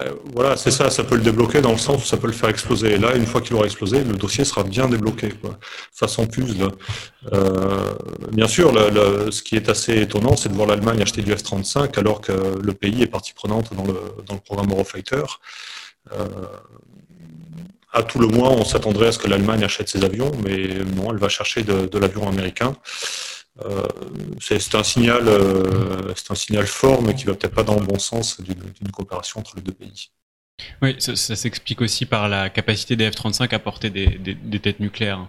Euh, 0.00 0.14
voilà, 0.34 0.56
c'est 0.56 0.70
ça, 0.70 0.90
ça 0.90 1.04
peut 1.04 1.16
le 1.16 1.22
débloquer 1.22 1.60
dans 1.60 1.72
le 1.72 1.78
sens 1.78 2.02
où 2.02 2.06
ça 2.06 2.16
peut 2.16 2.26
le 2.26 2.32
faire 2.32 2.48
exploser. 2.48 2.92
Et 2.92 2.98
là, 2.98 3.16
une 3.16 3.26
fois 3.26 3.40
qu'il 3.40 3.54
aura 3.54 3.64
explosé, 3.64 4.02
le 4.02 4.14
dossier 4.14 4.44
sera 4.44 4.62
bien 4.62 4.88
débloqué, 4.88 5.30
quoi, 5.30 5.58
façon 5.92 6.26
puzzle. 6.26 6.70
Euh, 7.32 7.94
bien 8.32 8.48
sûr, 8.48 8.72
ce 9.30 9.42
qui 9.42 9.56
est 9.56 9.68
assez 9.68 10.00
étonnant, 10.00 10.36
c'est 10.36 10.48
de 10.48 10.54
voir 10.54 10.68
l'Allemagne 10.68 11.02
acheter 11.02 11.22
du 11.22 11.32
F-35 11.32 11.98
alors 11.98 12.20
que 12.20 12.32
le 12.32 12.72
pays 12.72 13.02
est 13.02 13.06
partie 13.06 13.32
prenante 13.32 13.74
dans 13.74 13.84
le, 13.84 14.38
programme 14.44 14.70
Eurofighter. 14.70 15.24
Euh, 16.12 16.26
à 17.92 18.02
tout 18.02 18.20
le 18.20 18.28
moins, 18.28 18.50
on 18.50 18.64
s'attendrait 18.64 19.08
à 19.08 19.12
ce 19.12 19.18
que 19.18 19.28
l'Allemagne 19.28 19.64
achète 19.64 19.88
ses 19.88 20.04
avions, 20.04 20.30
mais 20.44 20.68
non, 20.96 21.10
elle 21.10 21.18
va 21.18 21.28
chercher 21.28 21.62
de 21.62 21.98
l'avion 21.98 22.28
américain. 22.28 22.74
C'est 24.40 24.74
un 24.74 24.82
signal, 24.82 25.24
c'est 26.16 26.30
un 26.30 26.34
signal 26.34 26.66
fort, 26.66 27.02
mais 27.02 27.14
qui 27.14 27.24
va 27.24 27.34
peut-être 27.34 27.54
pas 27.54 27.62
dans 27.62 27.78
le 27.78 27.84
bon 27.84 27.98
sens 27.98 28.40
d'une 28.40 28.90
coopération 28.92 29.40
entre 29.40 29.56
les 29.56 29.62
deux 29.62 29.72
pays. 29.72 30.10
Oui, 30.82 30.96
ça, 30.98 31.14
s'explique 31.36 31.80
aussi 31.80 32.06
par 32.06 32.28
la 32.28 32.50
capacité 32.50 32.96
des 32.96 33.10
F-35 33.10 33.54
à 33.54 33.58
porter 33.58 33.90
des, 33.90 34.60
têtes 34.60 34.80
nucléaires 34.80 35.28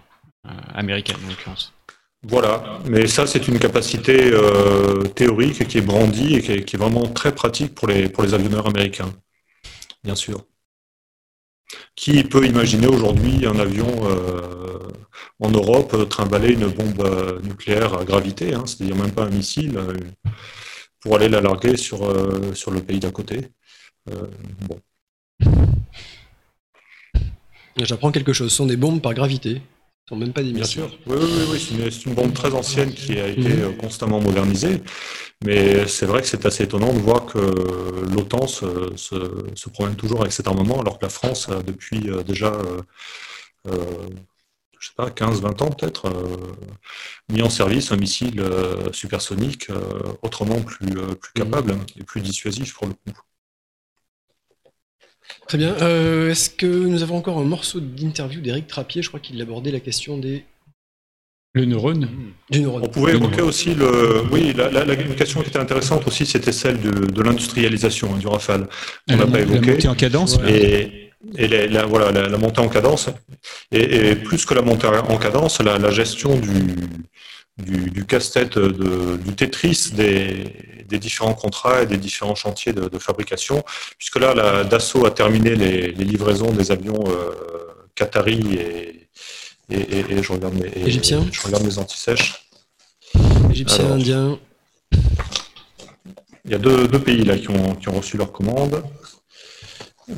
américaines 0.74 1.16
en 1.24 1.28
l'occurrence. 1.28 1.72
Voilà, 2.24 2.78
mais 2.84 3.08
ça 3.08 3.26
c'est 3.26 3.48
une 3.48 3.58
capacité 3.58 4.30
euh, 4.32 5.02
théorique 5.02 5.66
qui 5.66 5.78
est 5.78 5.82
brandie 5.82 6.36
et 6.36 6.40
qui 6.40 6.52
est, 6.52 6.76
vraiment 6.76 7.02
très 7.08 7.34
pratique 7.34 7.74
pour 7.74 7.88
les, 7.88 8.08
pour 8.08 8.22
les 8.22 8.32
avionneurs 8.32 8.68
américains, 8.68 9.12
bien 10.04 10.14
sûr. 10.14 10.44
Qui 11.94 12.22
peut 12.24 12.46
imaginer 12.46 12.86
aujourd'hui 12.86 13.46
un 13.46 13.58
avion 13.58 13.88
euh, 14.04 14.78
en 15.40 15.50
Europe 15.50 16.08
trimballer 16.08 16.52
une 16.52 16.68
bombe 16.68 17.00
euh, 17.00 17.40
nucléaire 17.42 17.98
à 17.98 18.04
gravité, 18.04 18.54
hein, 18.54 18.64
c'est-à-dire 18.66 18.96
même 18.96 19.12
pas 19.12 19.24
un 19.24 19.30
missile, 19.30 19.78
pour 21.00 21.16
aller 21.16 21.28
la 21.28 21.40
larguer 21.40 21.76
sur, 21.76 22.00
sur 22.54 22.70
le 22.70 22.80
pays 22.80 23.00
d'à 23.00 23.10
côté. 23.10 23.48
Bon. 24.06 24.78
J'apprends 27.76 28.12
quelque 28.12 28.32
chose, 28.32 28.50
ce 28.50 28.56
sont 28.56 28.66
des 28.66 28.76
bombes 28.76 29.00
par 29.00 29.14
gravité 29.14 29.62
sont 30.08 30.16
même 30.16 30.32
pas 30.32 30.42
des 30.42 30.52
Bien 30.52 30.64
sûr, 30.64 30.90
oui, 31.06 31.16
oui, 31.20 31.28
oui, 31.50 31.90
c'est 31.90 32.06
une, 32.06 32.14
bombe 32.14 32.32
très 32.32 32.52
ancienne 32.52 32.92
qui 32.92 33.18
a 33.18 33.28
été 33.28 33.40
mhm. 33.40 33.62
euh, 33.62 33.72
constamment 33.72 34.20
modernisée, 34.20 34.82
mais 35.44 35.86
c'est 35.86 36.06
vrai 36.06 36.22
que 36.22 36.28
c'est 36.28 36.44
assez 36.44 36.64
étonnant 36.64 36.92
de 36.92 36.98
voir 36.98 37.26
que 37.26 37.38
l'OTAN 38.14 38.46
se, 38.46 38.92
se, 38.96 39.68
promène 39.70 39.96
toujours 39.96 40.20
avec 40.20 40.32
cet 40.32 40.48
armement, 40.48 40.80
alors 40.80 40.98
que 40.98 41.04
la 41.04 41.10
France 41.10 41.48
a 41.48 41.62
depuis 41.62 42.10
euh, 42.10 42.22
déjà, 42.22 42.52
euh, 43.66 44.08
je 44.78 44.88
sais 44.88 44.94
pas, 44.96 45.08
15-20 45.10 45.62
ans 45.62 45.70
peut-être, 45.70 46.12
mis 47.28 47.42
en 47.42 47.50
service 47.50 47.92
un 47.92 47.96
missile 47.96 48.42
supersonique 48.92 49.68
autrement 50.22 50.60
plus, 50.60 50.90
plus 50.90 51.32
capable 51.34 51.74
mhm. 51.74 51.86
et 52.00 52.04
plus 52.04 52.20
dissuasif 52.20 52.74
pour 52.74 52.88
le 52.88 52.94
coup. 52.94 53.20
Très 55.48 55.58
bien. 55.58 55.74
Euh, 55.82 56.30
est-ce 56.30 56.50
que 56.50 56.66
nous 56.66 57.02
avons 57.02 57.16
encore 57.16 57.38
un 57.38 57.44
morceau 57.44 57.80
d'interview 57.80 58.40
d'Éric 58.40 58.66
Trappier? 58.66 59.02
Je 59.02 59.08
crois 59.08 59.20
qu'il 59.20 59.40
abordait 59.40 59.70
la 59.70 59.80
question 59.80 60.18
des. 60.18 60.44
Le 61.54 61.66
neurone. 61.66 62.08
On 62.54 62.88
pouvait 62.88 63.12
évoquer 63.12 63.42
aussi 63.42 63.74
le. 63.74 64.22
Oui, 64.30 64.54
la, 64.54 64.96
question 64.96 65.42
qui 65.42 65.50
était 65.50 65.58
intéressante 65.58 66.06
aussi, 66.06 66.24
c'était 66.24 66.52
celle 66.52 66.80
de, 66.80 67.22
l'industrialisation 67.22 68.14
hein, 68.14 68.18
du 68.18 68.26
Rafale. 68.26 68.68
On 69.10 69.16
n'a 69.16 69.26
pas 69.26 69.40
évoqué. 69.40 69.66
La 69.66 69.72
montée 69.72 69.88
en 69.88 69.94
cadence. 69.94 70.38
Et, 70.48 71.10
la, 71.36 71.84
voilà, 71.84 72.10
la, 72.10 72.38
montée 72.38 72.60
en 72.60 72.68
cadence. 72.68 73.10
Et, 73.70 74.14
plus 74.16 74.46
que 74.46 74.54
la 74.54 74.62
montée 74.62 74.86
en 74.86 75.18
cadence, 75.18 75.60
la, 75.60 75.90
gestion 75.90 76.38
du, 76.38 76.50
du, 77.58 78.04
casse-tête 78.06 78.58
du 78.58 79.34
Tetris 79.34 79.90
des, 79.94 80.98
différents 80.98 81.34
contrats 81.34 81.82
et 81.82 81.86
des 81.86 81.96
différents 81.96 82.34
chantiers 82.34 82.72
de, 82.72 82.98
fabrication, 82.98 83.64
puisque 83.98 84.16
là, 84.16 84.34
la, 84.34 84.64
Dassault 84.64 85.06
a 85.06 85.10
terminé 85.10 85.54
les, 85.54 85.92
livraisons 85.92 86.50
des 86.52 86.70
avions 86.70 87.02
euh, 87.08 87.32
Qatari 87.94 88.54
et, 88.54 89.08
et, 89.70 90.22
je 90.22 90.32
regarde 90.32 90.54
mes, 90.54 90.70
Égyptiens. 90.86 91.24
Je 91.30 91.42
regarde 91.42 91.64
mes 91.64 91.78
antisèches. 91.78 92.48
Égyptiens, 93.50 93.92
Indiens. 93.92 94.38
Il 96.44 96.50
y 96.50 96.54
a 96.54 96.58
deux, 96.58 96.88
pays 96.88 97.24
là 97.24 97.38
qui 97.38 97.50
ont, 97.50 97.74
qui 97.76 97.88
ont 97.88 97.98
reçu 97.98 98.16
leur 98.16 98.32
commande. 98.32 98.82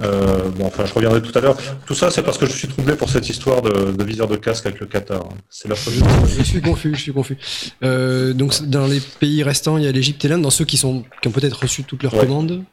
Euh, 0.02 0.48
bon, 0.56 0.66
enfin, 0.66 0.84
je 0.86 0.92
reviendrai 0.92 1.22
tout 1.22 1.36
à 1.36 1.40
l'heure. 1.40 1.56
Tout 1.86 1.94
ça, 1.94 2.10
c'est 2.10 2.22
parce 2.22 2.38
que 2.38 2.46
je 2.46 2.52
suis 2.52 2.68
troublé 2.68 2.94
pour 2.96 3.08
cette 3.08 3.28
histoire 3.28 3.62
de, 3.62 3.92
de 3.92 4.04
viseur 4.04 4.28
de 4.28 4.36
casque 4.36 4.66
avec 4.66 4.80
le 4.80 4.86
Qatar. 4.86 5.28
C'est 5.50 5.68
la 5.68 5.74
première. 5.74 6.26
Je 6.26 6.42
suis 6.42 6.60
confus, 6.60 6.94
je 6.94 7.00
suis 7.00 7.12
confus. 7.12 7.36
Euh, 7.82 8.32
donc, 8.32 8.62
dans 8.64 8.86
les 8.86 9.00
pays 9.00 9.42
restants, 9.42 9.78
il 9.78 9.84
y 9.84 9.86
a 9.86 9.92
l'Égypte 9.92 10.24
et 10.24 10.28
l'Inde. 10.28 10.42
Dans 10.42 10.50
ceux 10.50 10.64
qui 10.64 10.76
sont, 10.76 11.04
qui 11.22 11.28
ont 11.28 11.32
peut-être 11.32 11.60
reçu 11.62 11.84
toutes 11.84 12.02
leurs 12.02 12.12
commandes. 12.12 12.64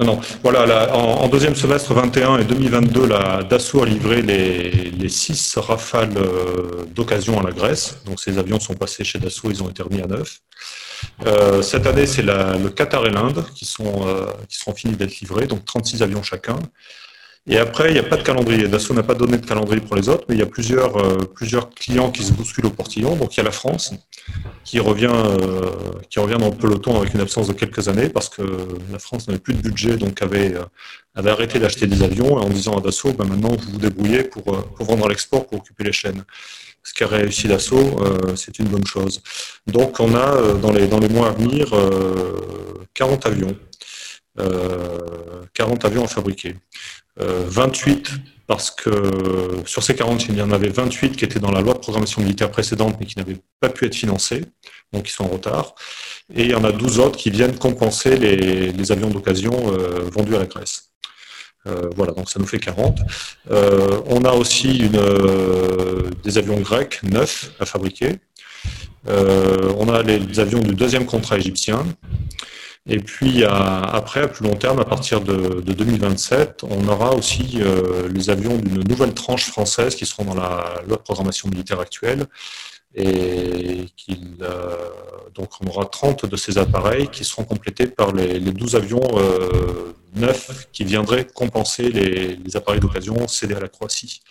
Non, 0.00 0.06
non. 0.06 0.20
Voilà, 0.42 0.94
en, 0.94 1.28
deuxième 1.28 1.54
semestre 1.54 1.92
21 1.92 2.38
et 2.38 2.44
2022, 2.44 3.06
la 3.06 3.42
Dassault 3.42 3.82
a 3.82 3.86
livré 3.86 4.22
les, 4.22 5.08
six 5.08 5.56
rafales 5.56 6.16
euh, 6.16 6.84
d'occasion 6.94 7.40
à 7.40 7.42
la 7.42 7.52
Grèce. 7.52 7.98
Donc, 8.06 8.20
ces 8.20 8.38
avions 8.38 8.60
sont 8.60 8.74
passés 8.74 9.04
chez 9.04 9.18
Dassault, 9.18 9.50
ils 9.50 9.62
ont 9.62 9.68
été 9.68 9.82
remis 9.82 10.02
à 10.02 10.06
neuf. 10.06 10.40
Euh, 11.26 11.62
cette 11.62 11.86
année, 11.86 12.06
c'est 12.06 12.22
le 12.22 12.68
Qatar 12.68 13.06
et 13.06 13.10
l'Inde 13.10 13.44
qui 13.54 13.64
sont, 13.64 14.06
euh, 14.06 14.26
qui 14.48 14.56
sont 14.56 14.74
finis 14.74 14.96
d'être 14.96 15.20
livrés, 15.20 15.46
donc 15.46 15.64
36 15.64 16.02
avions 16.02 16.22
chacun. 16.22 16.58
Et 17.48 17.58
après, 17.58 17.90
il 17.90 17.92
n'y 17.92 17.98
a 17.98 18.02
pas 18.02 18.16
de 18.16 18.22
calendrier. 18.22 18.66
Dassault 18.66 18.94
n'a 18.94 19.02
pas 19.02 19.14
donné 19.14 19.38
de 19.38 19.46
calendrier 19.46 19.80
pour 19.80 19.94
les 19.96 20.08
autres, 20.08 20.24
mais 20.28 20.34
il 20.34 20.38
y 20.38 20.42
a 20.42 20.46
plusieurs, 20.46 20.96
euh, 20.96 21.18
plusieurs 21.34 21.70
clients 21.70 22.10
qui 22.10 22.24
se 22.24 22.32
bousculent 22.32 22.66
au 22.66 22.70
portillon. 22.70 23.14
Donc 23.16 23.34
il 23.34 23.38
y 23.38 23.40
a 23.40 23.44
la 23.44 23.52
France 23.52 23.94
qui 24.64 24.80
revient, 24.80 25.12
qui 26.10 26.18
revient 26.18 26.38
dans 26.40 26.50
le 26.50 26.56
peloton 26.56 26.98
avec 26.98 27.14
une 27.14 27.20
absence 27.20 27.46
de 27.46 27.52
quelques 27.52 27.88
années 27.88 28.08
parce 28.08 28.28
que 28.28 28.42
la 28.90 28.98
France 28.98 29.28
n'avait 29.28 29.38
plus 29.38 29.54
de 29.54 29.60
budget, 29.62 29.96
donc 29.96 30.20
avait, 30.22 30.54
avait 31.14 31.30
arrêté 31.30 31.60
d'acheter 31.60 31.86
des 31.86 32.02
avions 32.02 32.34
en 32.34 32.48
disant 32.48 32.76
à 32.76 32.80
Dassault, 32.80 33.12
ben 33.12 33.26
maintenant 33.26 33.50
vous 33.50 33.72
vous 33.72 33.78
débrouillez 33.78 34.24
pour, 34.24 34.42
pour 34.42 34.86
vendre 34.86 35.06
à 35.06 35.08
l'export, 35.08 35.46
pour 35.46 35.58
occuper 35.58 35.84
les 35.84 35.92
chaînes 35.92 36.24
ce 36.86 36.94
qu'a 36.94 37.08
réussi 37.08 37.48
l'assaut, 37.48 38.00
euh, 38.00 38.36
c'est 38.36 38.60
une 38.60 38.68
bonne 38.68 38.86
chose. 38.86 39.20
Donc 39.66 39.98
on 39.98 40.14
a 40.14 40.36
euh, 40.36 40.54
dans 40.54 40.72
les, 40.72 40.86
dans 40.86 41.00
les 41.00 41.08
mois 41.08 41.28
à 41.28 41.32
venir 41.32 41.70
40 42.94 43.26
euh, 43.26 43.28
avions. 43.28 43.56
40 45.54 45.84
avions 45.84 46.04
à 46.04 46.08
fabriquer. 46.08 46.54
28 47.18 48.10
parce 48.46 48.70
que 48.70 48.90
sur 49.64 49.82
ces 49.82 49.94
40, 49.96 50.26
il 50.28 50.36
y 50.36 50.42
en 50.42 50.52
avait 50.52 50.68
28 50.68 51.16
qui 51.16 51.24
étaient 51.24 51.40
dans 51.40 51.50
la 51.50 51.60
loi 51.60 51.74
de 51.74 51.78
programmation 51.78 52.22
militaire 52.22 52.50
précédente 52.50 52.96
mais 53.00 53.06
qui 53.06 53.18
n'avaient 53.18 53.38
pas 53.60 53.68
pu 53.68 53.86
être 53.86 53.94
financés, 53.94 54.44
donc 54.92 55.08
ils 55.08 55.12
sont 55.12 55.24
en 55.24 55.28
retard. 55.28 55.74
Et 56.34 56.44
il 56.44 56.50
y 56.50 56.54
en 56.54 56.64
a 56.64 56.72
12 56.72 57.00
autres 57.00 57.16
qui 57.16 57.30
viennent 57.30 57.58
compenser 57.58 58.16
les, 58.16 58.92
avions 58.92 59.10
d'occasion 59.10 59.50
vendus 60.12 60.36
à 60.36 60.40
la 60.40 60.46
Grèce. 60.46 60.90
Euh, 61.66 61.90
voilà, 61.96 62.12
donc 62.12 62.30
ça 62.30 62.38
nous 62.38 62.46
fait 62.46 62.58
40. 62.58 62.98
Euh, 63.50 64.00
on 64.06 64.24
a 64.24 64.32
aussi 64.32 64.88
euh, 64.94 66.10
des 66.22 66.38
avions 66.38 66.60
grecs 66.60 67.02
neufs 67.02 67.50
à 67.58 67.66
fabriquer. 67.66 68.18
on 69.06 69.88
a 69.88 70.02
les, 70.02 70.40
avions 70.40 70.60
du 70.60 70.74
deuxième 70.74 71.06
contrat 71.06 71.38
égyptien. 71.38 71.84
Et 72.88 72.98
puis 72.98 73.44
après, 73.44 74.20
à 74.20 74.28
plus 74.28 74.46
long 74.46 74.54
terme, 74.54 74.78
à 74.78 74.84
partir 74.84 75.20
de, 75.20 75.60
2027, 75.60 76.62
on 76.70 76.86
aura 76.88 77.14
aussi 77.14 77.58
les 78.12 78.30
avions 78.30 78.56
d'une 78.58 78.84
nouvelle 78.84 79.12
tranche 79.12 79.46
française 79.46 79.96
qui 79.96 80.06
seront 80.06 80.24
dans 80.24 80.34
la 80.34 80.82
de 80.88 80.94
programmation 80.94 81.48
militaire 81.48 81.80
actuelle. 81.80 82.26
Et 82.94 83.86
donc 85.34 85.50
on 85.60 85.66
aura 85.66 85.86
30 85.86 86.26
de 86.26 86.36
ces 86.36 86.58
appareils 86.58 87.08
qui 87.08 87.24
seront 87.24 87.44
complétés 87.44 87.88
par 87.88 88.12
les, 88.12 88.38
les 88.38 88.52
12 88.52 88.76
avions 88.76 89.02
neuf 90.16 90.68
qui 90.72 90.84
viendraient 90.84 91.26
compenser 91.26 91.90
les, 91.90 92.56
appareils 92.56 92.80
d'occasion 92.80 93.28
cédés 93.28 93.54
à 93.54 93.60
la 93.60 93.68
Croatie. 93.68 94.22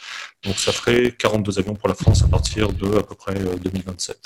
Donc 0.43 0.57
ça 0.57 0.71
ferait 0.71 1.11
42 1.17 1.59
avions 1.59 1.75
pour 1.75 1.87
la 1.87 1.95
France 1.95 2.23
à 2.23 2.27
partir 2.27 2.71
de 2.73 2.97
à 2.97 3.03
peu 3.03 3.15
près 3.15 3.35
2027. 3.35 4.17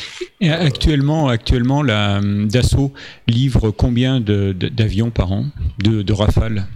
Euh, 0.00 0.24
Et 0.40 0.50
actuellement, 0.50 1.28
actuellement, 1.28 1.82
la 1.82 2.20
Dassault 2.22 2.92
livre 3.26 3.70
combien 3.70 4.20
d'avions 4.20 5.10
par 5.10 5.32
an, 5.32 5.46
de, 5.82 6.02
de 6.02 6.12
Rafale 6.12 6.66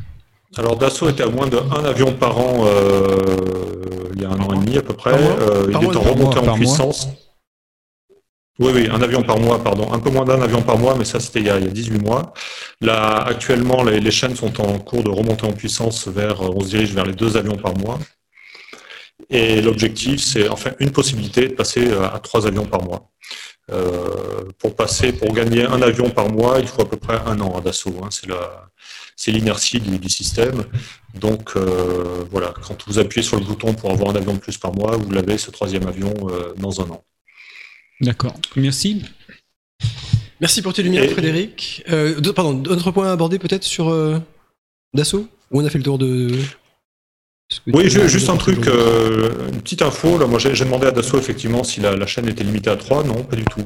alors 0.56 0.76
Dassault 0.76 1.08
était 1.08 1.22
à 1.22 1.28
moins 1.28 1.46
de 1.46 1.56
un 1.56 1.84
avion 1.84 2.12
par 2.12 2.36
an 2.36 2.64
euh, 2.64 4.10
il 4.14 4.22
y 4.22 4.24
a 4.24 4.30
un 4.30 4.40
an 4.40 4.52
et 4.52 4.64
demi 4.64 4.78
à 4.78 4.82
peu 4.82 4.94
près. 4.94 5.12
Euh, 5.14 5.66
il 5.68 5.72
est 5.72 5.96
en 5.96 6.00
remontée 6.00 6.38
en 6.40 6.54
puissance. 6.54 7.08
Oui, 8.58 8.72
oui, 8.74 8.88
un 8.92 9.00
avion 9.00 9.22
par 9.22 9.38
mois, 9.38 9.62
pardon. 9.62 9.90
Un 9.92 9.98
peu 10.00 10.10
moins 10.10 10.24
d'un 10.24 10.42
avion 10.42 10.60
par 10.60 10.76
mois, 10.76 10.94
mais 10.98 11.06
ça, 11.06 11.18
c'était 11.18 11.40
il, 11.40 11.46
y 11.46 11.50
a 11.50 11.58
18 11.60 12.02
mois. 12.02 12.34
Là, 12.82 13.24
actuellement, 13.26 13.82
les, 13.82 14.10
chaînes 14.10 14.36
sont 14.36 14.60
en 14.60 14.78
cours 14.78 15.02
de 15.02 15.08
remonter 15.08 15.46
en 15.46 15.52
puissance 15.52 16.08
vers, 16.08 16.42
on 16.42 16.60
se 16.60 16.68
dirige 16.68 16.92
vers 16.94 17.06
les 17.06 17.14
deux 17.14 17.38
avions 17.38 17.56
par 17.56 17.74
mois. 17.78 17.98
Et 19.28 19.60
l'objectif, 19.60 20.20
c'est 20.20 20.48
enfin 20.48 20.72
une 20.80 20.90
possibilité 20.90 21.48
de 21.48 21.54
passer 21.54 21.88
euh, 21.88 22.08
à 22.08 22.18
trois 22.18 22.46
avions 22.46 22.66
par 22.66 22.82
mois. 22.82 23.10
Euh, 23.70 24.44
pour 24.58 24.74
passer, 24.74 25.12
pour 25.12 25.32
gagner 25.32 25.64
un 25.64 25.80
avion 25.82 26.10
par 26.10 26.30
mois, 26.30 26.58
il 26.58 26.66
faut 26.66 26.82
à 26.82 26.88
peu 26.88 26.96
près 26.96 27.18
un 27.26 27.38
an 27.40 27.60
d'assaut. 27.60 27.94
Hein. 28.02 28.08
C'est 28.10 28.28
la, 28.28 28.68
c'est 29.16 29.30
l'inertie 29.30 29.80
du, 29.80 30.08
système. 30.08 30.64
Donc 31.14 31.52
euh, 31.56 32.24
voilà, 32.30 32.52
quand 32.66 32.76
vous 32.86 32.98
appuyez 32.98 33.22
sur 33.22 33.38
le 33.38 33.44
bouton 33.44 33.74
pour 33.74 33.90
avoir 33.90 34.10
un 34.10 34.16
avion 34.16 34.34
de 34.34 34.38
plus 34.38 34.58
par 34.58 34.72
mois, 34.72 34.96
vous 34.96 35.10
l'avez 35.10 35.38
ce 35.38 35.50
troisième 35.50 35.86
avion 35.86 36.14
dans 36.56 36.80
un 36.80 36.90
an. 36.90 37.04
D'accord. 38.00 38.34
Merci. 38.56 39.02
Merci 40.40 40.62
pour 40.62 40.72
tes 40.72 40.82
lumières, 40.82 41.10
Frédéric. 41.10 41.84
Euh, 41.90 42.20
pardon, 42.32 42.54
d'autres 42.54 42.90
points 42.92 43.08
à 43.08 43.12
aborder 43.12 43.38
peut-être 43.38 43.64
sur 43.64 43.90
euh, 43.90 44.18
Dassault? 44.94 45.28
Ou 45.50 45.60
on 45.60 45.64
a 45.64 45.70
fait 45.70 45.78
le 45.78 45.84
tour 45.84 45.98
de. 45.98 46.30
Oui, 47.66 47.90
juste 47.90 48.30
un 48.30 48.36
truc, 48.36 48.68
euh, 48.68 49.48
une 49.52 49.60
petite 49.60 49.82
info. 49.82 50.18
Là, 50.18 50.26
moi, 50.26 50.38
j'ai 50.38 50.52
demandé 50.52 50.86
à 50.86 50.92
Dassault 50.92 51.18
effectivement 51.18 51.64
si 51.64 51.80
la, 51.80 52.06
chaîne 52.06 52.28
était 52.28 52.44
limitée 52.44 52.70
à 52.70 52.76
3. 52.76 53.04
Non, 53.04 53.24
pas 53.24 53.36
du 53.36 53.44
tout. 53.44 53.64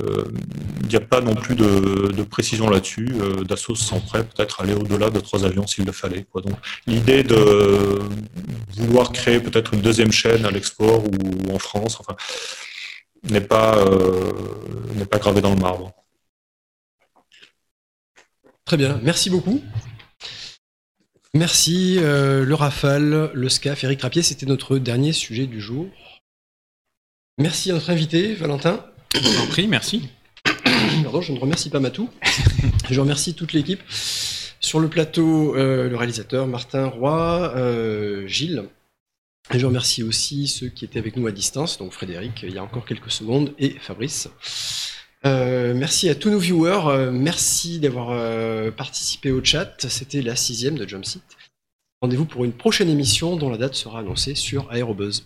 Il 0.00 0.88
n'y 0.88 0.96
a 0.96 1.00
pas 1.00 1.20
non 1.20 1.34
plus 1.34 1.54
de, 1.54 2.22
précision 2.22 2.68
là-dessus. 2.68 3.08
Dassault 3.48 3.74
se 3.74 3.84
sent 3.84 4.02
prêt 4.06 4.24
peut-être 4.24 4.60
aller 4.60 4.74
au-delà 4.74 5.10
de 5.10 5.20
trois 5.20 5.44
avions 5.44 5.66
s'il 5.66 5.86
le 5.86 5.92
fallait. 5.92 6.26
Quoi. 6.30 6.42
Donc, 6.42 6.56
l'idée 6.86 7.22
de 7.22 8.00
vouloir 8.76 9.12
créer 9.12 9.40
peut-être 9.40 9.72
une 9.72 9.80
deuxième 9.80 10.12
chaîne 10.12 10.44
à 10.44 10.50
l'export 10.50 11.04
ou 11.04 11.54
en 11.54 11.58
France, 11.58 11.96
enfin, 12.00 12.14
n'est 13.30 13.40
pas, 13.40 13.82
n'est 14.96 15.06
pas 15.06 15.18
gravé 15.18 15.40
dans 15.40 15.54
le 15.54 15.60
marbre. 15.60 15.92
Très 18.66 18.76
bien, 18.76 18.98
merci 19.02 19.30
beaucoup. 19.30 19.62
Merci, 21.34 21.98
le 22.00 22.54
Rafale, 22.54 23.30
le 23.34 23.48
SCAF, 23.48 23.82
Eric 23.84 24.02
Rapier, 24.02 24.22
c'était 24.22 24.46
notre 24.46 24.78
dernier 24.78 25.12
sujet 25.12 25.46
du 25.46 25.60
jour. 25.60 25.88
Merci 27.38 27.72
à 27.72 27.74
notre 27.74 27.90
invité, 27.90 28.34
Valentin. 28.34 28.86
Je 29.14 29.42
en 29.42 29.46
prie, 29.48 29.66
merci. 29.66 30.08
Pardon, 31.02 31.20
je 31.20 31.32
ne 31.32 31.38
remercie 31.38 31.70
pas 31.70 31.80
Matou. 31.80 32.08
je 32.90 33.00
remercie 33.00 33.34
toute 33.34 33.52
l'équipe. 33.52 33.80
Sur 34.60 34.78
le 34.78 34.88
plateau, 34.88 35.56
euh, 35.56 35.88
le 35.88 35.96
réalisateur 35.96 36.46
Martin 36.46 36.86
Roy, 36.86 37.52
euh, 37.56 38.26
Gilles. 38.26 38.64
Et 39.52 39.58
je 39.58 39.66
remercie 39.66 40.02
aussi 40.02 40.46
ceux 40.46 40.68
qui 40.68 40.84
étaient 40.84 40.98
avec 40.98 41.16
nous 41.16 41.26
à 41.26 41.32
distance, 41.32 41.76
donc 41.78 41.92
Frédéric, 41.92 42.44
il 42.44 42.54
y 42.54 42.58
a 42.58 42.62
encore 42.62 42.86
quelques 42.86 43.10
secondes, 43.10 43.52
et 43.58 43.70
Fabrice. 43.78 44.30
Euh, 45.26 45.72
merci 45.74 46.08
à 46.10 46.14
tous 46.14 46.30
nos 46.30 46.38
viewers, 46.38 47.10
merci 47.10 47.78
d'avoir 47.80 48.72
participé 48.72 49.32
au 49.32 49.42
chat. 49.42 49.86
C'était 49.88 50.22
la 50.22 50.36
sixième 50.36 50.76
de 50.76 50.86
Jumpseat. 50.86 51.22
Rendez-vous 52.02 52.26
pour 52.26 52.44
une 52.44 52.52
prochaine 52.52 52.90
émission 52.90 53.36
dont 53.36 53.48
la 53.48 53.56
date 53.56 53.74
sera 53.74 54.00
annoncée 54.00 54.34
sur 54.34 54.70
Aerobuzz. 54.70 55.24